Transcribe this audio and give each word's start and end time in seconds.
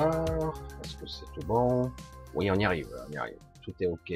Est-ce 0.00 0.96
que 0.96 1.06
c'est 1.06 1.26
tout 1.34 1.46
bon? 1.46 1.92
Oui, 2.34 2.50
on 2.50 2.54
y 2.54 2.64
arrive, 2.64 2.88
on 3.06 3.12
y 3.12 3.16
arrive. 3.18 3.38
Tout 3.60 3.74
est 3.80 3.86
ok. 3.86 4.14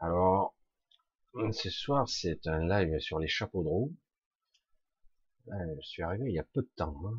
Alors, 0.00 0.54
ce 1.52 1.70
soir, 1.70 2.06
c'est 2.06 2.46
un 2.46 2.66
live 2.68 2.98
sur 2.98 3.18
les 3.18 3.28
chapeaux 3.28 3.62
de 3.62 3.68
roue. 3.68 3.96
je 5.46 5.80
suis 5.80 6.02
arrivé 6.02 6.24
il 6.26 6.34
y 6.34 6.38
a 6.38 6.44
peu 6.44 6.60
de 6.60 6.70
temps. 6.76 6.94
Hein. 7.06 7.18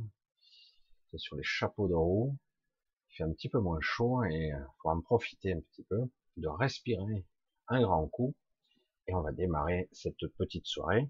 C'est 1.09 1.17
sur 1.17 1.35
les 1.35 1.43
chapeaux 1.43 1.87
de 1.87 1.95
roue. 1.95 2.37
Il 3.09 3.15
fait 3.15 3.23
un 3.23 3.31
petit 3.31 3.49
peu 3.49 3.59
moins 3.59 3.81
chaud 3.81 4.23
et 4.25 4.49
il 4.49 4.53
euh, 4.53 4.65
faut 4.83 4.89
en 4.89 5.01
profiter 5.01 5.53
un 5.53 5.61
petit 5.61 5.83
peu, 5.83 6.01
de 6.35 6.47
respirer 6.47 7.25
un 7.69 7.81
grand 7.81 8.07
coup. 8.07 8.35
Et 9.07 9.15
on 9.15 9.21
va 9.21 9.31
démarrer 9.31 9.89
cette 9.93 10.27
petite 10.37 10.67
soirée. 10.67 11.09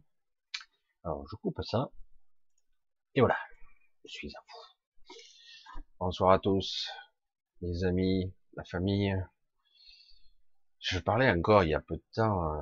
Alors, 1.04 1.28
je 1.30 1.36
coupe 1.36 1.62
ça. 1.64 1.92
Et 3.16 3.20
voilà, 3.20 3.38
je 4.06 4.12
suis 4.12 4.34
à 4.34 4.40
vous. 4.40 4.67
Bonsoir 6.00 6.30
à 6.30 6.38
tous, 6.38 6.88
les 7.62 7.84
amis, 7.84 8.32
la 8.56 8.64
famille. 8.64 9.16
Je 10.80 11.00
parlais 11.00 11.28
encore 11.28 11.64
il 11.64 11.72
y 11.72 11.74
a 11.74 11.82
peu 11.82 11.96
de 11.96 12.04
temps 12.14 12.54
euh, 12.54 12.62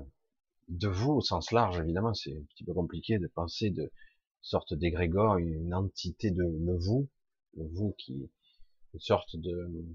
de 0.70 0.88
vous 0.88 1.12
au 1.12 1.22
sens 1.22 1.52
large, 1.52 1.78
évidemment, 1.78 2.14
c'est 2.14 2.32
un 2.32 2.46
petit 2.54 2.64
peu 2.64 2.74
compliqué 2.74 3.20
de 3.20 3.28
penser 3.28 3.72
de 3.72 3.92
sorte 4.40 4.74
d'égrégore, 4.74 5.36
une 5.36 5.74
entité 5.74 6.32
de 6.32 6.44
le 6.44 6.78
vous, 6.78 7.10
le 7.58 7.68
vous 7.74 7.94
qui, 7.98 8.32
une 8.94 9.00
sorte 9.02 9.36
de 9.36 9.86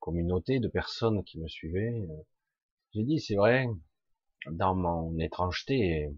communauté 0.00 0.58
de 0.58 0.66
personnes 0.66 1.22
qui 1.22 1.38
me 1.38 1.46
suivaient. 1.46 2.04
J'ai 2.94 3.04
dit, 3.04 3.20
c'est 3.20 3.36
vrai, 3.36 3.68
dans 4.50 4.74
mon 4.74 5.16
étrangeté, 5.20 6.12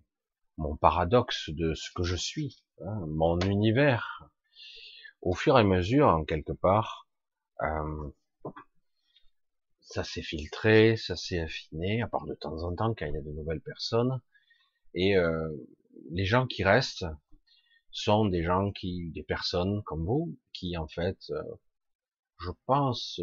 mon 0.56 0.78
paradoxe 0.78 1.50
de 1.50 1.74
ce 1.74 1.90
que 1.94 2.04
je 2.04 2.16
suis, 2.16 2.56
hein, 2.80 3.04
mon 3.06 3.38
univers, 3.40 4.30
au 5.22 5.34
fur 5.34 5.56
et 5.56 5.60
à 5.60 5.64
mesure, 5.64 6.08
en 6.08 6.24
quelque 6.24 6.52
part, 6.52 7.08
euh, 7.62 8.10
ça 9.80 10.04
s'est 10.04 10.22
filtré, 10.22 10.96
ça 10.96 11.16
s'est 11.16 11.40
affiné, 11.40 12.02
à 12.02 12.08
part 12.08 12.26
de 12.26 12.34
temps 12.34 12.62
en 12.62 12.74
temps 12.74 12.94
quand 12.94 13.06
il 13.06 13.14
y 13.14 13.16
a 13.16 13.22
de 13.22 13.30
nouvelles 13.30 13.60
personnes. 13.60 14.20
Et 14.94 15.16
euh, 15.16 15.48
les 16.10 16.24
gens 16.24 16.46
qui 16.46 16.64
restent 16.64 17.06
sont 17.90 18.24
des 18.24 18.42
gens 18.42 18.70
qui, 18.72 19.10
des 19.10 19.22
personnes 19.22 19.82
comme 19.82 20.04
vous, 20.04 20.36
qui 20.52 20.76
en 20.76 20.86
fait, 20.86 21.18
euh, 21.30 21.42
je 22.40 22.50
pense, 22.66 23.20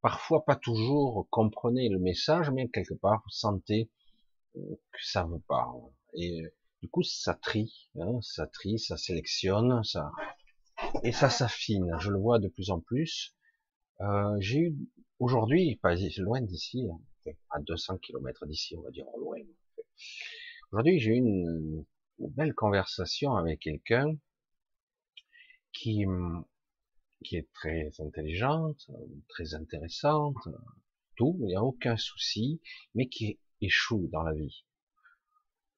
parfois 0.00 0.44
pas 0.44 0.56
toujours 0.56 1.26
comprenaient 1.30 1.88
le 1.88 1.98
message, 1.98 2.50
mais 2.50 2.68
quelque 2.68 2.94
part 2.94 3.22
sentez 3.28 3.90
que 4.54 5.04
ça 5.04 5.24
vous 5.24 5.40
parle. 5.40 5.82
Et 6.14 6.42
du 6.80 6.88
coup, 6.88 7.02
ça 7.02 7.34
trie, 7.34 7.90
hein, 8.00 8.20
ça 8.22 8.46
trie, 8.46 8.78
ça 8.78 8.96
sélectionne, 8.96 9.82
ça 9.84 10.10
et 11.02 11.12
ça 11.12 11.30
s'affine. 11.30 11.90
Je 12.00 12.10
le 12.10 12.18
vois 12.18 12.38
de 12.38 12.48
plus 12.48 12.70
en 12.70 12.80
plus. 12.80 13.34
Euh, 14.00 14.36
j'ai 14.40 14.60
eu 14.60 14.76
aujourd'hui, 15.18 15.76
pas 15.76 15.94
loin 16.18 16.40
d'ici, 16.40 16.88
à 17.50 17.60
200 17.60 17.98
km 17.98 18.46
d'ici, 18.46 18.76
on 18.76 18.82
va 18.82 18.90
dire 18.90 19.06
loin. 19.18 19.38
Aujourd'hui, 20.72 20.98
j'ai 21.00 21.12
eu 21.12 21.18
une, 21.18 21.84
belle 22.18 22.54
conversation 22.54 23.36
avec 23.36 23.60
quelqu'un 23.60 24.12
qui, 25.72 26.04
qui 27.24 27.36
est 27.36 27.48
très 27.52 27.90
intelligente, 28.00 28.90
très 29.28 29.54
intéressante, 29.54 30.36
tout, 31.16 31.36
il 31.40 31.46
n'y 31.46 31.56
a 31.56 31.62
aucun 31.62 31.96
souci, 31.96 32.60
mais 32.94 33.08
qui 33.08 33.38
échoue 33.60 34.08
dans 34.12 34.22
la 34.22 34.34
vie. 34.34 34.64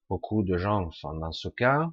Beaucoup 0.08 0.42
de 0.42 0.56
gens 0.56 0.90
sont 0.92 1.14
dans 1.14 1.32
ce 1.32 1.48
cas, 1.48 1.90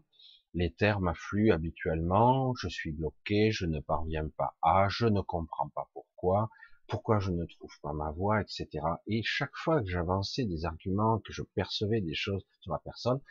les 0.53 0.73
termes 0.73 1.07
affluent 1.07 1.51
habituellement, 1.51 2.53
je 2.55 2.67
suis 2.67 2.91
bloqué, 2.91 3.51
je 3.51 3.65
ne 3.65 3.79
parviens 3.79 4.27
pas 4.37 4.55
à, 4.61 4.87
je 4.89 5.05
ne 5.05 5.21
comprends 5.21 5.69
pas 5.69 5.89
pourquoi, 5.93 6.49
pourquoi 6.87 7.19
je 7.19 7.31
ne 7.31 7.45
trouve 7.45 7.73
pas 7.81 7.93
ma 7.93 8.11
voix, 8.11 8.41
etc. 8.41 8.67
Et 9.07 9.21
chaque 9.23 9.55
fois 9.55 9.81
que 9.81 9.89
j'avançais 9.89 10.45
des 10.45 10.65
arguments, 10.65 11.19
que 11.19 11.33
je 11.33 11.43
percevais 11.43 12.01
des 12.01 12.15
choses 12.15 12.45
sur 12.61 12.71
la 12.71 12.79
personne, 12.79 13.21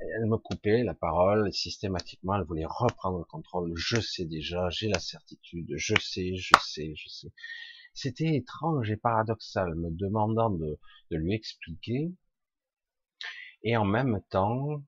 elle 0.00 0.26
me 0.26 0.38
coupait 0.38 0.84
la 0.84 0.94
parole 0.94 1.52
systématiquement, 1.52 2.36
elle 2.36 2.44
voulait 2.44 2.66
reprendre 2.66 3.18
le 3.18 3.24
contrôle. 3.24 3.72
Je 3.76 4.00
sais 4.00 4.24
déjà, 4.24 4.68
j'ai 4.70 4.88
la 4.88 4.98
certitude, 4.98 5.72
je 5.76 5.94
sais, 6.00 6.34
je 6.36 6.54
sais, 6.60 6.94
je 6.96 7.08
sais. 7.08 7.32
C'était 7.94 8.34
étrange 8.34 8.90
et 8.90 8.96
paradoxal, 8.96 9.74
me 9.76 9.90
demandant 9.90 10.50
de, 10.50 10.78
de 11.10 11.16
lui 11.16 11.34
expliquer. 11.34 12.12
Et 13.62 13.76
en 13.76 13.84
même 13.84 14.20
temps, 14.30 14.82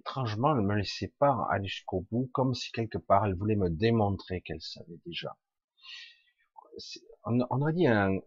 étrangement, 0.00 0.56
elle 0.56 0.64
me 0.64 0.74
laissait 0.74 1.12
pas 1.18 1.46
aller 1.50 1.68
jusqu'au 1.68 2.06
bout, 2.10 2.30
comme 2.32 2.54
si 2.54 2.72
quelque 2.72 2.98
part 2.98 3.26
elle 3.26 3.34
voulait 3.34 3.56
me 3.56 3.70
démontrer 3.70 4.40
qu'elle 4.40 4.60
savait 4.60 4.98
déjà. 5.06 5.36
On, 7.24 7.40
aurait 7.40 7.74
dit 7.74 7.86
un, 7.86 8.20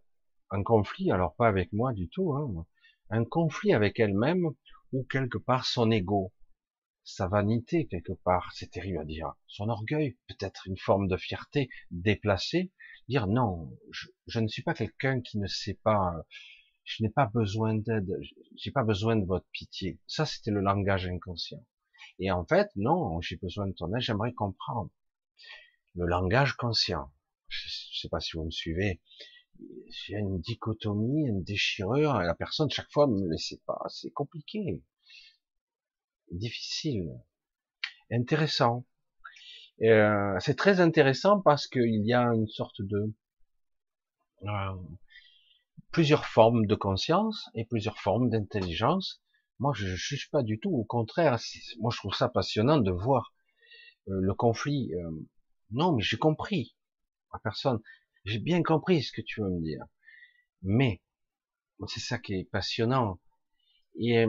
conflit, 0.64 1.12
alors 1.12 1.36
pas 1.36 1.48
avec 1.48 1.74
moi 1.74 1.94
du 1.94 2.10
tout, 2.10 2.34
hein, 2.34 2.66
un 3.10 3.26
conflit 3.26 3.74
avec 3.74 4.00
elle-même 4.00 4.52
ou 4.92 5.04
quelque 5.06 5.40
part 5.40 5.66
son 5.66 5.90
ego, 5.90 6.32
sa 7.04 7.28
vanité 7.28 7.88
quelque 7.88 8.14
part, 8.14 8.52
c'est 8.54 8.70
terrible 8.70 9.00
à 9.00 9.06
dire, 9.06 9.34
son 9.48 9.70
orgueil, 9.70 10.18
peut-être 10.28 10.68
une 10.68 10.78
forme 10.78 11.08
de 11.08 11.18
fierté 11.18 11.70
déplacée, 11.90 12.72
dire 13.10 13.26
non, 13.26 13.76
je, 13.92 14.08
je 14.28 14.40
ne 14.40 14.48
suis 14.48 14.62
pas 14.62 14.76
quelqu'un 14.76 15.22
qui 15.22 15.40
ne 15.40 15.48
sait 15.48 15.80
pas 15.84 16.14
je 16.84 17.04
n'ai 17.04 17.10
pas 17.10 17.28
besoin 17.28 17.76
d'aide, 17.76 18.12
j'ai 18.56 18.72
pas 18.72 18.84
besoin 18.84 19.16
de 19.16 19.26
votre 19.26 19.48
pitié. 19.52 20.00
Ça, 20.08 20.26
c'était 20.26 20.52
le 20.52 20.62
langage 20.62 21.08
inconscient. 21.08 21.66
Et 22.20 22.32
en 22.32 22.46
fait, 22.46 22.70
non, 22.76 23.22
j'ai 23.22 23.38
besoin 23.38 23.68
de 23.68 23.74
ton 23.74 23.94
aide, 23.94 24.02
j'aimerais 24.02 24.34
comprendre. 24.34 24.92
Le 25.96 26.06
langage 26.06 26.54
conscient. 26.54 27.12
Je 27.48 27.68
ne 27.68 27.96
sais 28.02 28.10
pas 28.10 28.20
si 28.20 28.36
vous 28.36 28.46
me 28.46 28.52
suivez. 28.52 29.02
J'ai 29.90 30.16
une 30.18 30.40
dichotomie, 30.40 31.28
une 31.28 31.44
déchirure, 31.44 32.22
et 32.22 32.26
la 32.26 32.36
personne, 32.36 32.70
chaque 32.70 32.92
fois, 32.92 33.08
me 33.08 33.30
laissait 33.30 33.62
pas. 33.66 33.80
C'est 33.90 34.12
compliqué. 34.12 34.84
Difficile. 36.32 37.12
Intéressant. 38.12 38.86
Euh, 39.82 40.36
c'est 40.40 40.56
très 40.56 40.80
intéressant 40.80 41.40
parce 41.42 41.68
qu'il 41.68 42.06
y 42.06 42.14
a 42.14 42.24
une 42.34 42.48
sorte 42.48 42.82
de, 42.82 43.14
euh, 44.44 44.74
plusieurs 45.94 46.26
formes 46.26 46.66
de 46.66 46.76
conscience 46.76 47.50
et 47.54 47.66
plusieurs 47.66 48.00
formes 48.00 48.30
d'intelligence. 48.30 49.22
Moi, 49.60 49.74
je 49.76 49.86
ne 49.86 49.96
juge 49.96 50.30
pas 50.32 50.42
du 50.42 50.60
tout. 50.60 50.72
Au 50.72 50.84
contraire, 50.84 51.40
moi, 51.80 51.92
je 51.94 51.98
trouve 52.00 52.16
ça 52.16 52.28
passionnant 52.28 52.80
de 52.80 52.92
voir 52.92 53.34
euh, 54.10 54.20
le 54.20 54.34
conflit. 54.34 54.92
Euh, 54.96 55.12
non, 55.70 55.96
mais 55.96 56.02
j'ai 56.02 56.18
compris. 56.18 56.76
La 57.32 57.40
personne, 57.40 57.80
j'ai 58.26 58.40
bien 58.40 58.64
compris 58.64 59.04
ce 59.04 59.12
que 59.12 59.22
tu 59.22 59.42
veux 59.42 59.50
me 59.50 59.62
dire. 59.62 59.86
Mais, 60.64 61.02
c'est 61.88 62.00
ça 62.00 62.18
qui 62.18 62.34
est 62.34 62.50
passionnant. 62.50 63.20
Et 63.96 64.26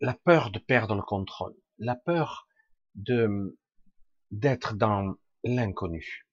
la 0.00 0.14
peur 0.14 0.50
de 0.50 0.58
perdre 0.58 0.94
le 0.94 1.02
contrôle, 1.02 1.54
la 1.78 1.94
peur 1.94 2.48
de 2.94 3.58
d'être 4.30 4.74
dans 4.74 5.14
l'inconnu, 5.44 6.26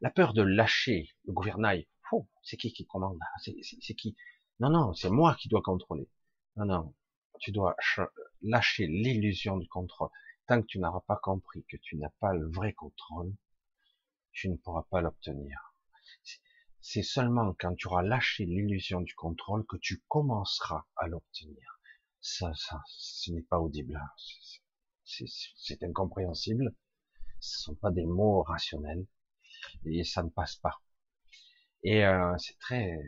la 0.00 0.10
peur 0.10 0.32
de 0.32 0.42
lâcher 0.42 1.10
le 1.24 1.32
gouvernail 1.32 1.88
c'est 2.42 2.56
qui 2.56 2.72
qui 2.72 2.86
commande? 2.86 3.18
C'est 3.42 3.94
qui? 3.94 4.16
Non, 4.60 4.70
non, 4.70 4.94
c'est 4.94 5.10
moi 5.10 5.34
qui 5.34 5.48
dois 5.48 5.62
contrôler. 5.62 6.08
Non, 6.56 6.66
non, 6.66 6.94
tu 7.40 7.52
dois 7.52 7.76
lâcher 8.42 8.86
l'illusion 8.86 9.56
du 9.56 9.68
contrôle. 9.68 10.10
Tant 10.46 10.60
que 10.60 10.66
tu 10.66 10.78
n'auras 10.78 11.00
pas 11.00 11.16
compris 11.16 11.64
que 11.64 11.76
tu 11.76 11.96
n'as 11.96 12.12
pas 12.20 12.32
le 12.34 12.48
vrai 12.50 12.72
contrôle, 12.72 13.32
tu 14.32 14.48
ne 14.48 14.56
pourras 14.56 14.84
pas 14.90 15.00
l'obtenir. 15.00 15.74
C'est 16.80 17.02
seulement 17.02 17.54
quand 17.58 17.74
tu 17.76 17.86
auras 17.86 18.02
lâché 18.02 18.44
l'illusion 18.44 19.00
du 19.00 19.14
contrôle 19.14 19.64
que 19.66 19.76
tu 19.76 20.02
commenceras 20.08 20.84
à 20.96 21.06
l'obtenir. 21.06 21.80
Ça, 22.20 22.52
ça, 22.54 22.82
ce 22.88 23.30
n'est 23.32 23.42
pas 23.42 23.60
audible. 23.60 24.00
C'est 25.04 25.82
incompréhensible. 25.82 26.74
Ce 27.40 27.70
ne 27.70 27.74
sont 27.74 27.74
pas 27.76 27.90
des 27.90 28.06
mots 28.06 28.42
rationnels 28.42 29.06
et 29.84 30.04
ça 30.04 30.22
ne 30.22 30.28
passe 30.28 30.56
pas. 30.56 30.80
Et 31.84 32.04
euh, 32.04 32.36
c'est 32.38 32.58
très 32.58 32.98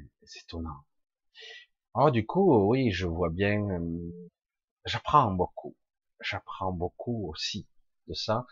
étonnant. 0.43 0.85
Alors 1.95 2.11
du 2.11 2.27
coup, 2.27 2.69
oui, 2.69 2.91
je 2.91 3.07
vois 3.07 3.31
bien, 3.31 3.81
j'apprends 4.85 5.31
beaucoup, 5.31 5.77
j'apprends 6.21 6.73
beaucoup 6.73 7.31
aussi 7.31 7.69
de 8.09 8.15
ça. 8.15 8.47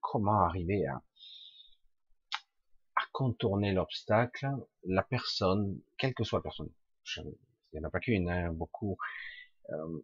Comment 0.00 0.40
arriver 0.42 0.86
à, 0.86 1.02
à 2.96 3.02
contourner 3.12 3.72
l'obstacle, 3.72 4.48
la 4.84 5.02
personne, 5.02 5.80
quelle 5.96 6.14
que 6.14 6.24
soit 6.24 6.40
la 6.40 6.42
personne, 6.42 6.70
il 7.16 7.34
n'y 7.72 7.80
en 7.80 7.88
a 7.88 7.90
pas 7.90 8.00
qu'une, 8.00 8.28
hein, 8.28 8.52
beaucoup, 8.52 8.98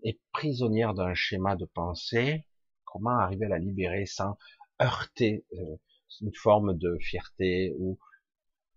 est 0.05 0.21
prisonnière 0.33 0.95
d'un 0.95 1.15
schéma 1.15 1.57
de 1.57 1.65
pensée. 1.65 2.47
Comment 2.85 3.19
arriver 3.19 3.47
à 3.47 3.51
la 3.51 3.59
libérer 3.59 4.07
sans 4.07 4.37
heurter 4.81 5.45
une 6.21 6.35
forme 6.35 6.77
de 6.77 6.99
fierté 7.01 7.75
ou 7.79 7.99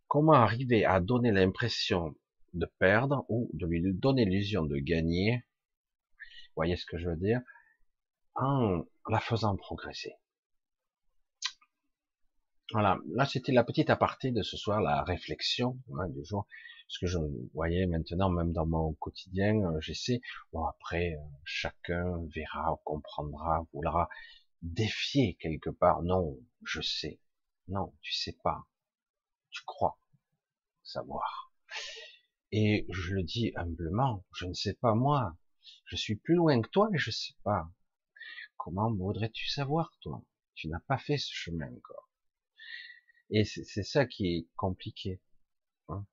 Comment 0.08 0.34
arriver 0.34 0.86
à 0.86 1.00
donner 1.00 1.32
l'impression 1.32 2.16
de 2.54 2.66
perdre 2.80 3.26
ou 3.30 3.50
de 3.54 3.66
lui 3.66 3.82
donner 3.94 4.26
l'illusion 4.26 4.64
de 4.64 4.78
gagner, 4.78 5.46
voyez 6.56 6.78
ce 6.78 6.86
que 6.86 6.98
je 6.98 7.10
veux 7.10 7.18
dire, 7.18 7.42
en 8.36 8.84
la 9.10 9.20
faisant 9.20 9.56
progresser. 9.56 10.14
Voilà, 12.72 12.98
là 13.14 13.26
c'était 13.26 13.52
la 13.52 13.64
petite 13.64 13.90
aparté 13.90 14.32
de 14.32 14.42
ce 14.42 14.58
soir, 14.58 14.82
la 14.82 15.04
réflexion 15.04 15.78
hein, 16.00 16.10
du 16.10 16.24
jour. 16.26 16.48
Ce 16.88 17.00
que 17.00 17.08
je 17.08 17.18
voyais 17.54 17.88
maintenant, 17.88 18.30
même 18.30 18.54
dans 18.54 18.66
mon 18.66 18.94
quotidien, 18.94 19.56
euh, 19.56 19.80
j'essaie. 19.82 20.22
Bon 20.52 20.64
après, 20.66 21.14
euh, 21.14 21.26
chacun 21.44 22.26
verra, 22.36 22.80
comprendra, 22.84 23.66
voudra 23.74 24.08
défier 24.62 25.36
quelque 25.40 25.72
part. 25.72 26.04
Non, 26.04 26.38
je 26.64 26.82
sais. 26.82 27.20
Non, 27.68 27.94
tu 28.02 28.14
sais 28.14 28.38
pas. 28.44 28.66
Tu 29.56 29.64
crois 29.64 29.98
savoir. 30.84 31.54
Et 32.52 32.86
je 32.90 33.14
le 33.14 33.24
dis 33.24 33.54
humblement, 33.56 34.26
je 34.34 34.48
ne 34.48 34.54
sais 34.54 34.74
pas 34.74 34.96
moi. 34.96 35.38
Je 35.86 35.96
suis 35.96 36.18
plus 36.18 36.36
loin 36.36 36.62
que 36.62 36.68
toi 36.68 36.90
et 36.94 36.98
je 36.98 37.10
sais 37.10 37.36
pas. 37.44 37.72
Comment 38.58 38.94
voudrais-tu 38.94 39.48
savoir, 39.48 39.96
toi? 40.02 40.22
Tu 40.56 40.68
n'as 40.68 40.82
pas 40.82 40.98
fait 40.98 41.18
ce 41.18 41.32
chemin 41.32 41.72
encore. 41.74 42.10
Et 43.30 43.46
c'est 43.46 43.84
ça 43.84 44.06
qui 44.06 44.28
est 44.28 44.48
compliqué. 44.58 45.22
Hein. 45.88 46.06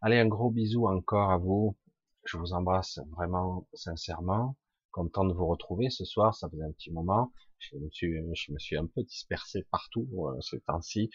Allez, 0.00 0.18
un 0.18 0.26
gros 0.26 0.50
bisou 0.50 0.88
encore 0.88 1.30
à 1.30 1.36
vous. 1.36 1.76
Je 2.24 2.38
vous 2.38 2.54
embrasse 2.54 2.98
vraiment 3.10 3.68
sincèrement. 3.74 4.56
Content 4.90 5.24
de 5.24 5.34
vous 5.34 5.46
retrouver 5.46 5.90
ce 5.90 6.04
soir, 6.04 6.34
ça 6.34 6.48
faisait 6.48 6.64
un 6.64 6.72
petit 6.72 6.90
moment. 6.90 7.32
Je 7.58 7.76
me 7.76 7.90
suis, 7.90 8.14
je 8.34 8.52
me 8.52 8.58
suis 8.58 8.76
un 8.76 8.86
peu 8.86 9.02
dispersé 9.02 9.66
partout 9.70 10.08
euh, 10.14 10.40
ces 10.40 10.60
temps-ci. 10.60 11.10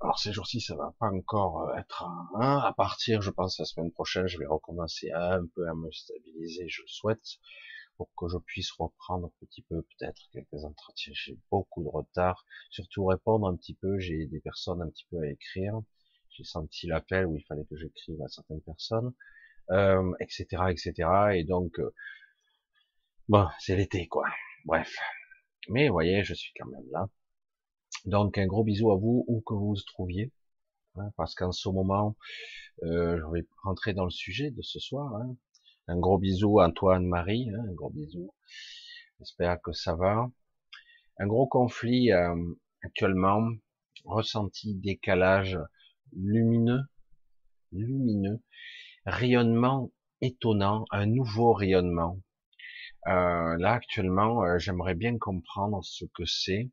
Alors 0.00 0.18
ces 0.18 0.32
jours-ci, 0.32 0.60
ça 0.60 0.76
va 0.76 0.94
pas 0.98 1.08
encore 1.08 1.62
euh, 1.62 1.76
être 1.76 2.04
hein, 2.34 2.58
à 2.58 2.72
partir, 2.72 3.22
je 3.22 3.30
pense, 3.30 3.58
la 3.58 3.64
semaine 3.64 3.90
prochaine, 3.90 4.26
je 4.28 4.38
vais 4.38 4.46
recommencer 4.46 5.10
un 5.12 5.46
peu 5.54 5.66
à 5.68 5.74
me 5.74 5.90
stabiliser, 5.90 6.68
je 6.68 6.82
souhaite 6.86 7.38
pour 7.96 8.08
que 8.16 8.28
je 8.28 8.38
puisse 8.38 8.70
reprendre 8.72 9.26
un 9.26 9.46
petit 9.46 9.62
peu 9.62 9.82
peut-être 9.82 10.22
quelques 10.32 10.64
entretiens. 10.64 11.12
J'ai 11.14 11.38
beaucoup 11.50 11.82
de 11.82 11.88
retard, 11.88 12.44
surtout 12.70 13.04
répondre 13.06 13.46
un 13.46 13.56
petit 13.56 13.74
peu. 13.74 13.98
J'ai 13.98 14.26
des 14.26 14.40
personnes 14.40 14.82
un 14.82 14.88
petit 14.88 15.06
peu 15.10 15.20
à 15.20 15.30
écrire. 15.30 15.80
J'ai 16.30 16.44
senti 16.44 16.86
l'appel 16.86 17.26
où 17.26 17.36
il 17.36 17.44
fallait 17.44 17.64
que 17.66 17.76
j'écrive 17.76 18.20
à 18.22 18.28
certaines 18.28 18.62
personnes, 18.62 19.12
euh, 19.70 20.12
etc., 20.20 20.46
etc. 20.70 21.08
Et 21.34 21.44
donc, 21.44 21.78
euh, 21.78 21.94
bon, 23.28 23.46
c'est 23.58 23.76
l'été, 23.76 24.06
quoi. 24.08 24.26
Bref. 24.64 24.94
Mais 25.68 25.88
vous 25.88 25.94
voyez, 25.94 26.24
je 26.24 26.34
suis 26.34 26.52
quand 26.58 26.68
même 26.68 26.90
là. 26.90 27.08
Donc, 28.06 28.38
un 28.38 28.46
gros 28.46 28.64
bisou 28.64 28.90
à 28.90 28.96
vous, 28.96 29.24
où 29.28 29.40
que 29.42 29.54
vous 29.54 29.74
vous 29.74 29.82
trouviez. 29.86 30.32
Hein, 30.96 31.10
parce 31.16 31.34
qu'en 31.34 31.52
ce 31.52 31.68
moment, 31.68 32.16
euh, 32.82 33.18
je 33.18 33.32
vais 33.32 33.46
rentrer 33.62 33.94
dans 33.94 34.04
le 34.04 34.10
sujet 34.10 34.50
de 34.50 34.62
ce 34.62 34.78
soir. 34.78 35.14
Hein, 35.16 35.36
un 35.88 35.98
gros 35.98 36.18
bisou 36.18 36.60
à 36.60 36.68
Antoine 36.68 37.06
Marie, 37.06 37.50
hein, 37.50 37.64
un 37.68 37.72
gros 37.72 37.90
bisou. 37.90 38.34
J'espère 39.18 39.60
que 39.62 39.72
ça 39.72 39.94
va. 39.94 40.30
Un 41.18 41.26
gros 41.26 41.46
conflit 41.46 42.10
actuellement, 42.82 43.48
ressenti 44.04 44.74
décalage 44.74 45.58
lumineux, 46.12 46.82
lumineux, 47.70 48.40
rayonnement 49.06 49.90
étonnant, 50.20 50.84
un 50.90 51.06
nouveau 51.06 51.52
rayonnement. 51.52 52.20
Euh, 53.08 53.56
là 53.58 53.72
actuellement, 53.72 54.44
euh, 54.44 54.58
j'aimerais 54.58 54.94
bien 54.94 55.18
comprendre 55.18 55.84
ce 55.84 56.04
que 56.14 56.24
c'est. 56.24 56.70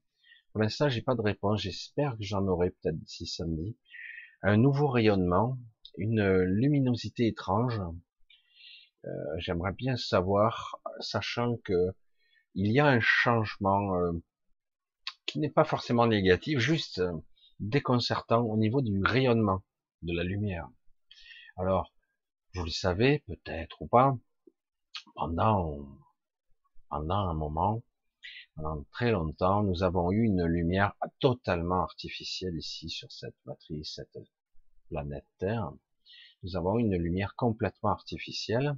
Pour 0.52 0.62
l'instant, 0.62 0.90
j'ai 0.90 1.02
pas 1.02 1.16
de 1.16 1.22
réponse. 1.22 1.62
J'espère 1.62 2.12
que 2.18 2.24
j'en 2.24 2.46
aurai 2.48 2.72
peut-être 2.72 3.00
d'ici 3.00 3.26
samedi. 3.26 3.78
Un 4.42 4.58
nouveau 4.58 4.88
rayonnement, 4.88 5.58
une 5.98 6.44
luminosité 6.44 7.28
étrange, 7.28 7.82
euh, 9.06 9.10
j'aimerais 9.38 9.74
bien 9.74 9.96
savoir, 9.96 10.80
sachant 11.00 11.58
que 11.64 11.94
il 12.56 12.72
y 12.72 12.80
a 12.80 12.88
un 12.88 13.00
changement 13.00 13.96
euh, 13.96 14.12
qui 15.26 15.40
n'est 15.40 15.50
pas 15.50 15.64
forcément 15.64 16.08
négatif, 16.08 16.60
juste 16.60 17.02
déconcertant 17.60 18.42
au 18.42 18.58
niveau 18.58 18.82
du 18.82 19.02
rayonnement 19.04 19.64
de 20.02 20.14
la 20.14 20.24
lumière. 20.24 20.68
Alors, 21.58 21.94
vous 22.56 22.66
le 22.66 22.72
savez 22.72 23.20
peut-être 23.28 23.82
ou 23.82 23.88
pas, 23.88 24.18
pendant, 25.16 25.78
pendant 26.90 27.30
un 27.30 27.34
moment, 27.34 27.84
pendant 28.56 28.84
très 28.92 29.12
longtemps, 29.12 29.64
nous 29.64 29.84
avons 29.84 30.12
eu 30.12 30.24
une 30.24 30.44
lumière 30.46 30.96
totalement 31.20 31.84
artificielle 31.84 32.58
ici 32.58 32.90
sur 32.90 33.12
cette 33.12 33.36
matrice, 33.46 33.94
cette 33.96 34.18
planète 34.90 35.28
Terre. 35.38 35.72
Nous 36.44 36.56
avons 36.56 36.80
une 36.80 36.96
lumière 36.96 37.36
complètement 37.36 37.92
artificielle 37.92 38.76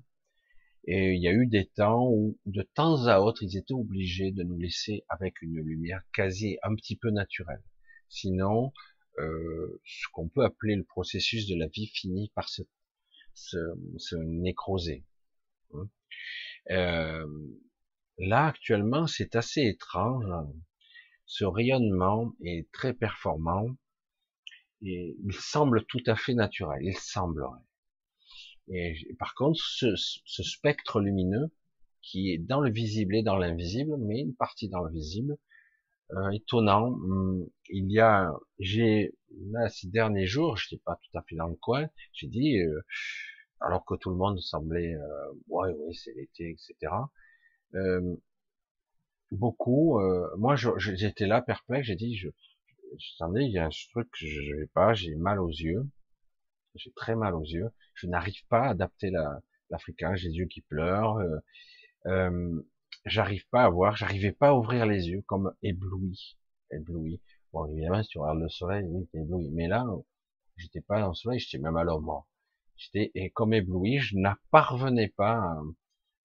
et 0.86 1.14
il 1.14 1.22
y 1.22 1.28
a 1.28 1.32
eu 1.32 1.48
des 1.48 1.68
temps 1.68 2.08
où, 2.10 2.38
de 2.46 2.64
temps 2.64 3.06
à 3.06 3.20
autre, 3.20 3.44
ils 3.44 3.56
étaient 3.56 3.74
obligés 3.74 4.32
de 4.32 4.44
nous 4.44 4.58
laisser 4.58 5.06
avec 5.08 5.42
une 5.42 5.60
lumière 5.60 6.02
quasi 6.14 6.58
un 6.64 6.76
petit 6.76 6.98
peu 6.98 7.10
naturelle. 7.10 7.64
Sinon, 8.10 8.74
euh, 9.20 9.82
ce 9.86 10.08
qu'on 10.12 10.28
peut 10.28 10.44
appeler 10.44 10.76
le 10.76 10.84
processus 10.84 11.48
de 11.48 11.56
la 11.56 11.68
vie 11.68 11.88
finit 11.88 12.32
par 12.36 12.50
se, 12.50 12.64
se, 13.34 13.58
se 13.98 14.16
nécroser. 14.16 15.06
Hein. 15.74 15.90
Euh, 16.70 17.26
là, 18.18 18.48
actuellement, 18.48 19.08
c'est 19.08 19.36
assez 19.36 19.62
étrange. 19.62 20.26
Ce 21.26 21.46
rayonnement 21.46 22.34
est 22.44 22.70
très 22.72 22.94
performant 22.94 23.68
et 24.82 25.16
il 25.24 25.34
semble 25.34 25.86
tout 25.86 26.04
à 26.08 26.16
fait 26.16 26.34
naturel. 26.34 26.82
Il 26.84 26.98
semblerait. 26.98 27.62
Et 28.68 28.96
par 29.20 29.34
contre, 29.36 29.60
ce, 29.60 29.96
ce, 29.96 30.44
spectre 30.44 31.02
lumineux 31.02 31.52
qui 32.02 32.32
est 32.32 32.38
dans 32.38 32.62
le 32.62 32.72
visible 32.72 33.16
et 33.16 33.24
dans 33.24 33.36
l'invisible, 33.36 33.98
mais 34.00 34.22
une 34.22 34.36
partie 34.36 34.70
dans 34.70 34.84
le 34.84 34.92
visible, 34.92 35.38
euh, 36.14 36.30
étonnant. 36.32 36.88
Hum, 36.88 37.48
il 37.70 37.92
y 37.92 38.00
a, 38.00 38.32
j'ai 38.60 39.14
là 39.52 39.70
ces 39.70 39.88
derniers 39.88 40.26
jours, 40.28 40.58
je 40.58 40.68
n'étais 40.68 40.84
pas 40.84 40.98
tout 41.02 41.18
à 41.18 41.22
fait 41.24 41.36
dans 41.36 41.48
le 41.48 41.56
coin, 41.56 41.88
j'ai 42.14 42.28
dit, 42.28 42.60
euh, 42.60 42.82
alors 43.62 43.86
que 43.86 43.96
tout 43.96 44.10
le 44.10 44.18
monde 44.18 44.40
semblait, 44.40 44.94
euh, 44.96 45.32
ouais, 45.50 45.72
ouais, 45.74 45.94
c'est 45.94 46.14
l'été, 46.16 46.52
etc. 46.52 46.94
Euh, 47.76 48.16
beaucoup, 49.32 50.00
euh, 50.00 50.28
moi, 50.38 50.56
j'étais 50.78 51.28
là 51.28 51.42
perplexe, 51.42 51.88
j'ai 51.88 51.96
dit, 51.96 52.16
je, 52.18 52.30
attendez, 53.16 53.44
il 53.44 53.52
y 53.52 53.58
a 53.60 53.66
un 53.66 53.70
truc 53.92 54.10
que 54.12 54.26
je 54.26 54.56
vais 54.56 54.68
pas, 54.68 54.94
j'ai 54.94 55.16
mal 55.16 55.40
aux 55.40 55.50
yeux, 55.50 55.86
j'ai 56.76 56.92
très 56.92 57.16
mal 57.16 57.36
aux 57.36 57.44
yeux 57.44 57.70
je 57.96 58.08
n'arrive 58.08 58.46
pas 58.50 58.64
à 58.64 58.70
adapter 58.70 59.12
l'africain, 59.70 60.16
j'ai 60.16 60.30
les 60.30 60.36
yeux 60.36 60.46
qui 60.48 60.62
pleurent, 60.62 61.18
euh, 61.18 61.38
euh, 62.08 62.62
j'arrive 63.06 63.48
pas 63.50 63.64
à 63.64 63.70
voir, 63.70 63.96
j'arrivais 63.96 64.32
pas 64.32 64.50
à 64.50 64.54
ouvrir 64.54 64.86
les 64.86 65.10
yeux 65.10 65.22
comme 65.24 65.54
ébloui, 65.64 66.38
ébloui. 66.72 67.22
Bon, 67.54 67.66
évidemment, 67.68 68.04
si 68.04 68.10
tu 68.10 68.20
regardes 68.20 68.40
le 68.40 68.50
soleil, 68.50 68.86
oui, 68.88 69.08
t'es 69.12 69.20
ébloui. 69.20 69.50
Mais 69.52 69.68
là, 69.68 69.86
j'étais 70.58 70.82
pas 70.82 71.02
dans 71.02 71.10
le 71.10 71.14
soleil, 71.14 71.40
j'étais 71.40 71.62
même 71.62 71.78
à 71.78 71.84
l'ombre. 71.84 72.28
J'étais 72.78 73.30
comme 73.32 73.54
ébloui, 73.54 74.00
je 74.00 74.18
n'apparvenais 74.18 75.10
pas. 75.10 75.36
À... 75.36 75.62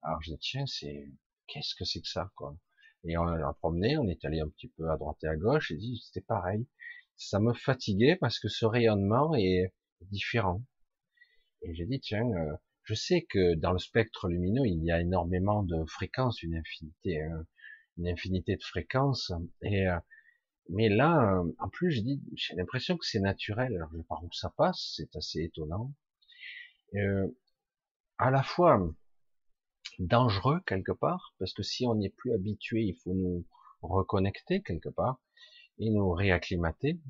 Alors 0.02 0.22
je 0.22 0.32
dis 0.32 0.38
tiens, 0.38 0.66
c'est 0.66 1.10
qu'est-ce 1.46 1.74
que 1.74 1.84
c'est 1.84 2.00
que 2.00 2.08
ça, 2.08 2.30
quoi? 2.36 2.56
Et 3.04 3.16
on 3.18 3.26
a 3.26 3.52
promené, 3.54 3.98
on 3.98 4.08
est 4.08 4.24
allé 4.24 4.40
un 4.40 4.48
petit 4.48 4.68
peu 4.68 4.90
à 4.90 4.96
droite 4.96 5.18
et 5.22 5.28
à 5.28 5.36
gauche, 5.36 5.70
et 5.70 5.76
dit 5.76 6.00
c'était 6.04 6.24
pareil. 6.26 6.66
Ça 7.16 7.40
me 7.40 7.52
fatiguait 7.54 8.16
parce 8.16 8.38
que 8.38 8.48
ce 8.48 8.66
rayonnement 8.66 9.34
est 9.34 9.72
différent. 10.02 10.62
Et 11.62 11.74
j'ai 11.74 11.86
dit, 11.86 12.00
tiens, 12.00 12.26
euh, 12.26 12.56
je 12.86 12.94
sais 12.94 13.26
que 13.28 13.54
dans 13.54 13.72
le 13.72 13.78
spectre 13.78 14.28
lumineux, 14.28 14.66
il 14.66 14.82
y 14.84 14.90
a 14.90 15.00
énormément 15.00 15.62
de 15.62 15.84
fréquences, 15.86 16.42
une 16.42 16.56
infinité, 16.56 17.22
hein, 17.22 17.44
une 17.98 18.08
infinité 18.08 18.56
de 18.56 18.62
fréquences. 18.62 19.32
Et 19.62 19.86
euh, 19.88 19.98
mais 20.68 20.88
là, 20.88 21.40
euh, 21.40 21.52
en 21.58 21.68
plus, 21.68 21.90
j'ai 21.90 22.02
dit, 22.02 22.20
j'ai 22.34 22.54
l'impression 22.56 22.96
que 22.96 23.06
c'est 23.06 23.20
naturel. 23.20 23.74
Alors, 23.76 23.88
je 23.92 23.98
sais 23.98 24.06
pas 24.08 24.20
où 24.22 24.32
ça 24.32 24.52
passe, 24.56 24.94
c'est 24.96 25.14
assez 25.16 25.42
étonnant. 25.42 25.92
Euh, 26.94 27.28
à 28.18 28.30
la 28.30 28.42
fois 28.42 28.80
dangereux 29.98 30.60
quelque 30.66 30.92
part, 30.92 31.34
parce 31.38 31.52
que 31.52 31.62
si 31.62 31.86
on 31.86 31.94
n'est 31.94 32.10
plus 32.10 32.32
habitué, 32.32 32.82
il 32.82 32.96
faut 33.02 33.14
nous 33.14 33.46
reconnecter 33.82 34.62
quelque 34.62 34.88
part 34.88 35.20
et 35.78 35.90
nous 35.90 36.10
réacclimater. 36.10 37.00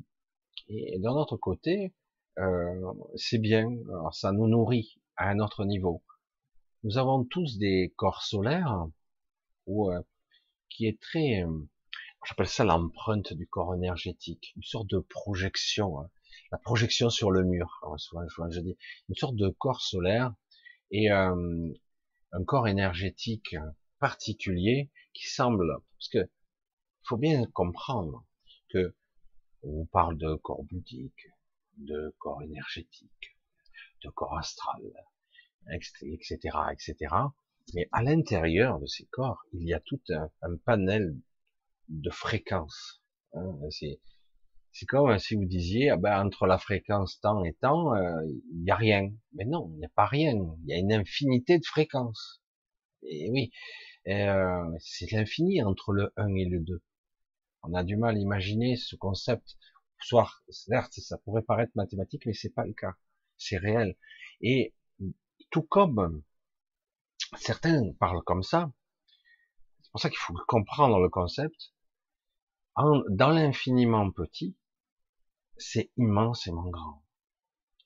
Et 0.68 0.98
d'un 0.98 1.12
autre 1.12 1.36
côté, 1.36 1.94
euh, 2.38 2.92
c'est 3.14 3.38
bien, 3.38 3.68
alors 3.88 4.14
ça 4.14 4.32
nous 4.32 4.48
nourrit 4.48 5.00
à 5.16 5.30
un 5.30 5.38
autre 5.38 5.64
niveau. 5.64 6.02
Nous 6.82 6.98
avons 6.98 7.24
tous 7.24 7.58
des 7.58 7.92
corps 7.96 8.22
solaires 8.22 8.86
ou 9.66 9.90
euh, 9.90 10.00
qui 10.68 10.86
est 10.86 11.00
très, 11.00 11.42
euh, 11.42 11.68
j'appelle 12.26 12.48
ça 12.48 12.64
l'empreinte 12.64 13.32
du 13.32 13.46
corps 13.46 13.74
énergétique, 13.74 14.52
une 14.56 14.62
sorte 14.62 14.88
de 14.88 14.98
projection, 14.98 16.00
hein. 16.00 16.10
la 16.52 16.58
projection 16.58 17.10
sur 17.10 17.30
le 17.30 17.44
mur. 17.44 17.80
souvent, 17.96 18.22
je 18.50 18.60
dis 18.60 18.76
une 19.08 19.14
sorte 19.14 19.36
de 19.36 19.48
corps 19.48 19.80
solaire 19.80 20.34
et 20.90 21.10
un 21.10 22.44
corps 22.46 22.68
énergétique 22.68 23.56
particulier 23.98 24.90
qui 25.14 25.26
semble, 25.26 25.80
parce 25.98 26.08
que 26.08 26.30
faut 27.04 27.16
bien 27.16 27.46
comprendre 27.52 28.24
que 28.68 28.94
on 29.62 29.86
parle 29.86 30.18
de 30.18 30.34
corps 30.36 30.62
bouddhique, 30.64 31.28
de 31.78 32.14
corps 32.18 32.42
énergétique, 32.42 33.35
de 34.06 34.10
corps 34.10 34.38
astral, 34.38 34.80
etc., 35.72 36.38
etc. 36.72 37.14
Mais 37.74 37.88
à 37.92 38.02
l'intérieur 38.02 38.78
de 38.78 38.86
ces 38.86 39.06
corps, 39.06 39.42
il 39.52 39.66
y 39.66 39.74
a 39.74 39.80
tout 39.80 40.00
un, 40.10 40.56
panel 40.64 41.16
de 41.88 42.10
fréquences. 42.10 43.02
Hein, 43.34 43.58
c'est 43.70 44.86
comme 44.86 45.18
si 45.18 45.34
vous 45.34 45.46
disiez, 45.46 45.90
ah 45.90 45.96
ben, 45.96 46.24
entre 46.26 46.46
la 46.46 46.58
fréquence 46.58 47.18
temps 47.20 47.42
et 47.44 47.54
temps, 47.54 47.94
euh, 47.94 48.22
il 48.52 48.62
n'y 48.62 48.70
a 48.70 48.76
rien. 48.76 49.10
Mais 49.32 49.44
non, 49.46 49.70
il 49.72 49.78
n'y 49.78 49.86
a 49.86 49.90
pas 49.94 50.06
rien. 50.06 50.34
Il 50.34 50.68
y 50.68 50.74
a 50.74 50.78
une 50.78 50.92
infinité 50.92 51.58
de 51.58 51.64
fréquences. 51.64 52.42
Et 53.02 53.30
oui, 53.30 53.50
euh, 54.08 54.76
c'est 54.78 55.10
l'infini 55.12 55.62
entre 55.62 55.92
le 55.92 56.12
1 56.16 56.34
et 56.34 56.44
le 56.44 56.60
2. 56.60 56.82
On 57.62 57.74
a 57.74 57.84
du 57.84 57.96
mal 57.96 58.16
à 58.16 58.18
imaginer 58.18 58.76
ce 58.76 58.96
concept. 58.96 59.56
Soit, 59.98 60.30
certes, 60.50 60.92
ça 60.92 61.18
pourrait 61.18 61.42
paraître 61.42 61.72
mathématique, 61.74 62.26
mais 62.26 62.34
c'est 62.34 62.54
pas 62.54 62.66
le 62.66 62.74
cas. 62.74 62.94
C'est 63.38 63.58
réel. 63.58 63.96
Et 64.40 64.74
tout 65.50 65.62
comme 65.62 66.22
certains 67.36 67.92
parlent 67.98 68.22
comme 68.22 68.42
ça, 68.42 68.72
c'est 69.82 69.90
pour 69.90 70.00
ça 70.00 70.10
qu'il 70.10 70.18
faut 70.18 70.34
comprendre 70.46 70.98
le 71.00 71.08
concept. 71.08 71.72
dans 72.76 73.30
l'infiniment 73.30 74.10
petit, 74.10 74.56
c'est 75.58 75.90
immensément 75.96 76.68
grand. 76.68 77.02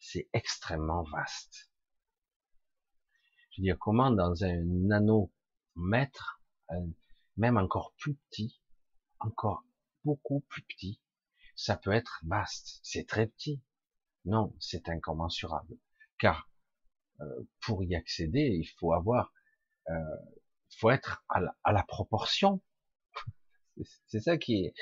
C'est 0.01 0.29
extrêmement 0.33 1.05
vaste. 1.05 1.71
Je 3.51 3.61
veux 3.61 3.65
dire, 3.65 3.79
comment 3.79 4.11
dans 4.11 4.45
un 4.45 4.57
nanomètre, 4.65 6.43
même 7.37 7.57
encore 7.57 7.95
plus 7.99 8.15
petit, 8.15 8.61
encore 9.21 9.65
beaucoup 10.05 10.41
plus 10.49 10.63
petit, 10.63 11.01
ça 11.55 11.77
peut 11.77 11.93
être 11.93 12.21
vaste. 12.25 12.81
C'est 12.83 13.07
très 13.07 13.27
petit. 13.27 13.61
Non, 14.25 14.55
c'est 14.59 14.89
incommensurable. 14.89 15.77
Car 16.19 16.51
euh, 17.21 17.49
pour 17.63 17.85
y 17.85 17.95
accéder, 17.95 18.51
il 18.53 18.67
faut 18.79 18.93
avoir, 18.93 19.33
euh, 19.89 20.17
faut 20.79 20.91
être 20.91 21.25
à 21.29 21.41
la, 21.41 21.57
à 21.65 21.73
la 21.73 21.83
proportion. 21.83 22.61
c'est 24.07 24.21
ça 24.21 24.39
qui 24.39 24.65
est. 24.67 24.75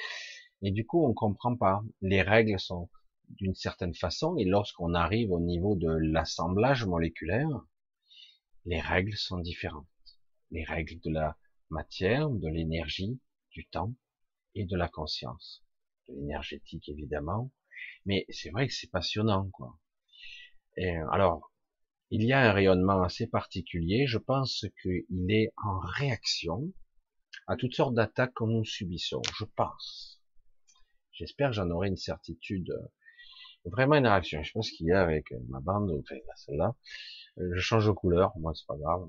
Et 0.63 0.73
du 0.73 0.87
coup, 0.87 1.05
on 1.05 1.15
comprend 1.15 1.57
pas. 1.57 1.83
Les 2.01 2.23
règles 2.23 2.59
sont 2.59 2.91
d'une 3.29 3.55
certaine 3.55 3.95
façon, 3.95 4.37
et 4.39 4.45
lorsqu'on 4.45 4.95
arrive 4.95 5.31
au 5.33 5.41
niveau 5.41 5.77
de 5.77 5.91
l'assemblage 5.91 6.85
moléculaire, 6.85 7.49
les 8.65 8.81
règles 8.81 9.17
sont 9.17 9.39
différentes. 9.39 9.87
Les 10.51 10.65
règles 10.65 10.99
de 11.01 11.11
la 11.11 11.37
matière, 11.71 12.31
de 12.31 12.49
l'énergie, 12.49 13.21
du 13.51 13.67
temps 13.69 13.95
et 14.55 14.65
de 14.65 14.77
la 14.77 14.89
conscience, 14.89 15.65
de 16.09 16.15
l'énergétique 16.15 16.89
évidemment. 16.89 17.51
Mais 18.07 18.27
c'est 18.31 18.51
vrai 18.51 18.67
que 18.67 18.75
c'est 18.75 18.91
passionnant, 18.91 19.49
quoi. 19.51 19.79
Et 20.77 20.97
alors, 21.11 21.53
il 22.11 22.23
y 22.25 22.33
a 22.33 22.41
un 22.41 22.53
rayonnement 22.53 23.03
assez 23.03 23.27
particulier. 23.27 24.07
Je 24.07 24.19
pense 24.19 24.65
qu'il 24.83 25.31
est 25.31 25.53
en 25.65 25.79
réaction 25.81 26.73
à 27.47 27.57
toutes 27.57 27.75
sortes 27.75 27.95
d'attaques 27.95 28.35
que 28.35 28.45
nous 28.45 28.65
subissons. 28.65 29.23
Je 29.37 29.45
pense. 29.45 30.21
J'espère 31.13 31.51
que 31.51 31.57
j'en 31.57 31.71
aurai 31.71 31.89
une 31.89 31.97
certitude. 31.97 32.73
Vraiment 33.65 33.97
une 33.97 34.07
réaction. 34.07 34.43
Je 34.43 34.53
pense 34.53 34.71
qu'il 34.71 34.87
y 34.87 34.93
a 34.93 35.03
avec 35.03 35.33
ma 35.49 35.61
bande, 35.61 35.91
enfin 36.01 36.17
celle-là. 36.37 36.75
Je 37.37 37.61
change 37.61 37.87
de 37.87 37.93
couleur, 37.93 38.33
moi 38.39 38.53
c'est 38.55 38.67
pas 38.67 38.77
grave. 38.77 39.09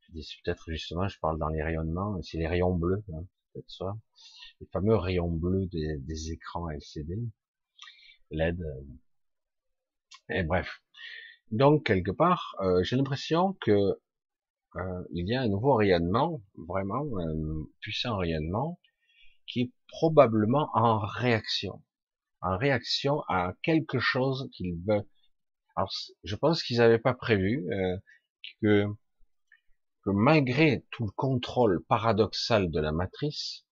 Je 0.00 0.12
dis 0.12 0.28
peut-être 0.44 0.70
justement, 0.70 1.08
je 1.08 1.18
parle 1.18 1.38
dans 1.38 1.48
les 1.48 1.62
rayonnements, 1.62 2.20
c'est 2.22 2.38
les 2.38 2.46
rayons 2.46 2.74
bleus, 2.74 3.04
hein, 3.12 3.24
peut-être 3.52 3.70
ça. 3.70 3.96
Les 4.60 4.66
fameux 4.72 4.96
rayons 4.96 5.30
bleus 5.30 5.66
des, 5.66 6.32
écrans 6.32 6.68
LCD, 6.70 7.16
LED. 8.30 8.60
Et 10.30 10.42
bref. 10.42 10.82
Donc 11.50 11.86
quelque 11.86 12.10
part, 12.10 12.56
euh, 12.60 12.82
j'ai 12.82 12.96
l'impression 12.96 13.54
que 13.60 13.98
euh, 14.76 15.04
il 15.12 15.28
y 15.28 15.34
a 15.34 15.42
un 15.42 15.48
nouveau 15.48 15.74
rayonnement, 15.74 16.42
vraiment 16.56 17.04
un 17.18 17.64
puissant 17.80 18.18
rayonnement, 18.18 18.78
qui 19.46 19.60
est 19.62 19.72
probablement 19.88 20.70
en 20.74 20.98
réaction, 20.98 21.82
en 22.42 22.58
réaction 22.58 23.22
à 23.28 23.54
quelque 23.62 23.98
chose 23.98 24.48
qu'ils 24.52 24.78
veulent. 24.86 25.06
Alors, 25.76 25.92
je 26.24 26.36
pense 26.36 26.62
qu'ils 26.62 26.78
n'avaient 26.78 26.98
pas 26.98 27.14
prévu 27.14 27.66
euh, 27.72 27.96
que, 28.60 28.86
que 30.04 30.10
malgré 30.10 30.84
tout 30.90 31.06
le 31.06 31.12
contrôle 31.12 31.84
paradoxal 31.84 32.70
de 32.70 32.80
la 32.80 32.92
matrice, 32.92 33.64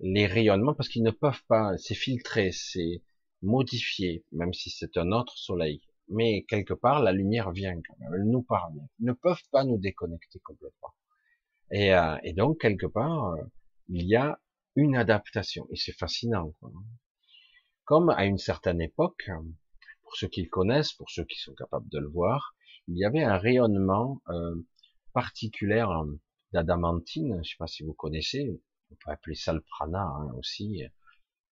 les 0.00 0.26
rayonnements, 0.26 0.74
parce 0.74 0.88
qu'ils 0.88 1.02
ne 1.02 1.10
peuvent 1.10 1.42
pas, 1.48 1.76
c'est 1.78 1.94
filtré, 1.94 2.52
c'est 2.52 3.02
modifié, 3.42 4.24
même 4.32 4.52
si 4.52 4.70
c'est 4.70 4.96
un 4.96 5.12
autre 5.12 5.36
soleil. 5.36 5.80
Mais 6.08 6.44
quelque 6.48 6.74
part, 6.74 7.02
la 7.02 7.12
lumière 7.12 7.50
vient 7.50 7.74
quand 7.74 7.98
même, 7.98 8.14
elle 8.14 8.30
nous 8.30 8.42
parvient. 8.42 8.88
Ils 8.98 9.06
ne 9.06 9.12
peuvent 9.12 9.42
pas 9.50 9.64
nous 9.64 9.78
déconnecter 9.78 10.38
complètement. 10.40 10.94
Et, 11.70 11.94
euh, 11.94 12.16
et 12.22 12.32
donc, 12.32 12.60
quelque 12.60 12.86
part, 12.86 13.34
euh, 13.34 13.44
il 13.88 14.06
y 14.06 14.16
a 14.16 14.40
une 14.74 14.96
adaptation. 14.96 15.66
Et 15.70 15.76
c'est 15.76 15.92
fascinant. 15.92 16.52
Quoi. 16.60 16.70
Comme 17.84 18.10
à 18.10 18.24
une 18.24 18.38
certaine 18.38 18.80
époque, 18.80 19.28
pour 20.02 20.16
ceux 20.16 20.28
qui 20.28 20.42
le 20.42 20.48
connaissent, 20.48 20.92
pour 20.92 21.10
ceux 21.10 21.24
qui 21.24 21.38
sont 21.38 21.54
capables 21.54 21.88
de 21.90 21.98
le 21.98 22.08
voir, 22.08 22.54
il 22.86 22.96
y 22.96 23.04
avait 23.04 23.22
un 23.22 23.36
rayonnement 23.36 24.22
euh, 24.28 24.54
particulier 25.12 25.84
d'adamantine, 26.52 27.34
je 27.34 27.38
ne 27.38 27.42
sais 27.42 27.56
pas 27.58 27.66
si 27.66 27.82
vous 27.82 27.92
connaissez, 27.92 28.58
on 28.90 28.94
peut 28.94 29.10
appeler 29.10 29.34
ça 29.34 29.52
le 29.52 29.60
prana 29.60 30.02
hein, 30.02 30.32
aussi, 30.36 30.82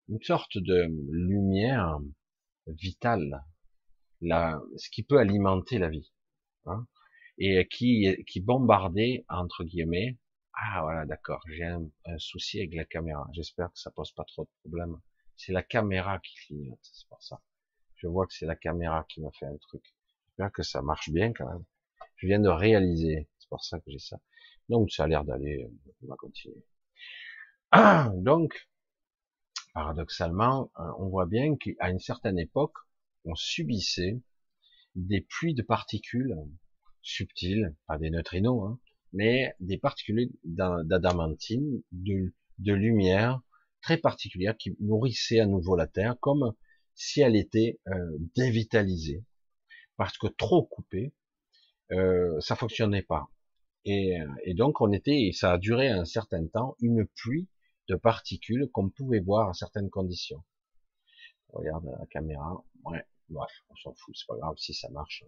une 0.08 0.22
sorte 0.22 0.58
de 0.58 0.86
lumière 1.10 1.98
vitale, 2.66 3.44
la, 4.20 4.60
ce 4.76 4.90
qui 4.90 5.02
peut 5.02 5.18
alimenter 5.18 5.78
la 5.78 5.88
vie, 5.88 6.12
hein, 6.66 6.86
et 7.38 7.66
qui, 7.68 8.16
qui 8.26 8.40
bombardait, 8.40 9.24
entre 9.28 9.64
guillemets, 9.64 10.16
ah 10.58 10.80
voilà, 10.82 11.04
d'accord, 11.04 11.42
j'ai 11.48 11.64
un, 11.64 11.90
souci 12.18 12.58
avec 12.58 12.74
la 12.74 12.84
caméra. 12.86 13.28
J'espère 13.32 13.70
que 13.72 13.78
ça 13.78 13.90
pose 13.90 14.12
pas 14.12 14.24
trop 14.24 14.44
de 14.44 14.50
problèmes. 14.62 14.98
C'est 15.36 15.52
la 15.52 15.62
caméra 15.62 16.18
qui 16.20 16.34
clignote, 16.46 16.78
c'est 16.82 17.06
pour 17.08 17.22
ça. 17.22 17.42
Je 17.96 18.06
vois 18.06 18.26
que 18.26 18.32
c'est 18.32 18.46
la 18.46 18.56
caméra 18.56 19.04
qui 19.08 19.20
m'a 19.20 19.30
fait 19.32 19.46
un 19.46 19.56
truc. 19.58 19.82
J'espère 20.28 20.52
que 20.52 20.62
ça 20.62 20.80
marche 20.82 21.10
bien 21.10 21.32
quand 21.34 21.46
même. 21.46 21.64
Je 22.16 22.26
viens 22.26 22.40
de 22.40 22.48
réaliser, 22.48 23.28
c'est 23.38 23.48
pour 23.50 23.64
ça 23.64 23.78
que 23.80 23.90
j'ai 23.90 23.98
ça. 23.98 24.18
Donc 24.70 24.90
ça 24.90 25.04
a 25.04 25.08
l'air 25.08 25.24
d'aller, 25.24 25.68
on 26.02 26.06
va 26.08 26.16
continuer. 26.16 26.64
Donc, 28.14 28.68
paradoxalement, 29.74 30.70
euh, 30.78 30.84
on 30.98 31.08
voit 31.08 31.26
bien 31.26 31.56
qu'à 31.56 31.90
une 31.90 31.98
certaine 31.98 32.38
époque, 32.38 32.76
on 33.24 33.34
subissait 33.34 34.20
des 34.94 35.20
pluies 35.20 35.54
de 35.54 35.62
particules 35.62 36.36
subtiles, 37.02 37.74
pas 37.86 37.98
des 37.98 38.10
neutrinos, 38.10 38.70
hein, 38.70 38.78
mais 39.12 39.54
des 39.60 39.78
particules 39.78 40.30
d'adamantine, 40.44 41.82
de, 41.92 42.32
lumière 42.58 43.40
très 43.82 43.98
particulière 43.98 44.56
qui 44.56 44.76
nourrissait 44.80 45.40
à 45.40 45.46
nouveau 45.46 45.76
la 45.76 45.86
Terre, 45.86 46.16
comme 46.20 46.54
si 46.94 47.20
elle 47.20 47.36
était 47.36 47.78
euh, 47.88 48.18
dévitalisée, 48.34 49.24
parce 49.96 50.16
que 50.18 50.26
trop 50.26 50.64
coupée, 50.64 51.12
euh, 51.92 52.40
ça 52.40 52.56
fonctionnait 52.56 53.02
pas. 53.02 53.28
Et, 53.84 54.18
donc 54.54 54.80
on 54.80 54.90
était, 54.92 55.30
ça 55.32 55.52
a 55.52 55.58
duré 55.58 55.88
un 55.88 56.04
certain 56.04 56.44
temps, 56.48 56.76
une 56.80 57.06
pluie 57.06 57.48
de 57.88 57.96
particules 57.96 58.68
qu'on 58.72 58.90
pouvait 58.90 59.20
voir 59.20 59.48
à 59.48 59.54
certaines 59.54 59.90
conditions. 59.90 60.44
Regarde 61.50 61.84
la 61.98 62.06
caméra, 62.06 62.64
ouais, 62.84 63.04
bref, 63.28 63.50
on 63.70 63.76
s'en 63.76 63.94
fout, 63.94 64.14
c'est 64.16 64.26
pas 64.26 64.36
grave 64.36 64.56
si 64.58 64.74
ça 64.74 64.90
marche 64.90 65.24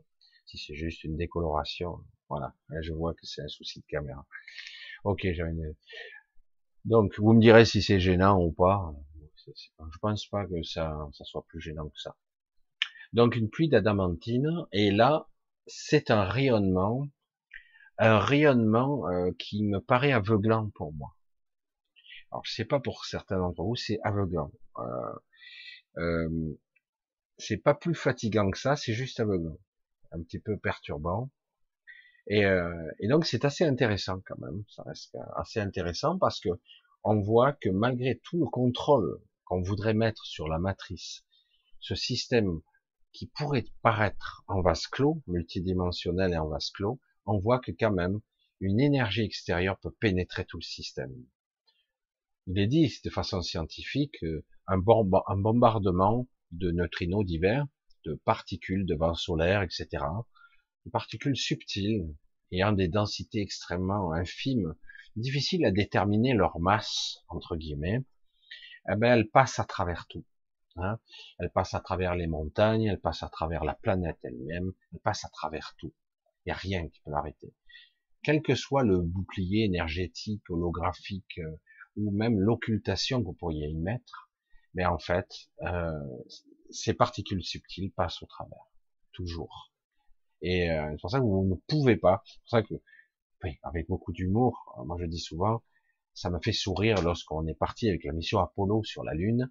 si 0.49 0.57
c'est 0.59 0.75
juste 0.75 1.05
une 1.05 1.17
décoloration, 1.17 1.99
voilà. 2.29 2.55
je 2.81 2.93
vois 2.93 3.15
que 3.15 3.27
c'est 3.27 3.43
un 3.43 3.49
souci 3.49 3.81
de 3.81 3.87
caméra. 3.87 4.27
Ok, 5.05 5.27
j'avais 5.33 5.51
une... 5.51 5.75
Donc, 6.85 7.19
vous 7.19 7.35
me 7.35 7.41
direz 7.41 7.67
si 7.67 7.83
c'est 7.83 8.01
gênant 8.01 8.41
ou 8.41 8.51
pas. 8.53 8.95
Je 9.47 9.99
pense 10.01 10.27
pas 10.27 10.47
que 10.47 10.63
ça, 10.63 11.09
ça 11.13 11.25
soit 11.25 11.45
plus 11.49 11.61
gênant 11.61 11.89
que 11.89 12.01
ça. 12.01 12.17
Donc, 13.13 13.37
une 13.37 13.51
pluie 13.51 13.69
d'adamantine, 13.69 14.67
et 14.73 14.91
là, 14.91 15.29
c'est 15.67 16.11
un 16.11 16.25
rayonnement, 16.25 17.07
un 17.99 18.19
rayonnement 18.19 19.07
euh, 19.09 19.31
qui 19.39 19.63
me 19.65 19.81
paraît 19.81 20.13
aveuglant 20.13 20.71
pour 20.71 20.95
moi. 20.95 21.15
Alors, 22.31 22.45
je 22.45 22.53
sais 22.55 22.65
pas 22.65 22.81
pour 22.81 23.05
certains 23.05 23.39
d'entre 23.39 23.63
vous, 23.63 23.77
c'est 23.77 23.99
aveuglant. 24.03 24.53
Euh, 24.79 25.13
euh, 25.99 26.59
c'est 27.39 27.57
pas 27.57 27.75
plus 27.75 27.95
fatigant 27.95 28.51
que 28.51 28.59
ça, 28.59 28.77
c'est 28.77 28.93
juste 28.93 29.21
aveuglant 29.21 29.59
un 30.13 30.23
petit 30.23 30.39
peu 30.39 30.59
perturbant. 30.59 31.31
Et, 32.27 32.45
euh, 32.45 32.91
et 33.01 33.09
donc 33.09 33.25
c'est 33.25 33.45
assez 33.45 33.65
intéressant 33.65 34.21
quand 34.27 34.39
même, 34.39 34.65
ça 34.69 34.83
reste 34.83 35.17
assez 35.37 35.61
intéressant 35.61 36.19
parce 36.19 36.41
que 36.41 36.51
on 37.05 37.21
voit 37.21 37.55
que 37.55 37.71
malgré 37.71 38.19
tout 38.23 38.39
le 38.39 38.47
contrôle 38.51 39.23
qu'on 39.45 39.63
voudrait 39.63 39.95
mettre 39.95 40.27
sur 40.27 40.47
la 40.47 40.59
matrice, 40.59 41.25
ce 41.81 41.95
système 41.95 42.61
qui 43.13 43.29
pourrait 43.29 43.65
paraître 43.83 44.45
en 44.47 44.61
vase 44.61 44.87
clos, 44.89 45.23
multidimensionnel 45.27 46.35
et 46.35 46.37
en 46.37 46.49
vase 46.49 46.71
clos, 46.71 47.01
on 47.25 47.39
voit 47.39 47.61
que 47.61 47.73
quand 47.73 47.93
même 47.93 48.21
une 48.61 48.81
énergie 48.81 49.23
extérieure 49.23 49.79
peut 49.79 49.95
pénétrer 49.99 50.45
tout 50.45 50.59
le 50.59 50.63
système. 50.63 51.15
Il 52.51 52.59
est 52.59 52.67
dit 52.67 52.91
de 53.05 53.11
façon 53.11 53.43
scientifique 53.43 54.25
un, 54.67 54.79
un 54.79 55.37
bombardement 55.37 56.27
de 56.51 56.71
neutrinos 56.71 57.23
divers 57.23 57.67
de 58.07 58.15
particules 58.25 58.87
de 58.87 58.95
vent 58.95 59.13
solaire, 59.13 59.61
etc. 59.61 60.03
Des 60.87 60.91
particules 60.91 61.37
subtiles 61.37 62.07
ayant 62.51 62.73
des 62.73 62.89
densités 62.89 63.43
extrêmement 63.43 64.13
infimes, 64.13 64.75
difficiles 65.15 65.67
à 65.67 65.71
déterminer 65.71 66.33
leur 66.33 66.59
masse, 66.59 67.19
entre 67.29 67.55
guillemets, 67.55 68.03
eh 68.91 68.97
ben, 68.97 69.13
elle 69.13 69.29
passe 69.29 69.59
à 69.59 69.65
travers 69.65 70.07
tout. 70.07 70.25
Hein. 70.77 70.99
Elle 71.39 71.51
passe 71.51 71.75
à 71.75 71.81
travers 71.81 72.15
les 72.15 72.27
montagnes, 72.27 72.85
elle 72.85 73.01
passe 73.01 73.23
à 73.23 73.29
travers 73.29 73.65
la 73.65 73.75
planète 73.75 74.19
elle-même, 74.23 74.73
elle 74.95 75.01
passe 75.01 75.27
à 75.27 75.29
travers 75.29 75.75
tout. 75.77 75.93
Il 76.47 76.49
n'y 76.49 76.53
a 76.53 76.57
rien 76.57 76.89
qui 76.89 77.01
peut 77.01 77.11
l'arrêter. 77.11 77.53
Quel 78.23 78.41
que 78.41 78.55
soit 78.55 78.85
le 78.85 79.03
bouclier 79.03 79.65
énergétique, 79.65 80.49
holographique, 80.49 81.39
euh, 81.39 81.57
ou 81.99 82.11
même 82.13 82.39
l'occultation 82.39 83.21
que 83.21 83.27
vous 83.27 83.35
pourriez 83.35 83.69
y 83.69 83.77
mettre, 83.77 84.31
mais 84.75 84.87
en 84.87 84.99
fait, 84.99 85.29
euh, 85.63 85.91
ces 86.71 86.95
particules 86.95 87.43
subtiles 87.43 87.93
passent 87.93 88.23
au 88.23 88.27
travers, 88.27 88.67
toujours. 89.13 89.73
Et 90.41 90.71
euh, 90.71 90.89
c'est 90.93 91.01
pour 91.01 91.11
ça 91.11 91.19
que 91.19 91.25
vous 91.25 91.45
ne 91.45 91.57
pouvez 91.67 91.97
pas, 91.97 92.23
c'est 92.25 92.39
pour 92.41 92.49
ça 92.51 92.63
que, 92.63 92.75
oui, 93.43 93.59
avec 93.63 93.89
beaucoup 93.89 94.13
d'humour, 94.13 94.83
moi 94.87 94.97
je 95.01 95.07
dis 95.07 95.19
souvent, 95.19 95.63
ça 96.15 96.31
m'a 96.31 96.41
fait 96.41 96.53
sourire 96.53 97.03
lorsqu'on 97.03 97.47
est 97.47 97.55
parti 97.55 97.89
avec 97.89 98.05
la 98.05 98.13
mission 98.13 98.39
Apollo 98.39 98.85
sur 98.85 99.05
la 99.05 99.15
Lune. 99.15 99.51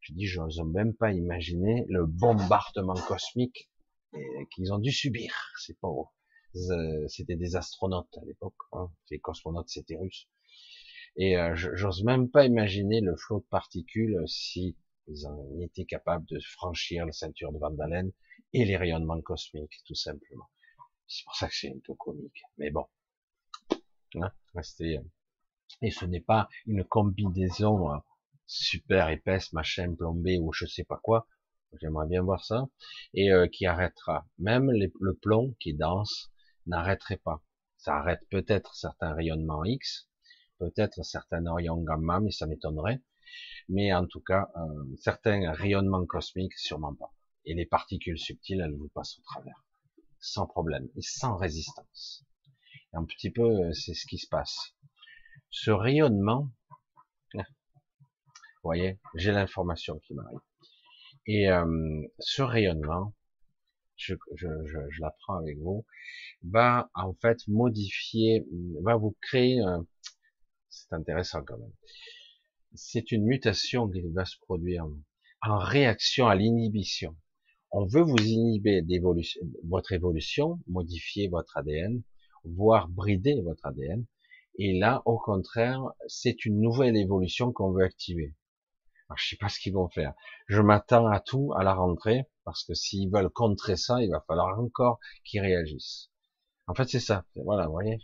Je 0.00 0.12
dis, 0.12 0.26
je 0.26 0.40
n'ose 0.40 0.62
même 0.62 0.94
pas 0.94 1.12
imaginer 1.12 1.84
le 1.88 2.06
bombardement 2.06 2.94
cosmique 2.94 3.70
qu'ils 4.50 4.72
ont 4.72 4.78
dû 4.78 4.90
subir, 4.90 5.32
pauvres. 5.80 6.12
C'était 7.08 7.36
des 7.36 7.56
astronautes 7.56 8.16
à 8.20 8.24
l'époque, 8.24 8.56
hein. 8.72 8.90
les 9.10 9.20
cosmonautes 9.20 9.68
c'était 9.68 9.96
russe. 9.96 10.28
Et 11.20 11.36
euh, 11.36 11.52
j'ose 11.56 12.04
même 12.04 12.30
pas 12.30 12.46
imaginer 12.46 13.00
le 13.00 13.16
flot 13.16 13.40
de 13.40 13.46
particules 13.46 14.16
si 14.28 14.76
ils 15.08 15.26
ont 15.26 15.60
été 15.60 15.84
capables 15.84 16.24
de 16.26 16.38
franchir 16.38 17.06
la 17.06 17.12
ceinture 17.12 17.52
de 17.52 17.58
Van 17.58 17.76
Allen 17.80 18.12
et 18.52 18.64
les 18.64 18.76
rayonnements 18.76 19.20
cosmiques, 19.20 19.82
tout 19.84 19.96
simplement. 19.96 20.48
C'est 21.08 21.24
pour 21.24 21.34
ça 21.34 21.48
que 21.48 21.56
c'est 21.56 21.70
un 21.70 21.80
peu 21.84 21.94
comique. 21.94 22.40
Mais 22.56 22.70
bon, 22.70 22.86
hein, 24.14 24.30
restez. 24.54 24.98
Euh, 24.98 25.02
et 25.82 25.90
ce 25.90 26.04
n'est 26.04 26.20
pas 26.20 26.48
une 26.66 26.84
combinaison 26.84 27.92
euh, 27.92 27.98
super 28.46 29.08
épaisse, 29.08 29.52
machin 29.52 29.92
plombé 29.96 30.38
ou 30.38 30.52
je 30.52 30.66
sais 30.66 30.84
pas 30.84 31.00
quoi. 31.02 31.26
J'aimerais 31.80 32.06
bien 32.06 32.22
voir 32.22 32.44
ça. 32.44 32.68
Et 33.12 33.28
qui 33.52 33.66
arrêtera. 33.66 34.26
Même 34.38 34.70
le 34.70 35.14
plomb 35.14 35.54
qui 35.60 35.74
danse 35.74 36.30
n'arrêterait 36.64 37.18
pas. 37.18 37.42
Ça 37.76 37.96
arrête 37.96 38.20
peut-être 38.30 38.74
certains 38.74 39.12
rayonnements 39.12 39.64
X, 39.64 40.07
peut-être 40.58 41.04
certains 41.04 41.42
rayons 41.54 41.82
gamma, 41.82 42.20
mais 42.20 42.30
ça 42.30 42.46
m'étonnerait. 42.46 43.00
Mais 43.68 43.92
en 43.92 44.06
tout 44.06 44.20
cas, 44.20 44.50
euh, 44.56 44.96
certains 44.98 45.52
rayonnements 45.52 46.06
cosmiques, 46.06 46.56
sûrement 46.56 46.94
pas. 46.94 47.12
Et 47.44 47.54
les 47.54 47.66
particules 47.66 48.18
subtiles, 48.18 48.60
elles 48.60 48.76
vous 48.76 48.88
passent 48.88 49.18
au 49.18 49.22
travers, 49.22 49.64
sans 50.20 50.46
problème 50.46 50.88
et 50.96 51.02
sans 51.02 51.36
résistance. 51.36 52.24
Un 52.92 53.04
petit 53.04 53.30
peu, 53.30 53.42
euh, 53.42 53.72
c'est 53.72 53.94
ce 53.94 54.06
qui 54.06 54.18
se 54.18 54.28
passe. 54.28 54.74
Ce 55.50 55.70
rayonnement, 55.70 56.50
vous 57.34 57.42
voyez, 58.64 58.98
j'ai 59.14 59.32
l'information 59.32 59.98
qui 60.00 60.14
m'arrive. 60.14 60.40
Et 61.26 61.50
euh, 61.50 62.02
ce 62.18 62.42
rayonnement, 62.42 63.14
je, 63.96 64.14
je, 64.34 64.48
je, 64.66 64.78
je 64.90 65.00
l'apprends 65.00 65.36
avec 65.36 65.58
vous, 65.58 65.84
va 66.42 66.90
en 66.94 67.14
fait 67.14 67.46
modifier, 67.48 68.46
va 68.82 68.96
vous 68.96 69.16
créer, 69.20 69.60
c'est 70.68 70.92
intéressant 70.92 71.42
quand 71.44 71.58
même, 71.58 71.72
c'est 72.74 73.12
une 73.12 73.24
mutation 73.24 73.88
qui 73.88 74.02
va 74.12 74.24
se 74.24 74.38
produire 74.38 74.86
en 75.42 75.58
réaction 75.58 76.26
à 76.26 76.34
l'inhibition. 76.34 77.16
On 77.70 77.86
veut 77.86 78.02
vous 78.02 78.16
inhiber 78.18 78.82
votre 79.64 79.92
évolution, 79.92 80.58
modifier 80.66 81.28
votre 81.28 81.56
ADN, 81.56 82.02
voire 82.44 82.88
brider 82.88 83.40
votre 83.42 83.66
ADN. 83.66 84.06
Et 84.58 84.78
là, 84.78 85.02
au 85.04 85.18
contraire, 85.18 85.82
c'est 86.06 86.44
une 86.44 86.60
nouvelle 86.60 86.96
évolution 86.96 87.52
qu'on 87.52 87.72
veut 87.72 87.84
activer. 87.84 88.34
Alors, 89.08 89.18
je 89.18 89.28
sais 89.28 89.36
pas 89.36 89.48
ce 89.48 89.60
qu'ils 89.60 89.74
vont 89.74 89.88
faire. 89.88 90.14
Je 90.48 90.60
m'attends 90.60 91.06
à 91.06 91.20
tout 91.20 91.52
à 91.56 91.62
la 91.62 91.74
rentrée, 91.74 92.24
parce 92.44 92.64
que 92.64 92.74
s'ils 92.74 93.10
veulent 93.10 93.30
contrer 93.30 93.76
ça, 93.76 94.02
il 94.02 94.10
va 94.10 94.24
falloir 94.26 94.58
encore 94.58 94.98
qu'ils 95.24 95.40
réagissent. 95.40 96.10
En 96.66 96.74
fait, 96.74 96.88
c'est 96.88 97.00
ça. 97.00 97.24
Voilà, 97.36 97.66
vous 97.66 97.72
voyez. 97.72 97.98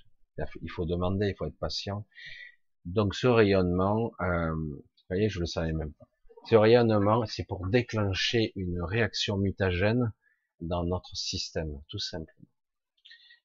Il 0.63 0.71
faut 0.71 0.87
demander, 0.87 1.29
il 1.29 1.35
faut 1.37 1.47
être 1.47 1.59
patient. 1.59 2.07
Donc, 2.85 3.15
ce 3.15 3.27
rayonnement, 3.27 4.13
euh, 4.21 4.55
vous 4.55 4.83
voyez, 5.09 5.29
je 5.29 5.41
le 5.41 5.47
savais 5.47 5.73
même 5.73 5.93
pas. 5.95 6.07
Ce 6.47 6.55
rayonnement, 6.55 7.25
c'est 7.27 7.45
pour 7.45 7.67
déclencher 7.69 8.53
une 8.57 8.83
réaction 8.83 9.39
mutagène 9.39 10.13
dans 10.61 10.85
notre 10.85 11.17
système, 11.17 11.81
tout 11.89 11.99
simplement. 11.99 12.49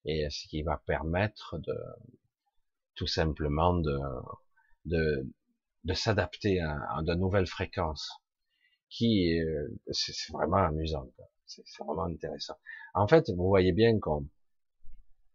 Et 0.06 0.28
ce 0.30 0.48
qui 0.48 0.64
va 0.64 0.82
permettre 0.86 1.58
de, 1.60 1.76
tout 2.96 3.08
simplement 3.08 3.74
de, 3.76 3.98
de, 4.86 5.30
de 5.86 5.94
s'adapter 5.94 6.60
à, 6.60 7.02
de 7.04 7.14
nouvelles 7.14 7.48
fréquences, 7.48 8.12
qui, 8.90 9.40
c'est 9.92 10.34
vraiment 10.34 10.58
amusant, 10.58 11.10
c'est 11.46 11.64
vraiment 11.80 12.06
intéressant. 12.06 12.56
En 12.94 13.08
fait, 13.08 13.30
vous 13.30 13.48
voyez 13.48 13.72
bien 13.72 14.00
qu'on 14.00 14.28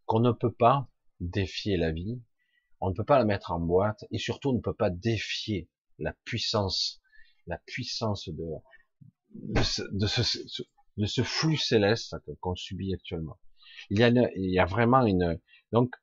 qu'on 0.06 0.20
ne 0.20 0.32
peut 0.32 0.52
pas 0.52 0.86
défier 1.20 1.78
la 1.78 1.90
vie, 1.90 2.20
on 2.84 2.90
ne 2.90 2.94
peut 2.94 3.04
pas 3.04 3.18
la 3.18 3.24
mettre 3.24 3.50
en 3.52 3.60
boîte, 3.60 4.04
et 4.10 4.18
surtout 4.18 4.50
on 4.50 4.54
ne 4.54 4.60
peut 4.60 4.74
pas 4.74 4.90
défier 4.90 5.68
la 5.98 6.12
puissance, 6.24 7.00
la 7.46 7.58
puissance 7.66 8.28
de, 8.28 8.44
de, 9.34 9.62
ce, 9.62 9.82
de, 9.92 10.06
ce, 10.06 10.62
de 10.98 11.06
ce 11.06 11.22
flux 11.22 11.56
céleste 11.56 12.16
qu'on 12.40 12.54
subit 12.54 12.92
actuellement. 12.92 13.38
Il 13.90 13.98
y 13.98 14.04
a, 14.04 14.08
il 14.08 14.50
y 14.50 14.58
a 14.58 14.66
vraiment 14.66 15.04
une, 15.06 15.40
donc, 15.72 15.94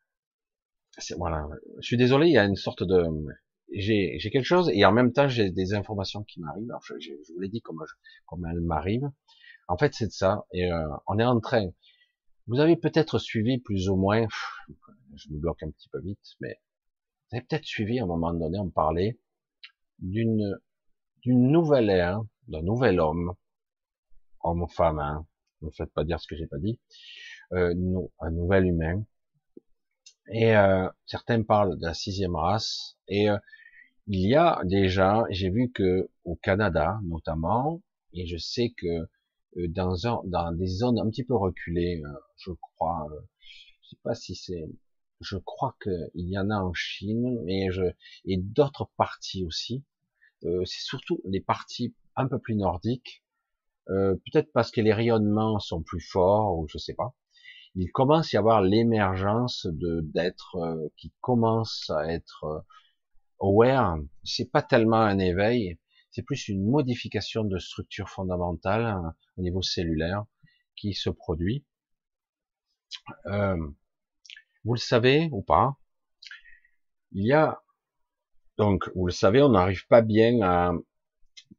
voilà, 1.18 1.48
je 1.80 1.88
suis 1.88 1.98
désolé, 1.98 2.28
il 2.28 2.34
y 2.34 2.38
a 2.38 2.46
une 2.46 2.56
sorte 2.56 2.84
de, 2.84 3.06
j'ai, 3.74 4.18
quelque 4.32 4.44
chose, 4.44 4.70
et 4.74 4.84
en 4.84 4.92
même 4.92 5.14
temps 5.14 5.28
j'ai 5.28 5.52
des 5.52 5.74
informations 5.74 6.24
qui 6.24 6.40
m'arrivent. 6.42 6.70
Alors 6.70 6.84
je, 6.84 6.96
je, 7.00 7.34
vous 7.34 7.40
l'ai 7.40 7.50
dit 7.50 7.62
comme, 7.62 7.84
comme 8.26 8.46
elles 8.46 8.62
m'arrivent. 8.62 9.10
En 9.68 9.78
fait, 9.78 9.94
c'est 9.94 10.12
ça. 10.12 10.46
Et 10.52 10.72
euh, 10.72 10.88
on 11.08 11.20
est 11.20 11.24
en 11.24 11.40
train, 11.40 11.70
vous 12.48 12.60
avez 12.60 12.76
peut-être 12.76 13.20
suivi 13.20 13.60
plus 13.60 13.88
ou 13.88 13.96
moins, 13.96 14.28
je 15.16 15.30
me 15.30 15.40
bloque 15.40 15.64
un 15.64 15.72
petit 15.72 15.90
peu 15.90 16.02
vite, 16.02 16.20
mais 16.42 16.60
vous 17.32 17.38
avez 17.38 17.46
peut-être 17.46 17.66
suivi 17.66 18.00
à 18.00 18.04
un 18.04 18.08
moment 18.08 18.34
donné, 18.34 18.60
on 18.60 18.70
parlait 18.70 19.18
d'une 20.00 20.60
nouvelle 21.26 21.90
ère, 21.90 22.22
d'un 22.48 22.62
nouvel 22.62 23.00
homme, 23.00 23.34
homme 24.44 24.64
ou 24.64 24.68
femme, 24.68 25.00
hein, 25.00 25.26
ne 25.62 25.68
me 25.68 25.72
faites 25.72 25.94
pas 25.94 26.04
dire 26.04 26.20
ce 26.20 26.28
que 26.28 26.36
j'ai 26.36 26.48
pas 26.48 26.58
dit, 26.58 26.78
euh, 27.54 27.74
un 28.20 28.32
nouvel 28.32 28.66
humain. 28.66 29.06
Et 30.34 30.56
euh, 30.56 30.90
certains 31.06 31.42
parlent 31.44 31.78
de 31.78 31.86
la 31.86 31.94
sixième 31.94 32.36
race. 32.36 32.98
Et 33.08 33.30
euh, 33.30 33.38
il 34.08 34.28
y 34.28 34.36
a 34.36 34.62
déjà, 34.66 35.24
j'ai 35.30 35.50
vu 35.50 35.72
que 35.72 36.10
au 36.26 36.36
Canada 36.36 37.00
notamment, 37.06 37.82
et 38.14 38.28
je 38.28 38.38
sais 38.38 38.74
que 38.76 39.08
dans, 39.68 40.06
un, 40.06 40.22
dans 40.26 40.52
des 40.52 40.68
zones 40.68 41.00
un 41.00 41.10
petit 41.10 41.24
peu 41.24 41.36
reculées, 41.36 42.02
je 42.38 42.52
crois, 42.52 43.08
je 43.82 43.90
sais 43.90 43.98
pas 44.04 44.16
si 44.16 44.36
c'est, 44.36 44.68
je 45.22 45.38
crois 45.38 45.76
qu'il 45.82 46.30
y 46.30 46.38
en 46.38 46.50
a 46.50 46.58
en 46.58 46.74
Chine, 46.74 47.40
mais 47.46 47.72
je, 47.72 47.84
et 48.26 48.38
d'autres 48.38 48.90
parties 48.98 49.46
aussi. 49.46 49.84
c'est 50.42 50.82
surtout 50.82 51.22
les 51.26 51.42
parties 51.42 51.96
un 52.16 52.28
peu 52.28 52.40
plus 52.40 52.56
nordiques, 52.56 53.24
peut-être 53.88 54.52
parce 54.54 54.72
que 54.72 54.82
les 54.82 54.94
rayonnements 54.94 55.60
sont 55.60 55.84
plus 55.84 56.02
forts 56.02 56.58
ou 56.58 56.68
je 56.68 56.78
sais 56.78 56.94
pas. 56.96 57.16
Il 57.76 57.92
commence 57.92 58.34
à 58.34 58.38
y 58.38 58.40
avoir 58.40 58.62
l'émergence 58.62 59.66
de 59.66 60.02
d'êtres 60.02 60.58
qui 60.98 61.14
commencent 61.22 61.90
à 61.90 62.12
être 62.12 62.66
aware. 63.40 63.98
C'est 64.24 64.52
pas 64.52 64.62
tellement 64.62 65.02
un 65.02 65.20
éveil, 65.20 65.78
c'est 66.12 66.24
plus 66.24 66.50
une 66.50 66.70
modification 66.70 67.44
de 67.44 67.58
structure 67.58 68.10
fondamentale 68.10 68.86
hein, 68.86 69.16
au 69.38 69.42
niveau 69.42 69.62
cellulaire 69.62 70.26
qui 70.76 70.94
se 70.94 71.10
produit. 71.10 71.66
Euh, 73.28 73.58
vous 74.64 74.74
le 74.74 74.80
savez 74.80 75.30
ou 75.32 75.42
pas 75.42 75.78
Il 77.12 77.26
y 77.26 77.34
a 77.34 77.62
donc, 78.58 78.92
vous 78.96 79.08
le 79.08 79.12
savez, 79.12 79.42
on 79.42 79.50
n'arrive 79.50 79.88
pas 79.88 80.04
bien 80.04 80.42
à 80.44 80.74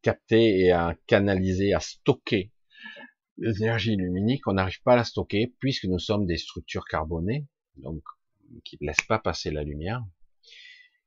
capter 0.02 0.60
et 0.60 0.70
à 0.70 0.96
canaliser, 1.06 1.72
à 1.72 1.80
stocker 1.80 2.52
l'énergie 3.38 3.96
luminique. 3.96 4.46
On 4.46 4.52
n'arrive 4.52 4.80
pas 4.82 4.92
à 4.92 4.96
la 4.96 5.04
stocker 5.04 5.52
puisque 5.58 5.86
nous 5.86 5.98
sommes 5.98 6.26
des 6.26 6.36
structures 6.36 6.84
carbonées, 6.84 7.48
donc 7.76 8.02
qui 8.64 8.78
ne 8.80 8.86
laissent 8.86 9.06
pas 9.08 9.18
passer 9.18 9.50
la 9.50 9.64
lumière. 9.64 10.04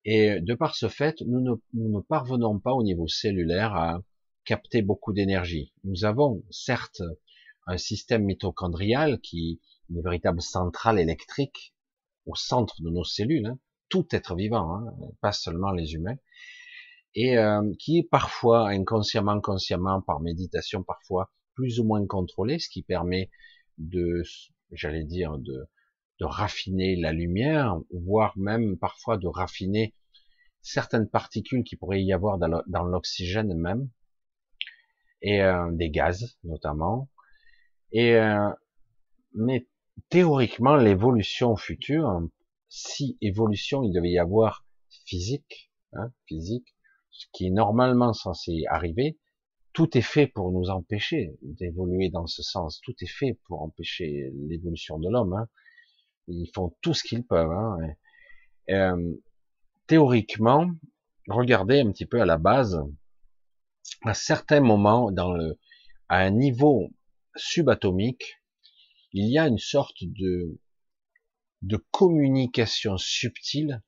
Et 0.03 0.41
de 0.41 0.53
par 0.53 0.75
ce 0.75 0.89
fait, 0.89 1.21
nous 1.21 1.39
ne, 1.39 1.53
nous 1.73 1.89
ne 1.89 2.01
parvenons 2.01 2.59
pas 2.59 2.73
au 2.73 2.83
niveau 2.83 3.07
cellulaire 3.07 3.73
à 3.73 4.01
capter 4.43 4.81
beaucoup 4.81 5.13
d'énergie. 5.13 5.73
Nous 5.83 6.03
avons 6.03 6.43
certes 6.51 7.01
un 7.67 7.77
système 7.77 8.25
mitochondrial 8.25 9.19
qui 9.21 9.51
est 9.51 9.93
une 9.93 10.01
véritable 10.01 10.41
centrale 10.41 10.99
électrique 10.99 11.74
au 12.25 12.35
centre 12.35 12.81
de 12.81 12.89
nos 12.89 13.03
cellules, 13.03 13.45
hein. 13.47 13.59
tout 13.89 14.07
être 14.11 14.35
vivant, 14.35 14.75
hein, 14.75 14.93
pas 15.21 15.31
seulement 15.31 15.71
les 15.71 15.93
humains, 15.93 16.17
et 17.13 17.37
euh, 17.37 17.71
qui 17.79 17.99
est 17.99 18.09
parfois 18.09 18.69
inconsciemment, 18.69 19.39
consciemment, 19.41 20.01
par 20.01 20.19
méditation, 20.19 20.83
parfois 20.83 21.31
plus 21.53 21.79
ou 21.79 21.85
moins 21.85 22.05
contrôlé, 22.05 22.59
ce 22.59 22.69
qui 22.69 22.83
permet 22.83 23.29
de, 23.77 24.23
j'allais 24.71 25.05
dire, 25.05 25.37
de, 25.37 25.67
de 26.19 26.25
raffiner 26.25 26.95
la 26.95 27.13
lumière, 27.13 27.77
voire 27.91 28.37
même 28.37 28.77
parfois 28.77 29.17
de 29.17 29.27
raffiner 29.27 29.93
certaines 30.61 31.07
particules 31.07 31.63
qui 31.63 31.75
pourraient 31.75 32.03
y 32.03 32.11
avoir 32.11 32.37
dans 32.39 32.83
l'oxygène 32.83 33.53
même, 33.53 33.89
et 35.21 35.41
euh, 35.41 35.71
des 35.71 35.89
gaz 35.89 36.37
notamment. 36.43 37.09
Et 37.91 38.15
euh, 38.15 38.49
mais 39.33 39.67
théoriquement, 40.09 40.75
l'évolution 40.75 41.55
future, 41.55 42.21
si 42.69 43.17
évolution 43.21 43.83
il 43.83 43.93
devait 43.93 44.11
y 44.11 44.19
avoir 44.19 44.65
physique, 45.05 45.71
hein, 45.93 46.11
physique, 46.27 46.75
ce 47.11 47.25
qui 47.31 47.47
est 47.47 47.51
normalement 47.51 48.13
censé 48.13 48.63
arriver, 48.69 49.17
tout 49.73 49.97
est 49.97 50.01
fait 50.01 50.27
pour 50.27 50.51
nous 50.51 50.69
empêcher 50.69 51.35
d'évoluer 51.41 52.09
dans 52.09 52.27
ce 52.27 52.41
sens. 52.41 52.79
Tout 52.81 52.95
est 53.01 53.11
fait 53.11 53.37
pour 53.45 53.61
empêcher 53.61 54.31
l'évolution 54.47 54.99
de 54.99 55.09
l'homme. 55.09 55.33
Hein. 55.33 55.47
Ils 56.27 56.49
font 56.53 56.75
tout 56.81 56.93
ce 56.93 57.03
qu'ils 57.03 57.25
peuvent. 57.25 57.51
Hein. 57.51 57.77
Euh, 58.69 59.13
théoriquement, 59.87 60.71
regardez 61.27 61.81
un 61.81 61.91
petit 61.91 62.05
peu 62.05 62.21
à 62.21 62.25
la 62.25 62.37
base, 62.37 62.81
à 64.05 64.13
certains 64.13 64.61
moments, 64.61 65.11
dans 65.11 65.33
le, 65.33 65.59
à 66.07 66.19
un 66.19 66.31
niveau 66.31 66.89
subatomique, 67.35 68.37
il 69.17 69.31
y 69.31 69.39
a 69.39 69.47
une 69.47 69.57
sorte 69.57 70.03
de, 70.03 70.59
de 71.61 71.77
communication 71.91 72.97
subtile 72.97 73.81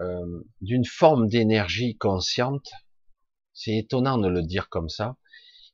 euh, 0.00 0.42
d'une 0.60 0.84
forme 0.84 1.28
d'énergie 1.28 1.96
consciente. 1.96 2.68
C'est 3.52 3.76
étonnant 3.76 4.18
de 4.18 4.26
le 4.26 4.42
dire 4.42 4.68
comme 4.68 4.88
ça, 4.88 5.16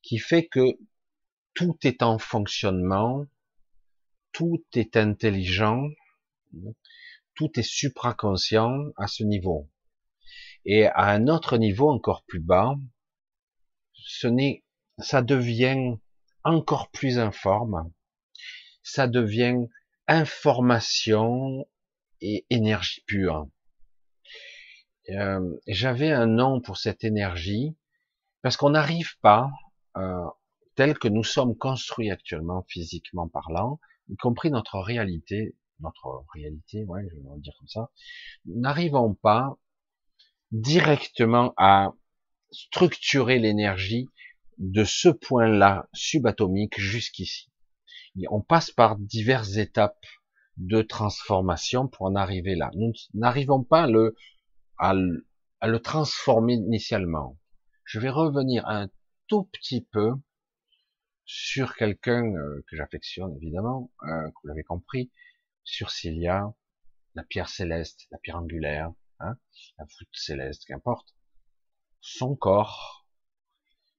qui 0.03 0.19
fait 0.19 0.47
que 0.49 0.79
tout 1.55 1.79
est 1.83 2.03
en 2.03 2.19
fonctionnement, 2.19 3.25
tout 4.33 4.63
est 4.75 4.99
intelligent, 4.99 5.89
tout 7.35 7.59
est 7.59 7.67
supraconscient 7.67 8.91
à 8.97 9.07
ce 9.07 9.25
niveau. 9.25 9.71
Et 10.67 10.89
à 10.89 11.07
un 11.07 11.29
autre 11.29 11.57
niveau 11.57 11.89
encore 11.91 12.23
plus 12.27 12.41
bas, 12.41 12.75
ce 13.95 14.27
n'est, 14.27 14.63
ça 14.99 15.23
devient 15.23 15.97
encore 16.43 16.91
plus 16.91 17.19
informe, 17.19 17.91
ça 18.85 19.09
devient 19.09 19.67
information 20.07 21.67
et 22.21 22.47
énergie 22.51 23.03
pure. 23.07 23.49
Euh, 25.11 25.59
J'avais 25.67 26.13
un 26.13 26.27
nom 26.27 26.61
pour 26.61 26.77
cette 26.77 27.03
énergie 27.03 27.77
parce 28.43 28.57
qu'on 28.57 28.71
n'arrive 28.71 29.19
pas, 29.21 29.51
euh, 29.97 30.27
tel 30.75 30.99
que 30.99 31.09
nous 31.09 31.25
sommes 31.25 31.57
construits 31.57 32.11
actuellement, 32.11 32.65
physiquement 32.69 33.27
parlant, 33.27 33.81
y 34.09 34.17
compris 34.17 34.51
notre 34.51 34.79
réalité, 34.79 35.57
notre 35.81 36.25
réalité, 36.35 36.85
ouais, 36.85 37.03
je 37.11 37.17
vais 37.17 37.41
dire 37.41 37.55
comme 37.59 37.69
ça, 37.69 37.91
n'arrivons 38.45 39.15
pas 39.15 39.57
directement 40.53 41.55
à 41.57 41.95
structurer 42.51 43.39
l'énergie 43.39 44.09
de 44.59 44.85
ce 44.85 45.09
point-là 45.09 45.89
subatomique 45.93 46.79
jusqu'ici. 46.79 47.51
On 48.31 48.41
passe 48.41 48.71
par 48.71 48.97
diverses 48.97 49.57
étapes 49.57 50.05
de 50.57 50.83
transformation 50.83 51.89
pour 51.89 52.07
en 52.07 52.15
arriver 52.15 52.55
là. 52.55 52.71
Nous 52.75 52.93
n'arrivons 53.13 53.65
pas 53.65 53.83
à 53.83 53.87
le, 53.87 54.15
à 54.79 54.95
le, 54.95 55.79
transformer 55.81 56.55
initialement. 56.55 57.39
Je 57.85 57.99
vais 57.99 58.11
revenir 58.11 58.67
un 58.69 58.89
tout 59.27 59.45
petit 59.45 59.81
peu 59.81 60.13
sur 61.25 61.75
quelqu'un 61.75 62.25
euh, 62.35 62.65
que 62.69 62.77
j'affectionne 62.77 63.35
évidemment, 63.37 63.91
euh, 64.07 64.29
vous 64.29 64.49
l'avez 64.49 64.63
compris, 64.63 65.11
sur 65.65 65.91
Cilia, 65.91 66.55
la 67.15 67.25
pierre 67.25 67.49
céleste, 67.49 68.07
la 68.11 68.19
pierre 68.19 68.37
angulaire, 68.37 68.93
hein, 69.21 69.37
la 69.79 69.85
voûte 69.85 70.09
céleste, 70.13 70.65
qu'importe, 70.67 71.15
son 72.01 72.37
corps, 72.37 73.07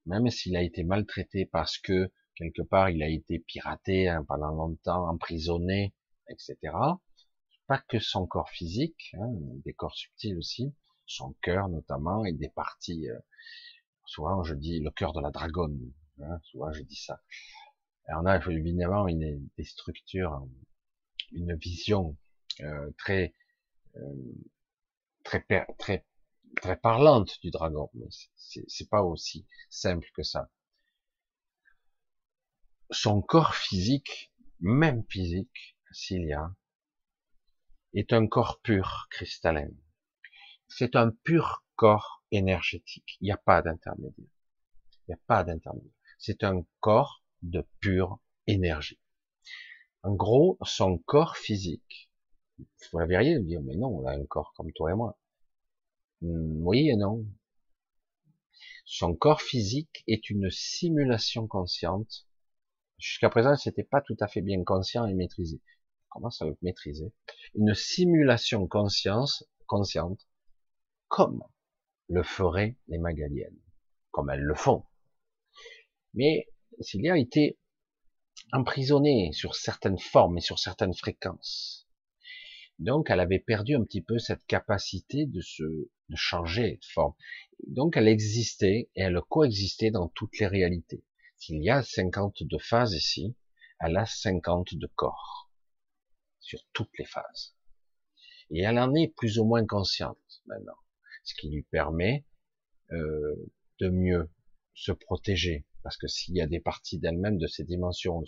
même 0.06 0.30
s'il 0.30 0.56
a 0.56 0.62
été 0.62 0.84
maltraité 0.84 1.46
parce 1.46 1.78
que 1.78 2.12
quelque 2.36 2.62
part 2.62 2.90
il 2.90 3.02
a 3.02 3.08
été 3.08 3.38
piraté 3.40 4.08
hein, 4.08 4.24
pendant 4.28 4.50
longtemps, 4.50 5.08
emprisonné, 5.08 5.94
etc. 6.28 6.56
Pas 7.66 7.78
que 7.88 7.98
son 7.98 8.26
corps 8.26 8.50
physique, 8.50 9.14
hein, 9.18 9.28
des 9.64 9.72
corps 9.72 9.94
subtils 9.94 10.36
aussi, 10.36 10.72
son 11.06 11.34
cœur 11.42 11.68
notamment, 11.68 12.24
et 12.24 12.32
des 12.32 12.48
parties. 12.50 13.08
Euh, 13.10 13.18
souvent 14.04 14.44
je 14.44 14.54
dis 14.54 14.80
le 14.80 14.90
cœur 14.90 15.12
de 15.12 15.20
la 15.20 15.30
dragonne. 15.30 15.92
Hein, 16.22 16.38
souvent 16.44 16.72
je 16.72 16.82
dis 16.82 16.96
ça. 16.96 17.20
On 18.08 18.26
a 18.26 18.36
évidemment 18.36 19.08
une, 19.08 19.48
des 19.56 19.64
structures, 19.64 20.46
une 21.32 21.56
vision 21.56 22.16
euh, 22.60 22.90
très 22.98 23.34
euh, 23.96 24.00
très, 25.26 25.44
très, 25.78 26.04
très 26.56 26.76
parlante 26.76 27.40
du 27.42 27.50
dragon, 27.50 27.90
mais 27.94 28.06
c'est 28.36 28.88
pas 28.88 29.02
aussi 29.02 29.46
simple 29.70 30.08
que 30.14 30.22
ça. 30.22 30.48
Son 32.90 33.22
corps 33.22 33.54
physique, 33.54 34.32
même 34.60 35.04
physique, 35.08 35.76
s'il 35.92 36.26
y 36.26 36.32
a, 36.32 36.54
est 37.94 38.12
un 38.12 38.26
corps 38.26 38.60
pur, 38.62 39.08
cristallin. 39.10 39.70
C'est 40.68 40.96
un 40.96 41.10
pur 41.10 41.64
corps 41.76 42.22
énergétique. 42.30 43.16
Il 43.20 43.24
n'y 43.24 43.32
a 43.32 43.36
pas 43.36 43.62
d'intermédiaire. 43.62 44.30
Il 45.08 45.10
n'y 45.10 45.14
a 45.14 45.20
pas 45.26 45.44
d'intermédiaire. 45.44 45.92
C'est 46.18 46.44
un 46.44 46.64
corps 46.80 47.22
de 47.42 47.66
pure 47.80 48.18
énergie. 48.46 49.00
En 50.02 50.14
gros, 50.14 50.58
son 50.62 50.98
corps 50.98 51.36
physique 51.36 52.06
vous 52.92 52.98
la 52.98 53.06
verriez, 53.06 53.38
dire, 53.40 53.60
mais 53.62 53.76
non, 53.76 53.88
on 53.88 54.06
a 54.06 54.12
un 54.12 54.24
corps 54.24 54.52
comme 54.56 54.72
toi 54.72 54.90
et 54.90 54.94
moi. 54.94 55.18
Hmm, 56.22 56.66
oui 56.66 56.88
et 56.88 56.96
non. 56.96 57.26
Son 58.84 59.14
corps 59.14 59.42
physique 59.42 60.04
est 60.06 60.30
une 60.30 60.50
simulation 60.50 61.46
consciente. 61.46 62.25
Jusqu'à 62.98 63.28
présent, 63.28 63.56
c'était 63.56 63.84
pas 63.84 64.00
tout 64.00 64.16
à 64.20 64.28
fait 64.28 64.40
bien 64.40 64.62
conscient 64.64 65.06
et 65.06 65.14
maîtrisé. 65.14 65.60
Comment 66.08 66.30
ça 66.30 66.46
veut 66.46 66.56
maîtriser 66.62 67.12
Une 67.54 67.74
simulation 67.74 68.66
conscience, 68.66 69.44
consciente, 69.66 70.26
comme 71.08 71.42
le 72.08 72.22
feraient 72.22 72.76
les 72.88 72.98
Magaliennes, 72.98 73.60
comme 74.10 74.30
elles 74.30 74.40
le 74.40 74.54
font. 74.54 74.84
Mais 76.14 76.48
s'il 76.80 77.08
a 77.10 77.18
été 77.18 77.58
emprisonné 78.52 79.32
sur 79.32 79.54
certaines 79.54 79.98
formes 79.98 80.38
et 80.38 80.42
sur 80.42 80.58
certaines 80.58 80.94
fréquences, 80.94 81.86
donc, 82.78 83.08
elle 83.08 83.20
avait 83.20 83.38
perdu 83.38 83.74
un 83.74 83.84
petit 83.84 84.02
peu 84.02 84.18
cette 84.18 84.44
capacité 84.46 85.24
de 85.24 85.40
se 85.40 85.62
de 85.62 86.16
changer 86.16 86.76
de 86.76 86.84
forme. 86.92 87.14
Donc, 87.66 87.96
elle 87.96 88.06
existait 88.06 88.90
et 88.94 89.00
elle 89.00 89.18
coexistait 89.28 89.90
dans 89.90 90.08
toutes 90.08 90.38
les 90.38 90.46
réalités. 90.46 91.02
S'il 91.38 91.62
y 91.62 91.70
a 91.70 91.82
52 91.82 92.58
phases 92.58 92.94
ici, 92.94 93.36
elle 93.80 93.96
a 93.96 94.06
50 94.06 94.74
de 94.74 94.86
corps 94.86 95.50
sur 96.40 96.60
toutes 96.72 96.96
les 96.98 97.04
phases. 97.04 97.54
Et 98.50 98.62
elle 98.62 98.78
en 98.78 98.94
est 98.94 99.08
plus 99.08 99.38
ou 99.38 99.44
moins 99.44 99.66
consciente 99.66 100.42
maintenant, 100.46 100.78
ce 101.24 101.34
qui 101.34 101.50
lui 101.50 101.62
permet 101.64 102.24
euh, 102.92 103.34
de 103.80 103.88
mieux 103.88 104.30
se 104.74 104.92
protéger. 104.92 105.66
Parce 105.82 105.96
que 105.96 106.06
s'il 106.06 106.34
y 106.36 106.40
a 106.40 106.46
des 106.46 106.60
parties 106.60 106.98
d'elle-même 106.98 107.38
de 107.38 107.46
ces 107.46 107.64
dimensions, 107.64 108.22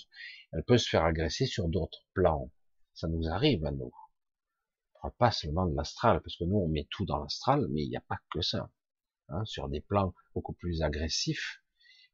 elle 0.53 0.65
peut 0.65 0.79
se 0.79 0.89
faire 0.89 1.05
agresser 1.05 1.47
sur 1.47 1.69
d'autres 1.69 2.07
plans. 2.15 2.53
Ça 2.95 3.09
nous 3.09 3.29
arrive 3.29 3.65
à 3.65 3.71
nous 3.71 3.93
pas 5.19 5.31
seulement 5.31 5.67
de 5.67 5.75
l'astral, 5.75 6.21
parce 6.23 6.37
que 6.37 6.45
nous 6.45 6.57
on 6.57 6.69
met 6.69 6.87
tout 6.91 7.05
dans 7.05 7.19
l'astral, 7.19 7.67
mais 7.71 7.83
il 7.83 7.89
n'y 7.89 7.97
a 7.97 8.03
pas 8.03 8.19
que 8.31 8.43
ça. 8.43 8.71
Hein, 9.29 9.45
sur 9.45 9.69
des 9.69 9.81
plans 9.81 10.15
beaucoup 10.35 10.55
plus 10.55 10.83
agressifs, 10.83 11.63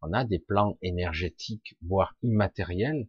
on 0.07 0.13
a 0.13 0.25
des 0.25 0.39
plans 0.39 0.77
énergétiques, 0.83 1.77
voire 1.81 2.15
immatériels, 2.23 3.09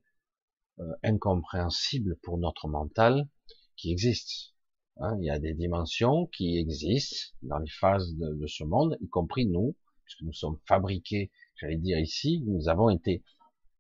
euh, 0.79 0.93
incompréhensibles 1.03 2.17
pour 2.23 2.38
notre 2.38 2.69
mental, 2.69 3.27
qui 3.75 3.91
existent. 3.91 4.53
Hein, 4.97 5.17
il 5.19 5.25
y 5.25 5.29
a 5.29 5.39
des 5.39 5.53
dimensions 5.53 6.27
qui 6.27 6.58
existent 6.58 7.36
dans 7.41 7.58
les 7.58 7.69
phases 7.69 8.15
de, 8.15 8.47
ce 8.47 8.63
monde, 8.63 8.97
y 9.01 9.10
compris 9.10 9.45
nous, 9.45 9.75
puisque 10.05 10.21
nous 10.21 10.31
sommes 10.31 10.58
fabriqués, 10.67 11.31
j'allais 11.58 11.77
dire 11.77 11.99
ici, 11.99 12.41
nous 12.47 12.69
avons 12.69 12.89
été 12.89 13.23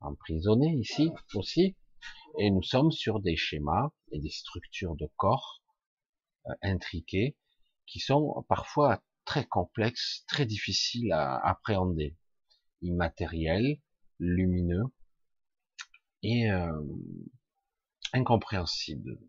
emprisonnés 0.01 0.75
ici 0.75 1.09
aussi, 1.35 1.77
et 2.37 2.51
nous 2.51 2.63
sommes 2.63 2.91
sur 2.91 3.21
des 3.21 3.37
schémas 3.37 3.91
et 4.11 4.19
des 4.19 4.29
structures 4.29 4.95
de 4.95 5.09
corps 5.15 5.63
euh, 6.47 6.53
intriqués, 6.61 7.37
qui 7.87 7.99
sont 7.99 8.45
parfois 8.49 9.01
très 9.23 9.45
complexes, 9.45 10.25
très 10.27 10.45
difficiles 10.45 11.13
à 11.13 11.37
appréhender, 11.47 12.17
immatériels, 12.85 13.79
lumineux 14.19 14.85
et 16.23 16.49
euh, 16.49 16.81
incompréhensibles. 18.13 19.19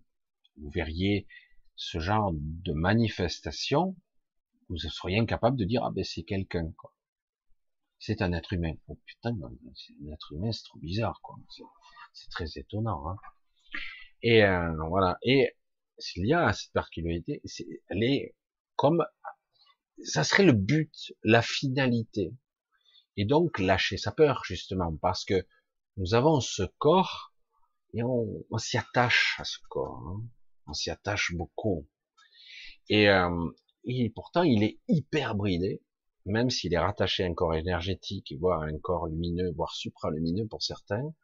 Vous 0.56 0.70
verriez 0.70 1.26
ce 1.74 1.98
genre 1.98 2.32
de 2.34 2.72
manifestation, 2.72 3.96
vous 4.68 4.78
seriez 4.78 5.18
incapable 5.18 5.56
de 5.56 5.64
dire 5.64 5.84
ah 5.84 5.90
ben 5.90 6.04
c'est 6.04 6.22
quelqu'un 6.22 6.72
quoi. 6.76 6.94
C'est 7.98 8.22
un 8.22 8.32
être 8.32 8.52
humain. 8.52 8.74
Oh 8.88 8.98
putain, 9.04 9.36
c'est 9.74 9.94
un 10.02 10.12
être 10.12 10.32
humain, 10.32 10.52
c'est 10.52 10.64
trop 10.64 10.78
bizarre 10.78 11.20
quoi. 11.22 11.36
C'est 12.12 12.30
très 12.30 12.46
étonnant. 12.56 13.08
Hein. 13.08 13.16
Et 14.22 14.44
euh, 14.44 14.74
voilà. 14.88 15.18
Et 15.22 15.56
s'il 15.98 16.26
y 16.26 16.34
a 16.34 16.52
cette 16.52 16.72
particularité, 16.72 17.42
elle 17.88 18.02
est 18.02 18.34
comme 18.76 19.04
ça 20.02 20.24
serait 20.24 20.44
le 20.44 20.52
but, 20.52 21.12
la 21.22 21.42
finalité. 21.42 22.34
Et 23.16 23.24
donc 23.24 23.58
lâcher 23.58 23.96
sa 23.96 24.12
peur 24.12 24.42
justement 24.44 24.94
parce 24.96 25.24
que 25.24 25.46
nous 25.96 26.14
avons 26.14 26.40
ce 26.40 26.62
corps 26.78 27.32
et 27.94 28.02
on, 28.02 28.44
s'y 28.58 28.76
attache 28.76 29.36
à 29.38 29.44
ce 29.44 29.58
corps, 29.70 30.02
hein. 30.06 30.22
on 30.66 30.74
s'y 30.74 30.90
attache 30.90 31.34
beaucoup. 31.34 31.88
Et, 32.88 33.08
euh, 33.08 33.50
et 33.84 34.10
pourtant 34.10 34.42
il 34.42 34.62
est 34.62 34.78
hyper 34.88 35.34
bridé, 35.34 35.82
même 36.26 36.50
s'il 36.50 36.74
est 36.74 36.78
rattaché 36.78 37.24
à 37.24 37.26
un 37.26 37.34
corps 37.34 37.54
énergétique, 37.54 38.34
voire 38.38 38.62
à 38.62 38.66
un 38.66 38.78
corps 38.78 39.06
lumineux, 39.06 39.52
voire 39.56 39.74
supralumineux 39.74 40.46
pour 40.46 40.62
certains, 40.62 41.14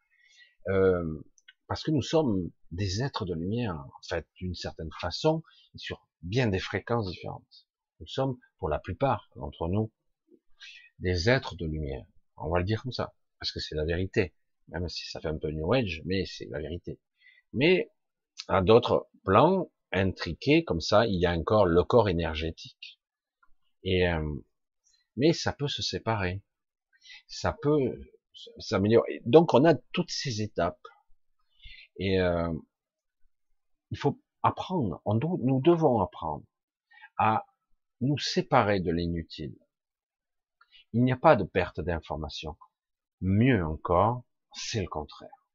euh, 0.69 1.21
parce 1.67 1.83
que 1.83 1.91
nous 1.91 2.01
sommes 2.01 2.49
des 2.71 3.03
êtres 3.03 3.25
de 3.25 3.33
lumière, 3.33 3.75
en 3.75 4.07
fait, 4.07 4.27
d'une 4.35 4.55
certaine 4.55 4.89
façon, 4.99 5.43
sur 5.75 6.07
bien 6.21 6.47
des 6.47 6.59
fréquences 6.59 7.09
différentes. 7.09 7.67
Nous 7.99 8.07
sommes, 8.07 8.37
pour 8.57 8.69
la 8.69 8.79
plupart 8.79 9.29
d'entre 9.35 9.67
nous, 9.67 9.91
des 10.99 11.29
êtres 11.29 11.55
de 11.55 11.65
lumière. 11.65 12.05
On 12.37 12.49
va 12.49 12.59
le 12.59 12.65
dire 12.65 12.81
comme 12.81 12.91
ça, 12.91 13.13
parce 13.39 13.51
que 13.51 13.59
c'est 13.59 13.75
la 13.75 13.85
vérité, 13.85 14.33
même 14.69 14.87
si 14.89 15.05
ça 15.09 15.19
fait 15.19 15.27
un 15.27 15.37
peu 15.37 15.51
New 15.51 15.71
Age, 15.73 16.01
mais 16.05 16.25
c'est 16.25 16.47
la 16.49 16.59
vérité. 16.59 16.99
Mais 17.53 17.91
à 18.47 18.61
d'autres 18.61 19.07
plans 19.23 19.71
intriqués, 19.91 20.63
comme 20.63 20.81
ça, 20.81 21.05
il 21.05 21.19
y 21.19 21.25
a 21.25 21.31
encore 21.31 21.65
le 21.65 21.83
corps 21.83 22.09
énergétique. 22.09 22.99
Et 23.83 24.07
euh, 24.07 24.35
mais 25.17 25.33
ça 25.33 25.53
peut 25.53 25.67
se 25.67 25.81
séparer, 25.81 26.41
ça 27.27 27.55
peut 27.61 27.99
s'améliorer. 28.57 29.21
Donc 29.25 29.53
on 29.53 29.65
a 29.65 29.75
toutes 29.91 30.11
ces 30.11 30.41
étapes 30.41 30.87
et 31.97 32.19
euh, 32.19 32.51
il 33.91 33.97
faut 33.97 34.19
apprendre. 34.41 35.01
Nous 35.05 35.61
devons 35.61 36.01
apprendre 36.01 36.43
à 37.17 37.45
nous 38.01 38.17
séparer 38.17 38.79
de 38.79 38.91
l'inutile. 38.91 39.55
Il 40.93 41.03
n'y 41.03 41.11
a 41.11 41.17
pas 41.17 41.35
de 41.35 41.43
perte 41.43 41.81
d'information. 41.81 42.55
Mieux 43.19 43.65
encore, 43.65 44.23
c'est 44.53 44.81
le 44.81 44.87
contraire. 44.87 45.47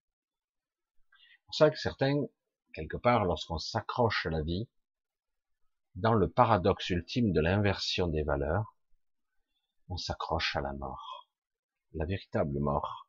C'est 1.20 1.44
pour 1.44 1.54
ça 1.54 1.70
que 1.70 1.78
certains, 1.78 2.22
quelque 2.74 2.96
part, 2.96 3.24
lorsqu'on 3.24 3.58
s'accroche 3.58 4.26
à 4.26 4.30
la 4.30 4.42
vie, 4.42 4.68
dans 5.94 6.14
le 6.14 6.28
paradoxe 6.28 6.90
ultime 6.90 7.32
de 7.32 7.40
l'inversion 7.40 8.08
des 8.08 8.24
valeurs, 8.24 8.76
on 9.88 9.96
s'accroche 9.96 10.56
à 10.56 10.60
la 10.60 10.72
mort. 10.72 11.28
La 11.94 12.04
véritable 12.04 12.58
mort. 12.58 13.08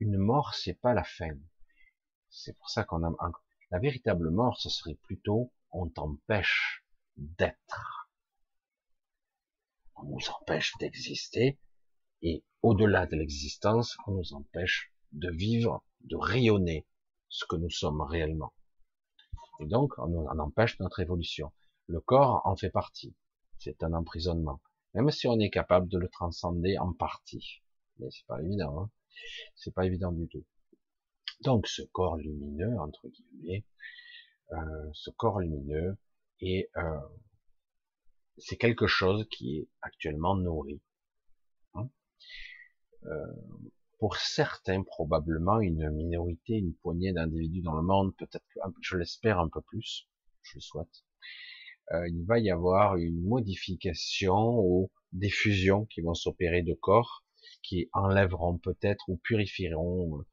Une 0.00 0.18
mort, 0.18 0.54
c'est 0.54 0.80
pas 0.80 0.94
la 0.94 1.04
fin. 1.04 1.36
C'est 2.28 2.58
pour 2.58 2.70
ça 2.70 2.82
qu'on 2.82 3.04
a, 3.04 3.12
la 3.70 3.78
véritable 3.78 4.30
mort, 4.30 4.60
ce 4.60 4.68
serait 4.68 4.98
plutôt, 5.04 5.52
on 5.70 5.88
t'empêche 5.88 6.84
d'être. 7.16 8.10
On 9.94 10.04
nous 10.04 10.30
empêche 10.40 10.76
d'exister, 10.78 11.58
et 12.22 12.44
au-delà 12.62 13.06
de 13.06 13.16
l'existence, 13.16 13.96
on 14.06 14.12
nous 14.12 14.34
empêche 14.34 14.92
de 15.12 15.30
vivre, 15.30 15.84
de 16.02 16.16
rayonner 16.16 16.86
ce 17.28 17.44
que 17.46 17.56
nous 17.56 17.70
sommes 17.70 18.00
réellement. 18.00 18.52
Et 19.60 19.66
donc, 19.66 19.92
on 19.98 20.26
en 20.26 20.38
empêche 20.38 20.78
notre 20.80 21.00
évolution. 21.00 21.52
Le 21.86 22.00
corps 22.00 22.42
en 22.44 22.56
fait 22.56 22.70
partie. 22.70 23.14
C'est 23.58 23.82
un 23.82 23.92
emprisonnement 23.92 24.60
même 24.94 25.10
si 25.10 25.26
on 25.26 25.38
est 25.38 25.50
capable 25.50 25.88
de 25.88 25.98
le 25.98 26.08
transcender 26.08 26.78
en 26.78 26.92
partie. 26.92 27.62
Mais 27.98 28.10
c'est 28.10 28.26
pas 28.26 28.40
évident, 28.42 28.82
hein 28.82 28.90
c'est 29.56 29.74
pas 29.74 29.86
évident 29.86 30.12
du 30.12 30.28
tout. 30.28 30.44
Donc 31.42 31.66
ce 31.66 31.82
corps 31.82 32.16
lumineux, 32.16 32.78
entre 32.78 33.08
guillemets, 33.08 33.64
euh, 34.52 34.90
ce 34.92 35.10
corps 35.10 35.40
lumineux, 35.40 35.96
et 36.40 36.70
euh, 36.76 37.00
c'est 38.38 38.56
quelque 38.56 38.86
chose 38.86 39.26
qui 39.30 39.58
est 39.58 39.68
actuellement 39.82 40.36
nourri. 40.36 40.80
Euh, 43.06 43.26
pour 43.98 44.16
certains, 44.16 44.82
probablement 44.84 45.60
une 45.60 45.90
minorité, 45.90 46.54
une 46.54 46.74
poignée 46.74 47.12
d'individus 47.12 47.62
dans 47.62 47.74
le 47.74 47.82
monde, 47.82 48.14
peut-être, 48.16 48.44
je 48.80 48.96
l'espère 48.96 49.40
un 49.40 49.48
peu 49.48 49.60
plus, 49.62 50.08
je 50.42 50.56
le 50.56 50.60
souhaite, 50.60 51.04
euh, 51.92 52.06
il 52.08 52.24
va 52.26 52.38
y 52.38 52.50
avoir 52.50 52.96
une 52.96 53.22
modification 53.22 54.58
ou 54.60 54.90
des 55.12 55.30
fusions 55.30 55.86
qui 55.86 56.00
vont 56.00 56.14
s'opérer 56.14 56.62
de 56.62 56.74
corps 56.74 57.24
qui 57.62 57.88
enlèveront 57.92 58.58
peut-être 58.58 59.08
ou 59.08 59.16
purifieront 59.16 60.18
euh, 60.18 60.26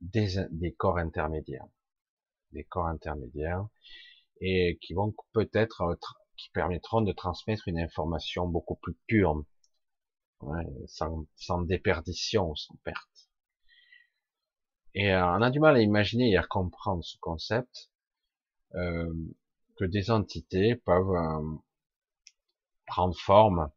des, 0.00 0.36
des, 0.50 0.72
corps 0.72 0.98
intermédiaires, 0.98 1.66
des 2.52 2.64
corps 2.64 2.86
intermédiaires 2.86 3.66
et 4.40 4.78
qui 4.80 4.94
vont 4.94 5.14
peut-être 5.32 5.82
euh, 5.82 5.96
qui 6.36 6.50
permettront 6.50 7.02
de 7.02 7.12
transmettre 7.12 7.68
une 7.68 7.78
information 7.78 8.46
beaucoup 8.46 8.76
plus 8.76 8.96
pure, 9.06 9.44
sans, 10.86 11.26
sans 11.36 11.62
déperdition, 11.62 12.54
sans 12.54 12.76
perte. 12.84 13.30
Et 14.94 15.14
on 15.14 15.42
a 15.42 15.50
du 15.50 15.60
mal 15.60 15.76
à 15.76 15.80
imaginer 15.80 16.30
et 16.30 16.36
à 16.36 16.42
comprendre 16.42 17.04
ce 17.04 17.16
concept. 17.18 17.90
Euh, 18.74 19.12
que 19.80 19.86
des 19.86 20.10
entités 20.10 20.76
peuvent 20.76 21.14
euh, 21.14 21.56
prendre 22.86 23.16
forme 23.16 23.70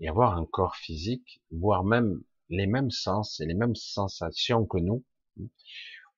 et 0.00 0.08
avoir 0.08 0.38
un 0.38 0.46
corps 0.46 0.76
physique, 0.76 1.42
voire 1.50 1.84
même 1.84 2.22
les 2.48 2.66
mêmes 2.66 2.90
sens 2.90 3.38
et 3.40 3.46
les 3.46 3.54
mêmes 3.54 3.74
sensations 3.74 4.64
que 4.64 4.78
nous, 4.78 5.04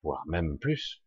voire 0.04 0.24
même 0.28 0.58
plus, 0.58 1.02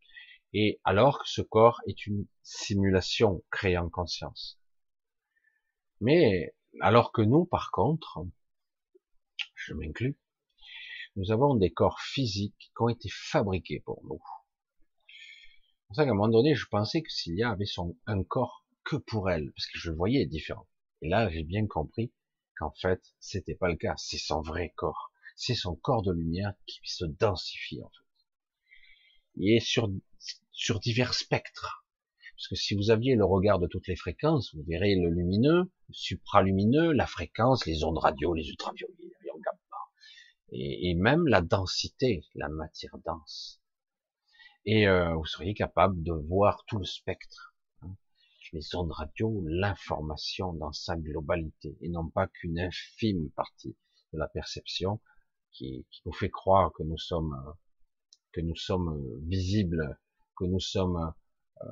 et 0.54 0.82
alors 0.84 1.20
que 1.20 1.30
ce 1.30 1.41
corps 1.41 1.80
est 1.88 2.06
une 2.06 2.28
simulation 2.44 3.41
créée 3.52 3.78
en 3.78 3.89
conscience. 3.89 4.60
Mais 6.02 6.54
alors 6.80 7.12
que 7.12 7.22
nous, 7.22 7.46
par 7.46 7.72
contre, 7.72 8.26
je 9.56 9.74
m'inclus, 9.74 10.18
nous 11.16 11.32
avons 11.32 11.56
des 11.56 11.72
corps 11.72 12.00
physiques 12.00 12.56
qui 12.60 12.82
ont 12.82 12.90
été 12.90 13.10
fabriqués 13.10 13.82
pour 13.82 14.02
nous 14.06 14.22
pour 15.92 15.98
ça 15.98 16.06
qu'à 16.06 16.12
un 16.12 16.14
moment 16.14 16.30
donné, 16.30 16.56
je 16.56 16.68
pensais 16.68 17.02
que 17.02 17.12
Cilia 17.12 17.52
avait 17.52 17.66
son, 17.66 17.98
un 18.06 18.24
corps 18.24 18.66
que 18.86 18.96
pour 18.96 19.30
elle, 19.30 19.52
parce 19.52 19.66
que 19.66 19.78
je 19.78 19.90
le 19.90 19.98
voyais 19.98 20.26
différent. 20.26 20.66
Et 21.02 21.10
là, 21.10 21.30
j'ai 21.30 21.44
bien 21.44 21.68
compris 21.68 22.14
qu'en 22.56 22.72
fait, 22.72 23.04
c'était 23.20 23.56
pas 23.56 23.68
le 23.68 23.76
cas. 23.76 23.96
C'est 23.98 24.18
son 24.18 24.40
vrai 24.40 24.72
corps. 24.78 25.12
C'est 25.36 25.54
son 25.54 25.76
corps 25.76 26.02
de 26.02 26.14
lumière 26.14 26.54
qui 26.66 26.80
se 26.86 27.04
densifie, 27.04 27.84
en 27.84 27.90
fait. 27.90 28.26
Il 29.36 29.54
est 29.54 29.60
sur 29.60 30.80
divers 30.80 31.14
spectres. 31.14 31.81
Parce 32.42 32.48
que 32.50 32.56
si 32.56 32.74
vous 32.74 32.90
aviez 32.90 33.16
le 33.16 33.24
regard 33.24 33.60
de 33.60 33.68
toutes 33.68 33.88
les 33.88 33.96
fréquences, 33.96 34.56
vous 34.56 34.64
verrez 34.64 34.96
le 34.96 35.10
lumineux, 35.12 35.70
le 35.90 35.94
supralumineux, 35.94 36.92
la 36.92 37.06
fréquence, 37.06 37.68
les 37.68 37.84
ondes 37.84 38.00
radio, 38.00 38.34
les 38.34 38.50
ultraviolets, 38.50 38.96
les 39.00 39.30
gamma, 39.30 39.78
et, 40.52 40.90
et 40.90 40.96
même 40.96 41.28
la 41.28 41.42
densité, 41.42 42.26
la 42.34 42.50
matière 42.50 42.98
dense 43.06 43.62
et 44.66 44.88
euh, 44.88 45.16
vous 45.16 45.26
seriez 45.26 45.54
capable 45.54 46.02
de 46.04 46.14
voir 46.14 46.64
tout 46.66 46.78
le 46.78 46.86
spectre, 46.86 47.56
hein. 47.82 47.96
les 48.54 48.76
ondes 48.76 48.92
radio, 48.92 49.44
l'information 49.46 50.54
dans 50.54 50.72
sa 50.72 50.96
globalité, 50.96 51.78
et 51.82 51.90
non 51.90 52.10
pas 52.10 52.28
qu'une 52.28 52.60
infime 52.60 53.32
partie 53.32 53.76
de 54.14 54.20
la 54.20 54.28
perception 54.28 55.00
qui, 55.52 55.86
qui, 55.90 56.02
nous 56.06 56.14
fait 56.14 56.30
croire 56.30 56.72
que 56.74 56.84
nous 56.84 56.98
sommes 56.98 57.36
que 58.34 58.42
nous 58.42 58.56
sommes 58.56 59.04
visibles, 59.28 60.00
que 60.38 60.46
nous 60.46 60.60
sommes 60.60 61.14
euh, 61.64 61.68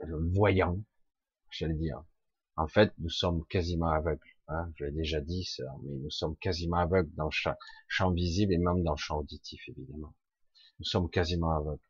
voyants, 0.00 0.78
j'allais 1.50 1.74
dire. 1.74 2.02
En 2.56 2.66
fait, 2.66 2.92
nous 2.98 3.10
sommes 3.10 3.44
quasiment 3.46 3.90
aveugles. 3.90 4.20
Hein, 4.48 4.72
je 4.76 4.84
l'ai 4.84 4.92
déjà 4.92 5.20
dit, 5.20 5.44
ça, 5.44 5.64
mais 5.82 5.94
nous 5.96 6.10
sommes 6.10 6.36
quasiment 6.36 6.78
aveugles 6.78 7.14
dans 7.14 7.26
le 7.26 7.54
champ 7.88 8.10
visible 8.12 8.52
et 8.52 8.58
même 8.58 8.82
dans 8.82 8.92
le 8.92 8.98
champ 8.98 9.18
auditif, 9.18 9.62
évidemment. 9.68 10.14
Nous 10.78 10.84
sommes 10.84 11.10
quasiment 11.10 11.50
aveugles. 11.50 11.82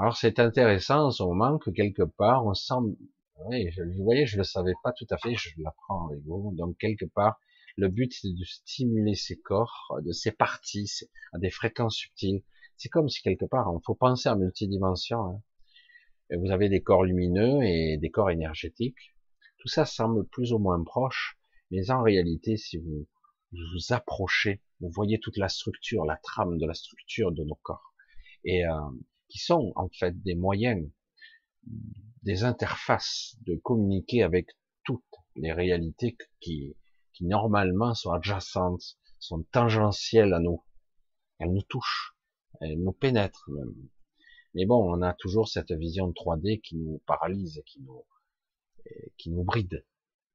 Alors 0.00 0.16
c'est 0.16 0.38
intéressant 0.38 1.08
en 1.08 1.10
ce 1.10 1.22
moment 1.22 1.58
que 1.58 1.68
quelque 1.68 2.04
part 2.04 2.46
on 2.46 2.54
sent, 2.54 2.96
oui, 3.44 3.70
je, 3.72 3.82
vous 3.82 4.02
voyez, 4.02 4.24
je 4.24 4.38
le 4.38 4.44
savais 4.44 4.72
pas 4.82 4.92
tout 4.92 5.06
à 5.10 5.18
fait, 5.18 5.34
je 5.34 5.50
l'apprends 5.58 6.08
avec 6.08 6.20
vous. 6.24 6.54
Donc 6.56 6.78
quelque 6.78 7.04
part, 7.04 7.38
le 7.76 7.88
but 7.88 8.10
c'est 8.10 8.32
de 8.32 8.44
stimuler 8.44 9.14
ces 9.14 9.38
corps, 9.38 9.98
de 10.02 10.12
ces 10.12 10.32
parties 10.32 10.90
à 11.34 11.38
des 11.38 11.50
fréquences 11.50 11.96
subtiles. 11.96 12.42
C'est 12.78 12.88
comme 12.88 13.10
si 13.10 13.20
quelque 13.20 13.44
part, 13.44 13.70
il 13.74 13.84
faut 13.84 13.94
penser 13.94 14.30
en 14.30 14.36
multidimension. 14.36 15.22
Hein. 15.22 15.42
Vous 16.38 16.50
avez 16.50 16.68
des 16.68 16.82
corps 16.82 17.04
lumineux 17.04 17.62
et 17.62 17.96
des 17.96 18.10
corps 18.10 18.30
énergétiques. 18.30 19.14
Tout 19.58 19.68
ça 19.68 19.84
semble 19.84 20.26
plus 20.26 20.52
ou 20.52 20.58
moins 20.58 20.82
proche, 20.82 21.38
mais 21.70 21.90
en 21.90 22.02
réalité, 22.02 22.56
si 22.56 22.78
vous 22.78 23.06
vous 23.52 23.92
approchez 23.92 24.62
vous 24.80 24.90
voyez 24.90 25.20
toute 25.20 25.36
la 25.36 25.48
structure, 25.48 26.04
la 26.04 26.16
trame 26.16 26.58
de 26.58 26.66
la 26.66 26.74
structure 26.74 27.32
de 27.32 27.44
nos 27.44 27.56
corps, 27.56 27.94
et 28.44 28.66
euh, 28.66 28.72
qui 29.28 29.38
sont 29.38 29.72
en 29.76 29.88
fait 29.90 30.22
des 30.22 30.34
moyens, 30.34 30.88
des 32.22 32.44
interfaces 32.44 33.36
de 33.46 33.56
communiquer 33.56 34.22
avec 34.22 34.48
toutes 34.84 35.04
les 35.36 35.52
réalités 35.52 36.16
qui, 36.40 36.76
qui 37.12 37.26
normalement 37.26 37.94
sont 37.94 38.12
adjacentes, 38.12 38.96
sont 39.18 39.42
tangentielles 39.52 40.32
à 40.32 40.40
nous. 40.40 40.64
Elles 41.38 41.52
nous 41.52 41.62
touchent, 41.62 42.16
elles 42.60 42.82
nous 42.82 42.92
pénètrent 42.92 43.50
même. 43.50 43.74
Mais 44.54 44.66
bon, 44.66 44.82
on 44.92 45.02
a 45.02 45.14
toujours 45.14 45.48
cette 45.48 45.72
vision 45.72 46.10
3D 46.10 46.60
qui 46.60 46.76
nous 46.76 47.00
paralyse, 47.06 47.62
qui 47.66 47.80
nous, 47.82 48.04
qui 49.16 49.30
nous 49.30 49.44
bride. 49.44 49.84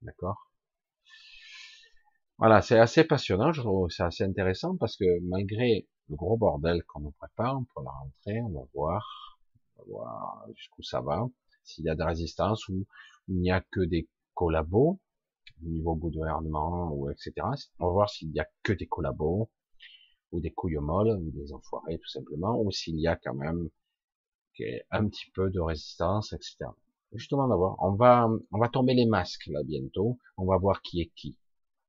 D'accord? 0.02 0.52
Voilà, 2.38 2.62
c'est 2.62 2.78
assez 2.80 3.06
passionnant, 3.06 3.54
je 3.54 3.62
trouve 3.62 3.90
c'est 3.90 4.04
assez 4.04 4.24
intéressant 4.24 4.76
parce 4.76 4.98
que 4.98 5.06
malgré 5.22 5.88
le 6.10 6.16
gros 6.16 6.36
bordel 6.36 6.84
qu'on 6.84 7.00
nous 7.00 7.12
prépare 7.12 7.62
pour 7.74 7.84
la 7.84 7.92
rentrée, 7.92 8.42
on 8.42 8.50
va 8.50 8.68
voir, 8.74 9.40
on 9.78 9.82
va 9.82 9.88
voir 9.88 10.46
jusqu'où 10.54 10.84
ça 10.84 11.00
va, 11.02 11.26
s'il 11.64 11.86
y 11.86 11.90
a 11.90 11.96
de 11.96 12.04
résistance 12.04 12.68
ou 12.68 12.86
il 13.30 13.40
n'y 13.40 13.52
a 13.52 13.62
que 13.62 13.80
des 13.80 14.10
collabos 14.34 15.00
au 15.64 15.66
niveau 15.66 15.96
gouvernement 15.96 16.92
ou 16.92 17.10
etc. 17.10 17.34
On 17.80 17.88
va 17.88 17.92
voir 17.94 18.10
s'il 18.10 18.32
n'y 18.32 18.40
a 18.40 18.48
que 18.64 18.74
des 18.74 18.88
collabos 18.88 19.50
ou 20.32 20.42
des 20.42 20.52
couilles 20.52 20.76
molles 20.76 21.18
ou 21.18 21.32
des 21.32 21.54
enfoirés 21.54 21.98
tout 22.00 22.10
simplement, 22.10 22.60
ou 22.62 22.70
s'il 22.70 23.00
y 23.00 23.08
a 23.08 23.16
quand 23.16 23.36
même 23.36 23.70
un 24.92 25.08
petit 25.08 25.30
peu 25.32 25.50
de 25.50 25.60
résistance, 25.60 26.34
etc. 26.34 26.58
Justement 27.14 27.48
d'avoir, 27.48 27.76
on 27.80 27.94
va, 27.94 28.28
on 28.52 28.60
va 28.60 28.70
tomber 28.70 28.94
les 28.94 29.06
masques 29.06 29.48
là 29.48 29.64
bientôt, 29.64 30.20
on 30.38 30.46
va 30.46 30.58
voir 30.58 30.82
qui 30.82 31.02
est 31.02 31.12
qui 31.16 31.38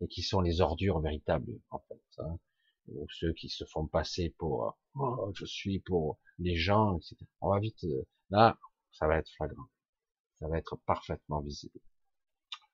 et 0.01 0.09
qui 0.09 0.23
sont 0.23 0.41
les 0.41 0.61
ordures 0.61 1.01
véritables 1.01 1.59
en 1.71 1.79
fait, 1.89 2.03
hein. 2.19 2.39
ou 2.89 3.07
ceux 3.11 3.33
qui 3.33 3.49
se 3.49 3.65
font 3.65 3.87
passer 3.87 4.35
pour, 4.39 4.77
oh, 4.95 5.33
je 5.35 5.45
suis 5.47 5.81
pour 5.81 6.19
les 6.39 6.55
gens, 6.55 6.97
etc. 6.99 7.17
On 7.41 7.51
va 7.51 7.59
vite, 7.59 7.83
euh, 7.85 8.07
là, 8.31 8.59
ça 8.93 9.07
va 9.07 9.17
être 9.17 9.31
flagrant, 9.37 9.67
ça 10.39 10.49
va 10.49 10.59
être 10.59 10.77
parfaitement 10.87 11.41
visible. 11.41 11.81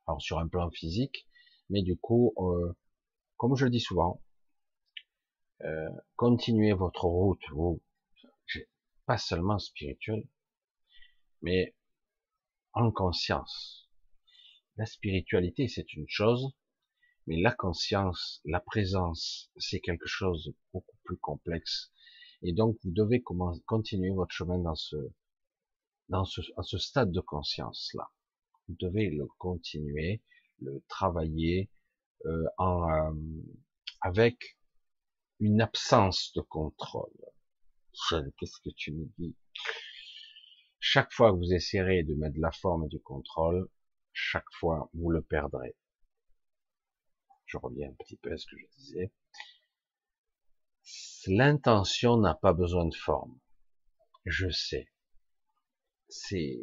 Alors 0.07 0.21
sur 0.21 0.39
un 0.39 0.49
plan 0.49 0.71
physique, 0.71 1.27
mais 1.71 1.83
du 1.83 1.97
coup, 1.97 2.35
euh, 2.39 2.77
comme 3.37 3.57
je 3.57 3.65
le 3.65 3.71
dis 3.71 3.81
souvent, 3.81 4.21
euh, 5.63 5.89
continuez 6.17 6.73
votre 6.73 7.05
route, 7.05 7.43
vous, 7.53 7.81
pas 9.13 9.19
seulement 9.19 9.59
spirituelle, 9.59 10.27
mais 11.43 11.77
en 12.73 12.91
conscience. 12.91 13.91
La 14.79 14.87
spiritualité, 14.87 15.69
c'est 15.69 15.93
une 15.93 16.09
chose, 16.09 16.55
mais 17.27 17.39
la 17.39 17.53
conscience, 17.53 18.41
la 18.47 18.59
présence, 18.59 19.51
c'est 19.59 19.81
quelque 19.81 20.07
chose 20.07 20.47
de 20.47 20.57
beaucoup 20.73 20.97
plus 21.05 21.19
complexe. 21.19 21.93
Et 22.41 22.55
donc, 22.55 22.79
vous 22.85 22.91
devez 22.91 23.23
continuer 23.67 24.15
votre 24.15 24.33
chemin 24.33 24.57
dans 24.57 24.77
ce, 24.77 24.97
dans 26.09 26.25
ce, 26.25 26.41
à 26.57 26.63
ce 26.63 26.79
stade 26.79 27.13
de 27.13 27.21
conscience-là. 27.21 28.11
Vous 28.67 28.77
devez 28.81 29.11
le 29.11 29.27
continuer, 29.37 30.23
le 30.59 30.83
travailler 30.89 31.71
euh, 32.25 32.47
en, 32.57 32.91
euh, 32.91 33.13
avec 34.01 34.57
une 35.39 35.61
absence 35.61 36.33
de 36.35 36.41
contrôle. 36.41 37.13
Qu'est-ce 38.39 38.61
que 38.61 38.71
tu 38.71 38.93
me 38.93 39.07
dis? 39.19 39.37
Chaque 40.81 41.13
fois 41.13 41.31
que 41.31 41.37
vous 41.37 41.53
essayerez 41.53 42.03
de 42.03 42.15
mettre 42.15 42.37
de 42.37 42.41
la 42.41 42.51
forme 42.53 42.85
et 42.85 42.89
du 42.89 43.01
contrôle, 43.01 43.69
chaque 44.13 44.51
fois 44.53 44.91
vous 44.95 45.11
le 45.11 45.23
perdrez. 45.23 45.77
Je 47.47 47.57
reviens 47.59 47.91
un 47.91 47.95
petit 47.95 48.17
peu 48.17 48.33
à 48.33 48.39
ce 48.39 48.47
que 48.47 48.57
je 48.59 48.67
disais. 48.79 49.13
L'intention 51.27 52.17
n'a 52.17 52.35
pas 52.35 52.53
besoin 52.53 52.87
de 52.87 52.95
forme. 52.95 53.39
Je 54.25 54.51
sais. 54.51 54.89
C'est, 56.09 56.59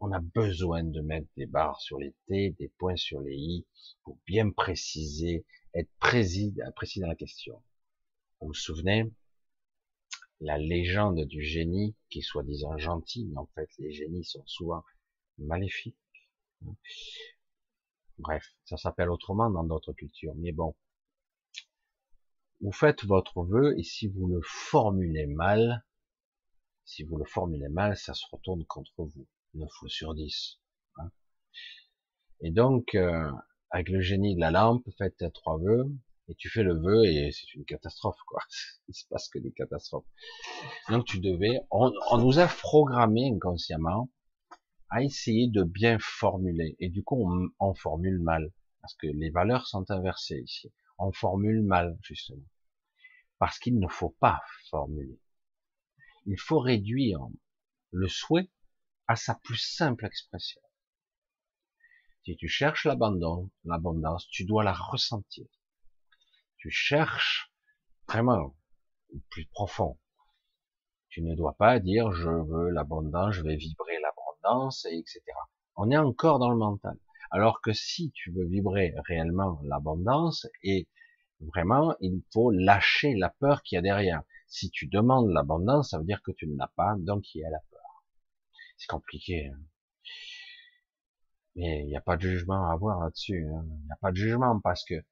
on 0.00 0.12
a 0.12 0.20
besoin 0.20 0.84
de 0.84 1.00
mettre 1.00 1.28
des 1.36 1.46
barres 1.46 1.80
sur 1.80 1.98
les 1.98 2.14
T, 2.28 2.50
des 2.58 2.68
points 2.78 2.96
sur 2.96 3.20
les 3.20 3.34
I, 3.34 3.66
pour 4.02 4.18
bien 4.26 4.50
préciser, 4.50 5.44
être 5.74 5.90
précis, 5.98 6.54
précis 6.74 7.00
dans 7.00 7.08
la 7.08 7.16
question. 7.16 7.62
Vous 8.40 8.48
vous 8.48 8.54
souvenez, 8.54 9.10
la 10.40 10.58
légende 10.58 11.24
du 11.24 11.42
génie, 11.42 11.96
qui 12.10 12.18
est 12.18 12.22
soi-disant 12.22 12.76
gentil, 12.76 13.26
mais 13.26 13.38
en 13.38 13.46
fait 13.54 13.70
les 13.78 13.92
génies 13.92 14.24
sont 14.24 14.44
souvent 14.46 14.82
maléfiques. 15.38 15.96
Bref, 18.18 18.54
ça 18.64 18.76
s'appelle 18.76 19.10
autrement 19.10 19.50
dans 19.50 19.64
d'autres 19.64 19.92
cultures, 19.92 20.34
mais 20.36 20.52
bon. 20.52 20.74
Vous 22.60 22.72
faites 22.72 23.04
votre 23.04 23.42
vœu 23.44 23.78
et 23.78 23.82
si 23.82 24.08
vous 24.08 24.26
le 24.26 24.40
formulez 24.42 25.26
mal, 25.26 25.84
si 26.84 27.02
vous 27.02 27.18
le 27.18 27.24
formulez 27.24 27.68
mal, 27.68 27.96
ça 27.96 28.14
se 28.14 28.24
retourne 28.30 28.64
contre 28.64 29.04
vous, 29.04 29.26
9 29.54 29.70
fois 29.70 29.88
sur 29.88 30.14
10. 30.14 30.58
Hein. 30.96 31.10
Et 32.40 32.50
donc, 32.50 32.94
euh, 32.94 33.30
avec 33.70 33.88
le 33.88 34.00
génie 34.00 34.34
de 34.36 34.40
la 34.40 34.50
lampe, 34.50 34.88
faites 34.96 35.24
trois 35.34 35.58
vœux, 35.58 35.86
et 36.28 36.34
tu 36.34 36.48
fais 36.48 36.62
le 36.62 36.74
vœu 36.74 37.04
et 37.04 37.30
c'est 37.32 37.54
une 37.54 37.64
catastrophe 37.64 38.18
quoi. 38.26 38.42
Il 38.88 38.94
se 38.94 39.06
passe 39.08 39.28
que 39.28 39.38
des 39.38 39.52
catastrophes. 39.52 40.06
Donc 40.88 41.04
tu 41.06 41.20
devais, 41.20 41.60
on, 41.70 41.90
nous 42.18 42.38
a 42.38 42.46
programmé 42.46 43.30
inconsciemment 43.32 44.10
à 44.90 45.02
essayer 45.02 45.48
de 45.48 45.62
bien 45.62 45.98
formuler 46.00 46.76
et 46.80 46.88
du 46.88 47.02
coup 47.02 47.22
on, 47.24 47.48
on, 47.60 47.74
formule 47.74 48.20
mal 48.20 48.52
parce 48.80 48.94
que 48.94 49.06
les 49.06 49.30
valeurs 49.30 49.66
sont 49.66 49.90
inversées 49.90 50.40
ici. 50.44 50.72
On 50.98 51.12
formule 51.12 51.62
mal 51.62 51.98
justement 52.02 52.46
parce 53.38 53.58
qu'il 53.58 53.78
ne 53.78 53.88
faut 53.88 54.16
pas 54.20 54.40
formuler. 54.70 55.20
Il 56.24 56.38
faut 56.40 56.58
réduire 56.58 57.20
le 57.92 58.08
souhait 58.08 58.50
à 59.06 59.14
sa 59.14 59.34
plus 59.36 59.58
simple 59.58 60.04
expression. 60.04 60.60
Si 62.24 62.36
tu 62.36 62.48
cherches 62.48 62.86
l'abandon, 62.86 63.50
l'abondance, 63.64 64.26
tu 64.28 64.44
dois 64.44 64.64
la 64.64 64.72
ressentir 64.72 65.46
tu 66.66 66.72
cherches 66.72 67.52
vraiment 68.08 68.56
plus 69.30 69.46
profond. 69.46 70.00
Tu 71.10 71.22
ne 71.22 71.36
dois 71.36 71.54
pas 71.56 71.78
dire 71.78 72.10
je 72.10 72.28
veux 72.28 72.70
l'abondance, 72.70 73.36
je 73.36 73.42
vais 73.42 73.54
vibrer 73.54 73.96
l'abondance, 74.00 74.84
etc. 74.86 75.20
On 75.76 75.92
est 75.92 75.96
encore 75.96 76.40
dans 76.40 76.50
le 76.50 76.56
mental. 76.56 76.98
Alors 77.30 77.60
que 77.60 77.72
si 77.72 78.10
tu 78.10 78.32
veux 78.32 78.46
vibrer 78.46 78.94
réellement 79.06 79.60
l'abondance, 79.62 80.48
et 80.64 80.88
vraiment, 81.38 81.94
il 82.00 82.24
faut 82.32 82.50
lâcher 82.50 83.14
la 83.14 83.30
peur 83.30 83.62
qu'il 83.62 83.76
y 83.76 83.78
a 83.78 83.82
derrière. 83.82 84.24
Si 84.48 84.68
tu 84.70 84.88
demandes 84.88 85.30
l'abondance, 85.30 85.90
ça 85.90 85.98
veut 85.98 86.04
dire 86.04 86.22
que 86.24 86.32
tu 86.32 86.48
ne 86.48 86.56
l'as 86.56 86.72
pas, 86.74 86.96
donc 86.98 87.32
il 87.32 87.42
y 87.42 87.44
a 87.44 87.50
la 87.50 87.60
peur. 87.70 88.04
C'est 88.76 88.88
compliqué. 88.88 89.52
Hein. 89.54 89.60
Mais 91.54 91.84
il 91.84 91.86
n'y 91.86 91.96
a 91.96 92.00
pas 92.00 92.16
de 92.16 92.22
jugement 92.22 92.68
à 92.68 92.72
avoir 92.72 93.04
là-dessus. 93.04 93.46
Hein. 93.54 93.64
Il 93.68 93.84
n'y 93.84 93.92
a 93.92 93.98
pas 94.00 94.10
de 94.10 94.16
jugement 94.16 94.58
parce 94.58 94.84
que 94.84 95.04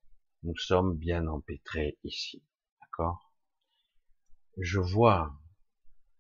nous 0.45 0.57
sommes 0.57 0.97
bien 0.97 1.27
empêtrés 1.27 1.99
ici. 2.05 2.43
D'accord? 2.81 3.33
Je 4.59 4.79
vois, 4.79 5.35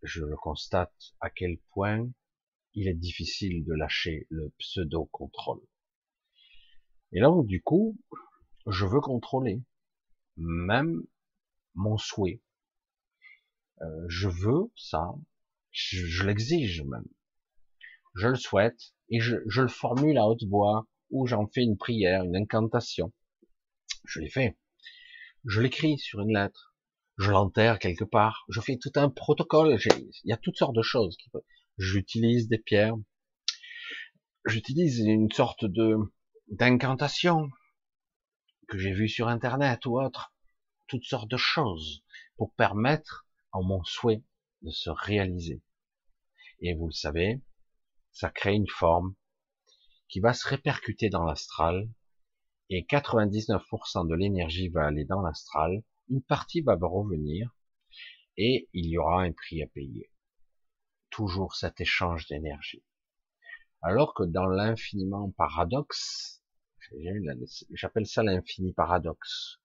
je 0.03 0.25
le 0.25 0.37
constate, 0.37 1.15
à 1.21 1.29
quel 1.29 1.59
point 1.71 2.09
il 2.73 2.89
est 2.89 2.95
difficile 2.95 3.65
de 3.65 3.75
lâcher 3.75 4.27
le 4.31 4.51
pseudo-contrôle. 4.59 5.61
Et 7.13 7.21
donc, 7.21 7.47
du 7.47 7.63
coup, 7.63 7.99
je 8.67 8.87
veux 8.87 9.01
contrôler, 9.01 9.63
même 10.37 11.05
mon 11.75 11.99
souhait. 11.99 12.43
Euh, 13.83 14.07
je 14.09 14.29
veux 14.29 14.73
ça, 14.75 15.15
je, 15.71 16.25
l'exige 16.25 16.83
même. 16.83 17.07
Je 18.15 18.29
le 18.29 18.37
souhaite 18.37 18.95
et 19.11 19.21
je, 19.21 19.37
je 19.47 19.63
le 19.63 19.69
formule 19.69 20.17
à 20.17 20.27
haute 20.27 20.45
voix 20.45 20.89
ou 21.11 21.27
j'en 21.27 21.47
fais 21.47 21.63
une 21.63 21.77
prière, 21.77 22.25
une 22.25 22.37
incantation. 22.37 23.13
Je 24.05 24.21
l'ai 24.21 24.31
fait. 24.31 24.59
Je 25.45 25.61
l'écris 25.61 25.99
sur 25.99 26.21
une 26.21 26.33
lettre. 26.33 26.75
Je 27.17 27.31
l'enterre 27.31 27.79
quelque 27.79 28.05
part. 28.05 28.45
Je 28.49 28.61
fais 28.61 28.77
tout 28.77 28.93
un 28.97 29.09
protocole. 29.09 29.79
Il 30.25 30.29
y 30.29 30.33
a 30.33 30.37
toutes 30.37 30.57
sortes 30.57 30.75
de 30.75 30.83
choses. 30.83 31.17
J'utilise 31.79 32.49
des 32.49 32.59
pierres. 32.59 32.97
J'utilise 34.47 35.01
une 35.01 35.31
sorte 35.33 35.65
de 35.65 35.97
d'incantation 36.49 37.51
que 38.69 38.77
j'ai 38.79 38.93
vue 38.93 39.09
sur 39.09 39.29
Internet 39.29 39.87
ou 39.87 40.01
autre. 40.01 40.35
Toutes 40.87 41.05
sortes 41.05 41.31
de 41.31 41.37
choses 41.37 42.05
pour 42.37 42.53
permettre 42.55 43.27
à 43.53 43.61
mon 43.61 43.83
souhait 43.85 44.23
de 44.63 44.71
se 44.71 44.91
réaliser. 44.91 45.63
Et 46.61 46.75
vous 46.75 46.87
le 46.87 46.93
savez, 46.93 47.43
ça 48.13 48.31
crée 48.31 48.55
une 48.55 48.69
forme 48.69 49.15
qui 50.09 50.21
va 50.21 50.35
se 50.35 50.47
répercuter 50.47 51.09
dans 51.09 51.25
l'astral 51.25 51.89
et 52.77 52.83
99% 52.83 54.09
de 54.09 54.17
l'énergie 54.17 54.69
va 54.69 54.87
aller 54.87 55.05
dans 55.05 55.21
l'astral, 55.23 55.85
une 56.09 56.25
partie 56.25 56.61
va 56.61 56.75
revenir, 56.75 57.55
et 58.37 58.69
il 58.73 58.87
y 58.87 58.99
aura 58.99 59.23
un 59.23 59.31
prix 59.31 59.63
à 59.63 59.69
payer. 59.69 60.11
Toujours 61.09 61.55
cet 61.55 61.81
échange 61.81 62.27
d'énergie. 62.27 62.83
Alors 63.81 64.13
que 64.13 64.25
dans 64.25 64.47
l'infiniment 64.47 65.31
paradoxe, 65.31 66.43
j'appelle 67.71 68.07
ça 68.07 68.25
l'infini 68.25 68.73
paradoxe, 68.73 69.61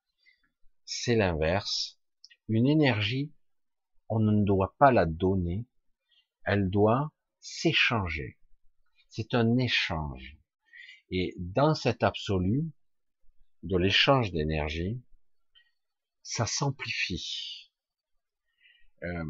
c'est 0.85 1.15
l'inverse. 1.15 1.99
Une 2.47 2.67
énergie, 2.67 3.33
on 4.07 4.19
ne 4.19 4.45
doit 4.45 4.75
pas 4.77 4.91
la 4.91 5.07
donner, 5.07 5.65
elle 6.43 6.69
doit 6.69 7.11
s'échanger. 7.39 8.37
C'est 9.09 9.33
un 9.33 9.57
échange. 9.57 10.37
Et 11.09 11.33
dans 11.39 11.73
cet 11.73 12.03
absolu, 12.03 12.71
de 13.63 13.77
l'échange 13.77 14.31
d'énergie, 14.31 15.01
ça 16.23 16.45
s'amplifie. 16.45 17.71
Euh, 19.03 19.25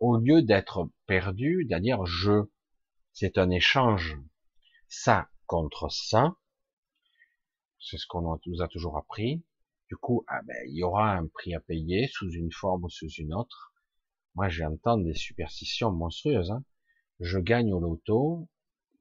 au 0.00 0.16
lieu 0.18 0.42
d'être 0.42 0.90
perdu, 1.06 1.66
c'est-à-dire 1.68 2.04
je, 2.06 2.50
c'est 3.12 3.38
un 3.38 3.50
échange, 3.50 4.18
ça 4.88 5.30
contre 5.46 5.90
ça. 5.90 6.36
C'est 7.80 7.98
ce 7.98 8.06
qu'on 8.06 8.38
nous 8.46 8.62
a 8.62 8.68
toujours 8.68 8.96
appris. 8.96 9.44
Du 9.88 9.96
coup, 9.96 10.24
ah 10.28 10.40
ben, 10.42 10.56
il 10.68 10.76
y 10.76 10.82
aura 10.82 11.12
un 11.12 11.26
prix 11.26 11.54
à 11.54 11.60
payer 11.60 12.08
sous 12.08 12.30
une 12.30 12.52
forme 12.52 12.84
ou 12.84 12.90
sous 12.90 13.10
une 13.10 13.34
autre. 13.34 13.74
Moi, 14.34 14.48
j'entends 14.48 14.96
des 14.96 15.14
superstitions 15.14 15.92
monstrueuses. 15.92 16.50
Hein. 16.50 16.64
Je 17.20 17.38
gagne 17.38 17.72
au 17.72 17.80
loto, 17.80 18.48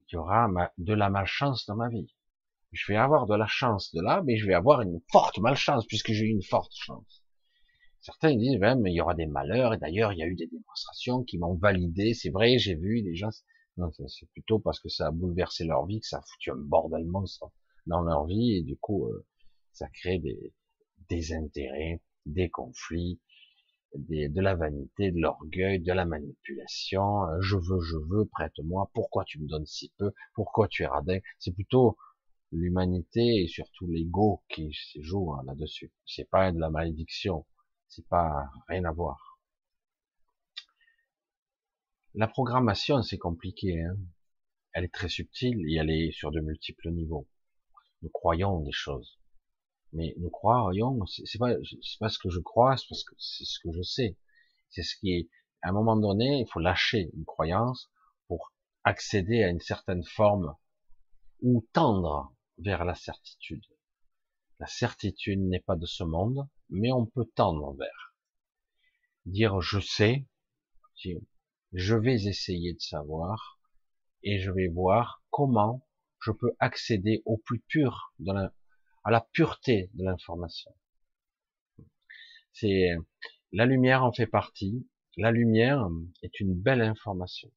il 0.08 0.16
y 0.16 0.18
aura 0.18 0.50
de 0.78 0.94
la 0.94 1.10
malchance 1.10 1.66
dans 1.66 1.76
ma 1.76 1.90
vie. 1.90 2.14
Je 2.72 2.92
vais 2.92 2.98
avoir 2.98 3.28
de 3.28 3.36
la 3.36 3.48
chance 3.48 3.94
de 3.94 4.02
là, 4.02 4.22
mais 4.26 4.38
je 4.38 4.46
vais 4.48 4.54
avoir 4.54 4.82
une 4.82 5.00
forte 5.12 5.40
malchance 5.40 5.86
puisque 5.86 6.12
j'ai 6.12 6.26
eu 6.26 6.30
une 6.30 6.44
forte 6.44 6.74
chance. 6.74 7.24
Certains 8.00 8.36
disent 8.36 8.60
même 8.60 8.86
il 8.88 8.94
y 8.94 9.02
aura 9.02 9.14
des 9.14 9.26
malheurs 9.28 9.74
et 9.74 9.78
d'ailleurs 9.78 10.14
il 10.14 10.20
y 10.20 10.24
a 10.24 10.28
eu 10.28 10.36
des 10.36 10.48
démonstrations 10.48 11.24
qui 11.24 11.38
m'ont 11.38 11.56
validé. 11.56 12.14
C'est 12.14 12.30
vrai, 12.30 12.58
j'ai 12.58 12.76
vu 12.76 13.02
des 13.04 13.16
gens. 13.16 13.30
Non, 13.78 13.92
c'est 14.08 14.30
plutôt 14.32 14.60
parce 14.60 14.80
que 14.80 14.90
ça 14.90 15.08
a 15.08 15.12
bouleversé 15.12 15.66
leur 15.66 15.86
vie 15.86 16.00
que 16.00 16.08
ça 16.08 16.18
a 16.18 16.22
foutu 16.22 16.52
un 16.52 16.56
bordel 16.56 17.06
monstre 17.06 17.52
dans 17.88 18.02
leur 18.02 18.26
vie 18.26 18.58
et 18.58 18.64
du 18.64 18.78
coup 18.78 19.06
euh, 19.08 19.26
ça 19.74 19.88
crée 19.90 20.20
des, 20.20 20.54
des 21.10 21.34
intérêts, 21.34 22.02
des 22.26 22.50
conflits, 22.50 23.20
des, 23.96 24.30
de 24.30 24.42
la 24.42 24.56
vanité, 24.56 25.12
de 25.12 25.20
l'orgueil, 25.20 25.80
de 25.80 25.94
la 25.94 26.06
manipulation. 26.06 27.26
Euh, 27.28 27.42
je 27.42 27.56
veux, 27.58 27.82
je 27.82 27.98
veux, 28.10 28.26
prête-moi. 28.26 28.90
Pourquoi 28.94 29.26
tu 29.26 29.40
me 29.42 29.48
donnes 29.48 29.66
si 29.66 29.92
peu? 29.98 30.12
Pourquoi 30.36 30.68
tu 30.68 30.84
es 30.84 30.88
radin? 30.88 31.20
C'est 31.40 31.54
plutôt 31.54 31.98
l'humanité 32.52 33.44
et 33.44 33.48
surtout 33.48 33.88
l'ego 33.88 34.44
qui 34.50 34.74
se 34.74 35.02
joue 35.02 35.34
hein, 35.34 35.42
là-dessus. 35.46 35.92
C'est 36.06 36.30
pas 36.30 36.52
de 36.52 36.60
la 36.60 36.70
malédiction. 36.70 37.46
C'est 37.88 38.08
pas 38.08 38.50
rien 38.68 38.86
à 38.86 38.92
voir. 38.92 39.40
La 42.14 42.28
programmation, 42.28 43.02
c'est 43.04 43.18
compliqué. 43.18 43.82
Hein. 43.82 43.98
elle 44.74 44.84
est 44.84 44.94
très 44.94 45.10
subtile 45.10 45.60
et 45.70 45.76
elle 45.76 45.90
est 45.90 46.12
sur 46.12 46.32
de 46.32 46.42
multiples 46.42 46.92
niveaux. 46.92 47.28
Nous 48.02 48.10
croyons 48.10 48.60
des 48.62 48.72
choses, 48.72 49.20
mais 49.94 50.14
nous 50.18 50.30
croyons. 50.30 51.06
C'est 51.06 51.38
pas, 51.38 51.54
c'est 51.64 52.00
pas 52.00 52.10
ce 52.10 52.20
que 52.20 52.30
je 52.30 52.40
crois, 52.40 52.76
c'est 52.76 52.88
parce 52.90 53.04
que 53.04 53.16
c'est 53.18 53.46
ce 53.46 53.60
que 53.60 53.72
je 53.72 53.82
sais. 53.82 54.18
C'est 54.70 54.84
ce 54.84 54.96
qui 54.98 55.12
est. 55.14 55.30
À 55.62 55.70
un 55.70 55.74
moment 55.74 55.96
donné, 55.96 56.42
il 56.42 56.48
faut 56.52 56.60
lâcher 56.60 57.12
une 57.14 57.26
croyance 57.26 57.90
pour 58.28 58.52
accéder 58.84 59.44
à 59.44 59.50
une 59.50 59.60
certaine 59.60 60.04
forme 60.04 60.56
ou 61.42 61.68
tendre 61.74 62.34
vers 62.62 62.86
la 62.86 62.96
certitude. 62.96 63.66
La 64.60 64.68
certitude 64.68 65.40
n'est 65.40 65.60
pas 65.62 65.76
de 65.76 65.86
ce 65.86 66.04
monde, 66.04 66.48
mais 66.70 66.92
on 66.92 67.06
peut 67.06 67.30
tendre 67.36 67.74
vers. 67.74 68.16
Dire 69.26 69.62
je 69.62 69.80
sais, 69.80 70.28
je 71.74 71.96
vais 71.96 72.26
essayer 72.26 72.74
de 72.74 72.80
savoir, 72.80 73.60
et 74.24 74.40
je 74.40 74.52
vais 74.52 74.68
voir 74.68 75.24
comment 75.30 75.88
je 76.20 76.32
peux 76.32 76.56
accéder 76.60 77.24
au 77.26 77.38
plus 77.38 77.60
pur, 77.60 78.14
à 79.04 79.12
la 79.12 79.22
pureté 79.34 79.90
de 79.96 80.04
l'information. 80.04 80.72
C'est 82.54 82.90
la 83.52 83.66
lumière 83.66 84.04
en 84.04 84.12
fait 84.12 84.28
partie. 84.28 84.88
La 85.18 85.32
lumière 85.32 85.88
est 86.22 86.40
une 86.40 86.54
belle 86.54 86.82
information. 86.82 87.52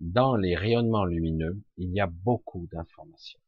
Dans 0.00 0.36
les 0.36 0.56
rayonnements 0.56 1.04
lumineux, 1.04 1.60
il 1.76 1.92
y 1.92 2.00
a 2.00 2.06
beaucoup 2.06 2.66
d'informations. 2.72 3.40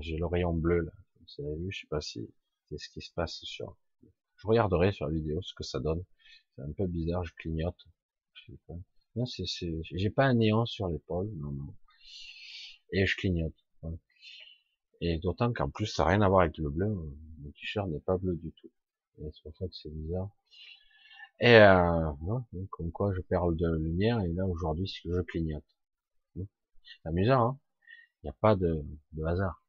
J'ai 0.00 0.16
le 0.16 0.26
rayon 0.26 0.52
bleu 0.54 0.80
là, 0.80 0.92
vous 1.38 1.46
avez 1.46 1.56
vu, 1.56 1.70
je 1.70 1.80
sais 1.80 1.86
pas 1.86 2.00
si 2.00 2.28
c'est 2.68 2.78
ce 2.78 2.88
qui 2.88 3.00
se 3.00 3.12
passe 3.12 3.40
sur. 3.42 3.76
Je 4.36 4.46
regarderai 4.46 4.92
sur 4.92 5.06
la 5.06 5.12
vidéo 5.12 5.40
ce 5.42 5.54
que 5.54 5.64
ça 5.64 5.80
donne. 5.80 6.02
C'est 6.54 6.62
un 6.62 6.72
peu 6.72 6.86
bizarre, 6.86 7.24
je 7.24 7.32
clignote. 7.34 7.86
Non, 9.16 9.26
c'est, 9.26 9.44
j'ai 9.82 10.10
pas 10.10 10.24
un 10.24 10.34
néant 10.34 10.66
sur 10.66 10.88
l'épaule, 10.88 11.30
non, 11.36 11.52
non. 11.52 11.74
Et 12.92 13.06
je 13.06 13.16
clignote. 13.16 13.54
Et 15.00 15.18
d'autant 15.18 15.52
qu'en 15.52 15.70
plus, 15.70 15.86
ça 15.86 16.04
n'a 16.04 16.10
rien 16.10 16.22
à 16.22 16.28
voir 16.28 16.42
avec 16.42 16.58
le 16.58 16.70
bleu. 16.70 16.88
Mon 16.88 17.50
t-shirt 17.52 17.88
n'est 17.88 18.00
pas 18.00 18.16
bleu 18.16 18.36
du 18.36 18.52
tout. 18.52 18.70
Et 19.18 19.30
c'est 19.32 19.42
pour 19.42 19.56
ça 19.56 19.66
que 19.66 19.74
c'est 19.74 19.90
bizarre. 19.90 20.30
Et 21.40 21.56
euh, 21.56 22.10
comme 22.70 22.92
quoi 22.92 23.12
je 23.14 23.20
perds 23.20 23.52
de 23.52 23.76
lumière, 23.76 24.20
et 24.20 24.32
là 24.32 24.46
aujourd'hui, 24.46 24.86
je 25.04 25.20
clignote. 25.22 25.64
C'est 26.36 27.08
amusant, 27.08 27.48
hein 27.48 27.58
Il 28.24 28.28
n'y 28.28 28.30
a 28.30 28.36
pas 28.40 28.56
de, 28.56 28.82
hasard. 29.26 29.62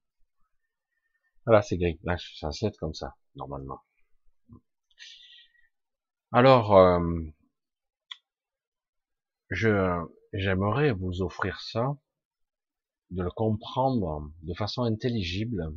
Voilà, 1.45 1.61
c'est 1.61 1.75
gris. 1.75 1.99
Là, 2.03 2.15
je 2.15 2.25
suis 2.25 2.37
censé 2.37 2.67
être 2.67 2.77
comme 2.77 2.93
ça, 2.93 3.17
normalement. 3.35 3.81
Alors, 6.31 6.73
euh, 6.77 7.21
je 9.49 10.07
j'aimerais 10.31 10.93
vous 10.93 11.21
offrir 11.21 11.59
ça, 11.59 11.97
de 13.09 13.23
le 13.23 13.29
comprendre 13.29 14.31
de 14.43 14.53
façon 14.53 14.83
intelligible, 14.83 15.73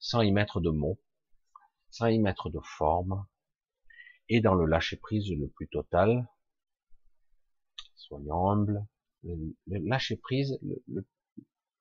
sans 0.00 0.22
y 0.22 0.32
mettre 0.32 0.60
de 0.60 0.70
mots, 0.70 1.00
sans 1.90 2.08
y 2.08 2.18
mettre 2.18 2.50
de 2.50 2.60
forme, 2.64 3.24
et 4.28 4.40
dans 4.40 4.54
le 4.54 4.66
lâcher 4.66 4.96
prise 4.96 5.30
le 5.30 5.46
plus 5.46 5.68
total. 5.68 6.28
Soyons 7.94 8.50
humbles, 8.50 8.84
le, 9.22 9.54
lâcher 9.68 10.16
prise 10.16 10.58
le, 10.62 10.82
le 10.88 11.06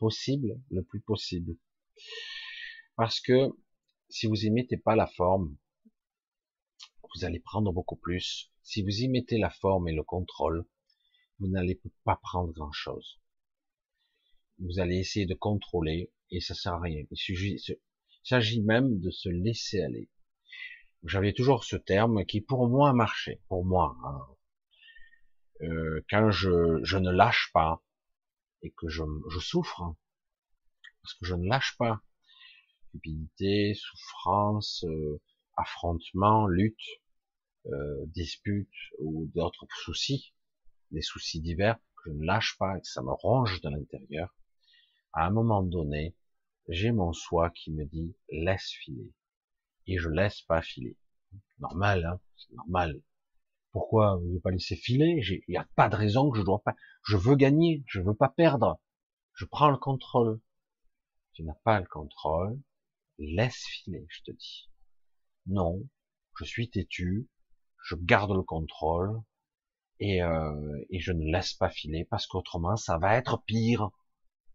possible, 0.01 0.59
le 0.71 0.81
plus 0.81 0.99
possible. 0.99 1.55
Parce 2.95 3.19
que 3.19 3.49
si 4.09 4.25
vous 4.25 4.45
y 4.45 4.49
mettez 4.49 4.77
pas 4.77 4.95
la 4.95 5.05
forme, 5.05 5.55
vous 7.13 7.23
allez 7.23 7.39
prendre 7.39 7.71
beaucoup 7.71 7.97
plus. 7.97 8.51
Si 8.63 8.81
vous 8.81 9.03
y 9.03 9.07
mettez 9.09 9.37
la 9.37 9.51
forme 9.51 9.87
et 9.87 9.93
le 9.93 10.03
contrôle, 10.03 10.65
vous 11.37 11.47
n'allez 11.49 11.79
pas 12.03 12.15
prendre 12.15 12.51
grand 12.51 12.71
chose. 12.71 13.19
Vous 14.57 14.79
allez 14.79 14.97
essayer 14.97 15.27
de 15.27 15.35
contrôler 15.35 16.11
et 16.31 16.39
ça 16.39 16.55
sert 16.55 16.73
à 16.73 16.81
rien. 16.81 17.03
Il 17.11 17.59
s'agit 18.23 18.61
même 18.63 18.99
de 18.99 19.11
se 19.11 19.29
laisser 19.29 19.81
aller. 19.81 20.09
J'avais 21.03 21.33
toujours 21.33 21.63
ce 21.63 21.75
terme 21.75 22.25
qui 22.25 22.41
pour 22.41 22.67
moi 22.67 22.91
marchait, 22.93 23.39
pour 23.47 23.65
moi. 23.65 23.95
Hein. 24.03 24.19
Euh, 25.61 26.03
quand 26.09 26.31
je, 26.31 26.79
je, 26.83 26.97
ne 26.97 27.11
lâche 27.11 27.51
pas 27.53 27.83
et 28.63 28.71
que 28.71 28.87
je, 28.87 29.03
je 29.29 29.39
souffre, 29.39 29.95
parce 31.01 31.13
que 31.15 31.25
je 31.25 31.35
ne 31.35 31.47
lâche 31.47 31.75
pas, 31.77 32.01
cupidité, 32.91 33.73
souffrance, 33.73 34.83
euh, 34.85 35.21
affrontement, 35.57 36.47
lutte, 36.47 37.01
euh, 37.67 38.05
dispute 38.07 38.73
ou 38.99 39.29
d'autres 39.35 39.67
soucis, 39.83 40.33
des 40.91 41.01
soucis 41.01 41.41
divers 41.41 41.77
que 41.97 42.09
je 42.09 42.15
ne 42.17 42.25
lâche 42.25 42.57
pas 42.57 42.77
et 42.77 42.81
que 42.81 42.87
ça 42.87 43.01
me 43.01 43.11
ronge 43.11 43.61
de 43.61 43.69
l'intérieur, 43.69 44.35
à 45.13 45.25
un 45.25 45.29
moment 45.29 45.61
donné, 45.61 46.15
j'ai 46.67 46.91
mon 46.91 47.13
soi 47.13 47.49
qui 47.49 47.71
me 47.71 47.85
dit 47.85 48.15
laisse 48.29 48.69
filer 48.69 49.11
et 49.87 49.97
je 49.97 50.09
laisse 50.09 50.41
pas 50.41 50.61
filer. 50.61 50.97
Normal, 51.59 52.05
hein 52.05 52.19
c'est 52.37 52.53
normal. 52.53 53.01
Pourquoi 53.71 54.19
ne 54.23 54.39
pas 54.39 54.51
laisser 54.51 54.75
filer? 54.75 55.21
Il 55.27 55.43
n'y 55.49 55.57
a 55.57 55.67
pas 55.75 55.89
de 55.89 55.95
raison 55.95 56.29
que 56.29 56.37
je 56.37 56.43
dois 56.43 56.61
pas. 56.63 56.75
Je 57.03 57.17
veux 57.17 57.35
gagner, 57.35 57.83
je 57.87 58.01
veux 58.01 58.15
pas 58.15 58.29
perdre. 58.29 58.81
Je 59.33 59.45
prends 59.45 59.69
le 59.69 59.77
contrôle. 59.77 60.41
Tu 61.33 61.43
n'as 61.43 61.55
pas 61.63 61.79
le 61.79 61.87
contrôle, 61.87 62.59
laisse 63.17 63.63
filer, 63.65 64.05
je 64.09 64.21
te 64.23 64.31
dis. 64.31 64.69
Non, 65.45 65.81
je 66.37 66.43
suis 66.43 66.69
têtu, 66.69 67.29
je 67.85 67.95
garde 67.95 68.31
le 68.31 68.43
contrôle 68.43 69.21
et, 69.99 70.21
euh, 70.21 70.85
et 70.89 70.99
je 70.99 71.13
ne 71.13 71.31
laisse 71.31 71.53
pas 71.53 71.69
filer 71.69 72.05
parce 72.05 72.27
qu'autrement 72.27 72.75
ça 72.75 72.97
va 72.97 73.15
être 73.15 73.41
pire. 73.45 73.89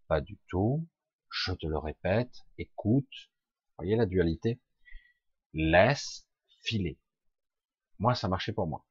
Pas 0.08 0.20
du 0.20 0.38
tout. 0.48 0.86
Je 1.30 1.52
te 1.52 1.66
le 1.66 1.78
répète, 1.78 2.46
écoute. 2.58 3.30
Voyez 3.78 3.96
la 3.96 4.06
dualité. 4.06 4.60
Laisse 5.52 6.26
filer. 6.62 6.98
Moi, 7.98 8.14
ça 8.14 8.28
marchait 8.28 8.52
pour 8.52 8.66
moi. 8.66 8.85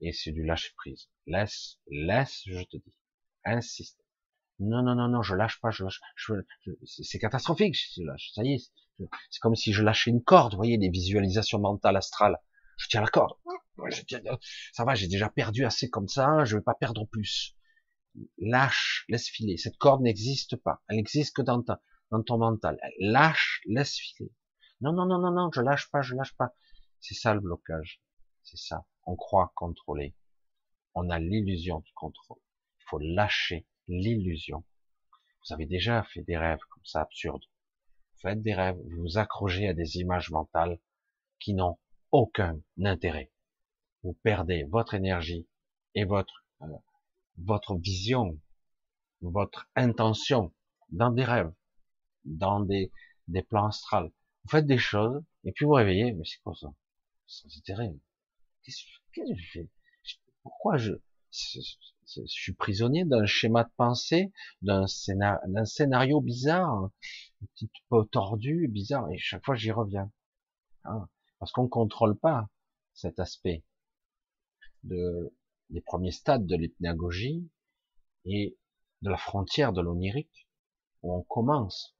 Et 0.00 0.12
c'est 0.12 0.32
du 0.32 0.44
lâcher 0.44 0.72
prise. 0.76 1.08
Laisse, 1.26 1.78
laisse, 1.90 2.42
je 2.46 2.62
te 2.62 2.76
dis. 2.76 2.94
Insiste. 3.44 4.00
Non, 4.58 4.82
non, 4.82 4.94
non, 4.94 5.08
non, 5.08 5.22
je 5.22 5.34
lâche 5.34 5.60
pas, 5.60 5.70
je 5.70 5.84
lâche. 5.84 6.00
Je, 6.16 6.34
c'est 6.84 7.18
catastrophique, 7.18 7.76
je 7.96 8.02
lâche. 8.02 8.30
Ça 8.34 8.42
y 8.44 8.54
est, 8.54 8.72
c'est 9.30 9.40
comme 9.40 9.56
si 9.56 9.72
je 9.72 9.82
lâchais 9.82 10.10
une 10.10 10.22
corde. 10.22 10.52
Vous 10.52 10.58
voyez, 10.58 10.76
les 10.76 10.90
visualisations 10.90 11.58
mentales 11.58 11.96
astrales. 11.96 12.38
Je 12.76 12.88
tiens 12.88 13.00
la 13.00 13.08
corde. 13.08 13.32
ça 14.72 14.84
va, 14.84 14.94
j'ai 14.94 15.08
déjà 15.08 15.28
perdu 15.28 15.64
assez 15.64 15.88
comme 15.88 16.08
ça. 16.08 16.44
Je 16.44 16.56
vais 16.56 16.62
pas 16.62 16.74
perdre 16.74 17.06
plus. 17.06 17.56
Lâche, 18.38 19.04
laisse 19.08 19.28
filer. 19.28 19.56
Cette 19.56 19.76
corde 19.76 20.02
n'existe 20.02 20.56
pas. 20.56 20.82
Elle 20.88 20.96
n'existe 20.96 21.36
que 21.36 21.42
dans, 21.42 21.62
ta, 21.62 21.80
dans 22.10 22.22
ton 22.22 22.38
mental. 22.38 22.78
Lâche, 22.98 23.62
laisse 23.66 23.96
filer. 23.96 24.32
Non, 24.80 24.92
non, 24.92 25.06
non, 25.06 25.18
non, 25.18 25.30
non, 25.30 25.50
je 25.52 25.60
lâche 25.60 25.90
pas, 25.90 26.00
je 26.02 26.14
lâche 26.14 26.34
pas. 26.36 26.54
C'est 27.00 27.14
ça 27.14 27.34
le 27.34 27.40
blocage. 27.40 28.02
C'est 28.42 28.58
ça. 28.58 28.86
On 29.10 29.16
croit 29.16 29.50
contrôler. 29.56 30.14
On 30.94 31.10
a 31.10 31.18
l'illusion 31.18 31.80
du 31.80 31.92
contrôle. 31.94 32.40
Il 32.78 32.84
faut 32.86 33.00
lâcher 33.00 33.66
l'illusion. 33.88 34.64
Vous 35.10 35.52
avez 35.52 35.66
déjà 35.66 36.04
fait 36.04 36.22
des 36.22 36.36
rêves 36.36 36.60
comme 36.70 36.84
ça 36.84 37.00
absurdes. 37.00 37.44
Faites 38.22 38.40
des 38.40 38.54
rêves, 38.54 38.76
vous 38.76 39.02
vous 39.02 39.18
accrochez 39.18 39.66
à 39.66 39.74
des 39.74 39.96
images 39.96 40.30
mentales 40.30 40.78
qui 41.40 41.54
n'ont 41.54 41.76
aucun 42.12 42.60
intérêt. 42.84 43.32
Vous 44.04 44.12
perdez 44.22 44.62
votre 44.62 44.94
énergie 44.94 45.48
et 45.96 46.04
votre 46.04 46.46
euh, 46.62 46.68
votre 47.36 47.74
vision 47.74 48.38
votre 49.22 49.68
intention 49.74 50.54
dans 50.90 51.10
des 51.10 51.24
rêves, 51.24 51.52
dans 52.24 52.60
des, 52.60 52.92
des 53.26 53.42
plans 53.42 53.66
astrales. 53.66 54.12
Vous 54.44 54.50
faites 54.50 54.66
des 54.66 54.78
choses, 54.78 55.20
et 55.42 55.50
puis 55.50 55.64
vous 55.64 55.72
réveillez, 55.72 56.12
mais 56.12 56.24
c'est 56.24 56.40
quoi 56.44 56.54
ça? 56.54 56.68
Qu'est-ce 58.62 58.84
que 58.84 58.99
je 59.14 59.50
fais 59.52 59.68
Pourquoi 60.42 60.76
je, 60.76 60.92
suis 61.30 62.54
prisonnier 62.54 63.04
d'un 63.04 63.24
schéma 63.24 63.64
de 63.64 63.70
pensée, 63.76 64.32
d'un 64.62 64.86
scénario, 64.86 66.20
bizarre, 66.20 66.70
un 66.70 66.92
petit 67.54 67.70
peu 67.88 68.04
tordu, 68.06 68.68
bizarre, 68.68 69.10
et 69.10 69.18
chaque 69.18 69.44
fois 69.44 69.54
j'y 69.54 69.70
reviens. 69.70 70.10
Hein, 70.84 71.08
parce 71.38 71.52
qu'on 71.52 71.64
ne 71.64 71.68
contrôle 71.68 72.18
pas 72.18 72.48
cet 72.94 73.20
aspect 73.20 73.64
de, 74.84 75.34
des 75.70 75.80
premiers 75.80 76.10
stades 76.10 76.46
de 76.46 76.56
l'hypnagogie 76.56 77.50
et 78.24 78.58
de 79.02 79.10
la 79.10 79.16
frontière 79.16 79.72
de 79.72 79.80
l'onirique, 79.80 80.48
où 81.02 81.14
on 81.14 81.22
commence 81.22 81.96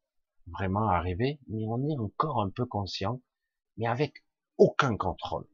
vraiment 0.47 0.89
à 0.89 0.97
arriver, 0.97 1.41
mais 1.49 1.65
on 1.67 1.89
est 1.89 1.99
encore 1.99 2.43
un 2.43 2.51
peu 2.51 2.67
conscient, 2.67 3.23
mais 3.77 3.87
avec 3.87 4.25
aucun 4.59 4.97
contrôle. 4.97 5.47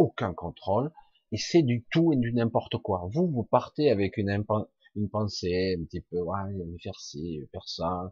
Aucun 0.00 0.32
contrôle, 0.32 0.90
et 1.30 1.36
c'est 1.36 1.62
du 1.62 1.84
tout 1.90 2.14
et 2.14 2.16
du 2.16 2.32
n'importe 2.32 2.78
quoi. 2.78 3.06
Vous, 3.12 3.26
vous 3.28 3.44
partez 3.44 3.90
avec 3.90 4.16
une, 4.16 4.30
une 4.96 5.10
pensée, 5.10 5.76
un 5.78 5.84
petit 5.84 6.00
peu, 6.00 6.20
ouais, 6.22 6.38
il 6.54 6.80
faire 6.82 6.98
ci, 6.98 7.46
faire 7.52 7.68
ça, 7.68 8.10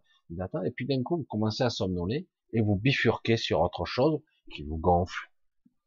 et 0.67 0.71
puis 0.71 0.85
d'un 0.85 1.03
coup, 1.03 1.17
vous 1.17 1.25
commencez 1.25 1.63
à 1.63 1.71
somnoler, 1.71 2.29
et 2.53 2.61
vous 2.61 2.77
bifurquez 2.77 3.39
sur 3.39 3.63
autre 3.63 3.87
chose 3.87 4.21
qui 4.55 4.65
vous 4.65 4.77
gonfle. 4.77 5.31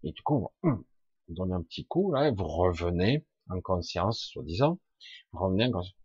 Et 0.03 0.11
du 0.11 0.23
coup, 0.23 0.49
hum, 0.63 0.83
vous 1.27 1.35
donnez 1.35 1.53
un 1.53 1.61
petit 1.61 1.85
coup, 1.85 2.11
là, 2.11 2.29
et 2.29 2.31
vous 2.31 2.47
revenez 2.47 3.27
en 3.51 3.61
conscience, 3.61 4.21
soi-disant, 4.21 4.79
vous 5.33 5.39
revenez 5.39 5.65
en 5.65 5.71
conscience. 5.71 5.95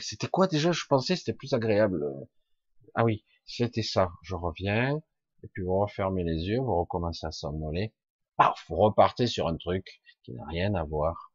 C'était 0.00 0.26
quoi 0.26 0.48
déjà? 0.48 0.72
Je 0.72 0.86
pensais 0.88 1.14
c'était 1.14 1.34
plus 1.34 1.52
agréable. 1.52 2.04
Ah 2.94 3.04
oui, 3.04 3.24
c'était 3.46 3.82
ça. 3.82 4.10
Je 4.22 4.34
reviens, 4.34 5.00
et 5.44 5.48
puis 5.52 5.62
vous 5.62 5.78
refermez 5.78 6.24
les 6.24 6.48
yeux, 6.48 6.58
vous 6.58 6.80
recommencez 6.80 7.26
à 7.26 7.30
somnoler. 7.30 7.92
Paf, 8.36 8.64
vous 8.68 8.76
repartez 8.76 9.26
sur 9.26 9.46
un 9.46 9.56
truc 9.56 10.02
qui 10.22 10.32
n'a 10.32 10.44
rien 10.46 10.74
à 10.74 10.84
voir 10.84 11.32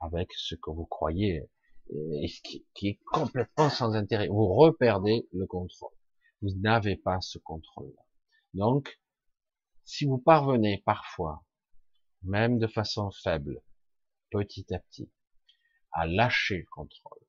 avec 0.00 0.32
ce 0.32 0.54
que 0.56 0.70
vous 0.70 0.86
croyez 0.86 1.48
et 1.90 2.28
qui, 2.74 2.88
est 2.88 3.00
complètement 3.06 3.70
sans 3.70 3.94
intérêt. 3.94 4.28
Vous 4.28 4.52
reperdez 4.54 5.28
le 5.32 5.46
contrôle. 5.46 5.94
Vous 6.40 6.50
n'avez 6.60 6.96
pas 6.96 7.20
ce 7.20 7.38
contrôle-là. 7.38 8.02
Donc, 8.54 9.00
si 9.84 10.04
vous 10.04 10.18
parvenez 10.18 10.82
parfois, 10.84 11.44
même 12.22 12.58
de 12.58 12.66
façon 12.66 13.10
faible, 13.10 13.62
petit 14.30 14.72
à 14.74 14.78
petit, 14.78 15.10
à 15.92 16.06
lâcher 16.06 16.58
le 16.58 16.66
contrôle, 16.70 17.20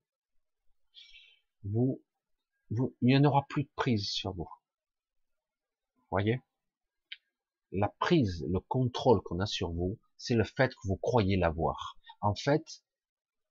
vous, 1.64 2.01
vous, 2.72 2.95
il 3.01 3.07
n'y 3.07 3.18
en 3.18 3.24
aura 3.26 3.45
plus 3.47 3.64
de 3.64 3.72
prise 3.76 4.09
sur 4.09 4.34
vous. 4.34 4.49
Voyez? 6.09 6.41
La 7.76 7.89
prise, 7.89 8.45
le 8.47 8.59
contrôle 8.59 9.24
qu'on 9.24 9.39
a 9.39 9.47
sur 9.47 9.71
vous, 9.71 9.99
c'est 10.15 10.36
le 10.36 10.43
fait 10.43 10.69
que 10.69 10.88
vous 10.88 10.97
croyez 10.97 11.38
l'avoir. 11.38 11.97
En 12.21 12.36
fait, 12.36 12.84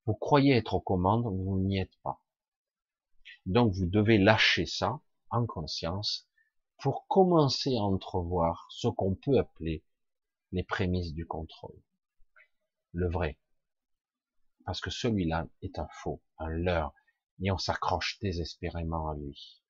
vous 0.06 0.14
croyez 0.14 0.54
être 0.54 0.74
aux 0.74 0.80
commandes, 0.80 1.24
vous 1.24 1.58
n'y 1.58 1.80
êtes 1.80 1.96
pas. 2.04 2.22
Donc 3.46 3.72
vous 3.74 3.86
devez 3.86 4.18
lâcher 4.18 4.64
ça 4.64 5.00
en 5.30 5.44
conscience 5.44 6.28
pour 6.78 7.08
commencer 7.08 7.76
à 7.76 7.82
entrevoir 7.82 8.68
ce 8.70 8.86
qu'on 8.86 9.16
peut 9.16 9.38
appeler 9.38 9.82
les 10.52 10.62
prémices 10.62 11.14
du 11.14 11.26
contrôle. 11.26 11.82
Le 12.92 13.10
vrai. 13.10 13.40
Parce 14.64 14.80
que 14.80 14.90
celui-là 14.90 15.48
est 15.62 15.80
un 15.80 15.88
faux, 15.90 16.22
un 16.38 16.48
leurre, 16.48 16.94
et 17.40 17.50
on 17.50 17.58
s'accroche 17.58 18.20
désespérément 18.20 19.08
à 19.08 19.16
lui. 19.16 19.60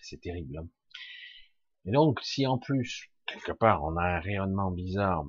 C'est 0.00 0.22
terrible. 0.22 0.56
Hein. 0.56 0.68
Et 1.84 1.90
donc, 1.90 2.20
si 2.22 2.46
en 2.46 2.58
plus, 2.58 3.10
quelque 3.26 3.52
part, 3.52 3.82
on 3.84 3.96
a 3.96 4.02
un 4.02 4.20
rayonnement 4.20 4.70
bizarre 4.70 5.24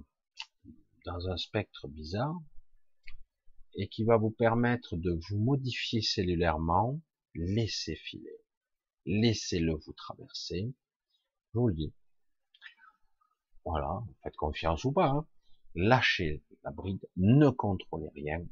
dans 1.06 1.30
un 1.30 1.38
spectre 1.38 1.88
bizarre, 1.88 2.40
et 3.76 3.88
qui 3.88 4.04
va 4.04 4.18
vous 4.18 4.32
permettre 4.32 4.96
de 4.96 5.20
vous 5.30 5.38
modifier 5.38 6.02
cellulairement, 6.02 7.00
laissez 7.34 7.96
filer. 7.96 8.40
Laissez-le 9.06 9.76
vous 9.76 9.94
traverser. 9.94 10.74
Je 11.54 11.60
vous 11.60 11.68
le 11.68 11.76
dis. 11.76 11.94
Voilà, 13.66 14.02
faites 14.24 14.36
confiance 14.36 14.84
ou 14.86 14.92
pas. 14.92 15.10
Hein. 15.10 15.28
Lâchez 15.76 16.44
la 16.64 16.72
bride, 16.72 17.06
ne 17.18 17.50
contrôlez 17.50 18.10
rien. 18.16 18.46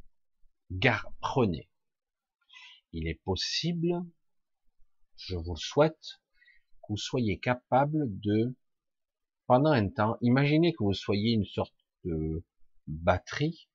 Gar 0.71 1.11
prenez 1.19 1.69
il 2.93 3.07
est 3.07 3.19
possible, 3.25 4.05
je 5.17 5.35
vous 5.35 5.55
le 5.55 5.59
souhaite, 5.59 6.21
que 6.83 6.93
vous 6.93 6.97
soyez 6.97 7.39
capable 7.39 8.19
de, 8.19 8.55
pendant 9.47 9.71
un 9.71 9.89
temps, 9.89 10.17
imaginez 10.21 10.73
que 10.73 10.83
vous 10.83 10.93
soyez 10.93 11.33
une 11.33 11.45
sorte 11.45 11.73
de 12.03 12.43
batterie, 12.87 13.69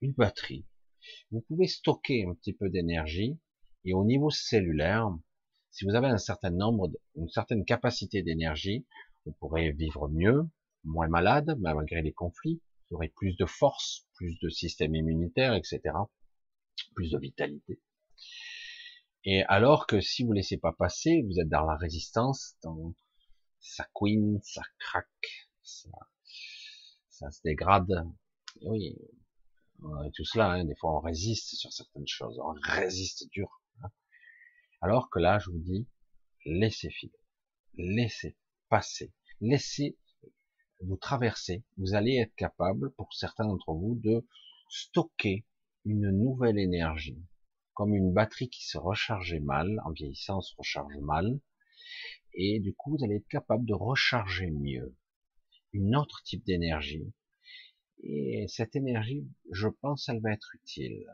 une 0.00 0.12
batterie. 0.12 0.66
Vous 1.30 1.40
pouvez 1.42 1.66
stocker 1.66 2.26
un 2.26 2.34
petit 2.34 2.52
peu 2.52 2.68
d'énergie 2.68 3.38
et 3.84 3.94
au 3.94 4.04
niveau 4.04 4.30
cellulaire, 4.30 5.08
si 5.70 5.84
vous 5.84 5.94
avez 5.94 6.08
un 6.08 6.18
certain 6.18 6.50
nombre, 6.50 6.90
une 7.14 7.28
certaine 7.28 7.64
capacité 7.64 8.22
d'énergie, 8.22 8.86
vous 9.24 9.32
pourrez 9.32 9.72
vivre 9.72 10.08
mieux, 10.08 10.48
moins 10.84 11.08
malade, 11.08 11.56
malgré 11.60 12.02
les 12.02 12.12
conflits, 12.12 12.60
vous 12.90 12.96
aurez 12.96 13.08
plus 13.08 13.36
de 13.36 13.46
force, 13.46 14.06
plus 14.14 14.38
de 14.40 14.48
système 14.48 14.94
immunitaire, 14.94 15.54
etc 15.54 15.92
plus 16.94 17.10
de 17.10 17.18
vitalité. 17.18 17.80
Et 19.24 19.42
alors 19.44 19.86
que 19.86 20.00
si 20.00 20.24
vous 20.24 20.32
laissez 20.32 20.58
pas 20.58 20.72
passer, 20.72 21.22
vous 21.22 21.40
êtes 21.40 21.48
dans 21.48 21.64
la 21.64 21.76
résistance, 21.76 22.56
dans 22.62 22.94
ça 23.60 23.86
couine, 23.92 24.40
ça 24.42 24.62
craque, 24.78 25.48
ça, 25.62 25.90
ça 27.08 27.30
se 27.30 27.40
dégrade. 27.44 28.06
Et 28.60 28.68
oui, 28.68 28.96
tout 30.14 30.24
cela, 30.24 30.52
hein, 30.52 30.64
des 30.64 30.76
fois 30.76 30.96
on 30.96 31.00
résiste 31.00 31.54
sur 31.56 31.72
certaines 31.72 32.06
choses, 32.06 32.38
on 32.38 32.54
résiste 32.62 33.28
dur. 33.30 33.62
Hein. 33.82 33.90
Alors 34.80 35.10
que 35.10 35.18
là, 35.18 35.38
je 35.38 35.50
vous 35.50 35.58
dis, 35.58 35.88
laissez 36.46 36.90
filer, 36.90 37.18
laissez 37.74 38.36
passer, 38.68 39.12
laissez 39.40 39.98
vous 40.80 40.96
traverser. 40.96 41.64
Vous 41.76 41.94
allez 41.94 42.16
être 42.16 42.34
capable, 42.36 42.92
pour 42.94 43.12
certains 43.12 43.46
d'entre 43.46 43.72
vous, 43.72 44.00
de 44.02 44.26
stocker 44.68 45.44
une 45.84 46.10
nouvelle 46.10 46.58
énergie, 46.58 47.18
comme 47.78 47.94
une 47.94 48.12
batterie 48.12 48.50
qui 48.50 48.66
se 48.66 48.76
rechargeait 48.76 49.38
mal, 49.38 49.80
en 49.84 49.92
vieillissant 49.92 50.40
se 50.40 50.52
recharge 50.56 50.96
mal, 50.96 51.38
et 52.34 52.58
du 52.58 52.74
coup 52.74 52.96
vous 52.96 53.04
allez 53.04 53.18
être 53.18 53.28
capable 53.28 53.64
de 53.66 53.72
recharger 53.72 54.50
mieux, 54.50 54.96
une 55.72 55.94
autre 55.94 56.20
type 56.24 56.44
d'énergie. 56.44 57.14
Et 58.02 58.46
cette 58.48 58.74
énergie, 58.74 59.28
je 59.52 59.68
pense, 59.68 60.08
elle 60.08 60.20
va 60.20 60.32
être 60.32 60.56
utile. 60.56 61.06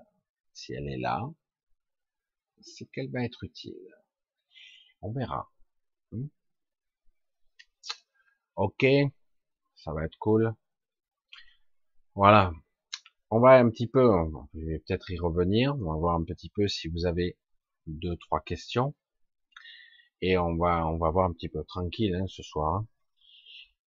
Si 0.54 0.72
elle 0.72 0.88
est 0.88 0.96
là, 0.96 1.30
c'est 2.62 2.86
qu'elle 2.86 3.10
va 3.10 3.22
être 3.22 3.44
utile. 3.44 3.94
On 5.02 5.12
verra. 5.12 5.52
Hmm? 6.12 6.28
Ok, 8.56 8.86
ça 9.76 9.92
va 9.92 10.06
être 10.06 10.16
cool. 10.18 10.54
Voilà, 12.14 12.54
on 13.34 13.40
va 13.40 13.54
un 13.58 13.68
petit 13.68 13.88
peu, 13.88 14.08
je 14.54 14.64
vais 14.64 14.78
peut-être 14.78 15.10
y 15.10 15.18
revenir, 15.18 15.74
on 15.74 15.92
va 15.92 15.96
voir 15.96 16.14
un 16.14 16.22
petit 16.22 16.50
peu 16.50 16.68
si 16.68 16.86
vous 16.86 17.04
avez 17.04 17.36
deux, 17.88 18.16
trois 18.16 18.40
questions. 18.40 18.94
Et 20.20 20.38
on 20.38 20.56
va, 20.56 20.86
on 20.86 20.98
va 20.98 21.10
voir 21.10 21.28
un 21.28 21.32
petit 21.32 21.48
peu 21.48 21.64
tranquille 21.64 22.14
hein, 22.14 22.26
ce 22.28 22.44
soir. 22.44 22.84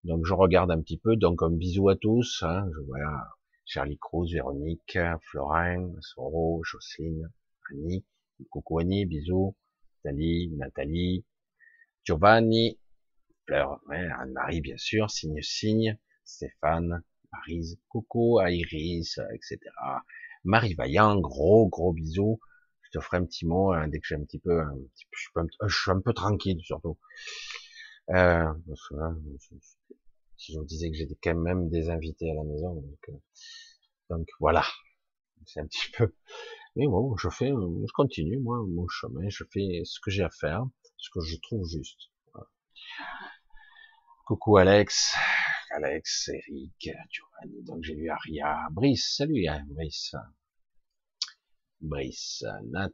Donc 0.03 0.25
je 0.25 0.33
regarde 0.33 0.71
un 0.71 0.81
petit 0.81 0.97
peu, 0.97 1.17
donc 1.17 1.43
un 1.43 1.51
bisou 1.51 1.91
à 1.91 1.97
tous. 1.97 2.43
Hein, 2.43 2.71
je 2.75 2.81
vois 2.87 3.37
Charlie 3.67 3.99
Cruz, 3.99 4.33
Véronique, 4.33 4.99
Florin, 5.31 5.93
Soro, 6.01 6.63
Jocelyne, 6.65 7.31
Annie, 7.71 8.03
coucou 8.49 8.79
Annie, 8.79 9.05
bisous, 9.05 9.55
Nathalie, 10.07 10.53
Nathalie, 10.57 11.27
Giovanni, 12.03 12.81
Fleur, 13.45 13.79
Anne-Marie 13.91 14.63
bien 14.63 14.79
sûr, 14.79 15.11
Signe 15.11 15.43
Signe, 15.43 15.99
Stéphane, 16.25 17.03
Marise, 17.35 17.79
coucou 17.89 18.41
Iris, 18.41 19.19
etc. 19.35 19.59
Marie 20.45 20.75
Vaillant, 20.75 21.19
gros 21.19 21.69
gros 21.69 21.93
bisous. 21.93 22.39
Je 22.83 22.99
te 22.99 23.05
ferai 23.05 23.17
un 23.19 23.25
petit 23.25 23.47
mot 23.47 23.73
hein, 23.73 23.89
dès 23.89 23.99
que 23.99 24.07
j'ai 24.07 24.15
un 24.15 24.25
petit 24.25 24.39
peu, 24.39 24.61
un 24.61 24.77
petit 24.95 25.07
je, 25.11 25.21
suis 25.21 25.31
un, 25.37 25.47
je, 25.67 25.77
suis 25.77 25.91
un, 25.91 26.01
peu 26.01 26.13
tranquille 26.13 26.61
surtout. 26.63 26.99
Euh, 28.11 28.53
si 30.37 30.53
je 30.53 30.59
vous 30.59 30.65
disais 30.65 30.91
que 30.91 30.97
j'étais 30.97 31.17
quand 31.23 31.35
même 31.35 31.71
des 31.71 31.89
invités 31.91 32.31
à 32.31 32.35
la 32.35 32.45
maison, 32.45 32.75
donc, 32.75 33.09
euh, 33.09 33.19
donc 34.11 34.29
voilà, 34.39 34.65
c'est 35.47 35.61
un 35.61 35.67
petit 35.67 35.91
peu. 35.97 36.15
Mais 36.77 36.87
bon, 36.87 37.17
je 37.17 37.29
fais, 37.31 37.49
je 37.49 37.93
continue 37.95 38.39
moi 38.39 38.59
mon 38.67 38.87
chemin, 38.89 39.29
je 39.29 39.45
fais 39.53 39.83
ce 39.85 39.99
que 40.01 40.11
j'ai 40.11 40.23
à 40.23 40.31
faire, 40.31 40.65
ce 40.99 41.09
que 41.11 41.21
je 41.21 41.37
trouve 41.41 41.67
juste. 41.67 42.11
Coucou 44.27 44.57
Alex, 44.57 45.15
Alex, 45.77 46.29
Eric, 46.29 46.91
Giovanni, 47.11 47.65
donc 47.65 47.83
j'ai 47.83 47.97
vu 47.97 48.09
Aria, 48.09 48.69
Brice, 48.71 49.17
salut 49.17 49.45
Brice. 49.71 50.15
Brice, 51.81 52.45
Nat, 52.67 52.93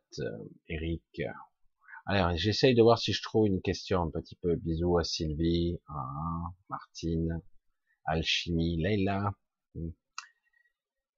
Eric. 0.67 1.21
Alors, 2.07 2.35
j'essaye 2.37 2.75
de 2.75 2.81
voir 2.83 2.99
si 2.99 3.13
je 3.13 3.23
trouve 3.23 3.49
une 3.49 3.61
question 3.61 4.01
un 4.03 4.11
petit 4.11 4.35
peu. 4.37 4.57
Bisous 4.57 4.97
à 4.97 5.05
Sylvie, 5.05 5.79
Martine, 6.71 7.43
Alchimie, 8.07 8.83
Leila, 8.83 9.35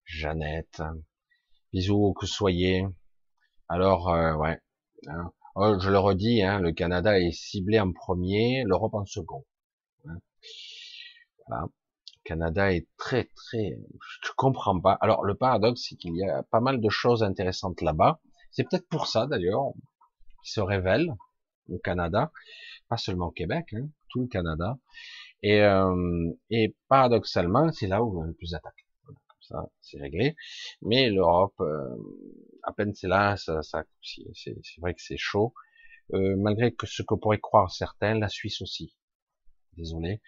Jeannette. 0.05 0.83
Bisous 1.73 2.09
où 2.09 2.13
que 2.13 2.27
soyez. 2.27 2.85
Alors, 3.69 4.09
euh, 4.09 4.35
ouais. 4.35 4.59
Hein. 5.07 5.33
Oh, 5.55 5.79
je 5.79 5.91
le 5.91 5.99
redis, 5.99 6.43
hein, 6.43 6.59
le 6.59 6.73
Canada 6.73 7.21
est 7.21 7.31
ciblé 7.31 7.79
en 7.79 7.93
premier, 7.93 8.65
l'Europe 8.65 8.95
en 8.95 9.07
second. 9.07 9.45
Hein. 10.07 10.19
Voilà. 11.47 11.67
Le 12.25 12.29
Canada 12.29 12.73
est 12.73 12.87
très 12.97 13.25
très, 13.35 13.77
je 14.25 14.31
comprends 14.37 14.79
pas. 14.81 14.97
Alors 15.01 15.25
le 15.25 15.35
paradoxe, 15.35 15.87
c'est 15.89 15.97
qu'il 15.97 16.17
y 16.17 16.29
a 16.29 16.45
pas 16.45 16.61
mal 16.61 16.81
de 16.81 16.89
choses 16.89 17.23
intéressantes 17.25 17.81
là-bas. 17.81 18.21
C'est 18.53 18.65
peut-être 18.69 18.89
pour 18.89 19.07
ça 19.09 19.27
d'ailleurs 19.27 19.73
qui 20.45 20.53
se 20.53 20.61
révèle 20.61 21.15
au 21.69 21.79
Canada, 21.79 22.31
pas 22.89 22.97
seulement 22.97 23.27
au 23.29 23.31
Québec, 23.33 23.67
hein, 23.73 23.89
tout 24.09 24.23
le 24.23 24.29
Canada. 24.29 24.79
Et, 25.43 25.63
euh, 25.63 26.31
et 26.51 26.77
paradoxalement, 26.89 27.73
c'est 27.73 27.89
là 27.89 28.03
où 28.03 28.21
on 28.21 28.23
a 28.23 28.27
le 28.27 28.35
plus 28.35 28.53
d'attaques. 28.53 28.87
comme 29.07 29.17
ça, 29.41 29.69
c'est 29.81 29.99
réglé. 29.99 30.37
Mais 30.83 31.11
l'Europe, 31.11 31.55
euh, 31.61 31.97
à 32.63 32.73
peine 32.73 32.95
c'est 32.95 33.09
là, 33.09 33.37
ça, 33.37 33.63
ça 33.63 33.85
c'est 34.01 34.81
vrai 34.81 34.95
que 34.95 35.03
c'est 35.03 35.17
chaud. 35.17 35.55
Euh, 36.15 36.37
malgré 36.37 36.73
que 36.73 36.87
ce 36.87 37.03
que 37.03 37.15
pourraient 37.15 37.41
croire 37.41 37.71
certains, 37.71 38.15
la 38.19 38.29
Suisse 38.29 38.61
aussi. 38.61 38.95
Désolé, 39.77 40.21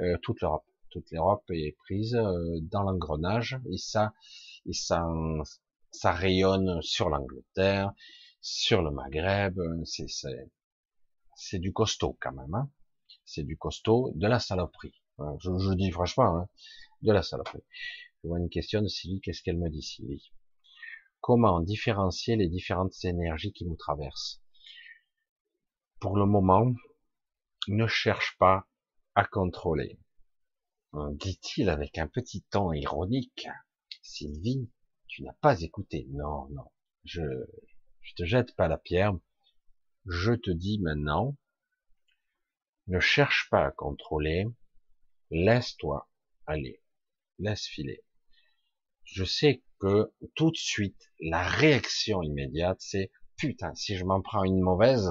euh, 0.00 0.16
toute 0.22 0.40
l'Europe, 0.40 0.66
toute 0.90 1.10
l'Europe 1.10 1.44
est 1.50 1.76
prise 1.76 2.14
euh, 2.14 2.58
dans 2.62 2.82
l'engrenage 2.82 3.58
et 3.70 3.78
ça, 3.78 4.12
et 4.64 4.72
ça, 4.72 5.04
ça 5.90 6.12
rayonne 6.12 6.80
sur 6.82 7.08
l'Angleterre, 7.08 7.92
sur 8.40 8.82
le 8.82 8.90
Maghreb, 8.90 9.58
c'est 9.84 10.06
c'est 11.36 11.58
du 11.58 11.72
costaud 11.72 12.16
quand 12.20 12.32
même. 12.32 12.54
Hein. 12.54 12.70
c'est 13.24 13.42
du 13.42 13.56
costaud, 13.56 14.12
de 14.14 14.26
la 14.26 14.38
saloperie. 14.38 14.94
Je, 15.18 15.50
je 15.58 15.74
dis 15.74 15.90
franchement, 15.90 16.36
hein, 16.36 16.48
de 17.02 17.12
la 17.12 17.22
saloperie. 17.22 17.64
Je 18.22 18.28
vois 18.28 18.38
une 18.38 18.48
question 18.48 18.82
de 18.82 18.88
Sylvie, 18.88 19.20
qu'est-ce 19.20 19.42
qu'elle 19.42 19.58
me 19.58 19.68
dit 19.68 19.82
Sylvie? 19.82 20.32
Comment 21.20 21.60
différencier 21.60 22.36
les 22.36 22.48
différentes 22.48 23.04
énergies 23.04 23.52
qui 23.52 23.64
nous 23.66 23.76
traversent? 23.76 24.42
Pour 26.00 26.16
le 26.16 26.26
moment, 26.26 26.72
ne 27.68 27.86
cherche 27.86 28.36
pas 28.38 28.66
à 29.16 29.24
contrôler. 29.24 29.98
Dit-il 30.92 31.68
avec 31.68 31.98
un 31.98 32.06
petit 32.06 32.42
ton 32.42 32.72
ironique. 32.72 33.48
Sylvie, 34.02 34.70
tu 35.08 35.22
n'as 35.22 35.32
pas 35.40 35.60
écouté. 35.62 36.06
Non, 36.10 36.48
non. 36.50 36.70
Je, 37.04 37.22
je 38.02 38.14
te 38.14 38.24
jette 38.24 38.54
pas 38.54 38.68
la 38.68 38.78
pierre. 38.78 39.18
Je 40.04 40.32
te 40.32 40.50
dis 40.50 40.78
maintenant, 40.80 41.36
ne 42.86 43.00
cherche 43.00 43.48
pas 43.50 43.66
à 43.66 43.70
contrôler. 43.72 44.46
Laisse-toi 45.30 46.08
aller. 46.46 46.82
Laisse 47.38 47.66
filer. 47.66 48.04
Je 49.04 49.24
sais 49.24 49.62
que 49.80 50.12
tout 50.34 50.50
de 50.50 50.56
suite, 50.56 51.10
la 51.20 51.42
réaction 51.42 52.22
immédiate, 52.22 52.80
c'est 52.80 53.10
putain, 53.36 53.74
si 53.74 53.96
je 53.96 54.04
m'en 54.04 54.20
prends 54.20 54.44
une 54.44 54.60
mauvaise, 54.60 55.10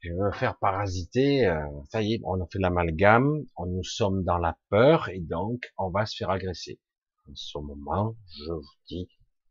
je 0.00 0.12
veux 0.12 0.30
faire 0.32 0.58
parasiter, 0.58 1.46
euh, 1.46 1.60
ça 1.90 2.02
y 2.02 2.14
est, 2.14 2.20
on 2.24 2.40
a 2.40 2.46
fait 2.46 2.58
l'amalgame, 2.60 3.44
on 3.56 3.66
nous 3.66 3.82
sommes 3.82 4.22
dans 4.24 4.38
la 4.38 4.56
peur 4.68 5.08
et 5.08 5.20
donc 5.20 5.72
on 5.76 5.90
va 5.90 6.06
se 6.06 6.16
faire 6.16 6.30
agresser. 6.30 6.80
En 7.28 7.34
ce 7.34 7.58
moment, 7.58 8.16
je 8.26 8.52
vous 8.52 8.62
dis, 8.88 9.08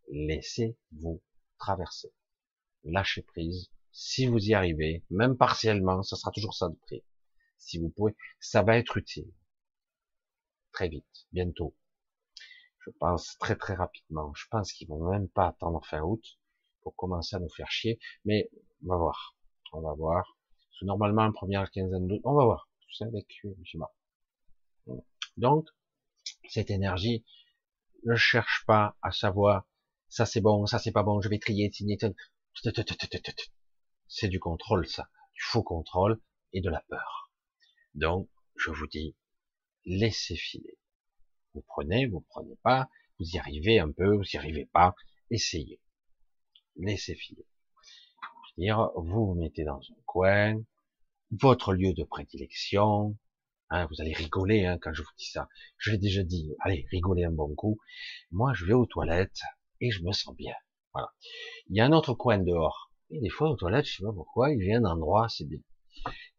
laissez-vous 0.09 1.21
traverser. 1.57 2.13
Lâchez 2.83 3.23
prise. 3.23 3.69
Si 3.91 4.25
vous 4.25 4.39
y 4.39 4.53
arrivez, 4.53 5.03
même 5.09 5.35
partiellement, 5.35 6.01
ça 6.03 6.15
sera 6.15 6.31
toujours 6.31 6.53
ça 6.53 6.69
de 6.69 6.75
prix. 6.75 7.03
Si 7.57 7.79
vous 7.79 7.89
pouvez, 7.89 8.15
ça 8.39 8.63
va 8.63 8.77
être 8.77 8.97
utile. 8.97 9.31
Très 10.71 10.87
vite, 10.87 11.27
bientôt. 11.33 11.75
Je 12.79 12.91
pense 12.99 13.37
très 13.39 13.55
très 13.57 13.73
rapidement. 13.73 14.31
Je 14.35 14.45
pense 14.49 14.71
qu'ils 14.71 14.87
vont 14.87 15.09
même 15.09 15.27
pas 15.27 15.47
attendre 15.47 15.85
fin 15.85 16.01
août 16.01 16.23
pour 16.81 16.95
commencer 16.95 17.35
à 17.35 17.39
nous 17.39 17.49
faire 17.49 17.69
chier. 17.69 17.99
Mais 18.23 18.49
on 18.85 18.89
va 18.89 18.97
voir. 18.97 19.35
On 19.73 19.81
va 19.81 19.93
voir. 19.93 20.36
Normalement, 20.81 21.25
la 21.25 21.31
première 21.31 21.69
quinzaine 21.71 22.07
d'août, 22.07 22.21
on 22.23 22.33
va 22.33 22.45
voir. 22.45 22.69
Tout 22.81 22.93
ça 22.93 23.05
avec 23.05 23.27
Donc, 25.37 25.67
cette 26.49 26.69
énergie 26.69 27.25
ne 28.05 28.15
cherche 28.15 28.63
pas 28.65 28.97
à 29.01 29.11
savoir 29.11 29.67
ça 30.09 30.25
c'est 30.25 30.41
bon, 30.41 30.65
ça 30.65 30.79
c'est 30.79 30.91
pas 30.91 31.03
bon, 31.03 31.21
je 31.21 31.29
vais 31.29 31.39
trier, 31.39 31.69
c'est 34.07 34.27
du 34.29 34.39
contrôle 34.39 34.87
ça, 34.87 35.09
du 35.33 35.41
faux 35.41 35.63
contrôle 35.63 36.21
et 36.53 36.61
de 36.61 36.69
la 36.69 36.81
peur. 36.87 37.31
Donc, 37.93 38.29
je 38.55 38.71
vous 38.71 38.87
dis, 38.87 39.15
laissez 39.85 40.35
filer. 40.35 40.77
Vous 41.53 41.63
prenez, 41.67 42.07
vous 42.07 42.21
prenez 42.29 42.55
pas, 42.63 42.89
vous 43.19 43.25
y 43.25 43.37
arrivez 43.37 43.79
un 43.79 43.91
peu, 43.91 44.15
vous 44.15 44.23
y 44.33 44.37
arrivez 44.37 44.65
pas, 44.65 44.95
essayez. 45.29 45.81
Laissez 46.77 47.15
filer. 47.15 47.45
Dire, 48.57 48.91
vous 48.95 49.27
vous 49.27 49.35
mettez 49.35 49.63
dans 49.63 49.79
un 49.79 50.01
coin, 50.05 50.61
votre 51.31 51.73
lieu 51.73 51.93
de 51.93 52.03
prédilection, 52.03 53.17
hein, 53.69 53.87
vous 53.87 54.01
allez 54.01 54.13
rigoler 54.13 54.65
hein, 54.65 54.77
quand 54.81 54.93
je 54.93 55.01
vous 55.01 55.09
dis 55.17 55.29
ça. 55.29 55.47
Je 55.77 55.91
l'ai 55.91 55.97
déjà 55.97 56.23
dit, 56.23 56.53
allez, 56.61 56.85
rigolez 56.91 57.25
un 57.25 57.31
bon 57.31 57.53
coup. 57.55 57.77
Moi, 58.31 58.53
je 58.53 58.65
vais 58.65 58.73
aux 58.73 58.85
toilettes 58.85 59.41
et 59.81 59.91
je 59.91 60.03
me 60.03 60.11
sens 60.11 60.35
bien. 60.35 60.55
Voilà. 60.93 61.11
Il 61.69 61.75
y 61.75 61.81
a 61.81 61.85
un 61.85 61.91
autre 61.91 62.13
coin 62.13 62.37
dehors. 62.37 62.91
Et 63.09 63.19
des 63.19 63.29
fois, 63.29 63.49
aux 63.49 63.55
toilettes, 63.55 63.85
je 63.85 63.97
sais 63.97 64.03
pas 64.03 64.13
pourquoi, 64.13 64.51
il 64.51 64.63
y 64.63 64.73
a 64.73 64.77
un 64.77 64.85
endroit, 64.85 65.27
c'est 65.29 65.45
bien. 65.45 65.59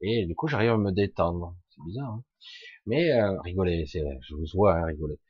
Et 0.01 0.27
du 0.27 0.35
coup, 0.35 0.49
j'arrive 0.49 0.71
à 0.71 0.77
me 0.77 0.93
détendre. 0.93 1.57
C'est 1.71 1.83
bizarre. 1.85 2.12
Hein 2.12 2.25
mais 2.89 3.12
euh, 3.12 3.39
rigoler, 3.43 3.85
je 3.87 4.35
vous 4.35 4.47
vois 4.55 4.77
hein, 4.77 4.87
rigoler. 4.87 5.21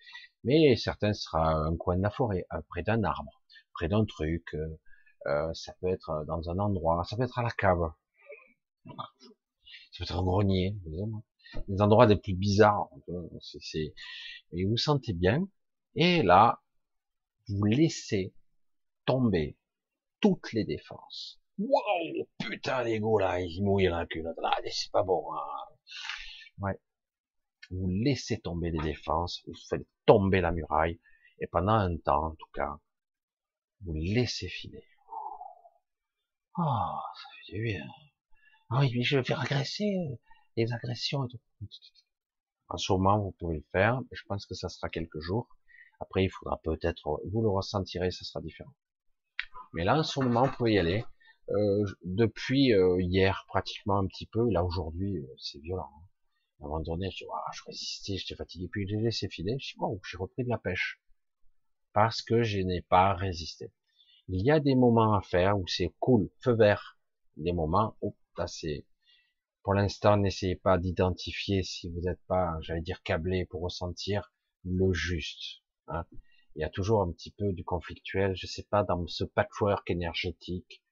Mais 0.44 0.76
certains 0.76 1.12
sera 1.12 1.54
un 1.54 1.76
coin 1.76 1.96
de 1.96 2.02
la 2.02 2.10
forêt, 2.10 2.46
euh, 2.54 2.60
près 2.68 2.82
d'un 2.84 3.02
arbre, 3.02 3.42
près 3.74 3.88
d'un 3.88 4.04
truc. 4.04 4.54
Euh, 4.54 4.78
euh, 5.28 5.52
ça 5.54 5.74
peut 5.80 5.88
être 5.88 6.24
dans 6.26 6.48
un 6.50 6.58
endroit, 6.58 7.04
ça 7.04 7.16
peut 7.16 7.24
être 7.24 7.38
à 7.38 7.42
la 7.42 7.50
cave, 7.50 7.92
ça 8.86 8.92
peut 9.98 10.04
être 10.04 10.18
au 10.18 10.24
grenier, 10.24 10.76
les 11.68 11.80
endroits 11.80 12.06
les 12.06 12.16
plus 12.16 12.34
bizarres. 12.34 12.88
Et 14.52 14.64
vous 14.64 14.76
sentez 14.76 15.12
bien. 15.12 15.48
Et 15.94 16.22
là, 16.22 16.62
vous 17.48 17.64
laissez 17.64 18.34
tomber 19.04 19.56
toutes 20.20 20.52
les 20.52 20.64
défenses. 20.64 21.40
Wow, 21.58 22.28
putain, 22.38 22.84
l'ego 22.84 23.18
là, 23.18 23.40
il 23.40 23.64
mouille 23.64 23.88
la 23.88 24.06
culotte 24.06 24.36
là, 24.40 24.56
c'est 24.70 24.92
pas 24.92 25.02
bon. 25.02 25.24
Hein. 25.32 25.74
Ouais, 26.58 26.78
vous 27.70 27.88
laissez 27.88 28.40
tomber 28.40 28.70
les 28.70 28.78
défenses, 28.78 29.42
vous 29.46 29.54
faites 29.68 29.86
tomber 30.06 30.40
la 30.40 30.52
muraille, 30.52 31.00
et 31.40 31.46
pendant 31.46 31.72
un 31.72 31.96
temps, 31.98 32.26
en 32.26 32.34
tout 32.34 32.50
cas, 32.54 32.78
vous 33.84 33.94
laissez 33.94 34.48
filer. 34.48 34.84
Oh, 36.60 36.98
ça 37.14 37.28
fait 37.46 37.52
du 37.52 37.62
bien. 37.62 37.86
Ah 38.70 38.80
oui, 38.80 38.90
mais 38.94 39.02
je 39.02 39.16
vais 39.16 39.24
faire 39.24 39.40
agresser 39.40 40.18
les 40.56 40.72
agressions 40.72 41.24
et 41.24 41.28
tout. 41.28 41.38
En 42.68 42.76
ce 42.76 42.92
moment, 42.92 43.18
vous 43.20 43.30
pouvez 43.38 43.58
le 43.58 43.64
faire, 43.70 44.00
mais 44.00 44.16
je 44.16 44.24
pense 44.26 44.44
que 44.44 44.54
ça 44.54 44.68
sera 44.68 44.88
quelques 44.88 45.20
jours. 45.20 45.48
Après, 46.00 46.24
il 46.24 46.30
faudra 46.30 46.58
peut-être, 46.64 47.20
vous 47.30 47.42
le 47.42 47.48
ressentirez, 47.48 48.10
ça 48.10 48.24
sera 48.24 48.40
différent. 48.40 48.74
Mais 49.72 49.84
là, 49.84 49.98
en 49.98 50.02
ce 50.02 50.18
moment, 50.18 50.46
vous 50.46 50.56
pouvez 50.56 50.72
y 50.74 50.78
aller. 50.78 51.04
Euh, 51.50 51.84
depuis 52.02 52.74
euh, 52.74 53.00
hier, 53.00 53.44
pratiquement 53.46 53.98
un 53.98 54.06
petit 54.08 54.26
peu. 54.26 54.50
Là, 54.50 54.64
aujourd'hui, 54.64 55.16
euh, 55.16 55.34
c'est 55.38 55.60
violent. 55.60 55.88
Hein. 55.94 56.06
À 56.60 56.64
un 56.64 56.68
moment 56.68 56.80
donné, 56.80 57.08
je, 57.12 57.24
je 57.52 57.62
résistais, 57.66 58.16
j'étais 58.16 58.34
fatigué, 58.34 58.68
puis 58.70 58.86
j'ai 58.88 58.96
laissé 58.96 59.28
filer, 59.28 59.56
je 59.60 59.76
j'ai 60.10 60.16
repris 60.16 60.42
de 60.42 60.48
la 60.48 60.58
pêche. 60.58 61.00
Parce 61.92 62.20
que 62.20 62.42
je 62.42 62.58
n'ai 62.58 62.82
pas 62.82 63.14
résisté. 63.14 63.70
Il 64.30 64.44
y 64.44 64.50
a 64.50 64.60
des 64.60 64.74
moments 64.74 65.14
à 65.14 65.22
faire 65.22 65.58
où 65.58 65.66
c'est 65.66 65.94
cool, 66.00 66.28
feu 66.40 66.52
vert. 66.52 66.98
Des 67.38 67.52
moments 67.52 67.96
où, 68.02 68.14
c'est, 68.46 68.84
pour 69.62 69.72
l'instant, 69.72 70.18
n'essayez 70.18 70.56
pas 70.56 70.76
d'identifier 70.76 71.62
si 71.62 71.88
vous 71.88 72.02
n'êtes 72.02 72.20
pas, 72.26 72.58
j'allais 72.60 72.82
dire, 72.82 73.02
câblé 73.02 73.46
pour 73.46 73.62
ressentir 73.62 74.30
le 74.64 74.92
juste. 74.92 75.62
Hein. 75.86 76.04
Il 76.54 76.60
y 76.60 76.64
a 76.64 76.68
toujours 76.68 77.00
un 77.00 77.10
petit 77.10 77.30
peu 77.30 77.54
du 77.54 77.64
conflictuel, 77.64 78.36
je 78.36 78.46
sais 78.46 78.64
pas, 78.64 78.84
dans 78.84 79.06
ce 79.06 79.24
patchwork 79.24 79.88
énergétique. 79.90 80.82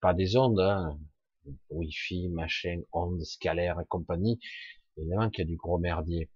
Pas 0.00 0.12
des 0.12 0.36
ondes, 0.36 0.58
hein, 0.58 0.98
Wi-Fi, 1.70 2.28
machin, 2.28 2.82
ondes 2.92 3.22
scalaires 3.22 3.78
et 3.80 3.86
compagnie, 3.86 4.40
évidemment 4.96 5.30
qu'il 5.30 5.44
y 5.44 5.46
a 5.46 5.48
du 5.48 5.56
gros 5.56 5.78
merdier. 5.78 6.28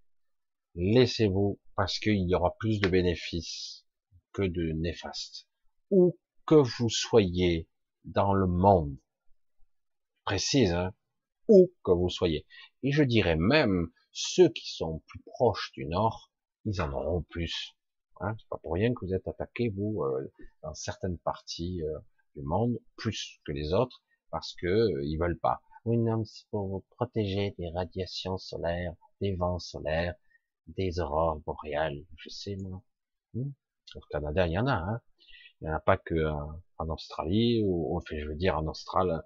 Laissez-vous, 0.76 1.58
parce 1.74 1.98
qu'il 1.98 2.28
y 2.28 2.34
aura 2.36 2.54
plus 2.60 2.78
de 2.80 2.88
bénéfices 2.88 3.84
que 4.32 4.42
de 4.42 4.70
néfastes. 4.70 5.48
Où 5.90 6.18
que 6.46 6.54
vous 6.54 6.88
soyez 6.88 7.68
dans 8.04 8.34
le 8.34 8.46
monde, 8.46 8.96
précise, 10.24 10.72
hein, 10.72 10.92
où 11.48 11.70
que 11.84 11.92
vous 11.92 12.08
soyez. 12.08 12.46
Et 12.82 12.92
je 12.92 13.02
dirais 13.02 13.36
même, 13.36 13.90
ceux 14.12 14.48
qui 14.48 14.70
sont 14.72 15.02
plus 15.06 15.20
proches 15.26 15.72
du 15.72 15.86
Nord, 15.86 16.32
ils 16.64 16.80
en 16.80 16.92
auront 16.92 17.22
plus. 17.22 17.76
Hein, 18.20 18.34
c'est 18.38 18.48
pas 18.48 18.58
pour 18.58 18.72
rien 18.72 18.94
que 18.94 19.04
vous 19.04 19.14
êtes 19.14 19.28
attaqué, 19.28 19.68
vous, 19.68 20.02
euh, 20.02 20.32
dans 20.62 20.74
certaines 20.74 21.18
parties 21.18 21.82
euh, 21.82 21.98
du 22.34 22.42
monde, 22.42 22.78
plus 22.96 23.40
que 23.44 23.52
les 23.52 23.72
autres, 23.72 24.02
parce 24.30 24.54
que 24.54 24.66
euh, 24.66 25.04
ils 25.04 25.18
veulent 25.18 25.38
pas. 25.38 25.60
Oui, 25.84 25.98
non, 25.98 26.24
c'est 26.24 26.48
pour 26.50 26.66
vous 26.66 26.84
protéger 26.96 27.54
des 27.58 27.70
radiations 27.70 28.38
solaires, 28.38 28.94
des 29.20 29.34
vents 29.36 29.58
solaires, 29.58 30.14
des 30.66 30.98
aurores 30.98 31.38
boréales, 31.40 32.04
je 32.16 32.28
sais 32.28 32.56
moi. 32.56 32.82
Hmm. 33.34 33.50
Au 33.94 34.00
Canada, 34.10 34.46
il 34.46 34.54
y 34.54 34.58
en 34.58 34.66
a, 34.66 34.74
hein. 34.74 35.00
Il 35.60 35.64
n'y 35.64 35.70
en 35.70 35.76
a 35.76 35.80
pas 35.80 35.96
que 35.96 36.14
en 36.78 36.88
Australie, 36.90 37.62
ou, 37.64 37.96
enfin, 37.96 38.16
je 38.18 38.26
veux 38.28 38.34
dire 38.34 38.58
en 38.58 38.66
Australie, 38.66 39.18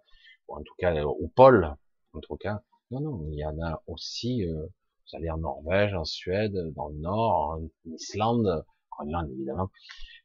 ou 0.49 0.57
en 0.57 0.63
tout 0.63 0.75
cas 0.79 1.03
au 1.05 1.29
pôle, 1.29 1.75
en 2.13 2.21
tout 2.21 2.37
cas. 2.37 2.63
Non, 2.91 3.01
non, 3.01 3.29
il 3.31 3.39
y 3.39 3.45
en 3.45 3.61
a 3.63 3.83
aussi, 3.87 4.45
euh, 4.47 4.67
vous 4.67 5.17
allez 5.17 5.31
en 5.31 5.39
Norvège, 5.39 5.95
en 5.95 6.05
Suède, 6.05 6.57
dans 6.75 6.89
le 6.89 6.99
Nord, 6.99 7.51
en 7.51 7.69
Islande, 7.93 8.65
Groenland 8.91 9.31
évidemment, 9.31 9.71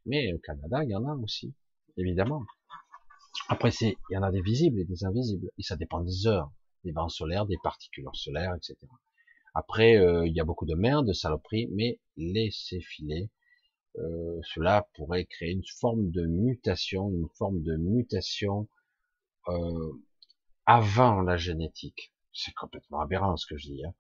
mais 0.06 0.34
au 0.34 0.40
Canada, 0.40 0.84
il 0.84 0.90
y 0.90 0.96
en 0.96 1.06
a 1.06 1.16
aussi, 1.16 1.54
évidemment. 1.98 2.44
Après, 3.50 3.72
c'est, 3.72 3.96
il 4.10 4.14
y 4.14 4.18
en 4.18 4.24
a 4.24 4.32
des 4.32 4.42
visibles 4.42 4.80
et 4.80 4.86
des 4.86 5.06
invisibles, 5.06 5.50
et 5.58 5.64
ça 5.64 5.76
dépend 5.76 6.02
des 6.02 6.28
heures, 6.28 6.52
des 6.84 6.92
vents 6.92 7.10
solaires, 7.10 7.46
des 7.46 7.58
particules 7.64 8.08
solaires, 8.14 8.56
etc. 8.56 8.78
Après, 9.54 9.96
euh, 9.98 10.28
il 10.28 10.36
y 10.36 10.40
a 10.40 10.44
beaucoup 10.44 10.66
de 10.66 10.76
merde, 10.76 11.08
de 11.08 11.14
saloperies, 11.14 11.70
mais 11.72 12.00
laissez 12.18 12.82
filer. 12.82 13.30
Euh, 14.00 14.40
cela 14.54 14.88
pourrait 14.96 15.26
créer 15.26 15.52
une 15.52 15.66
forme 15.80 16.12
de 16.12 16.26
mutation, 16.26 17.10
une 17.10 17.30
forme 17.38 17.62
de 17.62 17.76
mutation 17.78 18.68
euh, 19.48 19.92
avant 20.66 21.22
la 21.22 21.38
génétique. 21.38 22.14
C'est 22.34 22.54
complètement 22.54 23.00
aberrant 23.00 23.38
ce 23.38 23.46
que 23.46 23.58
je 23.58 23.68
dis. 23.68 23.86
Hein. 23.86 23.94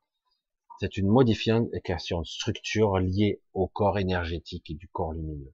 C'est 0.79 0.97
une 0.97 1.07
modification 1.07 2.21
de 2.21 2.25
structure 2.25 2.99
liée 2.99 3.41
au 3.53 3.67
corps 3.67 3.97
énergétique 3.97 4.69
et 4.69 4.73
du 4.73 4.89
corps 4.89 5.13
lumineux. 5.13 5.53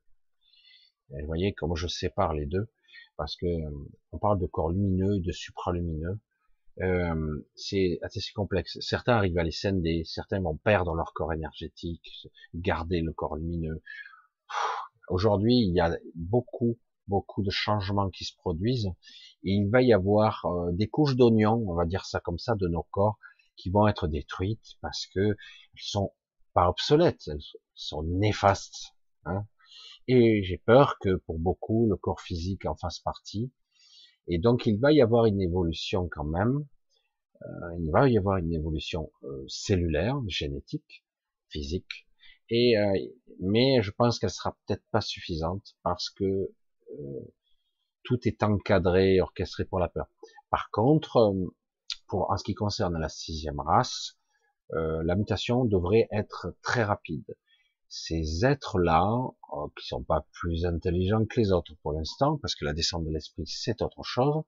vous 1.09 1.25
voyez 1.27 1.53
comment 1.53 1.75
je 1.75 1.87
sépare 1.87 2.33
les 2.33 2.47
deux, 2.47 2.71
parce 3.17 3.35
que 3.35 3.45
euh, 3.45 3.89
on 4.11 4.17
parle 4.17 4.39
de 4.39 4.47
corps 4.47 4.71
lumineux 4.71 5.17
et 5.17 5.19
de 5.19 5.31
supralumineux. 5.31 6.19
Euh, 6.81 7.45
c'est 7.53 7.99
assez 8.01 8.21
complexe. 8.33 8.79
Certains 8.79 9.13
arrivent 9.17 9.37
à 9.37 9.43
les 9.43 9.51
scinder, 9.51 10.03
certains 10.05 10.39
vont 10.39 10.57
perdre 10.57 10.95
leur 10.95 11.13
corps 11.13 11.33
énergétique, 11.33 12.27
garder 12.55 13.01
le 13.01 13.13
corps 13.13 13.35
lumineux. 13.35 13.83
Aujourd'hui, 15.09 15.57
il 15.57 15.73
y 15.73 15.79
a 15.79 15.97
beaucoup, 16.15 16.77
beaucoup 17.07 17.43
de 17.43 17.49
changements 17.49 18.09
qui 18.09 18.25
se 18.25 18.35
produisent. 18.35 18.91
Il 19.43 19.69
va 19.69 19.81
y 19.81 19.93
avoir 19.93 20.45
euh, 20.45 20.71
des 20.71 20.87
couches 20.87 21.15
d'oignons, 21.15 21.65
on 21.67 21.75
va 21.75 21.85
dire 21.85 22.05
ça 22.05 22.19
comme 22.19 22.39
ça, 22.39 22.55
de 22.55 22.67
nos 22.67 22.83
corps, 22.83 23.17
qui 23.57 23.69
vont 23.69 23.87
être 23.87 24.07
détruites 24.07 24.77
parce 24.81 25.07
que 25.07 25.19
elles 25.19 25.37
sont 25.75 26.13
pas 26.53 26.69
obsolètes, 26.69 27.27
elles 27.27 27.43
sont 27.75 28.03
néfastes. 28.03 28.95
Hein. 29.25 29.45
Et 30.07 30.43
j'ai 30.43 30.57
peur 30.57 30.97
que 30.99 31.15
pour 31.15 31.39
beaucoup, 31.39 31.87
le 31.89 31.95
corps 31.95 32.21
physique 32.21 32.65
en 32.65 32.75
fasse 32.75 32.99
partie. 32.99 33.51
Et 34.27 34.39
donc, 34.39 34.65
il 34.65 34.79
va 34.79 34.91
y 34.91 35.01
avoir 35.01 35.25
une 35.25 35.41
évolution 35.41 36.07
quand 36.09 36.23
même. 36.23 36.65
Euh, 37.41 37.77
il 37.79 37.91
va 37.91 38.07
y 38.09 38.17
avoir 38.17 38.37
une 38.37 38.53
évolution 38.53 39.11
euh, 39.23 39.45
cellulaire, 39.47 40.17
génétique, 40.27 41.03
physique. 41.49 42.07
Et 42.51 42.77
euh, 42.77 42.93
mais 43.39 43.81
je 43.81 43.91
pense 43.91 44.19
qu'elle 44.19 44.29
sera 44.29 44.57
peut-être 44.65 44.83
pas 44.91 44.99
suffisante 44.99 45.75
parce 45.83 46.09
que 46.09 46.25
euh, 46.25 47.33
tout 48.03 48.19
est 48.27 48.43
encadré, 48.43 49.21
orchestré 49.21 49.63
pour 49.63 49.79
la 49.79 49.87
peur. 49.87 50.07
Par 50.49 50.69
contre, 50.69 51.17
euh, 51.17 51.55
pour 52.07 52.29
en 52.29 52.37
ce 52.37 52.43
qui 52.43 52.53
concerne 52.53 52.99
la 52.99 53.09
sixième 53.09 53.59
race, 53.59 54.17
la 54.73 55.15
mutation 55.15 55.65
devrait 55.65 56.07
être 56.11 56.55
très 56.61 56.83
rapide. 56.83 57.25
Ces 57.89 58.45
êtres-là, 58.45 59.05
qui 59.77 59.85
sont 59.85 60.03
pas 60.03 60.25
plus 60.31 60.65
intelligents 60.65 61.25
que 61.25 61.41
les 61.41 61.51
autres 61.51 61.73
pour 61.81 61.91
l'instant, 61.91 62.37
parce 62.37 62.55
que 62.55 62.63
la 62.63 62.71
descente 62.71 63.03
de 63.03 63.11
l'esprit 63.11 63.45
c'est 63.47 63.81
autre 63.81 64.03
chose, 64.03 64.43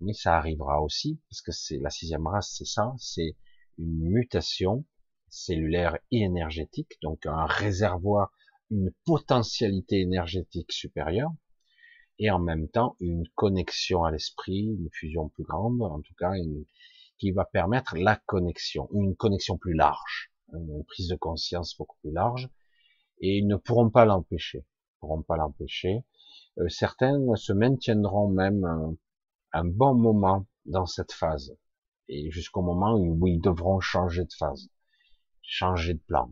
mais 0.00 0.12
ça 0.12 0.36
arrivera 0.36 0.80
aussi, 0.80 1.20
parce 1.28 1.42
que 1.42 1.50
c'est 1.50 1.78
la 1.78 1.90
sixième 1.90 2.28
race, 2.28 2.54
c'est 2.56 2.64
ça, 2.64 2.92
c'est 2.98 3.36
une 3.76 3.98
mutation 3.98 4.84
cellulaire 5.30 5.98
et 6.10 6.20
énergétique, 6.20 6.98
donc 7.02 7.26
un 7.26 7.46
réservoir, 7.46 8.32
une 8.70 8.90
potentialité 9.04 10.00
énergétique 10.00 10.72
supérieure, 10.72 11.32
et 12.18 12.30
en 12.30 12.38
même 12.38 12.68
temps 12.68 12.96
une 13.00 13.26
connexion 13.34 14.04
à 14.04 14.10
l'esprit, 14.10 14.76
une 14.78 14.90
fusion 14.92 15.28
plus 15.30 15.44
grande, 15.44 15.82
en 15.82 16.00
tout 16.00 16.14
cas 16.18 16.32
qui 17.18 17.30
va 17.32 17.44
permettre 17.44 17.96
la 17.96 18.16
connexion, 18.16 18.88
une 18.92 19.16
connexion 19.16 19.58
plus 19.58 19.74
large, 19.74 20.32
une 20.52 20.84
prise 20.84 21.08
de 21.08 21.16
conscience 21.16 21.76
beaucoup 21.76 21.96
plus 22.02 22.12
large, 22.12 22.48
et 23.20 23.38
ils 23.38 23.46
ne 23.46 23.56
pourront 23.56 23.90
pas 23.90 24.04
l'empêcher, 24.04 24.64
pourront 25.00 25.22
pas 25.22 25.36
l'empêcher. 25.36 26.04
Euh, 26.58 26.68
certains 26.68 27.18
se 27.36 27.52
maintiendront 27.52 28.28
même 28.28 28.64
un, 29.52 29.64
bon 29.64 29.94
moment 29.94 30.46
dans 30.66 30.86
cette 30.86 31.12
phase, 31.12 31.56
et 32.08 32.30
jusqu'au 32.30 32.62
moment 32.62 32.94
où 32.94 33.26
ils 33.26 33.40
devront 33.40 33.80
changer 33.80 34.24
de 34.24 34.32
phase, 34.32 34.68
changer 35.42 35.94
de 35.94 36.00
plan, 36.00 36.30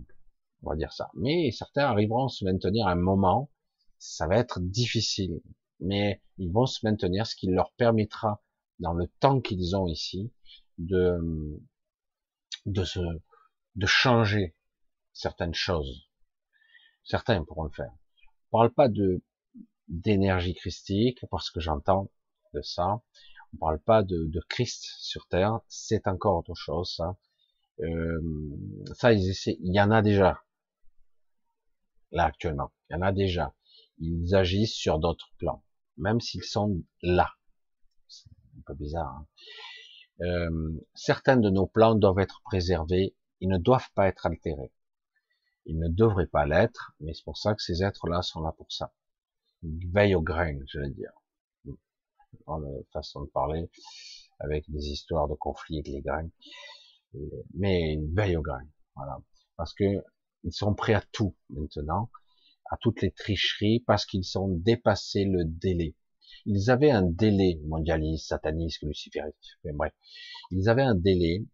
on 0.63 0.71
va 0.71 0.77
dire 0.77 0.93
ça. 0.93 1.11
Mais 1.15 1.51
certains 1.51 1.85
arriveront 1.85 2.27
à 2.27 2.29
se 2.29 2.45
maintenir 2.45 2.87
un 2.87 2.95
moment, 2.95 3.51
ça 3.99 4.27
va 4.27 4.37
être 4.37 4.61
difficile, 4.61 5.41
mais 5.81 6.23
ils 6.39 6.53
vont 6.53 6.67
se 6.67 6.87
maintenir, 6.87 7.27
ce 7.27 7.37
qui 7.37 7.49
leur 7.49 7.73
permettra, 7.73 8.43
dans 8.79 8.93
le 8.93 9.09
temps 9.21 9.41
qu'ils 9.41 9.77
ont 9.77 9.89
ici, 9.89 10.33
de, 10.79 11.61
de 12.67 12.85
se, 12.85 13.01
de 13.75 13.87
changer 13.87 14.57
certaines 15.13 15.55
choses. 15.55 16.09
Certains 17.03 17.43
pourront 17.45 17.65
le 17.65 17.73
faire. 17.73 17.93
On 18.53 18.59
parle 18.59 18.73
pas 18.73 18.89
de, 18.89 19.23
d'énergie 19.89 20.55
christique, 20.55 21.25
parce 21.31 21.51
que 21.51 21.61
j'entends 21.61 22.11
de 22.55 22.63
ça. 22.63 23.03
On 23.55 23.57
parle 23.59 23.81
pas 23.81 24.03
de, 24.03 24.27
de 24.27 24.41
Christ 24.49 24.85
sur 24.99 25.27
terre. 25.27 25.61
C'est 25.69 26.07
encore 26.07 26.39
autre 26.39 26.55
chose. 26.55 27.01
Euh, 27.81 28.21
ça, 28.95 29.13
ils 29.13 29.31
essaient, 29.31 29.57
il 29.61 29.75
y 29.75 29.81
en 29.81 29.91
a 29.91 30.03
déjà. 30.03 30.43
Là, 32.11 32.25
actuellement. 32.25 32.73
Il 32.91 32.95
y 32.95 32.97
en 32.97 33.03
a 33.03 33.13
déjà. 33.13 33.55
Ils 33.99 34.35
agissent 34.35 34.75
sur 34.75 34.99
d'autres 34.99 35.31
plans 35.39 35.63
même 35.99 36.21
s'ils 36.21 36.45
sont 36.45 36.83
là. 37.03 37.31
C'est 38.07 38.31
un 38.57 38.63
peu 38.65 38.75
bizarre. 38.75 39.15
Hein. 39.15 39.27
euh, 40.23 40.87
certains 40.95 41.37
de 41.37 41.51
nos 41.51 41.67
plans 41.67 41.95
doivent 41.95 42.21
être 42.21 42.41
préservés, 42.45 43.15
ils 43.41 43.49
ne 43.49 43.59
doivent 43.59 43.91
pas 43.95 44.09
être 44.09 44.27
altérés. 44.27 44.73
Ils 45.67 45.79
ne 45.79 45.89
devraient 45.89 46.27
pas 46.27 46.47
l'être, 46.47 46.93
mais 47.01 47.13
c'est 47.13 47.25
pour 47.25 47.37
ça 47.37 47.55
que 47.55 47.63
ces 47.63 47.83
êtres-là 47.83 48.23
sont 48.23 48.41
là 48.41 48.53
pour 48.57 48.73
ça. 48.73 48.93
Ils 49.63 49.91
veillent 49.93 50.15
au 50.15 50.23
grain, 50.23 50.59
je 50.67 50.79
veux 50.79 50.91
dire. 50.91 51.13
Dans 52.47 52.59
la 52.59 52.71
façon 52.93 53.23
de 53.23 53.31
parler, 53.31 53.71
avec 54.39 54.71
des 54.71 54.87
histoires 54.87 55.29
de 55.29 55.35
conflits 55.35 55.79
avec 55.79 55.89
les 55.89 56.01
grains. 56.01 56.31
Mais 57.55 57.95
ils 57.95 58.15
veillent 58.15 58.37
au 58.37 58.43
grain. 58.43 58.67
Voilà. 58.97 59.19
Parce 59.57 59.75
que 59.75 59.85
ils 60.45 60.53
sont 60.53 60.75
prêts 60.75 60.95
à 60.95 61.03
tout 61.13 61.35
maintenant 61.51 62.11
à 62.71 62.77
toutes 62.77 63.03
les 63.03 63.11
tricheries 63.11 63.81
parce 63.81 64.07
qu'ils 64.07 64.39
ont 64.39 64.49
dépassé 64.49 65.25
le 65.25 65.45
délai. 65.45 65.95
Ils 66.45 66.71
avaient 66.71 66.91
un 66.91 67.03
délai, 67.03 67.61
mondialiste, 67.65 68.29
sataniste, 68.29 68.83
lucifériste, 68.83 69.59
mais 69.65 69.73
bref. 69.73 69.93
Ils 70.51 70.69
avaient 70.69 70.83
un 70.83 70.95
délai, 70.95 71.45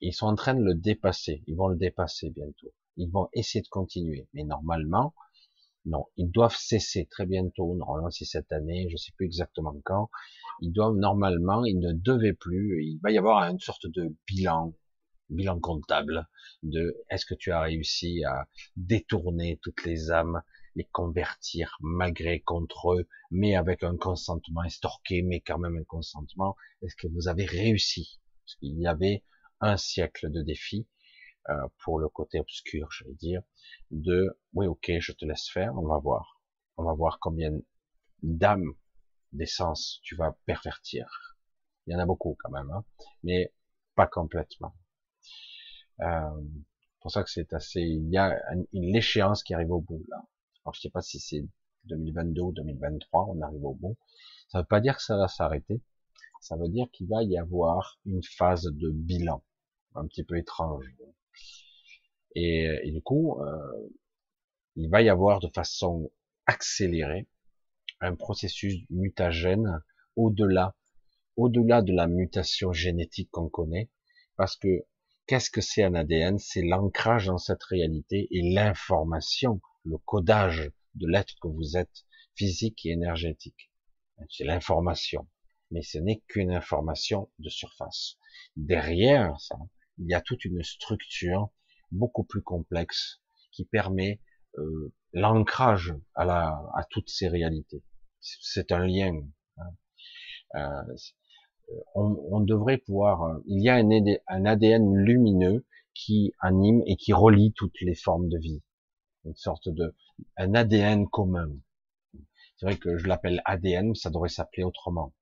ils 0.00 0.14
sont 0.14 0.26
en 0.26 0.34
train 0.34 0.54
de 0.54 0.62
le 0.62 0.74
dépasser, 0.74 1.42
ils 1.46 1.56
vont 1.56 1.68
le 1.68 1.76
dépasser 1.76 2.30
bientôt. 2.30 2.72
Ils 2.96 3.10
vont 3.10 3.28
essayer 3.32 3.62
de 3.62 3.68
continuer, 3.68 4.28
mais 4.32 4.44
normalement, 4.44 5.14
non, 5.86 6.06
ils 6.16 6.30
doivent 6.30 6.56
cesser 6.56 7.06
très 7.10 7.26
bientôt, 7.26 7.74
normalement 7.76 8.10
c'est 8.10 8.24
cette 8.24 8.52
année, 8.52 8.88
je 8.90 8.96
sais 8.96 9.12
plus 9.16 9.26
exactement 9.26 9.74
quand, 9.84 10.10
ils 10.60 10.72
doivent 10.72 10.96
normalement, 10.96 11.64
ils 11.64 11.78
ne 11.78 11.92
devaient 11.92 12.34
plus, 12.34 12.84
il 12.84 13.00
va 13.02 13.10
y 13.10 13.18
avoir 13.18 13.42
une 13.44 13.60
sorte 13.60 13.86
de 13.86 14.14
bilan, 14.26 14.74
bilan 15.30 15.58
comptable 15.60 16.28
de 16.62 16.96
est-ce 17.08 17.24
que 17.24 17.34
tu 17.34 17.50
as 17.52 17.60
réussi 17.60 18.24
à 18.24 18.46
détourner 18.76 19.58
toutes 19.62 19.84
les 19.84 20.10
âmes, 20.10 20.42
les 20.74 20.84
convertir 20.84 21.76
malgré 21.80 22.40
contre 22.40 22.94
eux, 22.94 23.08
mais 23.30 23.54
avec 23.54 23.82
un 23.82 23.96
consentement 23.96 24.62
estorqué, 24.64 25.22
mais 25.22 25.40
quand 25.40 25.58
même 25.58 25.78
un 25.78 25.84
consentement. 25.84 26.56
Est-ce 26.82 26.96
que 26.96 27.08
vous 27.08 27.28
avez 27.28 27.44
réussi? 27.44 28.20
Parce 28.44 28.56
qu'il 28.56 28.78
y 28.78 28.86
avait 28.86 29.24
un 29.60 29.76
siècle 29.76 30.30
de 30.30 30.42
défi 30.42 30.86
euh, 31.48 31.68
pour 31.82 31.98
le 31.98 32.08
côté 32.08 32.38
obscur, 32.38 32.90
je 32.90 33.04
vais 33.04 33.14
dire, 33.14 33.42
de 33.90 34.38
oui, 34.52 34.66
ok, 34.66 34.92
je 35.00 35.12
te 35.12 35.24
laisse 35.24 35.48
faire, 35.48 35.74
on 35.76 35.86
va 35.86 35.98
voir, 35.98 36.40
on 36.76 36.84
va 36.84 36.92
voir 36.92 37.18
combien 37.20 37.52
d'âmes, 38.22 38.74
d'essence 39.32 40.00
tu 40.02 40.16
vas 40.16 40.36
pervertir. 40.46 41.06
Il 41.86 41.92
y 41.92 41.96
en 41.96 41.98
a 41.98 42.06
beaucoup 42.06 42.36
quand 42.40 42.50
même, 42.50 42.70
hein, 42.70 42.84
mais 43.22 43.52
pas 43.94 44.06
complètement. 44.06 44.74
Euh, 46.00 46.42
pour 47.00 47.10
ça 47.10 47.22
que 47.22 47.30
c'est 47.30 47.52
assez, 47.52 47.80
il 47.80 48.10
y 48.10 48.18
a 48.18 48.38
une 48.72 48.94
échéance 48.94 49.42
qui 49.42 49.54
arrive 49.54 49.72
au 49.72 49.80
bout 49.80 50.04
là. 50.08 50.22
Alors 50.64 50.74
je 50.74 50.80
sais 50.80 50.90
pas 50.90 51.00
si 51.00 51.18
c'est 51.18 51.46
2022 51.84 52.42
ou 52.42 52.52
2023, 52.52 53.26
on 53.28 53.40
arrive 53.40 53.64
au 53.64 53.74
bout. 53.74 53.96
Ça 54.48 54.58
veut 54.58 54.66
pas 54.66 54.80
dire 54.80 54.96
que 54.96 55.02
ça 55.02 55.16
va 55.16 55.28
s'arrêter. 55.28 55.80
Ça 56.40 56.56
veut 56.56 56.68
dire 56.68 56.86
qu'il 56.92 57.08
va 57.08 57.22
y 57.22 57.38
avoir 57.38 57.98
une 58.06 58.22
phase 58.22 58.64
de 58.64 58.90
bilan, 58.90 59.42
un 59.94 60.06
petit 60.06 60.24
peu 60.24 60.36
étrange. 60.36 60.84
Et, 62.34 62.66
et 62.84 62.92
du 62.92 63.02
coup, 63.02 63.40
euh, 63.40 63.90
il 64.76 64.88
va 64.88 65.02
y 65.02 65.08
avoir 65.08 65.40
de 65.40 65.48
façon 65.48 66.10
accélérée 66.46 67.26
un 68.00 68.14
processus 68.14 68.84
mutagène 68.88 69.82
au-delà, 70.16 70.74
au-delà 71.36 71.82
de 71.82 71.92
la 71.92 72.06
mutation 72.06 72.72
génétique 72.72 73.30
qu'on 73.30 73.48
connaît, 73.48 73.90
parce 74.36 74.56
que 74.56 74.86
qu'est-ce 75.26 75.50
que 75.50 75.60
c'est 75.60 75.82
un 75.82 75.94
ADN 75.94 76.38
C'est 76.38 76.62
l'ancrage 76.62 77.26
dans 77.26 77.38
cette 77.38 77.62
réalité 77.64 78.26
et 78.30 78.42
l'information, 78.54 79.60
le 79.84 79.98
codage 79.98 80.70
de 80.94 81.06
l'être 81.06 81.34
que 81.40 81.48
vous 81.48 81.76
êtes, 81.76 82.04
physique 82.34 82.86
et 82.86 82.90
énergétique. 82.90 83.70
C'est 84.28 84.44
l'information, 84.44 85.28
mais 85.70 85.82
ce 85.82 85.98
n'est 85.98 86.22
qu'une 86.28 86.52
information 86.52 87.30
de 87.38 87.48
surface. 87.48 88.16
Derrière 88.56 89.38
ça, 89.40 89.56
il 90.00 90.06
y 90.08 90.14
a 90.14 90.20
toute 90.20 90.44
une 90.44 90.62
structure 90.62 91.50
beaucoup 91.92 92.24
plus 92.24 92.42
complexe 92.42 93.20
qui 93.52 93.64
permet 93.64 94.20
euh, 94.58 94.92
l'ancrage 95.12 95.94
à, 96.14 96.24
la, 96.24 96.48
à 96.74 96.84
toutes 96.88 97.10
ces 97.10 97.28
réalités. 97.28 97.82
C'est 98.20 98.72
un 98.72 98.86
lien. 98.86 99.20
Hein. 99.58 99.74
Euh, 100.56 100.96
on, 101.94 102.16
on, 102.30 102.40
devrait 102.40 102.78
pouvoir. 102.78 103.22
Euh, 103.22 103.42
il 103.46 103.62
y 103.62 103.68
a 103.68 103.76
un, 103.76 104.44
ADN 104.44 104.94
lumineux 104.96 105.66
qui 105.94 106.32
anime 106.40 106.82
et 106.86 106.96
qui 106.96 107.12
relie 107.12 107.52
toutes 107.52 107.80
les 107.80 107.94
formes 107.94 108.28
de 108.28 108.38
vie. 108.38 108.62
Une 109.24 109.36
sorte 109.36 109.68
de 109.68 109.94
un 110.36 110.54
ADN 110.54 111.08
commun. 111.08 111.50
C'est 112.56 112.66
vrai 112.66 112.76
que 112.76 112.96
je 112.98 113.06
l'appelle 113.06 113.42
ADN, 113.44 113.94
ça 113.94 114.10
devrait 114.10 114.28
s'appeler 114.28 114.64
autrement. 114.64 115.14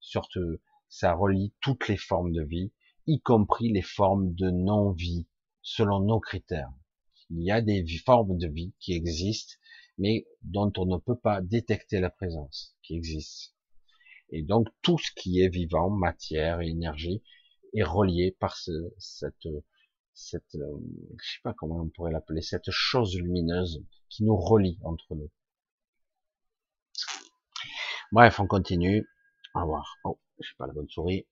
Surtout, 0.00 0.58
ça 0.88 1.14
relie 1.14 1.54
toutes 1.60 1.88
les 1.88 1.96
formes 1.96 2.32
de 2.32 2.42
vie, 2.42 2.72
y 3.06 3.20
compris 3.20 3.70
les 3.70 3.82
formes 3.82 4.34
de 4.34 4.50
non-vie, 4.50 5.26
selon 5.62 6.00
nos 6.00 6.20
critères. 6.20 6.72
Il 7.30 7.42
y 7.42 7.50
a 7.50 7.60
des 7.60 7.84
formes 8.04 8.36
de 8.38 8.48
vie 8.48 8.74
qui 8.80 8.92
existent, 8.92 9.54
mais 9.98 10.26
dont 10.42 10.72
on 10.76 10.86
ne 10.86 10.98
peut 10.98 11.18
pas 11.18 11.40
détecter 11.40 12.00
la 12.00 12.10
présence, 12.10 12.76
qui 12.82 12.96
existent. 12.96 13.54
Et 14.30 14.42
donc 14.42 14.68
tout 14.82 14.98
ce 14.98 15.10
qui 15.16 15.40
est 15.40 15.48
vivant, 15.48 15.90
matière 15.90 16.60
et 16.60 16.68
énergie, 16.68 17.22
est 17.74 17.82
relié 17.82 18.36
par 18.38 18.56
ce, 18.56 18.72
cette, 18.98 19.48
cette, 20.12 20.54
euh, 20.54 20.78
je 21.22 21.32
sais 21.32 21.40
pas 21.42 21.54
comment 21.54 21.80
on 21.80 21.88
pourrait 21.88 22.12
l'appeler, 22.12 22.40
cette 22.40 22.70
chose 22.70 23.16
lumineuse 23.16 23.84
qui 24.08 24.24
nous 24.24 24.36
relie 24.36 24.78
entre 24.82 25.14
nous. 25.14 25.30
Bref, 28.12 28.38
on 28.38 28.46
continue. 28.46 29.08
On 29.54 29.60
va 29.60 29.66
voir. 29.66 29.96
Oh, 30.04 30.18
je 30.40 30.48
sais 30.48 30.54
pas 30.56 30.66
la 30.66 30.72
bonne 30.72 30.88
souris. 30.88 31.26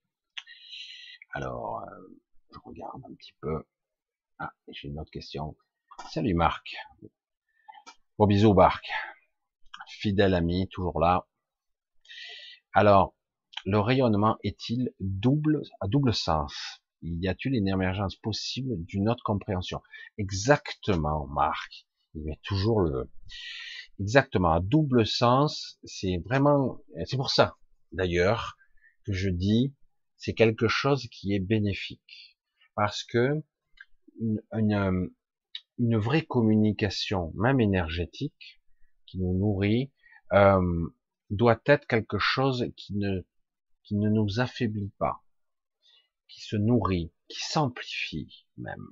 Alors, 1.34 1.80
euh, 1.80 2.20
je 2.52 2.58
regarde 2.62 3.00
un 3.08 3.14
petit 3.14 3.32
peu. 3.40 3.64
Ah, 4.38 4.52
j'ai 4.68 4.88
une 4.88 5.00
autre 5.00 5.10
question. 5.10 5.56
Salut 6.10 6.34
Marc. 6.34 6.74
Bon 8.18 8.26
bisous 8.26 8.52
Marc. 8.52 8.84
Fidèle 9.88 10.34
ami, 10.34 10.68
toujours 10.68 11.00
là. 11.00 11.26
Alors, 12.74 13.14
le 13.64 13.80
rayonnement 13.80 14.36
est-il 14.44 14.92
double, 15.00 15.62
à 15.80 15.88
double 15.88 16.12
sens? 16.12 16.82
Y 17.00 17.28
a-t-il 17.28 17.54
une 17.54 17.68
émergence 17.68 18.16
possible 18.16 18.84
d'une 18.84 19.08
autre 19.08 19.24
compréhension? 19.24 19.80
Exactement, 20.18 21.26
Marc. 21.28 21.86
Il 22.14 22.24
met 22.24 22.40
toujours 22.42 22.80
le, 22.80 23.10
exactement, 23.98 24.52
à 24.52 24.60
double 24.60 25.06
sens. 25.06 25.78
C'est 25.84 26.18
vraiment, 26.26 26.82
c'est 27.06 27.16
pour 27.16 27.30
ça, 27.30 27.56
d'ailleurs, 27.90 28.58
que 29.06 29.14
je 29.14 29.30
dis, 29.30 29.74
c'est 30.22 30.34
quelque 30.34 30.68
chose 30.68 31.08
qui 31.10 31.34
est 31.34 31.40
bénéfique. 31.40 32.38
Parce 32.76 33.02
que, 33.02 33.42
une, 34.20 35.10
une, 35.78 35.96
vraie 35.96 36.24
communication, 36.24 37.32
même 37.34 37.60
énergétique, 37.60 38.62
qui 39.06 39.18
nous 39.18 39.36
nourrit, 39.36 39.90
euh, 40.32 40.88
doit 41.30 41.60
être 41.66 41.88
quelque 41.88 42.18
chose 42.18 42.66
qui 42.76 42.94
ne, 42.94 43.22
qui 43.82 43.96
ne 43.96 44.08
nous 44.08 44.38
affaiblit 44.38 44.92
pas, 44.96 45.24
qui 46.28 46.40
se 46.40 46.54
nourrit, 46.54 47.12
qui 47.26 47.40
s'amplifie 47.40 48.46
même. 48.58 48.86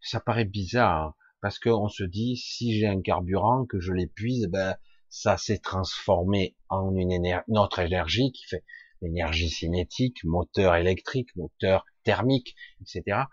Ça 0.00 0.20
paraît 0.20 0.46
bizarre, 0.46 1.18
parce 1.42 1.58
qu'on 1.58 1.88
se 1.88 2.02
dit, 2.02 2.38
si 2.38 2.78
j'ai 2.78 2.86
un 2.86 3.02
carburant, 3.02 3.66
que 3.66 3.78
je 3.78 3.92
l'épuise, 3.92 4.46
ben, 4.46 4.74
ça 5.10 5.36
s'est 5.36 5.58
transformé 5.58 6.56
en 6.70 6.96
une, 6.96 7.12
énergie, 7.12 7.44
une 7.48 7.58
autre 7.58 7.80
énergie 7.80 8.32
qui 8.32 8.46
fait 8.46 8.64
l'énergie 9.02 9.50
cinétique, 9.50 10.24
moteur 10.24 10.74
électrique, 10.74 11.34
moteur 11.36 11.84
thermique, 12.04 12.54
etc. 12.80 13.24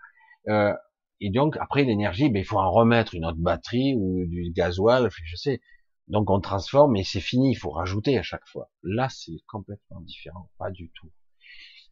Euh, 0.48 0.74
et 1.20 1.30
donc 1.30 1.56
après 1.58 1.84
l'énergie, 1.84 2.28
ben, 2.28 2.40
il 2.40 2.44
faut 2.44 2.58
en 2.58 2.70
remettre 2.70 3.14
une 3.14 3.24
autre 3.24 3.38
batterie 3.38 3.94
ou 3.96 4.26
du 4.26 4.50
gasoil, 4.52 5.08
je 5.10 5.36
sais. 5.36 5.60
Donc 6.08 6.30
on 6.30 6.40
transforme 6.40 6.96
et 6.96 7.04
c'est 7.04 7.20
fini, 7.20 7.52
il 7.52 7.54
faut 7.54 7.70
rajouter 7.70 8.18
à 8.18 8.22
chaque 8.22 8.46
fois. 8.46 8.70
Là, 8.82 9.08
c'est 9.08 9.38
complètement 9.46 10.00
différent, 10.02 10.50
pas 10.58 10.70
du 10.70 10.90
tout. 10.94 11.10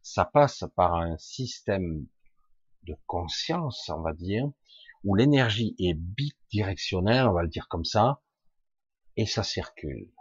Ça 0.03 0.25
passe 0.25 0.65
par 0.75 0.95
un 0.95 1.17
système 1.17 2.05
de 2.83 2.95
conscience, 3.07 3.89
on 3.89 4.01
va 4.01 4.13
dire, 4.13 4.51
où 5.03 5.15
l'énergie 5.15 5.75
est 5.79 5.95
bidirectionnelle, 5.95 7.27
on 7.27 7.33
va 7.33 7.41
le 7.41 7.49
dire 7.49 7.67
comme 7.69 7.85
ça, 7.85 8.21
et 9.15 9.25
ça 9.25 9.43
circule. 9.43 10.12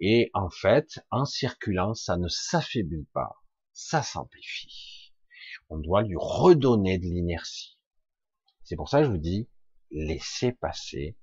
Et 0.00 0.30
en 0.32 0.48
fait, 0.48 1.00
en 1.10 1.24
circulant, 1.24 1.94
ça 1.94 2.16
ne 2.16 2.28
s'affaiblit 2.28 3.06
pas, 3.12 3.42
ça 3.72 4.02
s'amplifie. 4.02 5.12
On 5.68 5.78
doit 5.78 6.02
lui 6.02 6.16
redonner 6.18 6.98
de 6.98 7.04
l'inertie. 7.04 7.78
C'est 8.64 8.76
pour 8.76 8.88
ça 8.88 9.00
que 9.00 9.06
je 9.06 9.10
vous 9.10 9.18
dis, 9.18 9.48
laissez 9.90 10.52
passer, 10.52 11.16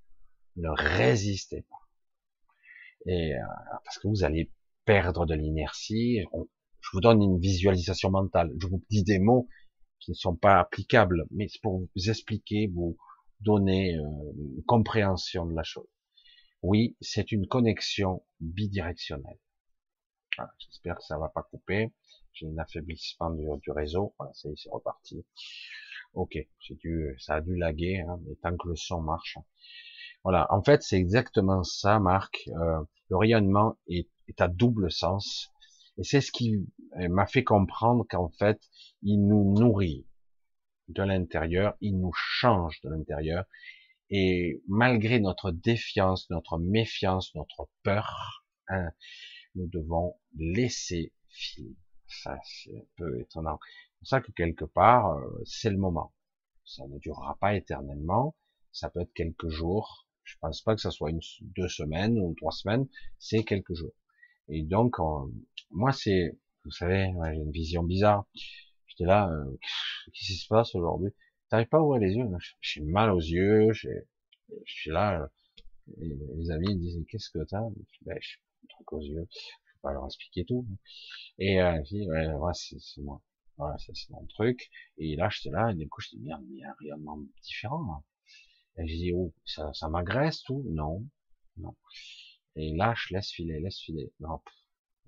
ne 0.57 0.69
résistez 0.69 1.63
pas. 1.63 3.11
Et 3.11 3.33
euh, 3.35 3.39
parce 3.83 3.97
que 3.99 4.07
vous 4.07 4.23
allez 4.23 4.51
perdre 4.85 5.25
de 5.25 5.33
l'inertie. 5.33 6.19
Je 6.81 6.89
vous 6.93 7.01
donne 7.01 7.21
une 7.21 7.39
visualisation 7.39 8.11
mentale. 8.11 8.51
Je 8.59 8.67
vous 8.67 8.83
dis 8.89 9.03
des 9.03 9.19
mots 9.19 9.47
qui 9.99 10.11
ne 10.11 10.15
sont 10.15 10.35
pas 10.35 10.59
applicables, 10.59 11.25
mais 11.31 11.47
c'est 11.47 11.61
pour 11.61 11.79
vous 11.79 12.09
expliquer, 12.09 12.67
vous 12.73 12.97
donner 13.41 13.97
euh, 13.97 14.03
une 14.37 14.63
compréhension 14.65 15.45
de 15.45 15.55
la 15.55 15.63
chose. 15.63 15.87
Oui, 16.69 16.97
c'est 16.99 17.31
une 17.31 17.47
connexion 17.47 18.25
bidirectionnelle. 18.41 19.39
J'espère 20.59 20.97
que 20.97 21.03
ça 21.03 21.17
va 21.17 21.29
pas 21.29 21.43
couper. 21.43 21.93
J'ai 22.33 22.45
un 22.45 22.57
affaiblissement 22.57 23.29
du, 23.29 23.71
réseau. 23.71 24.13
Voilà, 24.19 24.33
c'est 24.33 24.69
reparti. 24.69 25.25
Ok, 26.13 26.37
ça 27.19 27.35
a 27.35 27.41
dû 27.41 27.55
laguer, 27.55 28.01
hein, 28.01 28.19
mais 28.25 28.35
tant 28.43 28.57
que 28.57 28.67
le 28.67 28.75
son 28.75 29.01
marche. 29.01 29.37
Voilà, 30.25 30.45
en 30.49 30.61
fait, 30.61 30.83
c'est 30.83 30.97
exactement 30.97 31.63
ça, 31.63 31.99
Marc. 31.99 32.49
Euh, 32.49 32.83
le 33.07 33.15
rayonnement 33.15 33.77
est, 33.87 34.09
est, 34.27 34.41
à 34.41 34.49
double 34.49 34.91
sens. 34.91 35.53
Et 35.97 36.03
c'est 36.03 36.19
ce 36.19 36.33
qui 36.33 36.67
euh, 36.99 37.07
m'a 37.07 37.27
fait 37.27 37.45
comprendre 37.45 38.05
qu'en 38.09 38.27
fait, 38.27 38.59
il 39.03 39.25
nous 39.25 39.53
nourrit 39.57 40.05
de 40.89 41.03
l'intérieur, 41.03 41.75
il 41.79 41.97
nous 41.97 42.11
change 42.13 42.81
de 42.81 42.89
l'intérieur. 42.89 43.45
Et 44.09 44.61
malgré 44.67 45.19
notre 45.19 45.51
défiance, 45.51 46.29
notre 46.29 46.59
méfiance, 46.59 47.35
notre 47.35 47.69
peur, 47.83 48.45
hein, 48.69 48.89
nous 49.55 49.67
devons 49.67 50.15
laisser 50.37 51.13
filer. 51.29 51.75
Ça, 52.07 52.39
c'est 52.43 52.77
un 52.77 52.85
peu 52.95 53.19
étonnant. 53.19 53.59
C'est 53.61 53.99
pour 53.99 54.07
ça 54.07 54.21
que 54.21 54.31
quelque 54.31 54.65
part, 54.65 55.17
euh, 55.17 55.41
c'est 55.45 55.69
le 55.69 55.77
moment. 55.77 56.13
Ça 56.63 56.87
ne 56.87 56.99
durera 56.99 57.37
pas 57.39 57.55
éternellement. 57.55 58.35
Ça 58.71 58.89
peut 58.89 59.01
être 59.01 59.13
quelques 59.13 59.49
jours. 59.49 60.07
Je 60.23 60.35
pense 60.39 60.61
pas 60.61 60.75
que 60.75 60.81
ça 60.81 60.91
soit 60.91 61.09
une, 61.09 61.21
deux 61.41 61.67
semaines 61.67 62.19
ou 62.19 62.33
trois 62.35 62.51
semaines. 62.51 62.87
C'est 63.17 63.43
quelques 63.43 63.73
jours. 63.73 63.93
Et 64.49 64.63
donc, 64.63 64.97
moi, 65.71 65.91
c'est, 65.91 66.37
vous 66.63 66.71
savez, 66.71 67.11
j'ai 67.25 67.39
une 67.39 67.51
vision 67.51 67.83
bizarre. 67.83 68.25
J'étais 68.87 69.05
là, 69.05 69.29
euh, 69.29 69.57
qu'est-ce 70.13 70.27
qui 70.27 70.37
se 70.37 70.47
passe 70.47 70.75
aujourd'hui? 70.75 71.11
T'arrives 71.49 71.67
pas 71.67 71.77
à 71.77 71.81
ouvrir 71.81 72.01
les 72.01 72.13
yeux 72.13 72.27
J'ai 72.61 72.81
mal 72.81 73.11
aux 73.11 73.19
yeux, 73.19 73.71
je 73.73 73.89
suis 74.65 74.89
là. 74.91 75.29
Les 75.97 76.51
amis 76.51 76.75
me 76.75 76.79
disent 76.79 77.05
qu'est-ce 77.07 77.29
que 77.29 77.43
t'as? 77.45 77.61
Ben, 78.01 78.17
je 78.19 78.37
un 78.63 78.67
truc 78.67 78.93
aux 78.93 79.01
yeux. 79.01 79.27
Je 79.31 79.79
pas 79.81 79.93
leur 79.93 80.05
expliquer 80.05 80.43
tout. 80.45 80.65
Et 81.39 81.61
euh, 81.61 81.81
dis 81.83 82.09
ouais, 82.09 82.27
ouais 82.33 82.51
c'est 82.53 83.01
moi. 83.01 83.21
Voilà, 83.57 83.77
c'est 83.77 84.09
mon 84.09 84.25
truc. 84.27 84.69
Et 84.97 85.15
là, 85.15 85.29
j'étais 85.29 85.49
là, 85.49 85.71
et 85.71 85.75
du 85.75 85.87
coup, 85.89 86.01
je 86.01 86.09
dis 86.09 86.19
merde, 86.19 86.43
il 86.49 86.57
y 86.57 86.63
a 86.63 86.69
un 86.69 86.75
rayonnement 86.79 87.19
différent. 87.41 88.03
Et 88.77 88.87
je 88.87 88.93
dis 88.93 89.13
oh, 89.13 89.33
ça, 89.45 89.73
ça 89.73 89.87
m'agresse 89.89 90.43
tout? 90.43 90.63
Non, 90.69 91.05
non. 91.57 91.75
Et 92.55 92.75
là, 92.75 92.93
je 92.97 93.13
laisse 93.13 93.31
filer, 93.31 93.59
laisse 93.59 93.79
filer. 93.79 94.11
Non, 94.19 94.41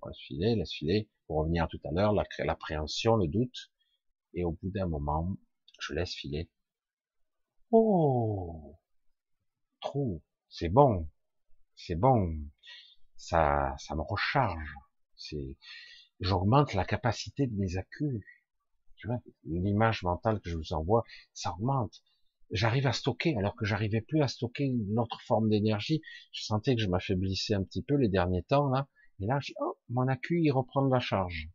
laisse 0.05 0.17
filer, 0.19 0.55
laisse 0.55 0.73
filer. 0.73 1.09
Pour 1.27 1.39
revenir 1.39 1.67
tout 1.67 1.79
à 1.83 1.91
l'heure, 1.91 2.13
l'appréhension, 2.13 3.17
le 3.17 3.27
doute. 3.27 3.71
Et 4.33 4.43
au 4.45 4.51
bout 4.51 4.69
d'un 4.71 4.87
moment, 4.87 5.35
je 5.81 5.93
laisse 5.93 6.13
filer. 6.13 6.49
Oh, 7.71 8.77
trop, 9.81 10.21
c'est 10.49 10.69
bon, 10.69 11.07
c'est 11.75 11.95
bon. 11.95 12.35
Ça, 13.17 13.75
ça 13.77 13.95
me 13.95 14.01
recharge. 14.01 14.73
C'est, 15.15 15.57
j'augmente 16.19 16.73
la 16.73 16.85
capacité 16.85 17.47
de 17.47 17.55
mes 17.55 17.77
accus. 17.77 18.25
Tu 18.95 19.07
vois, 19.07 19.19
l'image 19.45 20.03
mentale 20.03 20.41
que 20.41 20.49
je 20.49 20.57
vous 20.57 20.73
envoie, 20.73 21.03
ça 21.33 21.53
augmente. 21.53 22.03
j'arrive 22.51 22.87
à 22.87 22.93
stocker 22.93 23.35
alors 23.37 23.55
que 23.55 23.65
j'arrivais 23.65 24.01
plus 24.01 24.21
à 24.21 24.27
stocker 24.27 24.65
une 24.65 24.99
autre 24.99 25.21
forme 25.21 25.49
d'énergie. 25.49 26.01
Je 26.31 26.43
sentais 26.43 26.75
que 26.75 26.81
je 26.81 26.87
m'affaiblissais 26.87 27.53
un 27.53 27.63
petit 27.63 27.83
peu 27.83 27.95
les 27.95 28.09
derniers 28.09 28.43
temps 28.43 28.69
là. 28.69 28.87
Et 29.21 29.25
là, 29.25 29.39
je 29.41 29.53
oh, 29.61 29.77
mon 29.89 30.07
accu, 30.07 30.41
il 30.41 30.51
reprend 30.51 30.85
de 30.85 30.91
la 30.91 30.99
charge. 30.99 31.49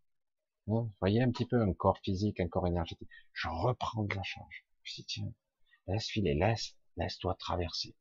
Voyez 0.67 1.23
un 1.23 1.31
petit 1.31 1.47
peu 1.47 1.61
un 1.61 1.73
corps 1.73 1.99
physique, 1.99 2.41
un 2.41 2.49
corps 2.49 2.67
énergétique. 2.67 3.09
Je 3.33 3.49
reprends 3.49 4.05
de 4.05 4.15
la 4.15 4.23
charge. 4.23 4.65
Je 4.83 4.95
dis, 4.95 5.05
tiens, 5.05 5.33
laisse 5.87 6.07
filer, 6.07 6.35
laisse, 6.35 6.77
laisse-toi 6.97 7.35
traverser. 7.39 7.95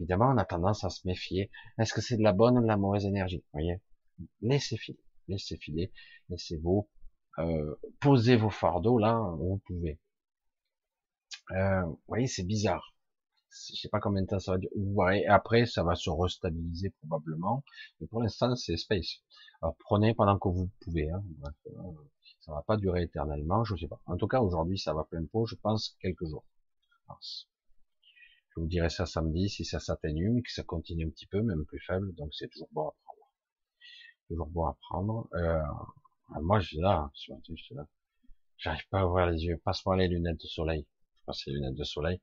Évidemment, 0.00 0.30
on 0.32 0.38
a 0.38 0.44
tendance 0.44 0.84
à 0.84 0.90
se 0.90 1.06
méfier. 1.06 1.50
Est-ce 1.78 1.92
que 1.92 2.00
c'est 2.00 2.16
de 2.16 2.22
la 2.22 2.32
bonne 2.32 2.58
ou 2.58 2.62
de 2.62 2.66
la 2.66 2.76
mauvaise 2.76 3.04
énergie? 3.04 3.38
Vous 3.38 3.60
voyez? 3.60 3.80
Laissez 4.40 4.76
filer, 4.76 5.00
laissez 5.28 5.56
filer, 5.56 5.92
laissez-vous 6.28 6.88
euh, 7.38 7.74
poser 8.00 8.36
vos 8.36 8.50
fardeaux 8.50 8.98
là 8.98 9.20
où 9.20 9.54
vous 9.54 9.62
pouvez. 9.66 10.00
Euh, 11.52 11.82
vous 11.82 12.00
voyez, 12.08 12.26
c'est 12.26 12.44
bizarre. 12.44 12.94
Je 13.50 13.76
sais 13.76 13.88
pas 13.88 14.00
combien 14.00 14.22
de 14.22 14.26
temps 14.26 14.38
ça 14.38 14.52
va 14.52 14.58
durer. 14.58 15.26
Après, 15.26 15.66
ça 15.66 15.82
va 15.82 15.94
se 15.94 16.10
restabiliser 16.10 16.90
probablement. 17.00 17.64
Mais 18.00 18.06
pour 18.06 18.22
l'instant, 18.22 18.54
c'est 18.56 18.76
space. 18.76 19.22
Alors 19.62 19.76
prenez 19.78 20.14
pendant 20.14 20.38
que 20.38 20.48
vous 20.48 20.70
pouvez. 20.80 21.10
Hein. 21.10 21.22
Euh, 21.66 21.72
ça 22.40 22.52
va 22.52 22.62
pas 22.62 22.76
durer 22.76 23.02
éternellement, 23.02 23.64
je 23.64 23.76
sais 23.76 23.88
pas. 23.88 24.00
En 24.06 24.16
tout 24.16 24.28
cas, 24.28 24.40
aujourd'hui, 24.40 24.78
ça 24.78 24.94
va 24.94 25.04
plein 25.04 25.24
pot. 25.26 25.46
Je 25.46 25.56
pense 25.56 25.96
quelques 26.00 26.26
jours. 26.26 26.44
Je 27.20 28.60
vous 28.60 28.66
dirai 28.66 28.90
ça 28.90 29.06
samedi 29.06 29.48
si 29.48 29.64
ça 29.64 29.80
s'atténue, 29.80 30.30
mais 30.30 30.42
que 30.42 30.52
ça 30.52 30.62
continue 30.62 31.06
un 31.06 31.10
petit 31.10 31.26
peu, 31.26 31.42
même 31.42 31.64
plus 31.64 31.80
faible. 31.80 32.14
Donc 32.14 32.34
c'est 32.34 32.48
toujours 32.48 32.68
bon 32.72 32.88
à 32.88 32.94
prendre. 33.04 33.30
Toujours 34.28 34.46
bon 34.48 34.66
à 34.66 34.76
prendre. 34.80 35.28
Euh, 35.34 35.62
moi, 36.42 36.60
je 36.60 36.68
suis 36.68 36.80
là, 36.80 37.10
je 37.14 37.32
suis 37.54 37.74
là. 37.74 37.86
J'arrive 38.58 38.88
pas 38.90 39.00
à 39.00 39.06
ouvrir 39.06 39.26
les 39.26 39.44
yeux. 39.44 39.60
Passe-moi 39.64 39.96
les 39.96 40.08
lunettes 40.08 40.40
de 40.40 40.46
soleil. 40.46 40.86
Je 41.16 41.24
passe 41.24 41.46
les 41.46 41.54
lunettes 41.54 41.76
de 41.76 41.84
soleil. 41.84 42.20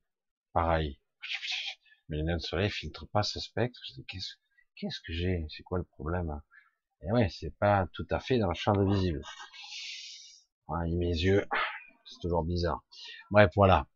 Pareil. 0.53 0.99
Mes 2.09 2.17
lunettes 2.17 2.37
de 2.37 2.41
soleil 2.41 2.69
filtrent 2.69 3.07
pas 3.07 3.23
ce 3.23 3.39
spectre. 3.39 3.79
Qu'est-ce 4.75 4.99
que 5.01 5.13
j'ai? 5.13 5.45
C'est 5.49 5.63
quoi 5.63 5.77
le 5.77 5.85
problème? 5.85 6.41
Et 7.01 7.11
ouais, 7.11 7.29
c'est 7.29 7.55
pas 7.57 7.87
tout 7.93 8.07
à 8.09 8.19
fait 8.19 8.37
dans 8.37 8.49
le 8.49 8.55
champ 8.55 8.73
de 8.73 8.85
visible. 8.85 9.21
Ouais, 10.67 10.89
mes 10.91 11.09
yeux, 11.09 11.45
c'est 12.05 12.19
toujours 12.19 12.43
bizarre. 12.43 12.83
Bref, 13.31 13.51
voilà. 13.55 13.87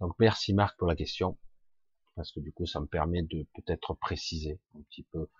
Donc 0.00 0.14
merci 0.18 0.52
Marc 0.52 0.76
pour 0.78 0.88
la 0.88 0.96
question, 0.96 1.38
parce 2.16 2.32
que 2.32 2.40
du 2.40 2.52
coup 2.52 2.66
ça 2.66 2.80
me 2.80 2.86
permet 2.86 3.22
de 3.22 3.46
peut-être 3.54 3.94
préciser 3.94 4.60
un 4.74 4.82
petit 4.82 5.04
peu 5.04 5.30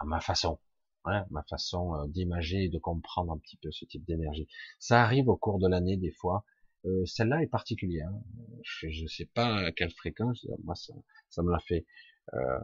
à 0.00 0.06
ma 0.06 0.20
façon, 0.20 0.58
hein, 1.04 1.26
ma 1.30 1.42
façon 1.42 1.94
euh, 1.94 2.06
d'imager 2.08 2.64
et 2.64 2.68
de 2.70 2.78
comprendre 2.78 3.32
un 3.32 3.38
petit 3.38 3.58
peu 3.58 3.70
ce 3.70 3.84
type 3.84 4.06
d'énergie. 4.06 4.48
Ça 4.78 5.02
arrive 5.02 5.28
au 5.28 5.36
cours 5.36 5.58
de 5.58 5.68
l'année 5.68 5.98
des 5.98 6.12
fois. 6.12 6.44
Euh, 6.86 7.04
Celle-là 7.04 7.42
est 7.42 7.48
particulière. 7.48 8.08
Hein. 8.08 8.22
Je 8.62 9.02
ne 9.02 9.08
sais 9.08 9.26
pas 9.26 9.66
à 9.66 9.72
quelle 9.72 9.90
fréquence. 9.90 10.46
Moi 10.64 10.74
ça, 10.74 10.94
ça 11.28 11.42
me 11.42 11.50
l'a 11.50 11.60
fait. 11.60 11.86
Euh, 12.34 12.60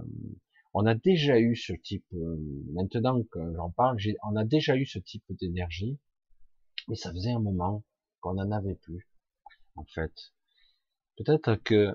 on 0.74 0.86
a 0.86 0.94
déjà 0.94 1.38
eu 1.38 1.54
ce 1.56 1.72
type. 1.72 2.06
Euh, 2.14 2.36
maintenant 2.72 3.22
que 3.24 3.40
j'en 3.56 3.70
parle, 3.70 3.98
on 4.24 4.36
a 4.36 4.44
déjà 4.44 4.76
eu 4.76 4.86
ce 4.86 4.98
type 4.98 5.24
d'énergie, 5.40 5.98
mais 6.88 6.96
ça 6.96 7.10
faisait 7.12 7.32
un 7.32 7.40
moment 7.40 7.84
qu'on 8.20 8.34
n'en 8.34 8.50
avait 8.50 8.76
plus. 8.76 9.08
En 9.74 9.84
fait, 9.86 10.12
Peut-être 11.16 11.56
que, 11.56 11.94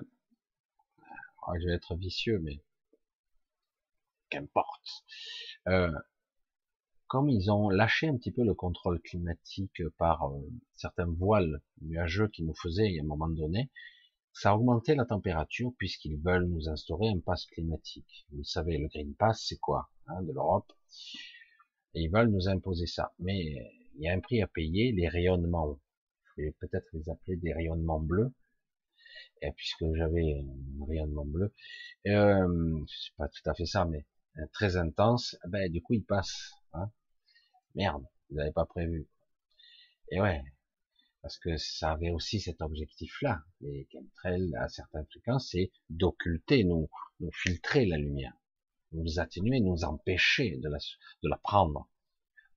oh, 1.46 1.52
je 1.60 1.66
vais 1.66 1.74
être 1.74 1.96
vicieux, 1.96 2.38
mais 2.38 2.62
qu'importe. 4.30 5.04
Comme 7.08 7.28
ils 7.28 7.50
ont 7.50 7.68
lâché 7.70 8.08
un 8.08 8.16
petit 8.16 8.30
peu 8.30 8.44
le 8.44 8.54
contrôle 8.54 9.00
climatique 9.00 9.82
par 9.96 10.30
euh, 10.30 10.40
certains 10.76 11.06
voiles 11.06 11.60
nuageux 11.80 12.28
qui 12.28 12.42
nous 12.44 12.54
faisaient 12.54 12.98
à 12.98 13.02
un 13.02 13.06
moment 13.06 13.28
donné, 13.28 13.70
ça 14.32 14.50
a 14.50 14.54
augmenté 14.54 14.94
la 14.94 15.04
température 15.04 15.72
puisqu'ils 15.78 16.18
veulent 16.18 16.46
nous 16.46 16.68
instaurer 16.68 17.08
un 17.08 17.18
pass 17.18 17.46
climatique. 17.46 18.26
Vous 18.30 18.38
le 18.38 18.44
savez, 18.44 18.78
le 18.78 18.88
Green 18.88 19.14
Pass, 19.14 19.44
c'est 19.48 19.58
quoi 19.58 19.90
hein, 20.06 20.22
De 20.22 20.32
l'Europe? 20.32 20.72
Et 21.94 22.02
ils 22.02 22.10
veulent 22.10 22.30
nous 22.30 22.48
imposer 22.48 22.86
ça. 22.86 23.12
Mais 23.18 23.40
il 23.96 24.02
y 24.02 24.08
a 24.08 24.12
un 24.12 24.20
prix 24.20 24.42
à 24.42 24.46
payer, 24.46 24.92
les 24.92 25.08
rayonnements. 25.08 25.80
Je 26.36 26.42
vais 26.42 26.54
peut-être 26.60 26.86
les 26.92 27.08
appeler 27.08 27.36
des 27.36 27.52
rayonnements 27.52 28.00
bleus 28.00 28.32
et 29.42 29.52
puisque 29.52 29.84
j'avais 29.94 30.44
un 30.80 30.84
rayonnement 30.86 31.24
bleu, 31.24 31.52
euh, 32.06 32.84
c'est 32.86 33.14
pas 33.16 33.28
tout 33.28 33.50
à 33.50 33.54
fait 33.54 33.66
ça, 33.66 33.84
mais 33.84 34.06
euh, 34.38 34.46
très 34.52 34.76
intense, 34.76 35.36
ben 35.46 35.70
du 35.70 35.82
coup 35.82 35.94
il 35.94 36.04
passe. 36.04 36.52
Hein? 36.72 36.90
Merde, 37.74 38.04
vous 38.30 38.36
n'avez 38.36 38.52
pas 38.52 38.66
prévu. 38.66 39.08
Et 40.10 40.20
ouais, 40.20 40.42
parce 41.22 41.38
que 41.38 41.56
ça 41.56 41.92
avait 41.92 42.10
aussi 42.10 42.40
cet 42.40 42.62
objectif-là. 42.62 43.42
Les 43.60 43.88
chemtrails 43.92 44.54
à 44.56 44.68
certaines 44.68 45.06
fréquences, 45.06 45.50
c'est 45.50 45.72
d'occulter, 45.90 46.64
nous, 46.64 46.88
nous 47.20 47.30
filtrer 47.32 47.86
la 47.86 47.98
lumière, 47.98 48.34
nous 48.92 49.18
atténuer, 49.18 49.60
nous 49.60 49.84
empêcher 49.84 50.58
de 50.58 50.68
la, 51.28 51.36
prendre. 51.38 51.88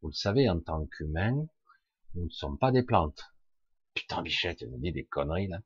Vous 0.02 0.10
le 0.10 0.14
savez, 0.14 0.50
en 0.50 0.60
tant 0.60 0.86
qu'humains, 0.86 1.46
nous 2.16 2.26
ne 2.26 2.30
sommes 2.30 2.58
pas 2.58 2.72
des 2.72 2.84
plantes. 2.84 3.34
Putain, 3.94 4.22
Bichette, 4.22 4.62
elle 4.62 4.72
me 4.72 4.78
dit 4.78 4.92
des 4.92 5.06
conneries 5.06 5.48
là. 5.48 5.62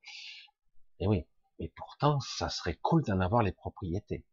Et 0.99 1.07
oui, 1.07 1.25
mais 1.59 1.71
pourtant, 1.75 2.19
ça 2.21 2.49
serait 2.49 2.77
cool 2.81 3.03
d'en 3.03 3.19
avoir 3.19 3.43
les 3.43 3.51
propriétés. 3.51 4.25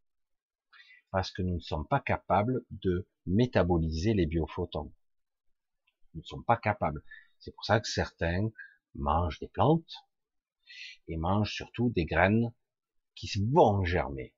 Parce 1.12 1.30
que 1.30 1.42
nous 1.42 1.56
ne 1.56 1.60
sommes 1.60 1.86
pas 1.86 2.00
capables 2.00 2.64
de 2.70 3.06
métaboliser 3.26 4.14
les 4.14 4.24
biophotons. 4.24 4.92
Nous 6.14 6.22
ne 6.22 6.26
sommes 6.26 6.44
pas 6.44 6.56
capables. 6.56 7.04
C'est 7.38 7.54
pour 7.54 7.66
ça 7.66 7.80
que 7.80 7.88
certains 7.88 8.50
mangent 8.94 9.38
des 9.38 9.48
plantes 9.48 10.06
et 11.08 11.18
mangent 11.18 11.54
surtout 11.54 11.90
des 11.90 12.06
graines 12.06 12.52
qui 13.14 13.28
vont 13.52 13.84
germer. 13.84 14.32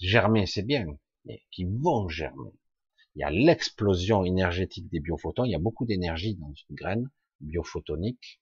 Germer, 0.00 0.46
c'est 0.46 0.64
bien, 0.64 0.86
mais 1.24 1.44
qui 1.52 1.64
vont 1.64 2.08
germer. 2.08 2.52
Il 3.14 3.20
y 3.20 3.24
a 3.24 3.30
l'explosion 3.30 4.24
énergétique 4.24 4.88
des 4.90 5.00
biophotons. 5.00 5.44
Il 5.44 5.52
y 5.52 5.56
a 5.56 5.60
beaucoup 5.60 5.86
d'énergie 5.86 6.34
dans 6.34 6.52
une 6.52 6.76
graine 6.76 7.10
biophotonique. 7.40 8.40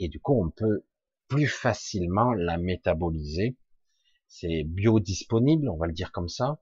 Et 0.00 0.08
du 0.08 0.18
coup, 0.18 0.44
on 0.44 0.50
peut 0.50 0.84
plus 1.28 1.46
facilement 1.46 2.32
la 2.32 2.58
métaboliser. 2.58 3.56
C'est 4.26 4.64
biodisponible, 4.64 5.68
on 5.68 5.76
va 5.76 5.86
le 5.86 5.92
dire 5.92 6.10
comme 6.10 6.28
ça, 6.28 6.60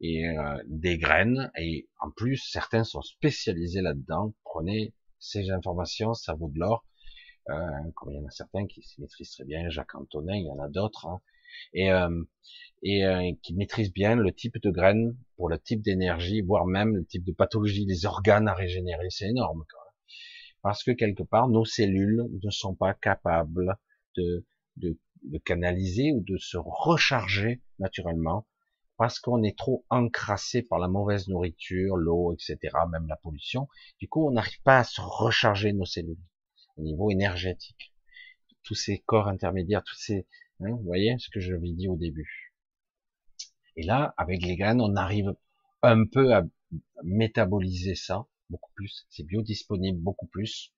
et 0.00 0.28
euh, 0.28 0.58
des 0.66 0.98
graines. 0.98 1.50
Et 1.58 1.88
en 2.00 2.10
plus, 2.10 2.36
certains 2.36 2.84
sont 2.84 3.02
spécialisés 3.02 3.80
là-dedans. 3.82 4.34
Prenez 4.44 4.94
ces 5.18 5.50
informations, 5.50 6.14
ça 6.14 6.34
vaut 6.34 6.48
de 6.48 6.58
l'or. 6.58 6.84
Euh, 7.48 7.54
comme 7.96 8.12
il 8.12 8.16
y 8.16 8.20
en 8.20 8.26
a 8.26 8.30
certains 8.30 8.66
qui 8.66 8.82
se 8.82 9.00
maîtrisent 9.00 9.32
très 9.32 9.44
bien, 9.44 9.68
Jacques 9.70 9.94
Antonin, 9.94 10.36
il 10.36 10.46
y 10.46 10.50
en 10.50 10.58
a 10.58 10.68
d'autres, 10.68 11.06
hein. 11.06 11.20
et, 11.72 11.90
euh, 11.90 12.22
et 12.82 13.04
euh, 13.06 13.32
qui 13.42 13.54
maîtrisent 13.54 13.92
bien 13.92 14.14
le 14.14 14.30
type 14.32 14.58
de 14.62 14.70
graines 14.70 15.16
pour 15.36 15.48
le 15.48 15.58
type 15.58 15.80
d'énergie, 15.80 16.42
voire 16.42 16.66
même 16.66 16.94
le 16.94 17.04
type 17.04 17.24
de 17.24 17.32
pathologie, 17.32 17.86
les 17.86 18.04
organes 18.06 18.46
à 18.46 18.54
régénérer, 18.54 19.08
c'est 19.08 19.28
énorme. 19.28 19.64
Quoi 19.70 19.80
parce 20.62 20.84
que 20.84 20.90
quelque 20.90 21.22
part 21.22 21.48
nos 21.48 21.64
cellules 21.64 22.24
ne 22.42 22.50
sont 22.50 22.74
pas 22.74 22.94
capables 22.94 23.76
de, 24.16 24.44
de, 24.76 24.98
de 25.22 25.38
canaliser 25.38 26.12
ou 26.12 26.22
de 26.22 26.36
se 26.36 26.56
recharger 26.58 27.62
naturellement 27.78 28.46
parce 29.00 29.18
qu'on 29.18 29.42
est 29.42 29.56
trop 29.56 29.86
encrassé 29.88 30.60
par 30.60 30.78
la 30.78 30.86
mauvaise 30.86 31.26
nourriture, 31.26 31.96
l'eau, 31.96 32.34
etc., 32.34 32.58
même 32.92 33.06
la 33.08 33.16
pollution. 33.16 33.66
Du 33.98 34.10
coup, 34.10 34.28
on 34.28 34.32
n'arrive 34.32 34.60
pas 34.60 34.80
à 34.80 34.84
se 34.84 35.00
recharger 35.00 35.72
nos 35.72 35.86
cellules 35.86 36.20
au 36.76 36.82
niveau 36.82 37.10
énergétique. 37.10 37.94
Tous 38.62 38.74
ces 38.74 38.98
corps 38.98 39.28
intermédiaires, 39.28 39.82
tous 39.84 39.96
ces, 39.96 40.26
hein, 40.60 40.72
vous 40.72 40.82
voyez 40.84 41.16
ce 41.18 41.30
que 41.30 41.40
je 41.40 41.54
vous 41.54 41.72
dit 41.72 41.88
au 41.88 41.96
début. 41.96 42.52
Et 43.74 43.84
là, 43.84 44.12
avec 44.18 44.42
les 44.42 44.54
graines, 44.54 44.82
on 44.82 44.94
arrive 44.96 45.34
un 45.80 46.04
peu 46.04 46.34
à 46.34 46.42
métaboliser 47.02 47.94
ça 47.94 48.26
beaucoup 48.50 48.70
plus, 48.74 49.06
c'est 49.08 49.24
biodisponible 49.24 49.98
beaucoup 49.98 50.26
plus. 50.26 50.74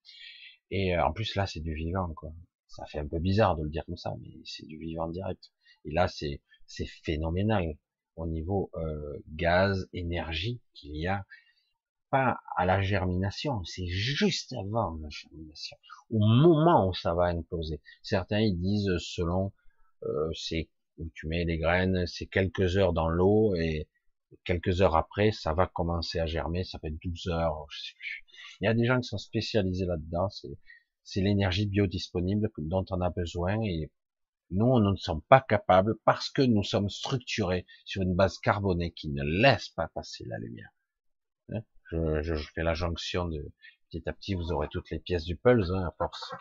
Et 0.71 0.97
euh, 0.97 1.05
en 1.05 1.13
plus 1.13 1.35
là, 1.35 1.49
c'est 1.49 1.59
du 1.59 1.75
vivant, 1.75 2.15
quoi. 2.15 2.33
Ça 2.69 2.87
fait 2.87 3.01
un 3.01 3.09
peu 3.09 3.19
bizarre 3.19 3.57
de 3.57 3.65
le 3.65 3.71
dire 3.71 3.85
comme 3.85 3.97
ça, 3.97 4.15
mais 4.21 4.31
c'est 4.45 4.65
du 4.69 4.79
vivant 4.79 5.09
direct. 5.09 5.51
Et 5.85 5.91
là, 5.91 6.07
c'est 6.07 6.41
c'est 6.69 6.87
phénoménal 6.87 7.77
au 8.17 8.27
niveau 8.27 8.71
euh, 8.75 9.19
gaz, 9.35 9.89
énergie 9.93 10.61
qu'il 10.75 10.97
y 10.97 11.07
a 11.07 11.25
pas 12.11 12.39
à 12.57 12.67
la 12.67 12.83
germination, 12.83 13.65
c'est 13.65 13.87
juste 13.87 14.53
avant 14.53 14.99
la 15.01 15.09
germination, 15.09 15.77
au 16.11 16.19
moment 16.19 16.89
où 16.89 16.95
ça 16.95 17.15
va 17.15 17.25
imploser. 17.25 17.81
Certains 18.03 18.41
ils 18.41 18.59
disent 18.59 18.99
selon 18.99 19.53
euh, 20.05 20.31
c'est 20.35 20.69
où 20.99 21.09
tu 21.15 21.27
mets 21.27 21.45
les 21.45 21.59
graines, 21.59 22.07
c'est 22.07 22.27
quelques 22.27 22.77
heures 22.77 22.93
dans 22.93 23.09
l'eau 23.09 23.55
et 23.55 23.89
quelques 24.45 24.83
heures 24.83 24.97
après, 24.97 25.31
ça 25.33 25.55
va 25.55 25.67
commencer 25.67 26.19
à 26.19 26.27
germer, 26.27 26.65
ça 26.65 26.79
fait 26.79 26.91
12 26.91 27.29
heures, 27.29 27.67
je 27.71 27.79
sais 27.79 27.95
plus. 27.99 28.25
Il 28.61 28.65
y 28.65 28.69
a 28.69 28.75
des 28.75 28.85
gens 28.85 29.01
qui 29.01 29.09
sont 29.09 29.19
spécialisés 29.19 29.87
là-dedans, 29.87 30.29
c'est, 31.05 31.21
l'énergie 31.21 31.67
biodisponible 31.67 32.51
dont 32.59 32.85
on 32.91 33.01
a 33.01 33.11
besoin 33.11 33.61
et 33.63 33.91
nous, 34.53 34.79
nous 34.81 34.93
ne 34.93 34.97
sommes 34.97 35.23
pas 35.23 35.41
capables 35.41 35.97
parce 36.05 36.31
que 36.31 36.43
nous 36.43 36.63
sommes 36.63 36.91
structurés 36.91 37.67
sur 37.85 38.03
une 38.03 38.15
base 38.15 38.39
carbonée 38.39 38.93
qui 38.93 39.09
ne 39.11 39.25
laisse 39.25 39.71
pas 39.71 39.89
passer 39.89 40.25
la 40.27 40.39
lumière. 40.39 40.71
Hein? 41.51 41.63
Je, 41.91 42.35
fais 42.55 42.63
la 42.63 42.75
jonction 42.75 43.27
de 43.29 43.51
petit 43.91 44.09
à 44.09 44.13
petit, 44.13 44.35
vous 44.35 44.53
aurez 44.53 44.69
toutes 44.71 44.91
les 44.91 44.99
pièces 44.99 45.25
du 45.25 45.37
puzzle 45.37 45.75
hein, 45.75 45.87
à 45.87 45.95
force. 45.97 46.33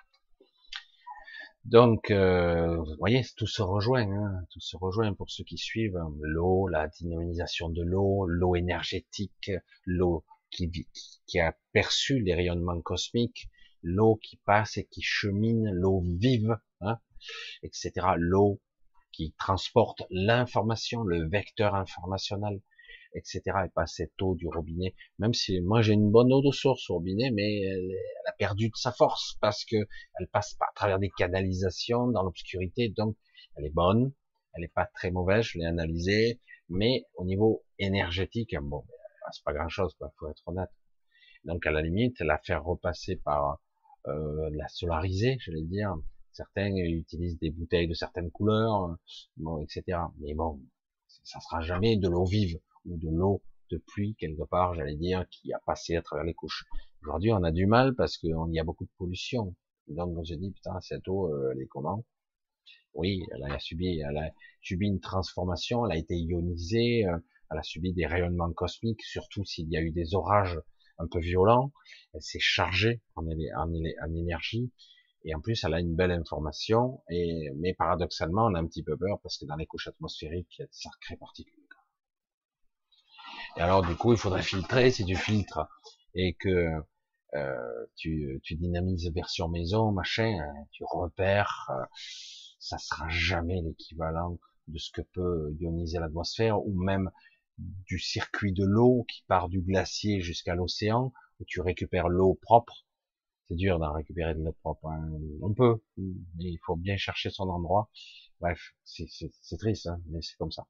Donc, 1.65 2.09
euh, 2.09 2.75
vous 2.77 2.95
voyez, 2.97 3.23
tout 3.37 3.47
se 3.47 3.61
rejoint, 3.61 4.09
hein, 4.09 4.45
tout 4.49 4.59
se 4.59 4.75
rejoint 4.77 5.13
pour 5.13 5.29
ceux 5.29 5.43
qui 5.43 5.57
suivent 5.57 5.97
hein. 5.97 6.11
l'eau, 6.21 6.67
la 6.67 6.87
dynamisation 6.87 7.69
de 7.69 7.83
l'eau, 7.83 8.25
l'eau 8.25 8.55
énergétique, 8.55 9.51
l'eau 9.85 10.25
qui, 10.49 10.71
qui, 11.27 11.39
a 11.39 11.55
perçu 11.71 12.19
les 12.19 12.33
rayonnements 12.33 12.81
cosmiques, 12.81 13.47
l'eau 13.83 14.15
qui 14.15 14.37
passe 14.37 14.77
et 14.77 14.85
qui 14.85 15.01
chemine, 15.01 15.69
l'eau 15.71 16.03
vive, 16.17 16.57
etc. 17.63 17.91
L'eau 18.17 18.59
qui 19.11 19.33
transporte 19.37 20.03
l'information, 20.09 21.03
le 21.03 21.27
vecteur 21.27 21.75
informationnel, 21.75 22.61
etc. 23.13 23.41
Et 23.65 23.69
pas 23.69 23.85
cette 23.85 24.19
eau 24.21 24.35
du 24.35 24.47
robinet. 24.47 24.95
Même 25.19 25.33
si 25.33 25.61
moi 25.61 25.81
j'ai 25.81 25.93
une 25.93 26.11
bonne 26.11 26.31
eau 26.31 26.41
de 26.41 26.51
source 26.51 26.89
au 26.89 26.95
robinet, 26.95 27.31
mais 27.31 27.61
elle, 27.61 27.91
a 28.27 28.31
perdu 28.33 28.69
de 28.69 28.75
sa 28.75 28.91
force 28.91 29.37
parce 29.41 29.65
que 29.65 29.75
elle 30.19 30.27
passe 30.31 30.53
pas 30.55 30.65
à 30.69 30.73
travers 30.75 30.99
des 30.99 31.09
canalisations 31.09 32.07
dans 32.07 32.23
l'obscurité. 32.23 32.89
Donc 32.89 33.17
elle 33.55 33.65
est 33.65 33.73
bonne, 33.73 34.13
elle 34.53 34.63
est 34.63 34.73
pas 34.73 34.85
très 34.85 35.11
mauvaise, 35.11 35.43
je 35.43 35.59
l'ai 35.59 35.65
analysée, 35.65 36.39
mais 36.69 37.05
au 37.15 37.25
niveau 37.25 37.65
énergétique, 37.79 38.55
bon, 38.61 38.85
c'est 39.31 39.43
pas 39.43 39.53
grand 39.53 39.69
chose, 39.69 39.93
quoi, 39.97 40.11
faut 40.17 40.29
être 40.29 40.43
honnête. 40.47 40.69
Donc 41.43 41.65
à 41.65 41.71
la 41.71 41.81
limite, 41.81 42.19
la 42.19 42.37
faire 42.37 42.63
repasser 42.63 43.17
par 43.17 43.59
euh, 44.07 44.49
la 44.53 44.67
solariser, 44.67 45.37
je 45.39 45.51
vais 45.51 45.61
dire. 45.61 45.95
Certains 46.33 46.73
utilisent 46.75 47.37
des 47.39 47.51
bouteilles 47.51 47.87
de 47.87 47.93
certaines 47.93 48.31
couleurs, 48.31 48.95
bon, 49.37 49.59
etc. 49.59 49.99
Mais 50.19 50.33
bon, 50.33 50.61
ça 51.23 51.39
sera 51.39 51.61
jamais 51.61 51.97
de 51.97 52.07
l'eau 52.07 52.25
vive 52.25 52.59
ou 52.85 52.97
de 52.97 53.09
l'eau 53.09 53.41
de 53.69 53.77
pluie 53.77 54.15
quelque 54.15 54.43
part, 54.43 54.73
j'allais 54.75 54.95
dire, 54.95 55.25
qui 55.29 55.53
a 55.53 55.59
passé 55.65 55.95
à 55.95 56.01
travers 56.01 56.25
les 56.25 56.33
couches. 56.33 56.65
Aujourd'hui, 57.03 57.31
on 57.31 57.43
a 57.43 57.51
du 57.51 57.65
mal 57.65 57.95
parce 57.95 58.17
qu'il 58.17 58.35
y 58.49 58.59
a 58.59 58.63
beaucoup 58.63 58.85
de 58.85 58.91
pollution. 58.97 59.55
Donc, 59.87 60.17
on 60.17 60.23
se 60.23 60.33
dit, 60.33 60.51
putain, 60.51 60.79
cette 60.81 61.07
eau, 61.07 61.27
euh, 61.33 61.51
elle 61.53 61.61
est 61.61 61.67
comment? 61.67 62.05
Oui, 62.93 63.23
elle 63.31 63.43
a 63.43 63.59
subi, 63.59 63.99
elle 63.99 64.17
a 64.17 64.31
subi 64.61 64.87
une 64.87 64.99
transformation, 64.99 65.85
elle 65.85 65.93
a 65.93 65.97
été 65.97 66.15
ionisée, 66.15 67.05
euh, 67.07 67.17
elle 67.49 67.57
a 67.57 67.63
subi 67.63 67.93
des 67.93 68.05
rayonnements 68.05 68.51
cosmiques, 68.53 69.03
surtout 69.03 69.43
s'il 69.45 69.69
y 69.69 69.77
a 69.77 69.81
eu 69.81 69.91
des 69.91 70.13
orages 70.13 70.59
un 70.97 71.07
peu 71.07 71.19
violents. 71.19 71.71
Elle 72.13 72.21
s'est 72.21 72.39
chargée 72.39 73.01
en 73.15 73.25
énergie. 74.13 74.71
Et 75.23 75.35
en 75.35 75.41
plus, 75.41 75.63
elle 75.63 75.73
a 75.73 75.79
une 75.79 75.95
belle 75.95 76.11
information. 76.11 77.03
Et, 77.09 77.49
mais 77.57 77.73
paradoxalement, 77.73 78.45
on 78.45 78.55
a 78.55 78.59
un 78.59 78.65
petit 78.65 78.83
peu 78.83 78.97
peur 78.97 79.19
parce 79.21 79.37
que 79.37 79.45
dans 79.45 79.55
les 79.55 79.67
couches 79.67 79.87
atmosphériques, 79.87 80.59
il 80.59 80.67
y 81.09 81.13
a 81.13 81.17
particules. 81.17 81.61
Et 83.57 83.61
alors 83.61 83.81
du 83.81 83.95
coup, 83.95 84.13
il 84.13 84.17
faudrait 84.17 84.41
filtrer. 84.41 84.91
Si 84.91 85.05
tu 85.05 85.15
filtres 85.15 85.67
et 86.13 86.33
que 86.33 86.71
euh, 87.33 87.85
tu, 87.95 88.39
tu, 88.43 88.55
dynamises 88.55 89.09
version 89.13 89.47
maison, 89.49 89.91
machin, 89.91 90.37
hein, 90.39 90.65
tu 90.71 90.83
repères, 90.85 91.69
euh, 91.69 91.83
ça 92.59 92.77
sera 92.77 93.07
jamais 93.09 93.61
l'équivalent 93.61 94.37
de 94.67 94.77
ce 94.77 94.91
que 94.91 95.01
peut 95.01 95.53
ioniser 95.59 95.99
l'atmosphère, 95.99 96.65
ou 96.65 96.73
même 96.81 97.09
du 97.57 97.99
circuit 97.99 98.53
de 98.53 98.65
l'eau 98.65 99.05
qui 99.09 99.23
part 99.27 99.49
du 99.49 99.61
glacier 99.61 100.21
jusqu'à 100.21 100.55
l'océan, 100.55 101.13
où 101.39 101.45
tu 101.45 101.61
récupères 101.61 102.09
l'eau 102.09 102.37
propre. 102.41 102.85
C'est 103.51 103.57
dur 103.57 103.79
d'en 103.79 103.91
récupérer 103.91 104.33
de 104.33 104.41
l'eau 104.41 104.53
propre. 104.53 104.85
Hein. 104.85 105.11
On 105.41 105.53
peut, 105.53 105.83
mais 105.97 106.45
il 106.45 106.59
faut 106.65 106.77
bien 106.77 106.95
chercher 106.95 107.29
son 107.29 107.49
endroit. 107.49 107.89
Bref, 108.39 108.73
c'est 108.85 109.57
triste, 109.57 109.87
hein, 109.87 110.01
mais 110.07 110.21
c'est 110.21 110.37
comme 110.37 110.53
ça. 110.53 110.65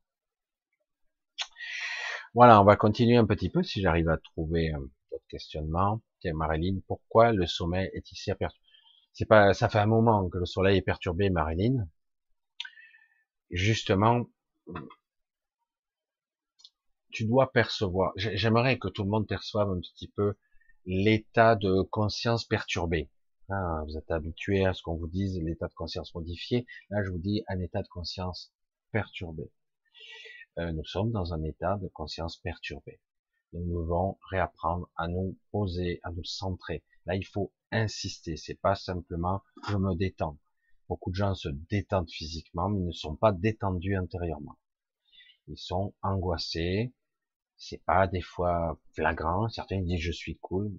Voilà, 2.34 2.60
on 2.60 2.64
va 2.64 2.76
continuer 2.78 3.18
un 3.18 3.28
petit 3.28 3.52
peu 3.52 3.62
si 3.62 3.82
j'arrive 3.82 4.10
à 4.10 4.18
trouver 4.18 4.74
euh, 4.74 4.80
d'autres 5.12 5.28
questionnements. 5.30 6.02
Tiens, 6.22 6.34
Marilyn, 6.34 6.80
pourquoi 6.88 7.34
le 7.34 7.46
sommeil 7.46 7.92
est 7.94 8.12
ici 8.12 8.32
perturbé 8.34 8.66
C'est 9.14 9.26
pas, 9.26 9.54
ça 9.54 9.70
fait 9.70 9.78
un 9.78 9.86
moment 9.86 10.28
que 10.28 10.40
le 10.40 10.48
soleil 10.48 10.80
est 10.80 10.82
perturbé, 10.82 11.30
Marilyn. 11.30 11.88
Justement, 13.52 14.26
tu 17.12 17.26
dois 17.26 17.52
percevoir. 17.52 18.12
J'aimerais 18.16 18.80
que 18.80 18.88
tout 18.88 19.04
le 19.04 19.10
monde 19.10 19.28
perçoive 19.28 19.70
un 19.70 19.80
petit 19.82 20.08
peu 20.08 20.34
l'état 20.86 21.56
de 21.56 21.82
conscience 21.84 22.46
perturbé. 22.46 23.10
Ah, 23.50 23.84
vous 23.86 23.98
êtes 23.98 24.10
habitué 24.12 24.66
à 24.66 24.74
ce 24.74 24.82
qu'on 24.82 24.96
vous 24.96 25.08
dise 25.08 25.40
l'état 25.42 25.68
de 25.68 25.74
conscience 25.74 26.14
modifié. 26.16 26.66
Là, 26.90 27.04
je 27.04 27.12
vous 27.12 27.20
dis 27.20 27.44
un 27.48 27.60
état 27.60 27.82
de 27.82 27.88
conscience 27.88 28.54
perturbé. 28.92 29.52
Euh, 30.58 30.72
nous 30.72 30.86
sommes 30.86 31.12
dans 31.12 31.34
un 31.34 31.44
état 31.44 31.78
de 31.78 31.88
conscience 31.88 32.38
perturbé. 32.38 33.00
Nous 33.54 33.82
devons 33.82 34.18
réapprendre 34.30 34.90
à 34.96 35.08
nous 35.08 35.38
poser, 35.52 36.00
à 36.04 36.12
nous 36.12 36.24
centrer. 36.24 36.84
Là, 37.06 37.16
il 37.16 37.26
faut 37.26 37.52
insister. 37.72 38.38
C'est 38.38 38.60
pas 38.60 38.76
simplement 38.76 39.42
je 39.70 39.78
me 39.78 39.96
détends. 39.96 40.38
Beaucoup 40.88 41.12
de 41.12 41.16
gens 41.16 41.36
se 41.36 41.50
détendent 41.50 42.10
physiquement, 42.10 42.70
mais 42.70 42.80
ils 42.80 42.88
ne 42.88 42.92
sont 42.92 43.16
pas 43.16 43.32
détendus 43.32 43.96
intérieurement. 43.96 44.58
Ils 45.48 45.58
sont 45.58 45.94
angoissés. 46.02 46.94
C'est 47.64 47.84
pas 47.86 48.08
des 48.08 48.22
fois 48.22 48.80
flagrant. 48.96 49.48
Certains 49.50 49.82
disent 49.82 50.02
je 50.02 50.12
suis 50.12 50.36
cool. 50.40 50.72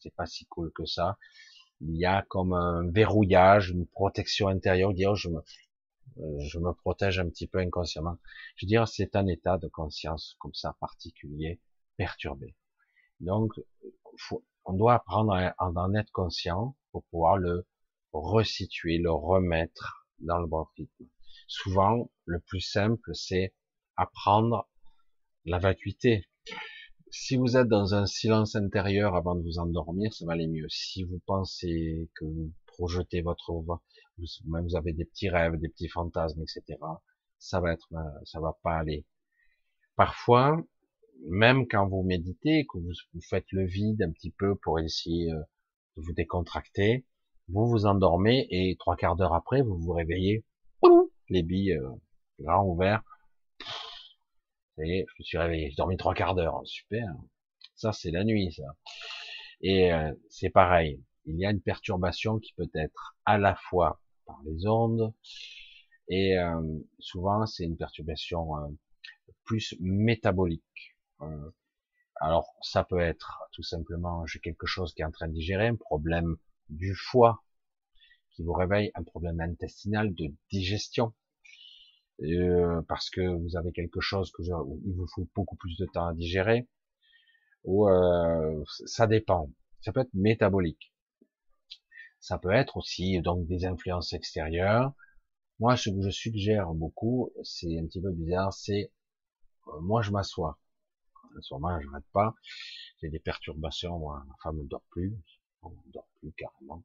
C'est 0.00 0.14
pas 0.16 0.26
si 0.26 0.46
cool 0.46 0.72
que 0.72 0.84
ça. 0.84 1.16
Il 1.80 1.96
y 1.96 2.06
a 2.06 2.22
comme 2.28 2.52
un 2.52 2.90
verrouillage, 2.90 3.70
une 3.70 3.86
protection 3.86 4.48
intérieure. 4.48 4.92
Dire 4.94 5.14
je 5.14 5.28
me, 5.28 5.38
euh, 6.18 6.40
je 6.40 6.58
me 6.58 6.72
protège 6.72 7.20
un 7.20 7.28
petit 7.28 7.46
peu 7.46 7.58
inconsciemment. 7.58 8.18
Je 8.56 8.66
veux 8.66 8.68
dire, 8.68 8.88
c'est 8.88 9.14
un 9.14 9.28
état 9.28 9.58
de 9.58 9.68
conscience 9.68 10.34
comme 10.40 10.54
ça 10.54 10.76
particulier, 10.80 11.60
perturbé. 11.96 12.56
Donc, 13.20 13.52
on 14.64 14.72
doit 14.72 14.94
apprendre 14.94 15.34
à 15.34 15.54
en 15.58 15.94
être 15.94 16.10
conscient 16.10 16.76
pour 16.90 17.04
pouvoir 17.04 17.36
le 17.36 17.64
resituer, 18.12 18.98
le 18.98 19.12
remettre 19.12 20.08
dans 20.18 20.40
le 20.40 20.48
bon 20.48 20.66
rythme. 20.76 21.06
Souvent, 21.46 22.10
le 22.24 22.40
plus 22.40 22.60
simple, 22.60 23.14
c'est 23.14 23.54
apprendre 23.96 24.68
la 25.44 25.58
vacuité. 25.58 26.26
Si 27.10 27.36
vous 27.36 27.56
êtes 27.56 27.68
dans 27.68 27.94
un 27.94 28.06
silence 28.06 28.56
intérieur 28.56 29.14
avant 29.14 29.36
de 29.36 29.42
vous 29.42 29.58
endormir, 29.58 30.12
ça 30.12 30.26
va 30.26 30.32
aller 30.32 30.48
mieux. 30.48 30.66
Si 30.68 31.04
vous 31.04 31.20
pensez 31.26 32.10
que 32.14 32.24
vous 32.24 32.52
projetez 32.66 33.22
votre 33.22 33.52
vous, 33.52 33.76
vous 34.16 34.76
avez 34.76 34.92
des 34.92 35.04
petits 35.04 35.28
rêves, 35.28 35.56
des 35.56 35.68
petits 35.68 35.88
fantasmes, 35.88 36.42
etc. 36.42 36.78
Ça 37.38 37.60
va 37.60 37.72
être, 37.72 37.88
ça 38.24 38.40
va 38.40 38.58
pas 38.62 38.76
aller. 38.78 39.06
Parfois, 39.96 40.60
même 41.28 41.66
quand 41.68 41.88
vous 41.88 42.02
méditez, 42.02 42.66
que 42.66 42.78
vous, 42.78 43.20
faites 43.28 43.50
le 43.52 43.64
vide 43.66 44.02
un 44.02 44.10
petit 44.10 44.30
peu 44.30 44.56
pour 44.56 44.80
essayer 44.80 45.30
euh, 45.30 45.40
de 45.96 46.02
vous 46.02 46.12
décontracter, 46.12 47.06
vous 47.48 47.66
vous 47.66 47.86
endormez 47.86 48.46
et 48.50 48.76
trois 48.78 48.96
quarts 48.96 49.16
d'heure 49.16 49.34
après, 49.34 49.62
vous 49.62 49.78
vous 49.78 49.92
réveillez, 49.92 50.44
les 51.28 51.42
billes 51.42 51.74
euh, 51.74 51.88
grand 52.40 52.64
ouverts. 52.64 53.02
Et 54.78 55.06
je 55.08 55.14
me 55.18 55.24
suis 55.24 55.38
réveillé, 55.38 55.70
j'ai 55.70 55.76
dormi 55.76 55.96
trois 55.96 56.14
quarts 56.14 56.34
d'heure, 56.34 56.60
super. 56.64 57.06
Ça 57.76 57.92
c'est 57.92 58.10
la 58.10 58.24
nuit, 58.24 58.52
ça. 58.52 58.64
Et 59.60 59.92
euh, 59.92 60.12
c'est 60.28 60.50
pareil, 60.50 61.02
il 61.26 61.38
y 61.38 61.46
a 61.46 61.50
une 61.50 61.60
perturbation 61.60 62.38
qui 62.38 62.52
peut 62.54 62.70
être 62.74 63.16
à 63.24 63.38
la 63.38 63.54
fois 63.54 64.00
par 64.26 64.40
les 64.44 64.66
ondes. 64.66 65.12
Et 66.08 66.36
euh, 66.38 66.60
souvent, 66.98 67.46
c'est 67.46 67.64
une 67.64 67.76
perturbation 67.76 68.56
euh, 68.58 68.68
plus 69.44 69.74
métabolique. 69.80 70.96
Euh, 71.22 71.50
alors, 72.16 72.54
ça 72.62 72.84
peut 72.84 73.00
être 73.00 73.40
tout 73.52 73.62
simplement, 73.62 74.26
j'ai 74.26 74.38
quelque 74.38 74.66
chose 74.66 74.94
qui 74.94 75.02
est 75.02 75.04
en 75.04 75.10
train 75.10 75.28
de 75.28 75.32
digérer, 75.32 75.68
un 75.68 75.76
problème 75.76 76.36
du 76.68 76.94
foie 76.94 77.42
qui 78.30 78.42
vous 78.42 78.52
réveille, 78.52 78.90
un 78.94 79.02
problème 79.02 79.40
intestinal 79.40 80.14
de 80.14 80.32
digestion, 80.50 81.14
parce 82.88 83.10
que 83.10 83.20
vous 83.20 83.56
avez 83.56 83.72
quelque 83.72 84.00
chose 84.00 84.30
que 84.32 84.42
il 84.42 84.94
vous 84.94 85.06
faut 85.14 85.28
beaucoup 85.34 85.56
plus 85.56 85.76
de 85.76 85.86
temps 85.86 86.06
à 86.06 86.14
digérer, 86.14 86.68
ou 87.64 87.88
ça 88.86 89.06
dépend. 89.06 89.50
Ça 89.80 89.92
peut 89.92 90.00
être 90.00 90.14
métabolique. 90.14 90.94
Ça 92.20 92.38
peut 92.38 92.52
être 92.52 92.78
aussi 92.78 93.20
donc 93.20 93.46
des 93.46 93.66
influences 93.66 94.14
extérieures. 94.14 94.94
Moi, 95.60 95.76
ce 95.76 95.90
que 95.90 96.00
je 96.00 96.08
suggère 96.08 96.72
beaucoup, 96.72 97.30
c'est 97.42 97.78
un 97.78 97.84
petit 97.84 98.00
peu 98.00 98.10
bizarre, 98.10 98.50
c'est 98.54 98.90
euh, 99.68 99.80
moi 99.80 100.00
je 100.00 100.10
m'assois. 100.10 100.58
En 101.36 101.42
ce 101.42 101.52
moment, 101.52 101.78
je 101.80 101.86
n'arrête 101.86 102.10
pas. 102.12 102.34
J'ai 103.00 103.10
des 103.10 103.18
perturbations. 103.18 103.98
Moi, 103.98 104.24
ma 104.26 104.34
femme 104.42 104.56
ne 104.56 104.64
dort 104.64 104.84
plus. 104.88 105.14
On 105.60 105.68
ne 105.68 105.92
dort 105.92 106.08
plus 106.18 106.32
carrément. 106.32 106.82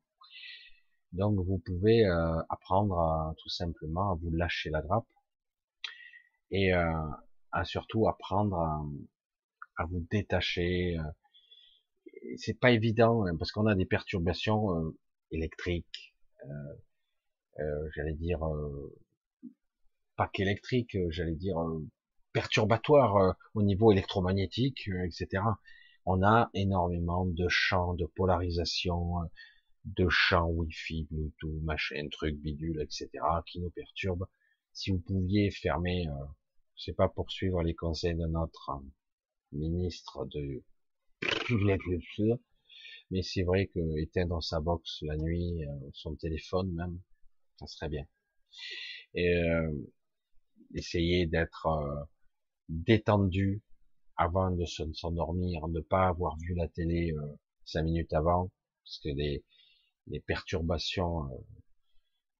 Donc, 1.13 1.39
vous 1.39 1.59
pouvez 1.59 2.05
euh, 2.05 2.41
apprendre 2.49 3.33
tout 3.37 3.49
simplement 3.49 4.11
à 4.11 4.15
vous 4.15 4.31
lâcher 4.31 4.69
la 4.69 4.81
grappe 4.81 5.07
et 6.51 6.73
euh, 6.73 6.91
à 7.51 7.65
surtout 7.65 8.07
apprendre 8.07 8.57
à, 9.77 9.85
vous 9.85 10.05
détacher. 10.11 10.97
C'est 12.37 12.59
pas 12.59 12.71
évident 12.71 13.25
hein, 13.25 13.35
parce 13.37 13.51
qu'on 13.51 13.65
a 13.65 13.75
des 13.75 13.85
perturbations 13.85 14.93
électrique, 15.31 16.15
euh, 16.45 16.49
euh, 17.59 17.89
j'allais 17.95 18.13
dire 18.13 18.43
euh, 18.45 18.95
pas 20.15 20.27
qu'électrique, 20.27 20.97
j'allais 21.09 21.35
dire 21.35 21.57
perturbatoire 22.33 23.35
au 23.53 23.63
niveau 23.63 23.91
électromagnétique, 23.91 24.89
etc. 25.05 25.43
On 26.05 26.23
a 26.23 26.49
énormément 26.53 27.25
de 27.25 27.47
champs, 27.47 27.93
de 27.93 28.05
polarisation, 28.05 29.15
de 29.85 30.07
champs 30.09 30.47
Wi-Fi, 30.47 31.07
Bluetooth, 31.09 31.61
machin, 31.63 32.07
truc, 32.11 32.35
bidule, 32.35 32.81
etc., 32.81 33.09
qui 33.45 33.59
nous 33.59 33.69
perturbent. 33.69 34.27
Si 34.73 34.91
vous 34.91 34.99
pouviez 34.99 35.51
fermer, 35.51 36.07
euh, 36.07 36.25
je 36.79 36.85
sais 36.85 36.93
pas, 36.93 37.09
poursuivre 37.09 37.61
les 37.61 37.75
conseils 37.75 38.15
de 38.15 38.25
notre 38.25 38.71
euh, 38.71 38.85
ministre 39.51 40.25
de 40.25 40.63
mais 43.11 43.23
c'est 43.23 43.43
vrai 43.43 43.67
que 43.67 43.79
éteindre 43.97 44.41
sa 44.43 44.59
box 44.59 44.99
la 45.01 45.17
nuit, 45.17 45.65
euh, 45.65 45.89
son 45.93 46.15
téléphone 46.15 46.71
même, 46.73 46.99
ça 47.57 47.67
serait 47.67 47.89
bien. 47.89 48.05
Et 49.13 49.27
euh, 49.35 49.71
essayer 50.75 51.25
d'être 51.25 51.67
euh, 51.67 52.03
détendu 52.69 53.61
avant 54.15 54.51
de 54.51 54.65
s'endormir, 54.65 55.67
ne 55.67 55.79
pas 55.81 56.07
avoir 56.07 56.37
vu 56.37 56.53
la 56.53 56.67
télé 56.67 57.13
cinq 57.63 57.83
minutes 57.83 58.11
avant, 58.13 58.51
parce 58.83 58.99
que 58.99 59.09
les 59.09 60.19
perturbations 60.27 61.29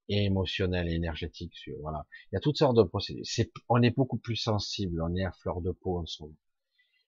émotionnelles 0.10 0.90
et 0.90 0.95
énergétiques, 0.95 1.69
voilà. 1.81 2.06
Il 2.31 2.36
y 2.36 2.38
a 2.38 2.40
toutes 2.40 2.57
sortes 2.57 2.76
de 2.76 2.84
procédés. 2.84 3.23
on 3.69 3.81
est 3.81 3.95
beaucoup 3.95 4.18
plus 4.18 4.36
sensible, 4.36 5.02
on 5.02 5.15
est 5.15 5.23
à 5.23 5.31
fleur 5.31 5.61
de 5.61 5.72
peau 5.72 5.99
en 5.99 6.06
ce 6.06 6.23
moment. 6.23 6.36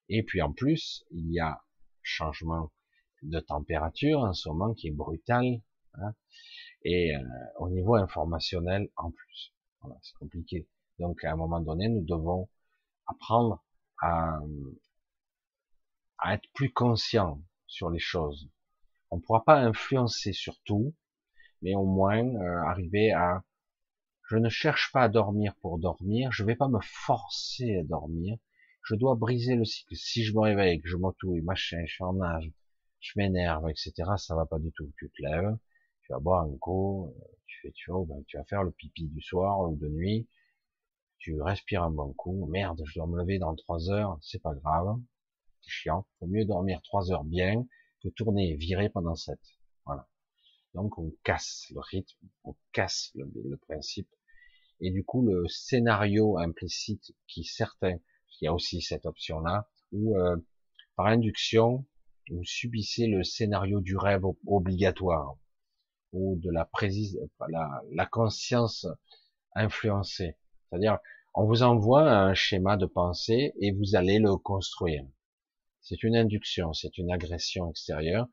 Et 0.10 0.24
puis 0.24 0.42
en 0.42 0.54
plus, 0.54 1.06
il 1.12 1.32
y 1.32 1.40
a 1.40 1.64
changement 2.04 2.72
de 3.24 3.40
température 3.40 4.20
en 4.20 4.34
ce 4.34 4.50
moment 4.50 4.74
qui 4.74 4.88
est 4.88 4.92
brutal, 4.92 5.62
hein, 5.96 6.14
et 6.84 7.16
euh, 7.16 7.20
au 7.60 7.70
niveau 7.70 7.96
informationnel 7.96 8.90
en 8.96 9.12
plus. 9.12 9.54
Voilà, 9.82 9.98
c'est 10.02 10.16
compliqué. 10.16 10.68
Donc 11.00 11.24
à 11.24 11.32
un 11.32 11.36
moment 11.36 11.60
donné, 11.60 11.90
nous 11.90 12.04
devons 12.04 12.50
apprendre 13.08 13.64
à, 14.00 14.40
à 16.20 16.36
être 16.36 16.48
plus 16.54 16.72
conscients 16.72 17.42
sur 17.68 17.90
les 17.90 18.00
choses. 18.00 18.50
On 19.10 19.18
ne 19.18 19.22
pourra 19.22 19.44
pas 19.44 19.60
influencer 19.60 20.34
sur 20.34 20.60
tout, 20.64 20.94
mais 21.62 21.76
au 21.76 21.86
moins 21.86 22.26
euh, 22.26 22.64
arriver 22.66 23.12
à 23.12 23.44
je 24.30 24.38
ne 24.38 24.50
cherche 24.50 24.92
pas 24.94 25.04
à 25.04 25.10
dormir 25.10 25.56
pour 25.62 25.78
dormir, 25.78 26.32
je 26.32 26.44
ne 26.44 26.48
vais 26.48 26.56
pas 26.56 26.70
me 26.70 26.80
forcer 26.82 27.76
à 27.78 27.84
dormir, 27.84 28.38
je 28.84 28.96
dois 28.96 29.16
briser 29.16 29.56
le 29.56 29.66
cycle. 29.66 29.96
Si 29.96 30.24
je 30.24 30.34
me 30.34 30.40
réveille, 30.40 30.80
que 30.82 30.88
je 30.88 30.96
m'autouille, 30.96 31.42
machin, 31.42 31.84
je 31.86 31.94
suis 31.94 32.04
en 32.04 32.20
âge, 32.22 32.50
je 33.02 33.12
m'énerve, 33.18 33.70
etc., 33.70 33.92
ça 34.18 34.36
va 34.36 34.46
pas 34.46 34.60
du 34.60 34.72
tout. 34.72 34.90
Tu 34.98 35.10
te 35.10 35.22
lèves, 35.22 35.58
tu 36.04 36.14
vas 36.14 36.20
boire 36.20 36.44
un 36.46 36.58
coup, 36.58 37.14
tu 37.46 37.60
fais, 37.62 37.72
tu 37.74 37.92
vois, 37.92 38.06
ben, 38.08 38.24
tu 38.26 38.38
vas 38.38 38.46
faire 38.46 38.64
le 38.64 38.72
pipi 38.72 39.08
du 39.10 39.22
soir 39.22 39.60
ou 39.70 39.76
de 39.76 39.90
nuit, 39.90 40.30
tu 41.18 41.42
respires 41.42 41.84
un 41.84 41.92
bon 41.92 42.14
coup, 42.14 42.48
merde, 42.48 42.82
je 42.86 43.00
dois 43.00 43.08
me 43.08 43.20
lever 43.20 43.38
dans 43.38 43.56
trois 43.56 43.90
heures, 43.92 44.18
c'est 44.22 44.42
pas 44.42 44.56
grave, 44.56 44.98
c'est 45.62 45.72
chiant, 45.72 46.06
faut 46.20 46.28
mieux 46.28 46.46
dormir 46.46 46.82
trois 46.84 47.12
heures 47.12 47.26
bien 47.26 47.68
que 48.02 48.10
tourner 48.10 48.52
et 48.52 48.56
virer 48.56 48.90
pendant 48.90 49.16
sept. 49.16 49.40
Donc 50.74 50.98
on 50.98 51.12
casse 51.24 51.68
le 51.72 51.80
rythme, 51.82 52.18
on 52.44 52.56
casse 52.72 53.12
le, 53.16 53.58
principe, 53.58 54.10
et 54.80 54.90
du 54.92 55.04
coup 55.04 55.22
le 55.26 55.48
scénario 55.48 56.38
implicite 56.38 57.14
qui 57.28 57.44
certains, 57.44 57.98
il 58.40 58.46
y 58.46 58.48
a 58.48 58.54
aussi 58.54 58.82
cette 58.82 59.06
option-là, 59.06 59.70
où 59.92 60.18
euh, 60.18 60.38
par 60.96 61.08
induction, 61.08 61.86
vous 62.30 62.44
subissez 62.46 63.08
le 63.08 63.24
scénario 63.24 63.82
du 63.82 63.98
rêve 63.98 64.24
obligatoire 64.48 65.36
ou 66.14 66.38
de 66.38 66.50
la, 66.50 66.70
la, 67.50 67.82
la 67.92 68.06
conscience 68.06 68.88
influencée. 69.56 70.38
C'est-à-dire, 70.70 71.00
on 71.34 71.46
vous 71.46 71.64
envoie 71.64 72.10
un 72.12 72.34
schéma 72.34 72.78
de 72.78 72.86
pensée 72.86 73.54
et 73.60 73.72
vous 73.72 73.96
allez 73.96 74.20
le 74.20 74.36
construire. 74.36 75.06
C'est 75.82 76.04
une 76.04 76.16
induction, 76.16 76.74
c'est 76.74 76.98
une 76.98 77.12
agression 77.12 77.70
extérieure 77.70 78.28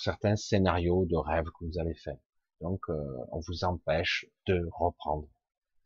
certains 0.00 0.36
scénarios 0.36 1.06
de 1.06 1.16
rêve 1.16 1.46
que 1.46 1.64
vous 1.64 1.78
allez 1.78 1.94
faire. 1.94 2.18
Donc, 2.60 2.80
euh, 2.88 3.26
on 3.32 3.40
vous 3.40 3.64
empêche 3.64 4.26
de 4.46 4.68
reprendre 4.72 5.28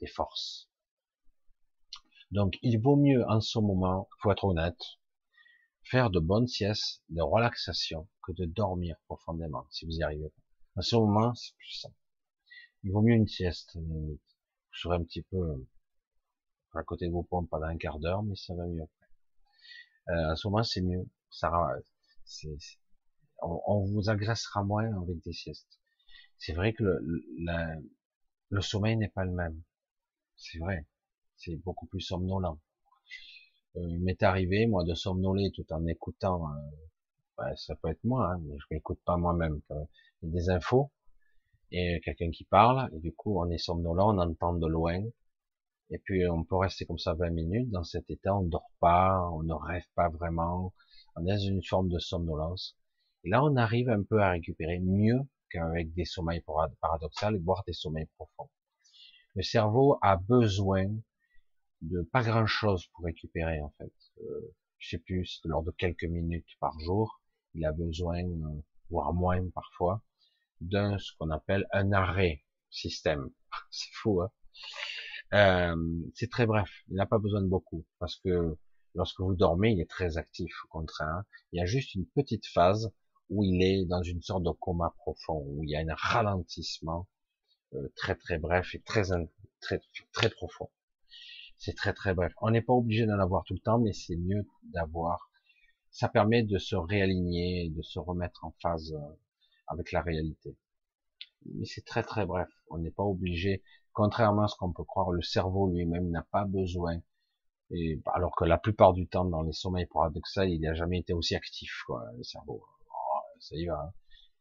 des 0.00 0.06
forces. 0.06 0.68
Donc, 2.30 2.58
il 2.62 2.78
vaut 2.80 2.96
mieux 2.96 3.24
en 3.28 3.40
ce 3.40 3.58
moment, 3.58 4.08
faut 4.20 4.30
être 4.30 4.44
honnête, 4.44 4.80
faire 5.82 6.10
de 6.10 6.20
bonnes 6.20 6.46
siestes, 6.46 7.02
de 7.08 7.22
relaxation, 7.22 8.06
que 8.22 8.32
de 8.32 8.44
dormir 8.44 8.96
profondément, 9.06 9.66
si 9.70 9.86
vous 9.86 9.96
y 9.96 10.02
arrivez 10.02 10.28
pas. 10.28 10.42
À 10.80 10.82
ce 10.82 10.96
moment, 10.96 11.34
c'est 11.34 11.56
plus 11.56 11.72
simple. 11.72 11.96
Il 12.84 12.92
vaut 12.92 13.02
mieux 13.02 13.14
une 13.14 13.26
sieste. 13.26 13.76
Vous 13.76 14.18
serez 14.72 14.96
un 14.96 15.02
petit 15.02 15.22
peu 15.22 15.38
euh, 15.38 15.66
à 16.74 16.82
côté 16.84 17.06
de 17.06 17.12
vos 17.12 17.22
pompes 17.22 17.48
pendant 17.50 17.66
un 17.66 17.76
quart 17.76 17.98
d'heure, 17.98 18.22
mais 18.22 18.36
ça 18.36 18.54
va 18.54 18.66
mieux 18.66 18.82
après. 18.82 20.14
Euh, 20.14 20.32
à 20.32 20.36
ce 20.36 20.46
moment, 20.46 20.62
c'est 20.62 20.82
mieux. 20.82 21.08
Ça, 21.30 21.50
c'est, 22.24 22.56
on, 23.42 23.60
on, 23.66 23.86
vous 23.86 24.10
agressera 24.10 24.64
moins 24.64 24.90
avec 25.02 25.22
des 25.24 25.32
siestes. 25.32 25.78
C'est 26.38 26.52
vrai 26.52 26.72
que 26.72 26.84
le, 26.84 27.24
le, 28.50 28.60
sommeil 28.60 28.96
n'est 28.96 29.08
pas 29.08 29.24
le 29.24 29.32
même. 29.32 29.60
C'est 30.36 30.58
vrai. 30.58 30.86
C'est 31.36 31.56
beaucoup 31.56 31.86
plus 31.86 32.00
somnolent. 32.00 32.58
Euh, 33.76 33.80
il 33.88 34.02
m'est 34.02 34.22
arrivé, 34.22 34.66
moi, 34.66 34.84
de 34.84 34.94
somnoler 34.94 35.50
tout 35.52 35.66
en 35.72 35.86
écoutant, 35.86 36.44
euh, 37.40 37.54
ça 37.56 37.76
peut 37.76 37.88
être 37.88 38.02
moi, 38.04 38.32
hein, 38.32 38.40
mais 38.44 38.56
je 38.58 38.64
m'écoute 38.70 39.00
pas 39.04 39.16
moi-même, 39.16 39.60
des 40.22 40.50
infos, 40.50 40.90
et 41.70 42.00
quelqu'un 42.04 42.30
qui 42.30 42.44
parle, 42.44 42.88
et 42.94 42.98
du 42.98 43.12
coup, 43.12 43.40
on 43.40 43.50
est 43.50 43.58
somnolent, 43.58 44.14
on 44.14 44.18
entend 44.18 44.54
de 44.54 44.66
loin, 44.66 45.00
et 45.90 45.98
puis 45.98 46.26
on 46.28 46.44
peut 46.44 46.56
rester 46.56 46.86
comme 46.86 46.98
ça 46.98 47.14
20 47.14 47.30
minutes 47.30 47.70
dans 47.70 47.84
cet 47.84 48.10
état, 48.10 48.34
on 48.34 48.42
dort 48.42 48.70
pas, 48.80 49.20
on 49.32 49.42
ne 49.42 49.54
rêve 49.54 49.86
pas 49.94 50.08
vraiment, 50.08 50.74
on 51.16 51.26
est 51.26 51.30
dans 51.30 51.38
une 51.38 51.62
forme 51.64 51.88
de 51.88 51.98
somnolence. 51.98 52.76
Là, 53.28 53.44
on 53.44 53.56
arrive 53.56 53.90
un 53.90 54.02
peu 54.02 54.22
à 54.22 54.30
récupérer 54.30 54.78
mieux 54.78 55.20
qu'avec 55.50 55.92
des 55.92 56.06
sommeils 56.06 56.42
paradoxaux, 56.80 57.38
voire 57.42 57.62
des 57.66 57.74
sommeils 57.74 58.08
profonds. 58.16 58.48
Le 59.34 59.42
cerveau 59.42 59.98
a 60.00 60.16
besoin 60.16 60.86
de 61.82 62.00
pas 62.10 62.22
grand 62.22 62.46
chose 62.46 62.86
pour 62.86 63.04
récupérer 63.04 63.60
en 63.60 63.68
fait. 63.76 63.92
Euh, 64.22 64.54
je 64.78 64.88
sais 64.88 64.98
plus, 64.98 65.42
lors 65.44 65.62
de 65.62 65.70
quelques 65.72 66.04
minutes 66.04 66.56
par 66.58 66.78
jour, 66.80 67.20
il 67.52 67.66
a 67.66 67.72
besoin, 67.72 68.24
euh, 68.24 68.62
voire 68.88 69.12
moins 69.12 69.46
parfois, 69.50 70.02
d'un 70.62 70.96
ce 70.96 71.12
qu'on 71.18 71.28
appelle 71.30 71.66
un 71.72 71.92
arrêt 71.92 72.44
système. 72.70 73.28
c'est 73.70 73.92
fou, 73.92 74.22
hein 74.22 74.30
euh, 75.34 76.02
C'est 76.14 76.30
très 76.30 76.46
bref. 76.46 76.70
Il 76.88 76.94
n'a 76.94 77.06
pas 77.06 77.18
besoin 77.18 77.42
de 77.42 77.48
beaucoup 77.48 77.84
parce 77.98 78.16
que 78.16 78.56
lorsque 78.94 79.20
vous 79.20 79.34
dormez, 79.34 79.72
il 79.72 79.80
est 79.82 79.90
très 79.90 80.16
actif 80.16 80.64
au 80.64 80.68
contraire. 80.68 81.24
Il 81.52 81.58
y 81.58 81.62
a 81.62 81.66
juste 81.66 81.94
une 81.94 82.06
petite 82.06 82.46
phase 82.46 82.90
où 83.30 83.44
il 83.44 83.62
est 83.62 83.84
dans 83.84 84.02
une 84.02 84.22
sorte 84.22 84.42
de 84.42 84.50
coma 84.50 84.94
profond, 84.98 85.44
où 85.46 85.64
il 85.64 85.70
y 85.70 85.76
a 85.76 85.80
un 85.80 85.94
ralentissement 85.94 87.06
euh, 87.74 87.88
très 87.96 88.14
très 88.14 88.38
bref 88.38 88.74
et 88.74 88.80
très 88.80 89.04
très 89.60 89.80
très 90.12 90.30
profond. 90.30 90.70
C'est 91.58 91.74
très 91.74 91.92
très 91.92 92.14
bref. 92.14 92.32
On 92.40 92.50
n'est 92.50 92.62
pas 92.62 92.72
obligé 92.72 93.06
d'en 93.06 93.18
avoir 93.18 93.44
tout 93.44 93.54
le 93.54 93.60
temps, 93.60 93.78
mais 93.78 93.92
c'est 93.92 94.16
mieux 94.16 94.46
d'avoir. 94.62 95.30
Ça 95.90 96.08
permet 96.08 96.42
de 96.42 96.58
se 96.58 96.76
réaligner, 96.76 97.70
de 97.70 97.82
se 97.82 97.98
remettre 97.98 98.44
en 98.44 98.54
phase 98.62 98.92
euh, 98.92 99.16
avec 99.66 99.92
la 99.92 100.02
réalité. 100.02 100.56
Mais 101.54 101.64
c'est 101.66 101.84
très 101.84 102.02
très 102.02 102.26
bref. 102.26 102.48
On 102.70 102.78
n'est 102.78 102.90
pas 102.90 103.02
obligé. 103.02 103.62
Contrairement 103.92 104.42
à 104.44 104.48
ce 104.48 104.56
qu'on 104.56 104.72
peut 104.72 104.84
croire, 104.84 105.10
le 105.10 105.22
cerveau 105.22 105.68
lui-même 105.68 106.10
n'a 106.10 106.22
pas 106.30 106.44
besoin. 106.44 107.00
Et 107.70 108.00
alors 108.14 108.34
que 108.36 108.44
la 108.44 108.58
plupart 108.58 108.94
du 108.94 109.08
temps, 109.08 109.24
dans 109.24 109.42
les 109.42 109.52
sommeils 109.52 109.86
paradoxaux, 109.86 110.42
il 110.44 110.60
n'a 110.60 110.74
jamais 110.74 111.00
été 111.00 111.12
aussi 111.12 111.34
actif, 111.34 111.82
quoi, 111.86 112.04
le 112.16 112.22
cerveau. 112.22 112.62
Ça 113.40 113.56
y 113.56 113.66
va. 113.66 113.80
Hein. 113.80 113.92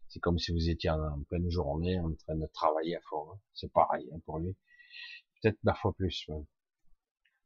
C'est 0.08 0.20
comme 0.20 0.40
si 0.40 0.52
vous 0.52 0.70
étiez 0.70 0.90
en, 0.90 1.24
pleine 1.24 1.50
journée 1.50 2.00
en 2.00 2.14
train 2.14 2.36
de 2.36 2.48
travailler 2.48 2.96
à 2.96 3.02
fond. 3.10 3.32
Hein. 3.32 3.40
C'est 3.54 3.72
pareil 3.72 4.10
hein, 4.14 4.20
pour 4.26 4.40
lui. 4.40 4.56
Peut-être 5.42 5.60
parfois 5.64 5.94
plus. 5.94 6.26
Même 6.30 6.46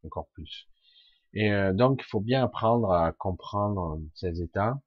encore 0.03 0.29
plus. 0.29 0.67
Et 1.33 1.51
euh, 1.51 1.73
donc, 1.73 2.01
il 2.01 2.09
faut 2.09 2.19
bien 2.19 2.43
apprendre 2.43 2.91
à 2.91 3.11
comprendre 3.13 4.01
ces 4.15 4.41
états. 4.41 4.81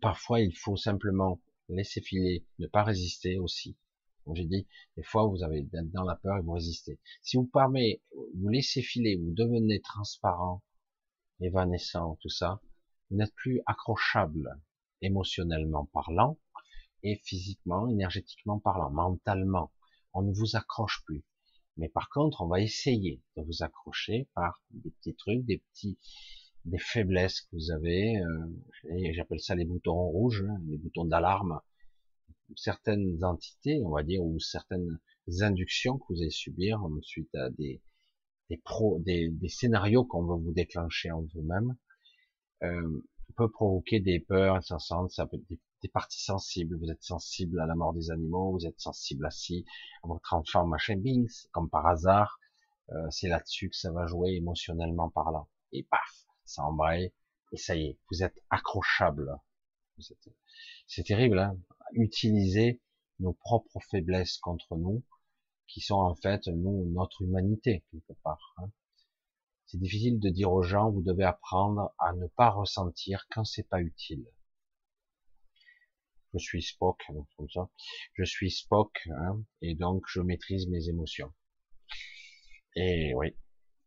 Parfois, 0.00 0.40
il 0.40 0.56
faut 0.56 0.76
simplement 0.76 1.40
laisser 1.68 2.00
filer, 2.00 2.46
ne 2.58 2.66
pas 2.66 2.82
résister 2.82 3.38
aussi. 3.38 3.76
Comme 4.24 4.34
j'ai 4.34 4.46
dit, 4.46 4.66
des 4.96 5.02
fois, 5.02 5.26
vous 5.26 5.42
avez 5.42 5.62
dans 5.72 6.04
la 6.04 6.16
peur 6.16 6.38
et 6.38 6.40
vous 6.40 6.52
résistez. 6.52 6.98
Si 7.22 7.36
vous 7.36 7.46
permettez, 7.46 8.02
vous 8.12 8.48
laissez 8.48 8.80
filer, 8.80 9.16
vous 9.16 9.32
devenez 9.34 9.80
transparent, 9.82 10.62
évanescent, 11.40 12.16
tout 12.22 12.30
ça, 12.30 12.60
vous 13.10 13.18
n'êtes 13.18 13.34
plus 13.34 13.60
accrochable 13.66 14.60
émotionnellement 15.04 15.86
parlant 15.86 16.38
et 17.02 17.16
physiquement, 17.24 17.88
énergétiquement 17.88 18.58
parlant, 18.58 18.90
mentalement. 18.90 19.72
On 20.12 20.22
ne 20.22 20.32
vous 20.32 20.56
accroche 20.56 21.02
plus. 21.04 21.24
Mais 21.76 21.88
par 21.88 22.08
contre, 22.08 22.40
on 22.42 22.46
va 22.46 22.60
essayer 22.60 23.20
de 23.36 23.42
vous 23.42 23.62
accrocher 23.62 24.28
par 24.34 24.62
des 24.70 24.90
petits 24.90 25.14
trucs, 25.14 25.44
des 25.44 25.58
petits, 25.58 25.98
des 26.64 26.78
faiblesses 26.78 27.42
que 27.42 27.56
vous 27.56 27.70
avez. 27.70 28.16
Euh, 28.18 29.12
J'appelle 29.12 29.40
ça 29.40 29.54
les 29.54 29.64
boutons 29.64 30.08
rouges, 30.08 30.44
hein, 30.48 30.60
les 30.66 30.78
boutons 30.78 31.04
d'alarme. 31.04 31.60
Certaines 32.56 33.22
entités, 33.24 33.82
on 33.84 33.90
va 33.90 34.02
dire, 34.02 34.22
ou 34.24 34.38
certaines 34.38 34.98
inductions 35.40 35.98
que 35.98 36.04
vous 36.10 36.22
allez 36.22 36.30
subir 36.30 36.80
suite 37.02 37.34
à 37.34 37.50
des 37.50 37.82
des, 38.48 39.48
scénarios 39.48 40.04
qu'on 40.04 40.24
va 40.24 40.36
vous 40.36 40.52
déclencher 40.52 41.10
en 41.10 41.22
vous-même, 41.34 41.76
euh, 42.62 43.02
peut 43.36 43.50
provoquer 43.50 44.00
des 44.00 44.20
peurs 44.20 44.60
des 45.82 45.88
parties 45.88 46.22
sensibles. 46.22 46.76
Vous 46.78 46.90
êtes 46.90 47.02
sensible 47.02 47.60
à 47.60 47.66
la 47.66 47.74
mort 47.74 47.92
des 47.92 48.10
animaux, 48.10 48.52
vous 48.52 48.66
êtes 48.66 48.80
sensible 48.80 49.26
à 49.26 49.30
si, 49.30 49.64
à 50.02 50.08
votre 50.08 50.32
enfant, 50.34 50.66
machin, 50.66 50.96
bing, 50.96 51.28
comme 51.52 51.68
par 51.68 51.86
hasard, 51.86 52.38
euh, 52.90 53.06
c'est 53.10 53.28
là-dessus 53.28 53.70
que 53.70 53.76
ça 53.76 53.92
va 53.92 54.06
jouer 54.06 54.32
émotionnellement 54.32 55.10
par 55.10 55.30
là. 55.30 55.46
Et 55.72 55.82
paf, 55.82 56.26
ça 56.44 56.62
embraye, 56.62 57.12
et 57.52 57.56
ça 57.56 57.76
y 57.76 57.86
est, 57.86 57.98
vous 58.10 58.22
êtes 58.22 58.38
accrochable. 58.50 59.38
C'est 60.86 61.04
terrible, 61.04 61.38
hein 61.38 61.56
utiliser 61.92 62.80
nos 63.20 63.32
propres 63.32 63.80
faiblesses 63.90 64.38
contre 64.38 64.76
nous, 64.76 65.02
qui 65.66 65.80
sont 65.80 65.96
en 65.96 66.14
fait 66.14 66.46
nous 66.48 66.90
notre 66.90 67.22
humanité 67.22 67.84
quelque 67.90 68.12
part. 68.22 68.54
Hein. 68.58 68.70
C'est 69.66 69.78
difficile 69.78 70.20
de 70.20 70.28
dire 70.28 70.52
aux 70.52 70.62
gens 70.62 70.90
vous 70.90 71.02
devez 71.02 71.24
apprendre 71.24 71.94
à 71.98 72.12
ne 72.12 72.26
pas 72.28 72.50
ressentir 72.50 73.26
quand 73.30 73.44
c'est 73.44 73.68
pas 73.68 73.80
utile. 73.80 74.26
Je 76.32 76.38
suis 76.38 76.62
Spock, 76.62 77.00
hein, 77.08 77.26
comme 77.36 77.48
ça. 77.50 77.70
Je 78.14 78.24
suis 78.24 78.50
Spock, 78.50 79.08
hein, 79.10 79.42
et 79.62 79.74
donc 79.74 80.04
je 80.08 80.20
maîtrise 80.20 80.68
mes 80.68 80.88
émotions. 80.88 81.32
Et 82.76 83.12
oui. 83.14 83.36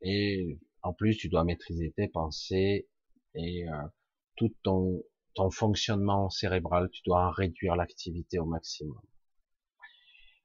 Et 0.01 0.59
en 0.81 0.93
plus, 0.93 1.17
tu 1.17 1.29
dois 1.29 1.43
maîtriser 1.43 1.91
tes 1.91 2.07
pensées 2.07 2.87
et 3.35 3.67
euh, 3.67 3.87
tout 4.35 4.55
ton 4.63 5.03
ton 5.37 5.51
fonctionnement 5.51 6.31
cérébral, 6.31 6.89
tu 6.89 7.03
dois 7.05 7.27
en 7.27 7.29
réduire 7.29 7.75
l'activité 7.75 8.39
au 8.39 8.45
maximum. 8.45 8.99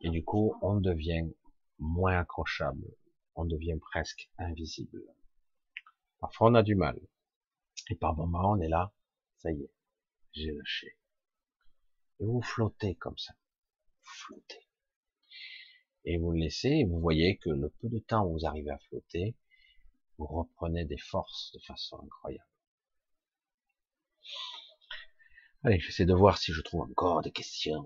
Et 0.03 0.11
du 0.11 0.23
coup, 0.23 0.55
on 0.61 0.81
devient 0.81 1.31
moins 1.79 2.19
accrochable, 2.19 2.85
on 3.35 3.47
devient 3.47 3.79
presque 3.81 4.29
invisible. 4.37 5.03
Parfois, 6.23 6.51
on 6.51 6.55
a 6.55 6.63
du 6.63 6.77
mal. 6.77 7.01
Et 7.91 7.97
par 7.97 8.15
moments, 8.15 8.53
on 8.53 8.61
est 8.61 8.69
là, 8.69 8.93
ça 9.39 9.51
y 9.51 9.61
est, 9.61 9.73
j'ai 10.33 10.53
lâché. 10.53 10.97
Et 12.21 12.25
vous 12.25 12.41
flottez 12.41 12.95
comme 12.95 13.19
ça. 13.19 13.35
Vous 14.05 14.13
flottez. 14.27 14.69
Et 16.05 16.19
vous 16.19 16.31
le 16.31 16.39
laissez, 16.39 16.69
et 16.69 16.85
vous 16.85 17.01
voyez 17.01 17.39
que 17.39 17.51
le 17.51 17.71
peu 17.71 17.89
de 17.89 17.99
temps 17.99 18.25
où 18.25 18.35
vous 18.35 18.47
arrivez 18.47 18.71
à 18.71 18.79
flotter, 18.79 19.35
vous 20.17 20.27
reprenez 20.27 20.85
des 20.85 20.97
forces 20.97 21.51
de 21.55 21.59
façon 21.67 22.01
incroyable. 22.05 22.49
Allez, 25.65 25.81
j'essaie 25.81 26.07
de 26.07 26.15
voir 26.15 26.39
si 26.39 26.53
je 26.53 26.61
trouve 26.61 26.83
encore 26.83 27.23
des 27.23 27.33
questions. 27.33 27.83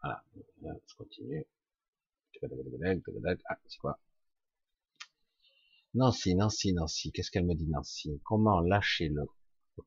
Voilà, 0.00 0.24
je 0.32 0.94
continue. 0.94 1.44
Ah, 3.48 3.58
c'est 3.66 3.78
quoi? 3.78 3.98
Nancy, 5.94 6.34
Nancy, 6.34 6.72
Nancy, 6.72 7.12
qu'est-ce 7.12 7.30
qu'elle 7.30 7.44
me 7.44 7.54
dit 7.54 7.68
Nancy? 7.68 8.18
Comment 8.24 8.60
lâcher 8.60 9.08
le, 9.08 9.26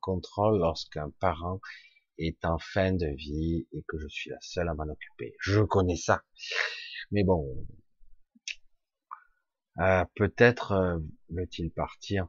contrôle 0.02 0.60
lorsqu'un 0.60 1.10
parent 1.20 1.60
est 2.18 2.46
en 2.46 2.60
fin 2.60 2.92
de 2.94 3.08
vie 3.08 3.68
et 3.72 3.84
que 3.88 3.98
je 3.98 4.08
suis 4.08 4.30
la 4.30 4.40
seule 4.40 4.70
à 4.70 4.76
m'en 4.76 4.84
occuper? 4.84 5.36
Je 5.40 5.62
connais 5.62 5.96
ça. 5.96 6.24
Mais 7.12 7.24
bon, 7.24 7.66
euh, 9.80 10.06
peut-être 10.16 10.74
euh, 10.74 11.00
veut-il 11.30 11.72
partir? 11.72 12.28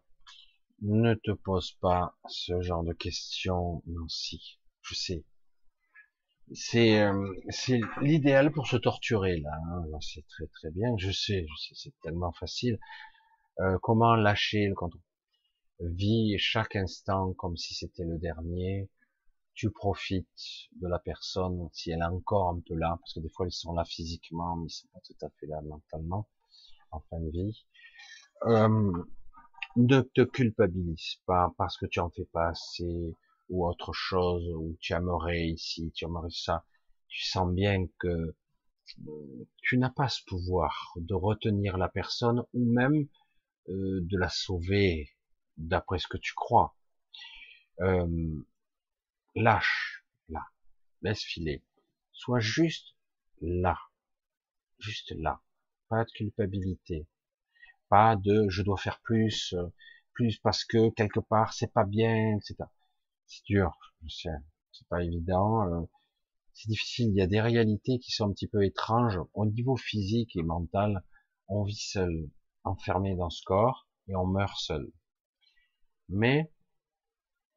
Ne 0.81 1.15
te 1.15 1.33
pose 1.33 1.73
pas 1.81 2.17
ce 2.29 2.61
genre 2.63 2.83
de 2.83 2.95
questions, 2.95 3.83
Nancy. 3.87 4.59
Je 4.81 4.95
sais. 4.95 5.25
C'est 6.55 7.01
euh, 7.01 7.35
l'idéal 8.01 8.53
pour 8.53 8.69
se 8.69 8.77
torturer 8.77 9.39
là. 9.41 9.51
Hein. 9.71 9.85
C'est 10.01 10.27
très 10.29 10.47
très 10.47 10.71
bien. 10.71 10.97
Je 10.97 11.11
sais, 11.11 11.47
c'est 11.75 11.93
tellement 12.03 12.33
facile. 12.33 12.79
Euh, 13.61 13.79
comment 13.83 14.15
lâcher 14.17 14.67
le 14.67 14.75
contrôle 14.75 15.01
Vis 15.81 16.37
chaque 16.39 16.77
instant 16.77 17.33
comme 17.35 17.57
si 17.57 17.75
c'était 17.75 18.05
le 18.05 18.19
dernier. 18.19 18.91
Tu 19.55 19.71
profites 19.71 20.69
de 20.81 20.89
la 20.89 20.99
personne 20.99 21.69
si 21.73 21.91
elle 21.91 22.01
est 22.01 22.05
encore 22.05 22.51
un 22.51 22.61
peu 22.61 22.75
là, 22.75 22.97
parce 23.01 23.15
que 23.15 23.21
des 23.21 23.31
fois 23.31 23.47
ils 23.47 23.53
sont 23.53 23.73
là 23.73 23.85
physiquement, 23.85 24.57
mais 24.57 24.67
ils 24.67 24.71
sont 24.71 24.89
pas 24.93 25.01
tout 25.01 25.17
à 25.25 25.31
fait 25.41 25.47
là 25.47 25.61
mentalement 25.63 26.29
en 26.91 27.01
fin 27.09 27.19
de 27.21 27.31
vie. 27.31 27.65
Euh, 28.45 28.93
ne 29.77 30.01
te 30.01 30.23
culpabilise 30.23 31.17
pas 31.27 31.55
parce 31.57 31.79
que 31.79 31.87
tu 31.87 32.01
en 32.01 32.11
fais 32.11 32.27
pas 32.27 32.49
assez 32.49 33.15
ou 33.49 33.67
autre 33.67 33.93
chose, 33.93 34.47
ou 34.55 34.77
tu 34.81 34.93
aimerais 34.93 35.47
ici, 35.47 35.93
tu 35.95 36.05
aimerais 36.05 36.31
ça. 36.31 36.65
Tu 37.09 37.25
sens 37.27 37.51
bien 37.53 37.87
que 37.99 38.35
euh, 39.09 39.49
tu 39.63 39.79
n'as 39.79 39.91
pas 39.91 40.09
ce 40.09 40.23
pouvoir 40.27 40.93
de 40.97 41.15
retenir 41.15 41.77
la 41.79 41.89
personne 41.89 42.45
ou 42.53 42.65
même 42.73 43.07
euh, 43.69 44.01
de 44.03 44.19
la 44.19 44.29
sauver 44.29 45.11
d'après 45.57 45.99
ce 45.99 46.07
que 46.09 46.19
tu 46.19 46.35
crois. 46.35 46.77
Euh, 47.81 48.45
lâche, 49.35 50.05
là, 50.29 50.43
laisse 51.03 51.23
filer. 51.23 51.63
Sois 52.13 52.41
juste 52.41 52.97
là, 53.41 53.79
juste 54.79 55.13
là. 55.19 55.43
Pas 55.89 56.05
de 56.05 56.11
culpabilité, 56.11 57.07
pas 57.89 58.17
de 58.17 58.49
je 58.49 58.63
dois 58.63 58.79
faire 58.79 59.01
plus, 59.01 59.53
euh, 59.55 59.69
plus 60.15 60.39
parce 60.39 60.65
que 60.65 60.91
quelque 60.91 61.21
part 61.21 61.53
c'est 61.53 61.73
pas 61.73 61.85
bien, 61.85 62.37
etc. 62.37 62.57
C'est 63.27 63.45
dur, 63.45 63.77
je 64.03 64.09
sais, 64.09 64.31
c'est 64.73 64.89
pas 64.89 65.05
évident, 65.05 65.67
euh, 65.69 65.87
c'est 66.55 66.69
difficile. 66.69 67.09
Il 67.11 67.17
y 67.17 67.23
a 67.23 67.27
des 67.27 67.41
réalités 67.41 67.99
qui 67.99 68.13
sont 68.13 68.29
un 68.31 68.33
petit 68.33 68.49
peu 68.49 68.65
étranges 68.65 69.19
au 69.35 69.47
niveau 69.47 69.77
physique 69.77 70.35
et 70.37 70.43
mental. 70.43 71.05
On 71.49 71.65
vit 71.65 71.77
seul, 71.77 72.31
enfermé 72.67 73.17
dans 73.17 73.31
ce 73.31 73.43
corps 73.45 73.89
et 74.09 74.17
on 74.17 74.27
meurt 74.27 74.59
seul. 74.59 74.91
Mais 76.09 76.53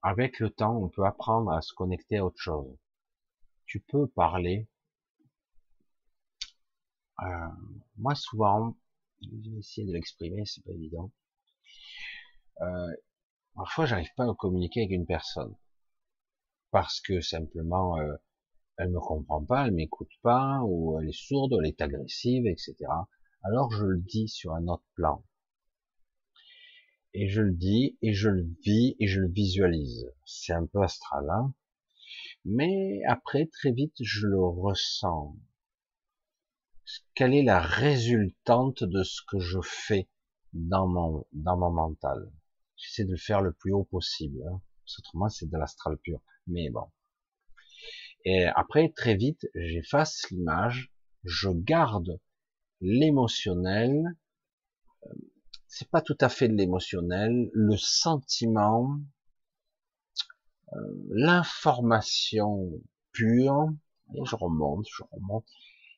avec 0.02 0.40
le 0.40 0.50
temps, 0.50 0.78
on 0.78 0.90
peut 0.90 1.06
apprendre 1.06 1.52
à 1.52 1.62
se 1.62 1.74
connecter 1.74 2.18
à 2.18 2.26
autre 2.26 2.40
chose. 2.40 2.78
Tu 3.66 3.80
peux 3.82 4.08
parler. 4.08 4.68
Euh, 7.22 7.48
moi, 7.98 8.16
souvent, 8.16 8.76
je 9.22 9.52
vais 9.52 9.60
essayer 9.60 9.86
de 9.86 9.94
l'exprimer, 9.94 10.46
c'est 10.46 10.64
pas 10.64 10.72
évident. 10.72 11.12
Euh, 12.62 12.94
parfois, 13.56 13.86
j'arrive 13.86 14.14
pas 14.16 14.30
à 14.30 14.34
communiquer 14.34 14.82
avec 14.82 14.92
une 14.92 15.06
personne 15.06 15.56
parce 16.72 17.02
que 17.02 17.20
simplement 17.22 17.98
euh, 17.98 18.16
elle 18.78 18.90
me 18.90 19.00
comprend 19.00 19.44
pas, 19.44 19.66
elle 19.66 19.74
m'écoute 19.74 20.12
pas, 20.22 20.62
ou 20.64 21.00
elle 21.00 21.10
est 21.10 21.18
sourde, 21.28 21.54
ou 21.54 21.60
elle 21.60 21.68
est 21.68 21.82
agressive, 21.82 22.46
etc. 22.48 22.76
Alors 23.44 23.72
je 23.72 23.86
le 23.86 24.00
dis 24.00 24.28
sur 24.28 24.54
un 24.54 24.68
autre 24.68 24.86
plan. 24.96 25.24
Et 27.14 27.28
je 27.28 27.42
le 27.42 27.54
dis, 27.54 27.98
et 28.02 28.14
je 28.14 28.30
le 28.30 28.48
vis, 28.64 28.96
et 29.00 29.08
je 29.08 29.22
le 29.22 29.30
visualise. 29.30 30.12
C'est 30.26 30.54
un 30.54 30.66
peu 30.66 30.82
astral, 30.82 31.30
hein 31.30 31.54
mais 32.46 33.02
après, 33.08 33.48
très 33.48 33.72
vite, 33.72 33.96
je 34.02 34.26
le 34.26 34.42
ressens 34.42 35.36
quelle 37.14 37.36
est 37.36 37.44
la 37.44 37.60
résultante 37.60 38.84
de 38.84 39.04
ce 39.04 39.22
que 39.28 39.40
je 39.40 39.60
fais 39.62 40.10
dans 40.54 40.88
mon, 40.88 41.26
dans 41.34 41.58
mon 41.58 41.72
mental? 41.72 42.32
J'essaie 42.78 43.06
de 43.06 43.12
le 43.12 43.18
faire 43.18 43.42
le 43.42 43.54
plus 43.54 43.74
haut 43.74 43.84
possible, 43.84 44.42
hein, 44.48 44.62
autrement 44.98 45.30
c'est 45.30 45.50
de 45.50 45.58
l'astral 45.58 45.98
pur. 45.98 46.22
Mais 46.48 46.70
bon. 46.70 46.90
Et 48.26 48.46
après, 48.46 48.90
très 48.90 49.16
vite, 49.16 49.48
j'efface 49.54 50.30
l'image, 50.32 50.92
je 51.24 51.50
garde 51.50 52.20
l'émotionnel, 52.82 54.16
euh, 55.06 55.10
c'est 55.68 55.90
pas 55.90 56.02
tout 56.02 56.18
à 56.20 56.30
fait 56.30 56.48
de 56.48 56.56
l'émotionnel, 56.56 57.50
le 57.54 57.78
sentiment, 57.78 59.00
euh, 60.74 60.78
l'information 61.10 62.72
pure, 63.12 63.70
et 64.16 64.22
je 64.26 64.36
remonte, 64.36 64.86
je 64.92 65.04
remonte, 65.12 65.46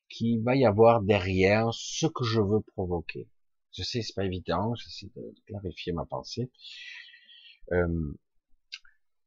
qu'il 0.10 0.44
va 0.44 0.56
y 0.56 0.66
avoir 0.66 1.02
derrière 1.02 1.74
ce 1.74 2.06
que 2.08 2.24
je 2.24 2.42
veux 2.42 2.62
provoquer. 2.62 3.30
Je 3.72 3.84
sais, 3.84 4.02
c'est 4.02 4.14
pas 4.14 4.26
évident, 4.26 4.76
j'essaie 4.76 5.10
de 5.16 5.34
clarifier 5.46 5.94
ma 5.94 6.06
pensée. 6.06 6.52
Euh, 7.72 8.18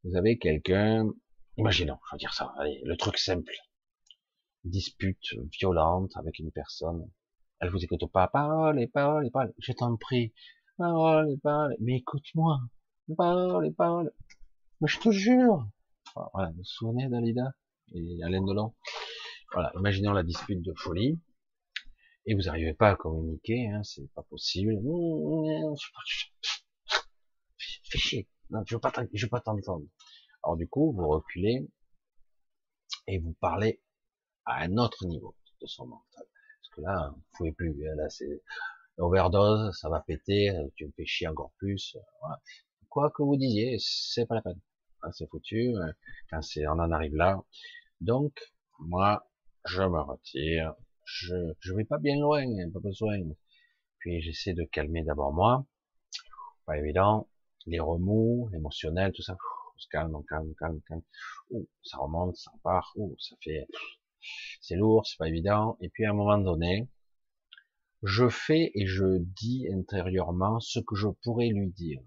vous 0.02 0.16
avez 0.16 0.36
quelqu'un, 0.36 1.08
imaginons, 1.56 1.98
je 2.10 2.16
vais 2.16 2.18
dire 2.18 2.34
ça, 2.34 2.52
allez, 2.58 2.82
le 2.84 2.96
truc 2.96 3.16
simple, 3.16 3.54
dispute 4.64 5.34
violente 5.58 6.12
avec 6.16 6.38
une 6.38 6.52
personne, 6.52 7.10
elle 7.60 7.70
vous 7.70 7.82
écoute 7.84 8.10
pas, 8.12 8.28
parole 8.28 8.88
parole 8.88 9.30
parole, 9.30 9.54
je 9.58 9.72
t'en 9.72 9.96
prie, 9.96 10.32
parole 10.76 11.38
parole, 11.42 11.76
mais 11.80 11.96
écoute-moi, 11.98 12.58
parole 13.16 13.72
parole, 13.74 14.12
mais 14.80 14.88
je 14.88 15.00
te 15.00 15.10
jure, 15.10 15.66
voilà, 16.32 16.50
vous 16.50 16.58
vous 16.58 16.64
souvenez 16.64 17.08
d'Alida 17.08 17.52
et 17.94 18.22
Alain 18.22 18.42
Delon? 18.42 18.74
Voilà, 19.52 19.72
imaginons 19.76 20.12
la 20.12 20.24
dispute 20.24 20.62
de 20.62 20.74
folie, 20.76 21.20
et 22.26 22.34
vous 22.34 22.42
n'arrivez 22.42 22.74
pas 22.74 22.90
à 22.90 22.96
communiquer, 22.96 23.68
hein, 23.68 23.82
c'est 23.82 24.10
pas 24.14 24.22
possible. 24.22 24.74
Fais 27.90 27.98
chier. 27.98 28.28
Non, 28.50 28.62
je 28.66 28.74
veux 28.74 28.80
je 29.12 29.26
veux 29.26 29.30
pas 29.30 29.40
t'entendre. 29.40 29.86
Alors 30.42 30.56
du 30.56 30.68
coup, 30.68 30.92
vous 30.92 31.08
reculez 31.08 31.68
et 33.06 33.18
vous 33.18 33.34
parlez 33.40 33.82
à 34.44 34.62
un 34.62 34.76
autre 34.78 35.06
niveau 35.06 35.34
de 35.60 35.66
son 35.66 35.86
mental. 35.86 36.26
Là, 36.78 37.10
vous 37.14 37.22
pouvez 37.36 37.52
plus. 37.52 37.70
Hein, 37.88 37.94
là, 37.96 38.08
c'est 38.08 38.42
overdose, 38.98 39.76
ça 39.78 39.88
va 39.88 40.00
péter, 40.00 40.52
tu 40.76 40.86
me 40.86 40.92
fais 40.92 41.04
chier 41.06 41.28
encore 41.28 41.52
plus. 41.58 41.96
Quoi 42.88 43.10
que 43.10 43.22
vous 43.22 43.36
disiez, 43.36 43.76
c'est 43.80 44.26
pas 44.26 44.36
la 44.36 44.42
peine. 44.42 44.60
hein, 45.02 45.10
c'est 45.12 45.28
foutu, 45.28 45.74
hein, 45.76 45.92
quand 46.30 46.42
c'est, 46.42 46.66
on 46.68 46.72
en 46.72 46.90
arrive 46.92 47.14
là. 47.16 47.42
Donc, 48.00 48.32
moi, 48.78 49.28
je 49.66 49.82
me 49.82 50.00
retire, 50.00 50.74
je, 51.04 51.34
je 51.60 51.74
vais 51.74 51.84
pas 51.84 51.98
bien 51.98 52.16
loin, 52.18 52.44
pas 52.72 52.80
besoin. 52.80 53.18
Puis 53.98 54.20
j'essaie 54.22 54.54
de 54.54 54.64
calmer 54.64 55.02
d'abord 55.02 55.32
moi, 55.32 55.66
pas 56.66 56.78
évident, 56.78 57.28
les 57.66 57.80
remous, 57.80 58.50
émotionnels, 58.54 59.12
tout 59.12 59.22
ça, 59.22 59.36
on 59.74 59.78
se 59.78 59.88
calme, 59.88 60.14
on 60.14 60.22
calme, 60.22 60.54
calme, 60.58 60.80
calme. 60.86 61.02
Ouh, 61.50 61.66
ça 61.82 61.98
remonte, 61.98 62.36
ça 62.36 62.52
part, 62.62 62.92
ouh, 62.96 63.16
ça 63.18 63.36
fait, 63.42 63.66
c'est 64.60 64.76
lourd, 64.76 65.06
c'est 65.06 65.18
pas 65.18 65.28
évident. 65.28 65.76
Et 65.80 65.88
puis 65.88 66.04
à 66.04 66.10
un 66.10 66.14
moment 66.14 66.38
donné, 66.38 66.88
je 68.04 68.28
fais 68.28 68.70
et 68.74 68.86
je 68.86 69.18
dis 69.18 69.66
intérieurement 69.72 70.60
ce 70.60 70.78
que 70.78 70.94
je 70.94 71.08
pourrais 71.22 71.48
lui 71.48 71.70
dire. 71.70 72.00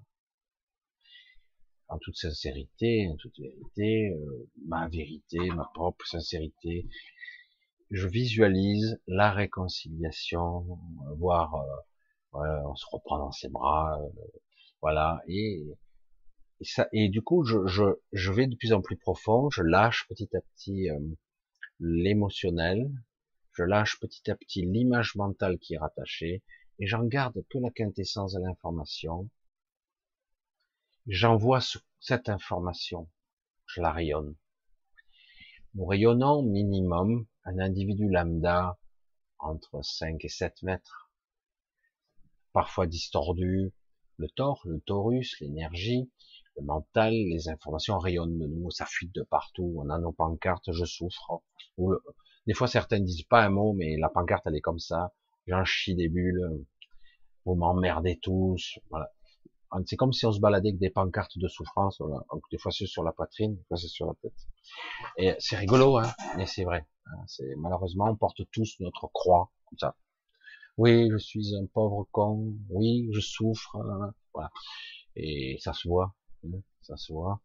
En 1.88 1.98
toute 1.98 2.18
sincérité, 2.18 3.08
en 3.10 3.16
toute 3.16 3.40
vérité, 3.40 4.10
euh, 4.12 4.50
ma 4.68 4.88
vérité, 4.90 5.40
ma 5.56 5.66
propre 5.74 6.06
sincérité. 6.06 6.88
Je 7.90 8.08
visualise 8.08 9.02
la 9.08 9.32
réconciliation, 9.32 10.68
voir, 11.18 11.56
euh, 12.36 12.40
on 12.66 12.76
se 12.76 12.86
reprend 12.92 13.18
dans 13.18 13.32
ses 13.32 13.50
bras, 13.50 13.98
euh, 14.00 14.10
voilà, 14.82 15.22
et, 15.28 15.66
ça, 16.62 16.88
et 16.92 17.10
du 17.10 17.22
coup, 17.22 17.44
je, 17.44 17.66
je, 17.66 17.86
je, 18.12 18.32
vais 18.32 18.48
de 18.48 18.56
plus 18.56 18.74
en 18.74 18.82
plus 18.82 18.98
profond, 18.98 19.50
je 19.50 19.64
lâche 19.64 20.06
petit 20.10 20.30
à 20.36 20.42
petit 20.42 20.90
l'émotionnel, 21.80 22.92
je 23.54 23.64
lâche 23.64 24.00
petit 24.00 24.30
à 24.30 24.36
petit 24.36 24.66
l'image 24.66 25.16
mentale 25.16 25.58
qui 25.60 25.74
est 25.74 25.80
rattachée, 25.80 26.44
et 26.80 26.88
j'en 26.88 27.04
garde 27.06 27.44
que 27.50 27.58
la 27.58 27.72
quintessence 27.72 28.34
de 28.34 28.40
l'information. 28.40 29.30
J'envoie 31.08 31.60
cette 32.00 32.30
information, 32.30 33.10
je 33.66 33.82
la 33.82 33.92
rayonne. 33.92 34.36
Nous 35.74 35.86
rayonnons 35.86 36.44
minimum 36.44 37.26
un 37.46 37.60
individu 37.60 38.10
lambda 38.10 38.78
entre 39.40 39.82
5 39.84 40.24
et 40.24 40.30
7 40.30 40.64
mètres, 40.64 41.12
parfois 42.54 42.88
distordu, 42.88 43.72
le 44.18 44.30
tor, 44.30 44.62
le 44.66 44.80
torus, 44.82 45.40
l'énergie, 45.40 46.12
mental, 46.62 47.14
les 47.14 47.50
informations 47.50 47.98
rayonnent 47.98 48.40
de 48.40 48.48
nous, 48.48 48.72
ça 48.72 48.86
fuite 48.86 49.14
de 49.14 49.24
partout, 49.24 49.76
on 49.78 49.90
a 49.90 49.98
nos 49.98 50.12
pancartes, 50.12 50.72
je 50.72 50.86
souffre, 50.86 51.42
des 52.48 52.54
fois, 52.54 52.68
certains 52.68 53.02
disent 53.02 53.24
pas 53.24 53.44
un 53.44 53.50
mot, 53.50 53.74
mais 53.74 53.98
la 53.98 54.08
pancarte, 54.10 54.48
elle 54.48 54.56
est 54.56 54.62
comme 54.62 54.80
ça. 54.80 55.14
J'en 55.48 55.66
chie 55.66 55.96
des 55.96 56.08
bulles. 56.08 56.66
Vous 57.46 57.56
m'emmerdez 57.56 58.20
tous. 58.20 58.80
Voilà. 58.90 59.12
C'est 59.86 59.98
comme 59.98 60.14
si 60.14 60.26
on 60.26 60.32
se 60.32 60.40
baladait 60.40 60.70
avec 60.70 60.80
des 60.80 60.90
pancartes 60.90 61.38
de 61.38 61.48
souffrance. 61.50 61.98
Voilà. 62.00 62.24
des 62.50 62.58
fois, 62.58 62.72
c'est 62.72 62.86
sur 62.86 63.04
la 63.04 63.12
poitrine, 63.12 63.56
des 63.56 63.64
fois, 63.68 63.76
c'est 63.76 63.90
sur 63.90 64.08
la 64.08 64.14
tête. 64.22 64.48
Et 65.18 65.36
c'est 65.40 65.58
rigolo, 65.58 65.98
hein, 65.98 66.10
mais 66.38 66.46
c'est 66.46 66.64
vrai. 66.64 66.88
C'est 67.28 67.54
malheureusement, 67.58 68.06
on 68.10 68.16
porte 68.16 68.42
tous 68.52 68.78
notre 68.80 69.08
croix 69.08 69.52
comme 69.66 69.78
ça. 69.78 69.98
Oui, 70.78 71.10
je 71.12 71.18
suis 71.18 71.54
un 71.54 71.66
pauvre 71.66 72.08
con. 72.12 72.54
Oui, 72.70 73.10
je 73.12 73.20
souffre. 73.20 73.78
Voilà. 74.34 74.52
Et 75.18 75.58
ça 75.60 75.74
se 75.74 75.88
voit. 75.90 76.16
Ça 76.82 76.98
se 76.98 77.14
voit. 77.14 77.42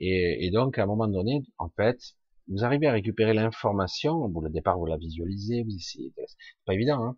Et, 0.00 0.50
donc, 0.50 0.78
à 0.78 0.82
un 0.82 0.86
moment 0.86 1.08
donné, 1.08 1.42
en 1.58 1.68
fait, 1.70 1.98
vous 2.48 2.64
arrivez 2.64 2.86
à 2.86 2.92
récupérer 2.92 3.32
l'information, 3.32 4.14
au 4.16 4.48
départ 4.48 4.78
vous 4.78 4.86
la 4.86 4.98
visualisez, 4.98 5.62
vous 5.64 5.74
essayez, 5.74 6.12
c'est 6.16 6.36
pas 6.64 6.74
évident, 6.74 7.02
hein 7.02 7.16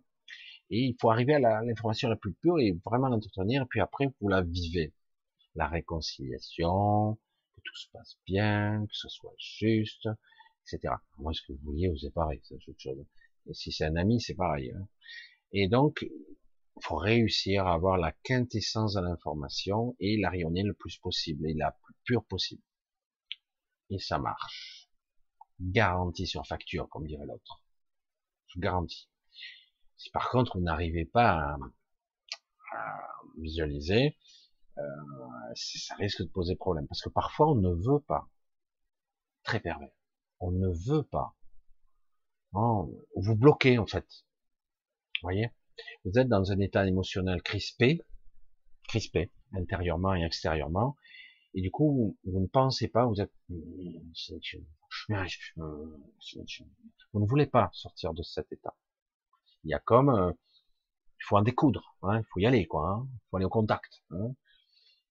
et 0.69 0.85
il 0.85 0.95
faut 0.99 1.09
arriver 1.09 1.33
à 1.33 1.39
l'information 1.39 2.09
la, 2.09 2.15
plus 2.15 2.33
pure 2.33 2.59
et 2.59 2.77
vraiment 2.85 3.09
l'entretenir, 3.09 3.63
et 3.63 3.65
puis 3.65 3.81
après 3.81 4.07
vous 4.21 4.27
la 4.27 4.41
vivez. 4.41 4.93
La 5.55 5.67
réconciliation, 5.67 7.17
que 7.55 7.61
tout 7.63 7.75
se 7.75 7.89
passe 7.91 8.17
bien, 8.25 8.85
que 8.85 8.95
ce 8.95 9.09
soit 9.09 9.33
juste, 9.37 10.07
etc. 10.67 10.93
Moi, 11.17 11.33
ce 11.33 11.41
que 11.41 11.53
vous 11.53 11.59
vouliez, 11.63 11.89
vous 11.89 12.09
pareil, 12.11 12.39
c'est 12.43 12.55
autre 12.55 12.73
chose. 12.77 13.03
Si 13.51 13.71
c'est 13.71 13.85
un 13.85 13.95
ami, 13.95 14.21
c'est 14.21 14.35
pareil. 14.35 14.71
Hein 14.71 14.87
et 15.51 15.67
donc, 15.67 16.05
faut 16.81 16.95
réussir 16.95 17.67
à 17.67 17.73
avoir 17.73 17.97
la 17.97 18.11
quintessence 18.23 18.93
de 18.93 19.01
l'information 19.01 19.95
et 19.99 20.17
la 20.17 20.29
rayonner 20.29 20.63
le 20.63 20.73
plus 20.73 20.97
possible 20.97 21.47
et 21.49 21.53
la 21.53 21.71
plus 21.83 21.95
pure 22.03 22.25
possible. 22.25 22.61
Et 23.89 23.99
ça 23.99 24.19
marche 24.19 24.89
garantie 25.59 26.27
sur 26.27 26.45
facture, 26.45 26.87
comme 26.89 27.05
dirait 27.05 27.25
l'autre. 27.25 27.61
Je 28.47 28.59
garantis. 28.59 29.09
Si 29.97 30.09
par 30.11 30.29
contre 30.29 30.57
vous 30.57 30.63
n'arrivez 30.63 31.05
pas 31.05 31.31
à, 31.31 31.57
visualiser, 33.37 34.17
euh, 34.77 34.81
ça 35.55 35.95
risque 35.95 36.21
de 36.21 36.29
poser 36.29 36.55
problème. 36.55 36.87
Parce 36.87 37.01
que 37.01 37.09
parfois 37.09 37.49
on 37.51 37.55
ne 37.55 37.73
veut 37.73 38.01
pas. 38.01 38.29
Très 39.43 39.59
pervers. 39.59 39.91
On 40.39 40.51
ne 40.51 40.69
veut 40.69 41.03
pas. 41.03 41.35
vous 42.53 43.35
bloquez 43.35 43.77
en 43.77 43.85
fait. 43.85 44.05
Vous 45.21 45.27
voyez? 45.27 45.49
Vous 46.05 46.17
êtes 46.17 46.27
dans 46.27 46.51
un 46.51 46.59
état 46.59 46.87
émotionnel 46.87 47.41
crispé, 47.41 48.01
crispé, 48.87 49.31
intérieurement 49.53 50.15
et 50.15 50.23
extérieurement, 50.23 50.95
et 51.53 51.61
du 51.61 51.71
coup, 51.71 52.17
vous, 52.23 52.39
ne 52.39 52.47
pensez 52.47 52.87
pas, 52.87 53.05
vous 53.05 53.21
êtes, 53.21 53.33
vous 53.49 53.99
ne 57.19 57.25
voulez 57.25 57.47
pas 57.47 57.69
sortir 57.73 58.13
de 58.13 58.21
cet 58.21 58.51
état. 58.51 58.75
Il 59.63 59.71
y 59.71 59.73
a 59.73 59.79
comme, 59.79 60.09
euh, 60.09 60.31
il 60.31 61.23
faut 61.25 61.37
en 61.37 61.41
découdre, 61.41 61.97
hein, 62.03 62.19
il 62.19 62.25
faut 62.31 62.39
y 62.39 62.45
aller, 62.45 62.65
quoi, 62.67 62.89
hein, 62.89 63.07
il 63.11 63.19
faut 63.29 63.37
aller 63.37 63.45
au 63.45 63.49
contact. 63.49 64.03
Hein. 64.11 64.35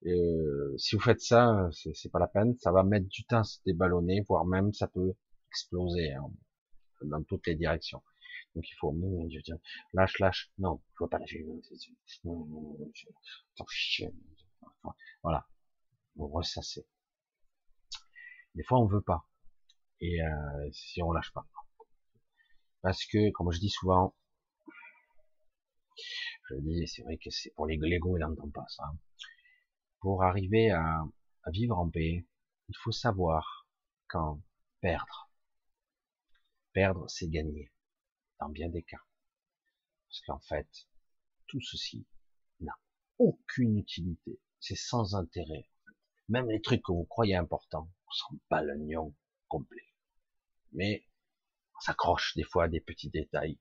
Euh, 0.07 0.77
si 0.79 0.95
vous 0.95 1.03
faites 1.03 1.21
ça, 1.21 1.69
c'est 1.73 2.11
pas 2.11 2.21
la 2.21 2.29
peine, 2.29 2.57
ça 2.59 2.71
va 2.71 2.85
mettre 2.85 3.09
du 3.09 3.25
temps 3.25 3.41
à 3.41 3.45
se 3.45 3.59
déballonner, 3.67 4.25
voire 4.29 4.45
même 4.45 4.73
ça 4.73 4.87
peut 4.87 5.15
exploser 5.51 6.13
hein, 6.13 6.31
dans 7.03 7.23
toutes 7.25 7.47
les 7.49 7.57
directions. 7.57 8.03
Donc 8.59 8.69
il 8.69 8.75
faut, 8.75 8.93
lâche, 9.93 10.19
lâche, 10.19 10.51
non, 10.59 10.83
je 10.95 10.99
vois 10.99 11.09
pas 11.09 11.21
lâcher. 11.21 11.47
Voilà, 15.23 15.47
vous 16.17 16.27
ressassez. 16.27 16.85
Des 18.57 18.65
fois, 18.65 18.81
on 18.81 18.87
veut 18.87 19.01
pas. 19.01 19.29
Et 20.01 20.21
euh, 20.21 20.71
si 20.73 21.01
on 21.05 21.13
lâche 21.13 21.33
pas. 21.33 21.47
Parce 22.83 23.05
que, 23.07 23.31
comme 23.31 23.53
je 23.53 23.61
dis 23.61 23.71
souvent, 23.71 24.17
je 26.51 26.57
dis, 26.57 26.89
c'est 26.89 27.03
vrai 27.03 27.17
que 27.17 27.31
c'est 27.31 27.55
pour 27.55 27.69
les 27.69 27.77
l'ego, 27.77 28.17
il 28.17 28.23
n'entend 28.23 28.51
pas 28.51 28.67
ça. 28.67 28.91
Pour 30.01 30.25
arriver 30.25 30.73
à, 30.73 31.05
à 31.45 31.51
vivre 31.53 31.79
en 31.79 31.89
paix, 31.89 32.27
il 32.69 32.77
faut 32.83 32.91
savoir 32.91 33.69
quand 34.09 34.43
perdre. 34.81 35.31
Perdre, 36.73 37.09
c'est 37.09 37.29
gagner, 37.29 37.71
dans 38.41 38.49
bien 38.49 38.69
des 38.69 38.83
cas. 38.83 39.03
Parce 40.09 40.21
qu'en 40.23 40.41
fait, 40.41 40.69
tout 41.47 41.61
ceci 41.61 42.07
n'a 42.61 42.79
aucune 43.19 43.77
utilité. 43.77 44.41
C'est 44.61 44.77
sans 44.77 45.15
intérêt. 45.15 45.69
Même 46.29 46.49
les 46.49 46.61
trucs 46.61 46.83
que 46.83 46.93
vous 46.93 47.05
croyez 47.05 47.37
importants, 47.37 47.91
on 48.07 48.11
s'en 48.11 48.35
bat 48.51 48.63
l'oignon 48.63 49.15
complet. 49.49 49.95
Mais 50.73 51.07
on 51.77 51.81
s'accroche 51.81 52.35
des 52.37 52.45
fois 52.45 52.65
à 52.65 52.69
des 52.69 52.81
petits 52.81 53.11
détails 53.11 53.59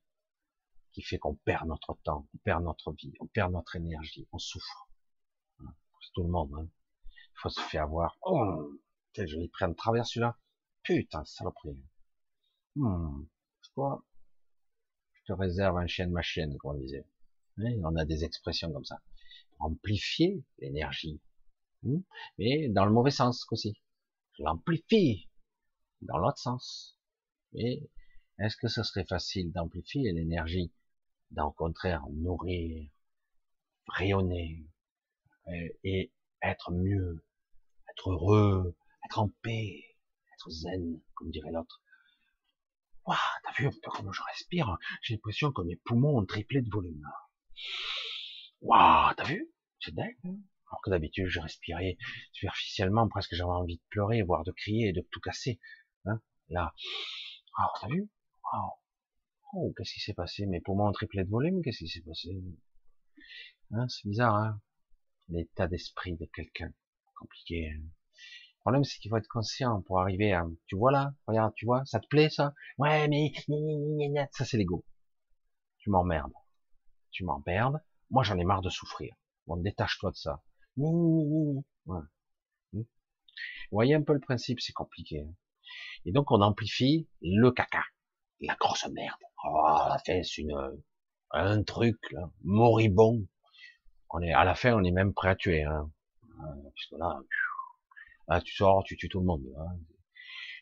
qui 0.91 1.01
fait 1.01 1.19
qu'on 1.19 1.35
perd 1.35 1.67
notre 1.67 1.93
temps, 2.03 2.27
on 2.33 2.37
perd 2.39 2.63
notre 2.63 2.91
vie, 2.93 3.13
on 3.19 3.27
perd 3.27 3.51
notre 3.51 3.75
énergie, 3.75 4.27
on 4.31 4.39
souffre. 4.39 4.89
C'est 6.01 6.13
tout 6.13 6.23
le 6.23 6.29
monde. 6.29 6.51
Hein. 6.57 6.67
Il 7.05 7.39
faut 7.41 7.49
se 7.49 7.61
faire 7.61 7.83
avoir. 7.83 8.17
Oh, 8.21 8.71
je 9.15 9.37
l'ai 9.37 9.47
pris 9.47 9.65
en 9.65 9.73
travers 9.73 10.05
celui-là. 10.05 10.37
Putain, 10.83 11.23
saloperie. 11.25 11.77
Hmm, 12.75 13.25
quoi 13.73 14.03
te 15.27 15.33
réserve 15.33 15.77
un 15.77 15.87
chien 15.87 16.07
ma 16.07 16.21
chienne, 16.21 16.57
comme 16.57 16.77
on 16.77 16.79
disait. 16.79 17.05
on 17.57 17.95
a 17.95 18.05
des 18.05 18.23
expressions 18.23 18.71
comme 18.71 18.85
ça. 18.85 19.01
amplifier 19.59 20.43
l'énergie. 20.59 21.21
Hmm, 21.83 21.99
mais 22.37 22.69
dans 22.69 22.85
le 22.85 22.91
mauvais 22.91 23.11
sens 23.11 23.45
aussi. 23.51 23.81
Je 24.33 24.43
l'amplifie 24.43 25.29
dans 26.01 26.17
l'autre 26.17 26.37
sens. 26.37 26.97
Mais 27.53 27.81
est-ce 28.39 28.55
que 28.57 28.67
ce 28.67 28.83
serait 28.83 29.05
facile 29.05 29.51
d'amplifier 29.51 30.11
l'énergie, 30.11 30.71
d'en 31.31 31.51
contraire 31.51 32.05
nourrir, 32.11 32.89
rayonner 33.87 34.65
euh, 35.47 35.69
et 35.83 36.11
être 36.41 36.71
mieux, 36.71 37.25
être 37.89 38.11
heureux, 38.11 38.75
être 39.05 39.19
en 39.19 39.29
paix, 39.41 39.83
être 40.35 40.49
zen, 40.49 41.01
comme 41.15 41.31
dirait 41.31 41.51
l'autre. 41.51 41.81
Waouh, 43.07 43.17
t'as 43.41 43.53
vu 43.53 43.69
comment 43.83 44.11
je 44.11 44.21
respire 44.21 44.77
J'ai 45.01 45.13
l'impression 45.13 45.53
que 45.53 45.61
mes 45.61 45.77
poumons 45.77 46.17
ont 46.17 46.25
triplé 46.25 46.61
de 46.61 46.69
volume. 46.69 47.01
Waouh, 48.59 49.13
t'as 49.15 49.23
vu? 49.23 49.49
C'est 49.79 49.95
dingue. 49.95 50.17
Hein 50.25 50.35
Alors 50.69 50.81
que 50.83 50.89
d'habitude, 50.89 51.27
je 51.27 51.39
respirais 51.39 51.97
superficiellement, 52.33 53.07
presque 53.07 53.33
j'avais 53.33 53.49
envie 53.49 53.77
de 53.77 53.83
pleurer, 53.89 54.23
voire 54.23 54.43
de 54.43 54.51
crier, 54.51 54.91
de 54.91 55.07
tout 55.09 55.21
casser. 55.21 55.57
Hein 56.05 56.19
Là, 56.49 56.75
oh, 57.57 57.77
t'as 57.79 57.87
vu? 57.87 58.09
Oh, 59.53 59.73
qu'est-ce 59.77 59.93
qui 59.93 60.01
s'est 60.01 60.13
passé? 60.13 60.45
Mes 60.45 60.59
poumons 60.59 60.89
ont 60.89 60.91
triplé 60.91 61.23
de 61.23 61.29
volume, 61.29 61.61
qu'est-ce 61.63 61.79
qui 61.79 61.87
s'est 61.87 62.01
passé? 62.01 62.37
Hein, 63.71 63.87
C'est 63.87 64.09
bizarre, 64.09 64.35
hein 64.35 64.61
L'état 65.29 65.67
d'esprit 65.67 66.17
de 66.17 66.25
quelqu'un. 66.25 66.73
Compliqué. 67.15 67.71
Hein 67.71 67.83
problème, 68.67 68.83
c'est 68.83 68.99
qu'il 68.99 69.09
faut 69.09 69.15
être 69.15 69.29
conscient 69.29 69.81
pour 69.83 70.01
arriver 70.01 70.33
à, 70.33 70.45
tu 70.65 70.75
vois 70.75 70.91
là, 70.91 71.13
regarde, 71.25 71.53
tu 71.55 71.65
vois, 71.65 71.85
ça 71.85 72.01
te 72.01 72.07
plaît 72.07 72.29
ça? 72.29 72.53
Ouais, 72.77 73.07
mais 73.07 73.31
ça 74.31 74.43
c'est 74.43 74.57
l'ego. 74.57 74.83
Tu 75.77 75.89
m'emmerdes. 75.89 76.33
Tu 77.11 77.23
m'emmerdes. 77.23 77.79
Moi, 78.09 78.23
j'en 78.23 78.37
ai 78.37 78.43
marre 78.43 78.61
de 78.61 78.69
souffrir. 78.69 79.15
Bon, 79.45 79.55
détache-toi 79.55 80.11
de 80.11 80.17
ça. 80.17 80.43
Hmm. 80.75 81.61
Vous 82.73 82.83
voyez 83.71 83.95
un 83.95 84.01
peu 84.01 84.11
le 84.11 84.19
principe, 84.19 84.59
c'est 84.59 84.73
compliqué. 84.73 85.21
Hein. 85.21 85.33
Et 86.03 86.11
donc, 86.11 86.29
on 86.31 86.41
amplifie 86.41 87.07
le 87.21 87.51
caca, 87.51 87.85
la 88.41 88.57
grosse 88.59 88.85
merde. 88.89 89.21
Oh, 89.45 89.63
la 89.63 89.97
c'est 90.03 90.39
une, 90.39 90.77
un 91.31 91.63
truc, 91.63 91.97
là, 92.11 92.29
moribond. 92.43 93.25
On 94.09 94.21
est, 94.21 94.33
à 94.33 94.43
la 94.43 94.55
fin, 94.55 94.73
on 94.73 94.83
est 94.83 94.91
même 94.91 95.13
prêt 95.13 95.29
à 95.29 95.35
tuer, 95.37 95.63
hein. 95.63 95.89
Là, 96.91 97.21
ah, 98.27 98.41
tu 98.41 98.55
sors, 98.55 98.83
tu 98.83 98.97
tues 98.97 99.09
tout 99.09 99.19
le 99.19 99.25
monde. 99.25 99.43
Hein. 99.59 99.77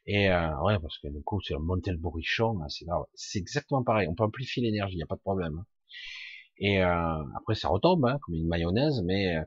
Et 0.07 0.29
euh, 0.29 0.61
ouais, 0.61 0.77
parce 0.79 0.99
que 0.99 1.07
du 1.07 1.21
coup, 1.23 1.41
c'est 1.41 1.55
monter 1.57 1.91
le 1.91 1.97
bourrichon, 1.97 2.61
hein, 2.61 2.69
c'est 2.69 2.85
c'est 3.15 3.39
exactement 3.39 3.83
pareil. 3.83 4.07
On 4.07 4.15
peut 4.15 4.23
amplifier 4.23 4.61
l'énergie, 4.63 4.95
il 4.95 4.97
n'y 4.97 5.03
a 5.03 5.07
pas 5.07 5.15
de 5.15 5.21
problème. 5.21 5.57
Hein. 5.59 5.65
Et 6.57 6.81
euh, 6.83 7.23
après, 7.35 7.55
ça 7.55 7.67
retombe 7.67 8.05
hein, 8.05 8.17
comme 8.21 8.35
une 8.35 8.47
mayonnaise, 8.47 9.01
mais 9.03 9.35
euh, 9.35 9.43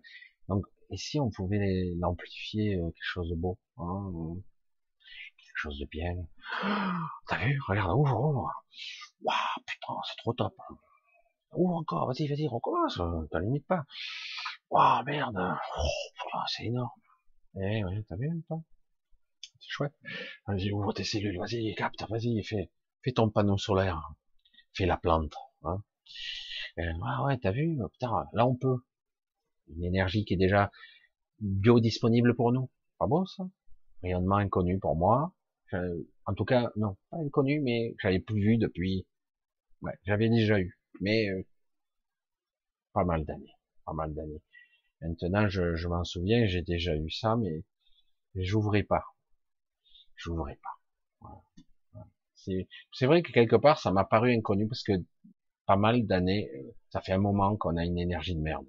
donc, 0.48 0.66
et 0.90 0.96
si 0.96 1.18
on 1.20 1.30
pouvait 1.30 1.92
l'amplifier 1.98 2.76
euh, 2.76 2.90
quelque 2.90 2.96
chose 3.02 3.30
de 3.30 3.34
beau, 3.34 3.58
hein, 3.78 4.12
quelque 5.36 5.56
chose 5.56 5.78
de 5.78 5.86
bien? 5.86 6.14
T'as 7.28 7.38
vu? 7.46 7.58
Regarde, 7.66 7.92
ouvre, 7.92 8.20
ouvre. 8.20 8.52
Waouh, 9.22 9.64
putain, 9.66 9.94
c'est 10.08 10.16
trop 10.18 10.32
top. 10.34 10.54
Hein. 10.58 10.76
Ouvre 11.56 11.76
encore, 11.76 12.06
vas-y, 12.06 12.28
vas-y, 12.28 12.46
recommence. 12.46 13.00
T'as 13.30 13.40
limite 13.40 13.66
pas. 13.66 13.84
Waouh, 14.70 15.04
merde. 15.04 15.38
Oh, 15.38 16.38
c'est 16.46 16.64
énorme. 16.64 16.90
Eh 17.60 17.84
ouais, 17.84 18.02
t'as 18.08 18.16
vu 18.16 18.28
un 18.30 18.62
C'est 19.60 19.68
chouette. 19.68 19.92
Vas-y, 20.46 20.70
ouvre 20.72 20.92
tes 20.92 21.04
cellules, 21.04 21.38
vas-y, 21.38 21.74
capte, 21.74 22.04
vas-y, 22.08 22.42
fais, 22.44 22.70
fais 23.02 23.12
ton 23.12 23.30
panneau 23.30 23.58
solaire. 23.58 24.12
Fais 24.74 24.86
la 24.86 24.96
plante. 24.96 25.34
Hein. 25.64 25.82
Ah 27.02 27.24
ouais, 27.24 27.38
t'as 27.38 27.50
vu, 27.50 27.76
putain, 27.92 28.26
là 28.32 28.46
on 28.46 28.54
peut. 28.54 28.76
Une 29.68 29.84
énergie 29.84 30.24
qui 30.24 30.34
est 30.34 30.38
déjà 30.38 30.70
biodisponible 31.40 32.34
pour 32.36 32.52
nous. 32.52 32.70
Pas 32.98 33.06
beau 33.06 33.26
ça 33.26 33.48
Rayonnement 34.02 34.36
inconnu 34.36 34.78
pour 34.78 34.96
moi. 34.96 35.32
En 36.26 36.34
tout 36.34 36.44
cas, 36.44 36.70
non, 36.76 36.96
pas 37.10 37.18
inconnu, 37.18 37.60
mais 37.60 37.94
j'avais 38.00 38.20
plus 38.20 38.40
vu 38.40 38.56
depuis. 38.58 39.06
Ouais, 39.82 39.94
j'avais 40.04 40.28
déjà 40.28 40.58
eu, 40.60 40.78
mais 41.00 41.28
euh, 41.30 41.44
pas 42.92 43.04
mal 43.04 43.24
d'années, 43.24 43.54
pas 43.84 43.92
mal 43.92 44.14
d'années. 44.14 44.42
Maintenant, 45.00 45.48
je, 45.48 45.76
je 45.76 45.88
m'en 45.88 46.04
souviens, 46.04 46.46
j'ai 46.46 46.62
déjà 46.62 46.96
eu 46.96 47.10
ça, 47.10 47.36
mais 47.36 47.62
j'ouvrais 48.34 48.82
pas. 48.82 49.04
J'ouvrais 50.16 50.58
pas. 50.62 50.78
C'est 52.92 53.06
vrai 53.06 53.22
que 53.22 53.32
quelque 53.32 53.56
part, 53.56 53.78
ça 53.78 53.92
m'a 53.92 54.04
paru 54.04 54.32
inconnu 54.34 54.66
parce 54.68 54.82
que 54.82 54.92
pas 55.66 55.76
mal 55.76 56.06
d'années, 56.06 56.50
ça 56.90 57.00
fait 57.00 57.12
un 57.12 57.18
moment 57.18 57.56
qu'on 57.56 57.76
a 57.76 57.84
une 57.84 57.98
énergie 57.98 58.34
de 58.34 58.40
merde. 58.40 58.66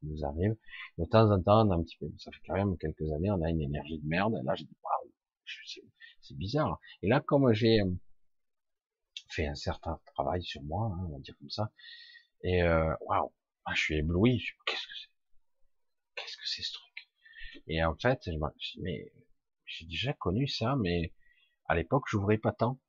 Ça 0.00 0.06
nous 0.08 0.24
arrive. 0.24 0.56
De 0.98 1.04
temps 1.04 1.30
en 1.30 1.40
temps, 1.40 1.66
on 1.66 1.70
a 1.70 1.76
un 1.76 1.82
petit 1.82 1.96
peu, 1.98 2.06
ça 2.18 2.30
fait 2.32 2.40
quand 2.46 2.54
même 2.54 2.76
quelques 2.78 3.10
années, 3.12 3.30
on 3.30 3.42
a 3.42 3.50
une 3.50 3.62
énergie 3.62 3.98
de 3.98 4.06
merde. 4.06 4.34
Et 4.40 4.44
là, 4.44 4.54
j'ai 4.54 4.64
dit, 4.64 4.76
waouh, 4.82 5.12
c'est 6.20 6.36
bizarre. 6.36 6.80
Et 7.02 7.08
là, 7.08 7.20
comme 7.20 7.52
j'ai 7.52 7.80
euh, 7.80 7.90
fait 9.30 9.46
un 9.46 9.54
certain 9.54 10.00
travail 10.14 10.42
sur 10.42 10.62
moi, 10.62 10.90
hein, 10.92 11.06
on 11.08 11.12
va 11.12 11.18
dire 11.20 11.36
comme 11.38 11.50
ça, 11.50 11.70
et 12.42 12.62
euh, 12.62 12.92
waouh, 13.02 13.32
ah, 13.64 13.72
je 13.74 13.80
suis 13.80 13.96
ébloui. 13.96 14.44
Qu'est-ce 14.66 14.86
que 14.86 14.92
c'est? 15.00 15.15
Que 16.46 16.54
c'est 16.54 16.62
ce 16.62 16.72
truc 16.72 17.08
Et 17.66 17.84
en 17.84 17.94
fait, 17.96 18.20
je 18.26 18.80
mais 18.80 19.12
j'ai 19.66 19.86
déjà 19.86 20.12
connu 20.12 20.46
ça, 20.46 20.76
mais 20.76 21.12
à 21.66 21.74
l'époque, 21.74 22.04
j'ouvrais 22.08 22.38
pas 22.38 22.52
tant. 22.52 22.80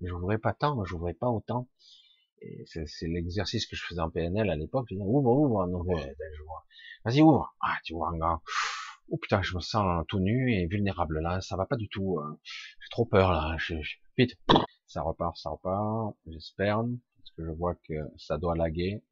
J'ouvrais 0.00 0.38
pas 0.38 0.52
tant, 0.52 0.84
j'ouvrais 0.84 1.14
pas 1.14 1.28
autant 1.28 1.68
c'est 2.66 3.08
l'exercice 3.08 3.66
que 3.66 3.76
je 3.76 3.84
faisais 3.84 4.00
en 4.00 4.10
PNL 4.10 4.50
à 4.50 4.56
l'époque. 4.56 4.86
Je 4.90 4.94
disais, 4.94 5.06
ouvre, 5.06 5.30
ouvre, 5.30 5.66
ben, 5.66 5.96
Vas-y, 7.04 7.22
ouvre. 7.22 7.54
Ah, 7.60 7.76
tu 7.84 7.94
vois, 7.94 8.10
un 8.10 8.18
gars. 8.18 8.40
Oh 9.10 9.16
putain, 9.16 9.40
je 9.42 9.54
me 9.54 9.60
sens 9.60 10.04
tout 10.08 10.20
nu 10.20 10.52
et 10.52 10.66
vulnérable 10.66 11.20
là. 11.20 11.40
Ça 11.40 11.56
va 11.56 11.64
pas 11.66 11.76
du 11.76 11.88
tout. 11.88 12.18
Hein. 12.20 12.38
J'ai 12.44 12.90
trop 12.90 13.06
peur 13.06 13.32
là. 13.32 13.56
Vite. 14.16 14.36
Ça 14.86 15.02
repart, 15.02 15.36
ça 15.36 15.50
repart. 15.50 16.14
J'espère. 16.26 16.82
Parce 17.16 17.30
que 17.36 17.44
je 17.44 17.50
vois 17.50 17.74
que 17.74 17.94
ça 18.18 18.38
doit 18.38 18.54
laguer. 18.54 19.02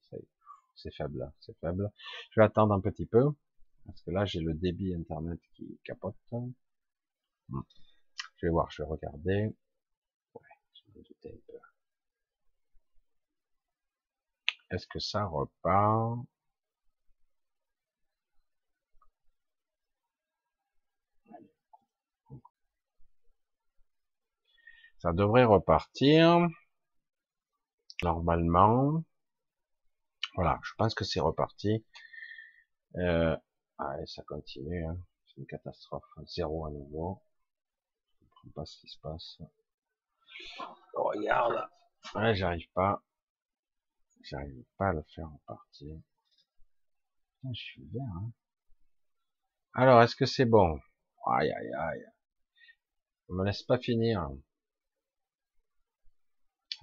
C'est 0.76 0.94
faible, 0.94 1.32
c'est 1.40 1.56
faible. 1.60 1.90
Je 2.32 2.40
vais 2.40 2.44
attendre 2.44 2.74
un 2.74 2.80
petit 2.80 3.06
peu. 3.06 3.24
Parce 3.86 4.02
que 4.02 4.10
là, 4.10 4.24
j'ai 4.24 4.40
le 4.40 4.54
débit 4.54 4.94
internet 4.94 5.40
qui 5.54 5.78
capote. 5.84 6.16
Hmm. 6.32 7.60
Je 8.36 8.46
vais 8.46 8.50
voir, 8.50 8.70
je 8.70 8.82
vais 8.82 8.88
regarder. 8.88 9.54
Ouais, 10.34 10.40
je 10.74 10.98
me 10.98 11.02
doutais 11.04 11.30
un 11.30 11.40
peu. 11.46 11.58
Est-ce 14.70 14.86
que 14.86 14.98
ça 14.98 15.24
repart? 15.26 16.18
Ça 24.98 25.12
devrait 25.12 25.44
repartir. 25.44 26.46
Normalement. 28.02 29.04
Voilà, 30.34 30.58
je 30.62 30.72
pense 30.76 30.94
que 30.94 31.04
c'est 31.04 31.20
reparti. 31.20 31.84
Euh, 32.96 33.36
allez, 33.78 34.06
ça 34.06 34.22
continue. 34.24 34.86
Hein. 34.86 34.98
C'est 35.26 35.38
une 35.38 35.46
catastrophe. 35.46 36.04
Zéro 36.26 36.66
à 36.66 36.70
nouveau. 36.70 37.22
Je 38.18 38.24
ne 38.24 38.30
comprends 38.30 38.62
pas 38.62 38.66
ce 38.66 38.78
qui 38.78 38.88
se 38.88 38.98
passe. 39.00 39.38
regarde. 40.94 41.68
Ouais, 42.14 42.34
j'arrive 42.34 42.70
pas. 42.72 43.02
J'arrive 44.22 44.64
pas 44.76 44.88
à 44.88 44.92
le 44.92 45.02
faire 45.14 45.26
en 45.26 45.40
partie. 45.46 46.02
je 47.44 47.52
suis 47.52 47.84
vert. 47.92 48.02
Hein. 48.16 48.32
Alors, 49.74 50.02
est-ce 50.02 50.16
que 50.16 50.26
c'est 50.26 50.46
bon? 50.46 50.80
Aïe, 51.26 51.52
aïe, 51.52 51.72
aïe. 51.74 52.06
Ne 53.28 53.36
me 53.36 53.44
laisse 53.44 53.62
pas 53.62 53.78
finir. 53.78 54.30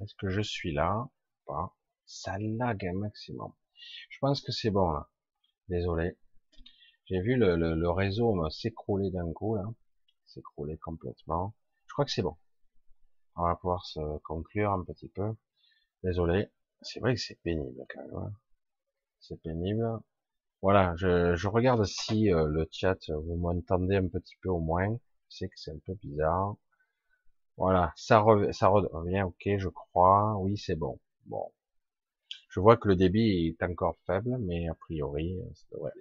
Est-ce 0.02 0.14
que 0.16 0.30
je 0.30 0.42
suis 0.42 0.74
là? 0.74 1.10
Pas. 1.46 1.76
Ça 2.06 2.38
lag 2.38 2.86
un 2.86 2.94
maximum. 2.94 3.54
Je 4.10 4.18
pense 4.20 4.42
que 4.42 4.52
c'est 4.52 4.70
bon 4.70 4.92
là. 4.92 5.10
Désolé. 5.70 6.18
J'ai 7.14 7.22
vu 7.22 7.36
le, 7.36 7.56
le, 7.56 7.90
réseau 7.92 8.50
s'écrouler 8.50 9.12
d'un 9.12 9.32
coup 9.34 9.56
là. 9.56 9.72
S'écrouler 10.26 10.80
complètement. 10.80 11.54
Je 11.86 11.94
crois 11.94 12.06
que 12.06 12.12
c'est 12.12 12.24
bon. 12.24 12.36
On 13.36 13.44
va 13.44 13.56
pouvoir 13.56 13.86
se 13.86 14.00
conclure 14.24 14.72
un 14.72 14.84
petit 14.84 15.10
peu. 15.10 15.36
Désolé. 16.04 16.50
C'est 16.82 17.00
vrai 17.02 17.14
que 17.14 17.22
c'est 17.22 17.40
pénible 17.44 17.86
quand 17.88 18.02
même. 18.02 18.16
Hein. 18.16 18.32
C'est 19.20 19.40
pénible. 19.44 19.88
Voilà, 20.64 20.96
je, 20.96 21.48
regarde 21.48 21.86
si 21.86 22.34
euh, 22.34 22.48
le 22.48 22.68
chat, 22.72 22.98
vous 23.12 23.36
m'entendez 23.36 23.98
un 23.98 24.08
petit 24.08 24.36
peu 24.42 24.50
au 24.50 24.60
moins. 24.60 24.98
Je 25.30 25.38
sais 25.38 25.48
que 25.50 25.54
c'est 25.56 25.70
un 25.70 25.80
peu 25.86 25.94
bizarre. 25.94 26.56
Voilà, 27.58 27.94
ça, 27.96 28.22
revient, 28.22 28.52
ça 28.56 28.70
revient, 28.70 29.22
ok, 29.22 29.60
je 29.60 29.70
crois. 29.70 30.36
Oui, 30.40 30.58
c'est 30.58 30.76
bon. 30.76 31.00
Bon. 31.28 31.52
Je 32.50 32.60
vois 32.60 32.76
que 32.76 32.88
le 32.88 32.96
débit 32.96 33.50
est 33.50 33.64
encore 33.64 33.98
faible, 34.08 34.36
mais 34.40 34.68
a 34.68 34.74
priori, 34.74 35.40
ça 35.54 35.66
devrait. 35.74 35.92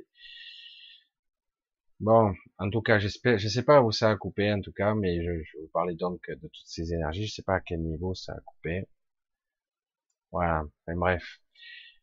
Bon, 2.03 2.35
en 2.59 2.69
tout 2.69 2.83
cas, 2.83 2.99
j'espère, 2.99 3.39
je 3.39 3.47
sais 3.49 3.63
pas 3.63 3.81
où 3.81 3.93
ça 3.93 4.11
a 4.11 4.17
coupé, 4.17 4.53
en 4.53 4.61
tout 4.61 4.73
cas, 4.73 4.93
mais 4.95 5.23
je, 5.23 5.43
je 5.45 5.59
vous 5.59 5.69
parler 5.73 5.95
donc 5.95 6.29
de 6.29 6.49
toutes 6.49 6.67
ces 6.67 6.93
énergies. 6.93 7.27
Je 7.29 7.33
sais 7.35 7.45
pas 7.45 7.55
à 7.55 7.61
quel 7.61 7.81
niveau 7.81 8.13
ça 8.15 8.33
a 8.33 8.41
coupé. 8.41 8.89
Voilà. 10.33 10.65
bref. 10.89 11.23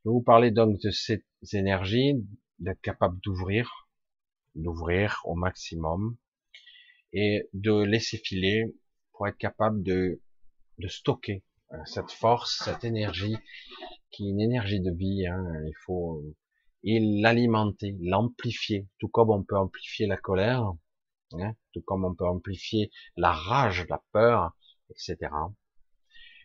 Je 0.05 0.09
vais 0.09 0.13
vous 0.13 0.21
parler 0.21 0.51
donc 0.51 0.79
de 0.79 0.89
ces 0.89 1.25
énergies, 1.51 2.13
d'être 2.59 2.79
capable 2.79 3.19
d'ouvrir, 3.19 3.89
d'ouvrir 4.55 5.19
au 5.25 5.35
maximum 5.35 6.15
et 7.11 7.49
de 7.51 7.83
laisser 7.83 8.19
filer 8.19 8.73
pour 9.11 9.27
être 9.27 9.37
capable 9.37 9.83
de, 9.83 10.21
de 10.77 10.87
stocker 10.87 11.43
euh, 11.73 11.77
cette 11.83 12.11
force, 12.11 12.61
cette 12.63 12.85
énergie 12.85 13.35
qui 14.11 14.27
est 14.27 14.31
une 14.31 14.39
énergie 14.39 14.79
de 14.79 14.91
vie. 14.91 15.27
Hein, 15.27 15.43
il 15.65 15.75
faut 15.85 16.23
et 16.83 16.99
l'alimenter, 16.99 17.95
l'amplifier, 17.99 18.87
tout 18.99 19.09
comme 19.09 19.31
on 19.31 19.43
peut 19.43 19.57
amplifier 19.57 20.07
la 20.07 20.17
colère, 20.17 20.73
hein, 21.33 21.53
tout 21.73 21.81
comme 21.81 22.05
on 22.05 22.15
peut 22.15 22.27
amplifier 22.27 22.91
la 23.17 23.31
rage, 23.31 23.85
la 23.89 24.01
peur, 24.11 24.51
etc 24.89 25.29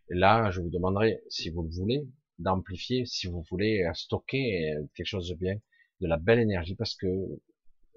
là, 0.09 0.51
je 0.51 0.61
vous 0.61 0.70
demanderai, 0.70 1.23
si 1.28 1.51
vous 1.51 1.62
le 1.62 1.70
voulez, 1.70 2.06
d'amplifier, 2.39 3.06
si 3.06 3.27
vous 3.27 3.43
voulez 3.51 3.85
euh, 3.85 3.94
stocker 3.94 4.74
euh, 4.74 4.85
quelque 4.94 5.06
chose 5.06 5.28
de 5.28 5.35
bien, 5.35 5.56
de 6.01 6.06
la 6.06 6.16
belle 6.16 6.40
énergie, 6.40 6.74
parce 6.74 6.94
que 6.94 7.06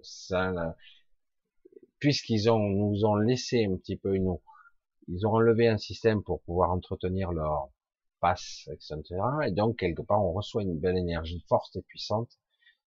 ça, 0.03 0.75
puisqu'ils 1.99 2.49
ont, 2.49 2.59
nous 2.59 3.03
ont 3.05 3.15
laissé 3.15 3.65
un 3.65 3.75
petit 3.77 3.97
peu 3.97 4.15
nous, 4.17 4.41
ils 5.07 5.25
ont 5.25 5.31
enlevé 5.31 5.67
un 5.67 5.77
système 5.77 6.23
pour 6.23 6.41
pouvoir 6.43 6.71
entretenir 6.71 7.31
leur 7.31 7.69
passe, 8.19 8.67
etc. 8.71 9.03
Et 9.45 9.51
donc, 9.51 9.77
quelque 9.77 10.01
part, 10.01 10.23
on 10.23 10.33
reçoit 10.33 10.63
une 10.63 10.79
belle 10.79 10.97
énergie 10.97 11.43
forte 11.47 11.75
et 11.75 11.81
puissante. 11.81 12.37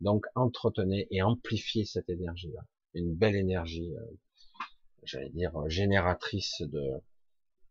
Donc, 0.01 0.27
entretenez 0.35 1.07
et 1.11 1.23
amplifiez 1.23 1.85
cette 1.85 2.09
énergie-là. 2.09 2.63
Une 2.95 3.15
belle 3.15 3.37
énergie. 3.37 3.95
Euh, 3.97 4.19
j'allais 5.05 5.31
dire, 5.31 5.53
génératrice 5.69 6.63
de, 6.63 7.03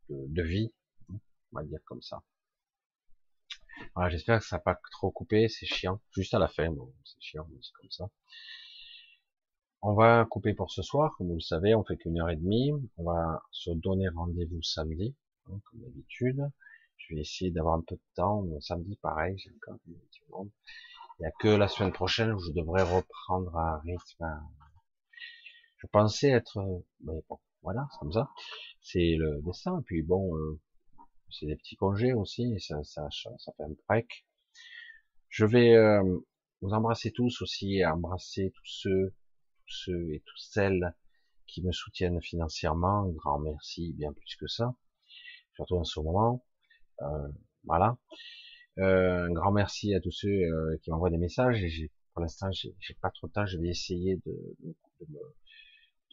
de, 0.09 0.41
vie, 0.41 0.73
on 1.09 1.19
va 1.53 1.63
dire 1.63 1.79
comme 1.85 2.01
ça. 2.01 2.23
Voilà, 3.95 4.09
j'espère 4.09 4.39
que 4.39 4.45
ça 4.45 4.57
n'a 4.57 4.61
pas 4.61 4.79
trop 4.91 5.11
coupé, 5.11 5.47
c'est 5.47 5.65
chiant. 5.65 6.01
Juste 6.11 6.33
à 6.33 6.39
la 6.39 6.47
fin, 6.47 6.69
bon, 6.71 6.93
c'est 7.05 7.21
chiant, 7.21 7.47
mais 7.51 7.59
c'est 7.61 7.73
comme 7.73 7.91
ça. 7.91 8.09
On 9.81 9.93
va 9.93 10.25
couper 10.25 10.53
pour 10.53 10.71
ce 10.71 10.81
soir, 10.81 11.15
comme 11.17 11.27
vous 11.27 11.35
le 11.35 11.39
savez, 11.39 11.73
on 11.73 11.85
fait 11.85 11.95
qu'une 11.95 12.19
heure 12.19 12.29
et 12.29 12.35
demie. 12.35 12.71
On 12.97 13.03
va 13.03 13.41
se 13.51 13.71
donner 13.71 14.09
rendez-vous 14.09 14.61
samedi, 14.61 15.15
hein, 15.47 15.59
comme 15.63 15.79
d'habitude. 15.79 16.41
Je 17.09 17.15
vais 17.15 17.21
essayer 17.21 17.49
d'avoir 17.49 17.75
un 17.75 17.81
peu 17.81 17.95
de 17.95 18.01
temps. 18.15 18.45
Samedi, 18.61 18.95
pareil, 18.97 19.35
j'ai 19.37 19.51
encore 19.55 19.79
du 19.85 20.21
monde. 20.29 20.51
Il 21.19 21.23
n'y 21.23 21.27
a 21.27 21.31
que 21.39 21.47
la 21.47 21.67
semaine 21.67 21.91
prochaine 21.91 22.31
où 22.31 22.39
je 22.39 22.51
devrais 22.51 22.83
reprendre 22.83 23.57
un 23.57 23.79
rythme. 23.79 24.25
Je 25.77 25.87
pensais 25.87 26.29
être, 26.29 26.59
mais 27.01 27.23
bon, 27.27 27.39
voilà, 27.63 27.87
c'est 27.91 27.99
comme 27.99 28.11
ça. 28.11 28.29
C'est 28.81 29.15
le 29.17 29.41
dessin. 29.41 29.79
Et 29.79 29.83
puis 29.83 30.03
bon, 30.03 30.35
euh, 30.37 30.59
c'est 31.31 31.47
des 31.47 31.55
petits 31.55 31.75
congés 31.75 32.13
aussi. 32.13 32.53
Et 32.55 32.59
ça, 32.59 32.83
ça, 32.83 33.07
ça 33.09 33.53
fait 33.57 33.63
un 33.63 33.73
break. 33.87 34.27
Je 35.29 35.45
vais 35.45 35.75
euh, 35.75 36.03
vous 36.61 36.69
embrasser 36.69 37.11
tous 37.11 37.41
aussi, 37.41 37.83
embrasser 37.85 38.51
tous 38.55 38.65
ceux, 38.65 39.15
tous 39.65 39.75
ceux 39.85 40.13
et 40.13 40.21
toutes 40.25 40.39
celles 40.39 40.95
qui 41.47 41.63
me 41.63 41.71
soutiennent 41.71 42.21
financièrement. 42.21 43.05
Un 43.05 43.09
grand 43.09 43.39
merci, 43.39 43.93
bien 43.93 44.13
plus 44.13 44.35
que 44.35 44.47
ça, 44.47 44.75
surtout 45.55 45.75
en 45.75 45.83
ce 45.83 45.99
moment. 45.99 46.45
Euh, 47.01 47.27
voilà. 47.63 47.97
Euh, 48.79 49.25
un 49.25 49.31
grand 49.31 49.51
merci 49.51 49.93
à 49.93 49.99
tous 49.99 50.11
ceux 50.11 50.29
euh, 50.29 50.77
qui 50.81 50.91
m'envoient 50.91 51.09
des 51.09 51.17
messages. 51.17 51.63
Et 51.63 51.91
pour 52.13 52.21
l'instant, 52.21 52.51
j'ai 52.51 52.73
pas 53.01 53.11
trop 53.11 53.27
de 53.27 53.33
temps. 53.33 53.45
Je 53.45 53.57
vais 53.57 53.69
essayer 53.69 54.17
de, 54.25 54.55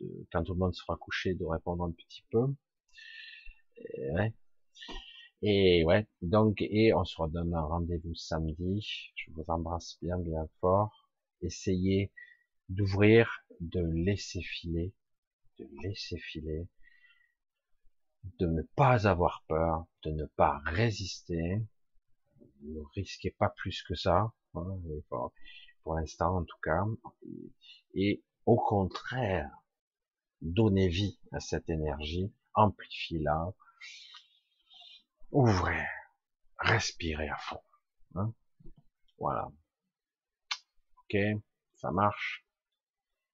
de, 0.01 0.27
quand 0.33 0.43
tout 0.45 0.55
le 0.55 0.59
monde 0.59 0.75
sera 0.75 0.97
couché, 0.97 1.35
de 1.35 1.45
répondre 1.45 1.85
un 1.85 1.93
petit 1.93 2.25
peu. 2.31 2.47
Et 3.77 4.11
ouais. 4.13 4.35
Et 5.43 5.85
ouais, 5.85 6.07
donc, 6.23 6.63
et 6.63 6.95
on 6.95 7.05
se 7.05 7.21
redonne 7.21 7.55
un 7.55 7.63
rendez-vous 7.63 8.15
samedi. 8.15 9.13
Je 9.15 9.31
vous 9.33 9.45
embrasse 9.49 9.99
bien, 10.03 10.19
bien 10.19 10.49
fort. 10.61 11.11
Essayez 11.43 12.11
d'ouvrir, 12.69 13.45
de 13.61 13.81
laisser 13.81 14.41
filer, 14.43 14.93
de 15.59 15.69
laisser 15.83 16.19
filer, 16.19 16.67
de 18.39 18.47
ne 18.47 18.63
pas 18.63 19.07
avoir 19.07 19.45
peur, 19.49 19.87
de 20.03 20.11
ne 20.11 20.27
pas 20.27 20.61
résister. 20.65 21.63
Ne 22.63 22.81
risquez 22.95 23.31
pas 23.31 23.51
plus 23.51 23.83
que 23.83 23.95
ça, 23.95 24.33
hein, 24.55 24.79
pour, 25.83 25.95
l'instant 25.95 26.39
en 26.39 26.45
tout 26.45 26.59
cas. 26.63 26.85
Et 27.95 28.23
au 28.45 28.57
contraire, 28.57 29.51
donnez 30.41 30.89
vie 30.89 31.19
à 31.33 31.41
cette 31.41 31.69
énergie, 31.69 32.33
amplifiez-la, 32.55 33.53
ouvrez, 35.31 35.87
respirez 36.59 37.29
à 37.29 37.37
fond. 37.37 37.63
Hein. 38.15 38.33
voilà. 39.19 39.51
Ok, 40.99 41.17
ça 41.75 41.91
marche. 41.91 42.46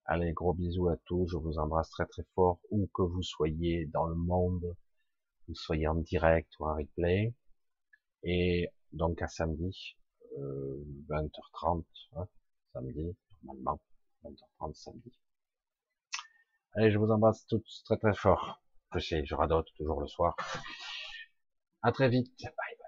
Allez, 0.07 0.33
gros 0.33 0.53
bisous 0.53 0.89
à 0.89 0.97
tous, 1.07 1.29
je 1.29 1.37
vous 1.37 1.59
embrasse 1.59 1.91
très 1.91 2.07
très 2.07 2.25
fort, 2.35 2.59
où 2.71 2.89
que 2.95 3.03
vous 3.03 3.23
soyez 3.23 3.87
dans 3.87 4.07
le 4.07 4.15
monde, 4.15 4.77
vous 5.49 5.55
soyez 5.55 5.87
en 5.89 5.95
direct 5.95 6.51
ou 6.59 6.67
en 6.67 6.75
replay. 6.77 7.35
Et 8.25 8.69
donc 8.93 9.23
à 9.23 9.29
samedi, 9.29 9.97
euh, 10.39 10.85
20h30, 11.09 11.85
hein, 12.17 12.27
samedi, 12.73 13.17
normalement, 13.45 13.81
20h30 14.25 14.75
samedi. 14.75 15.13
Allez, 16.75 16.91
je 16.91 16.99
vous 16.99 17.11
embrasse 17.11 17.47
tous 17.47 17.83
très 17.85 17.97
très 17.97 18.15
fort. 18.15 18.63
Je 18.95 18.99
sais, 18.99 19.25
je 19.25 19.35
radote 19.35 19.69
toujours 19.77 20.01
le 20.01 20.07
soir. 20.07 20.37
À 21.83 21.93
très 21.93 22.09
vite. 22.09 22.33
Bye. 22.43 22.82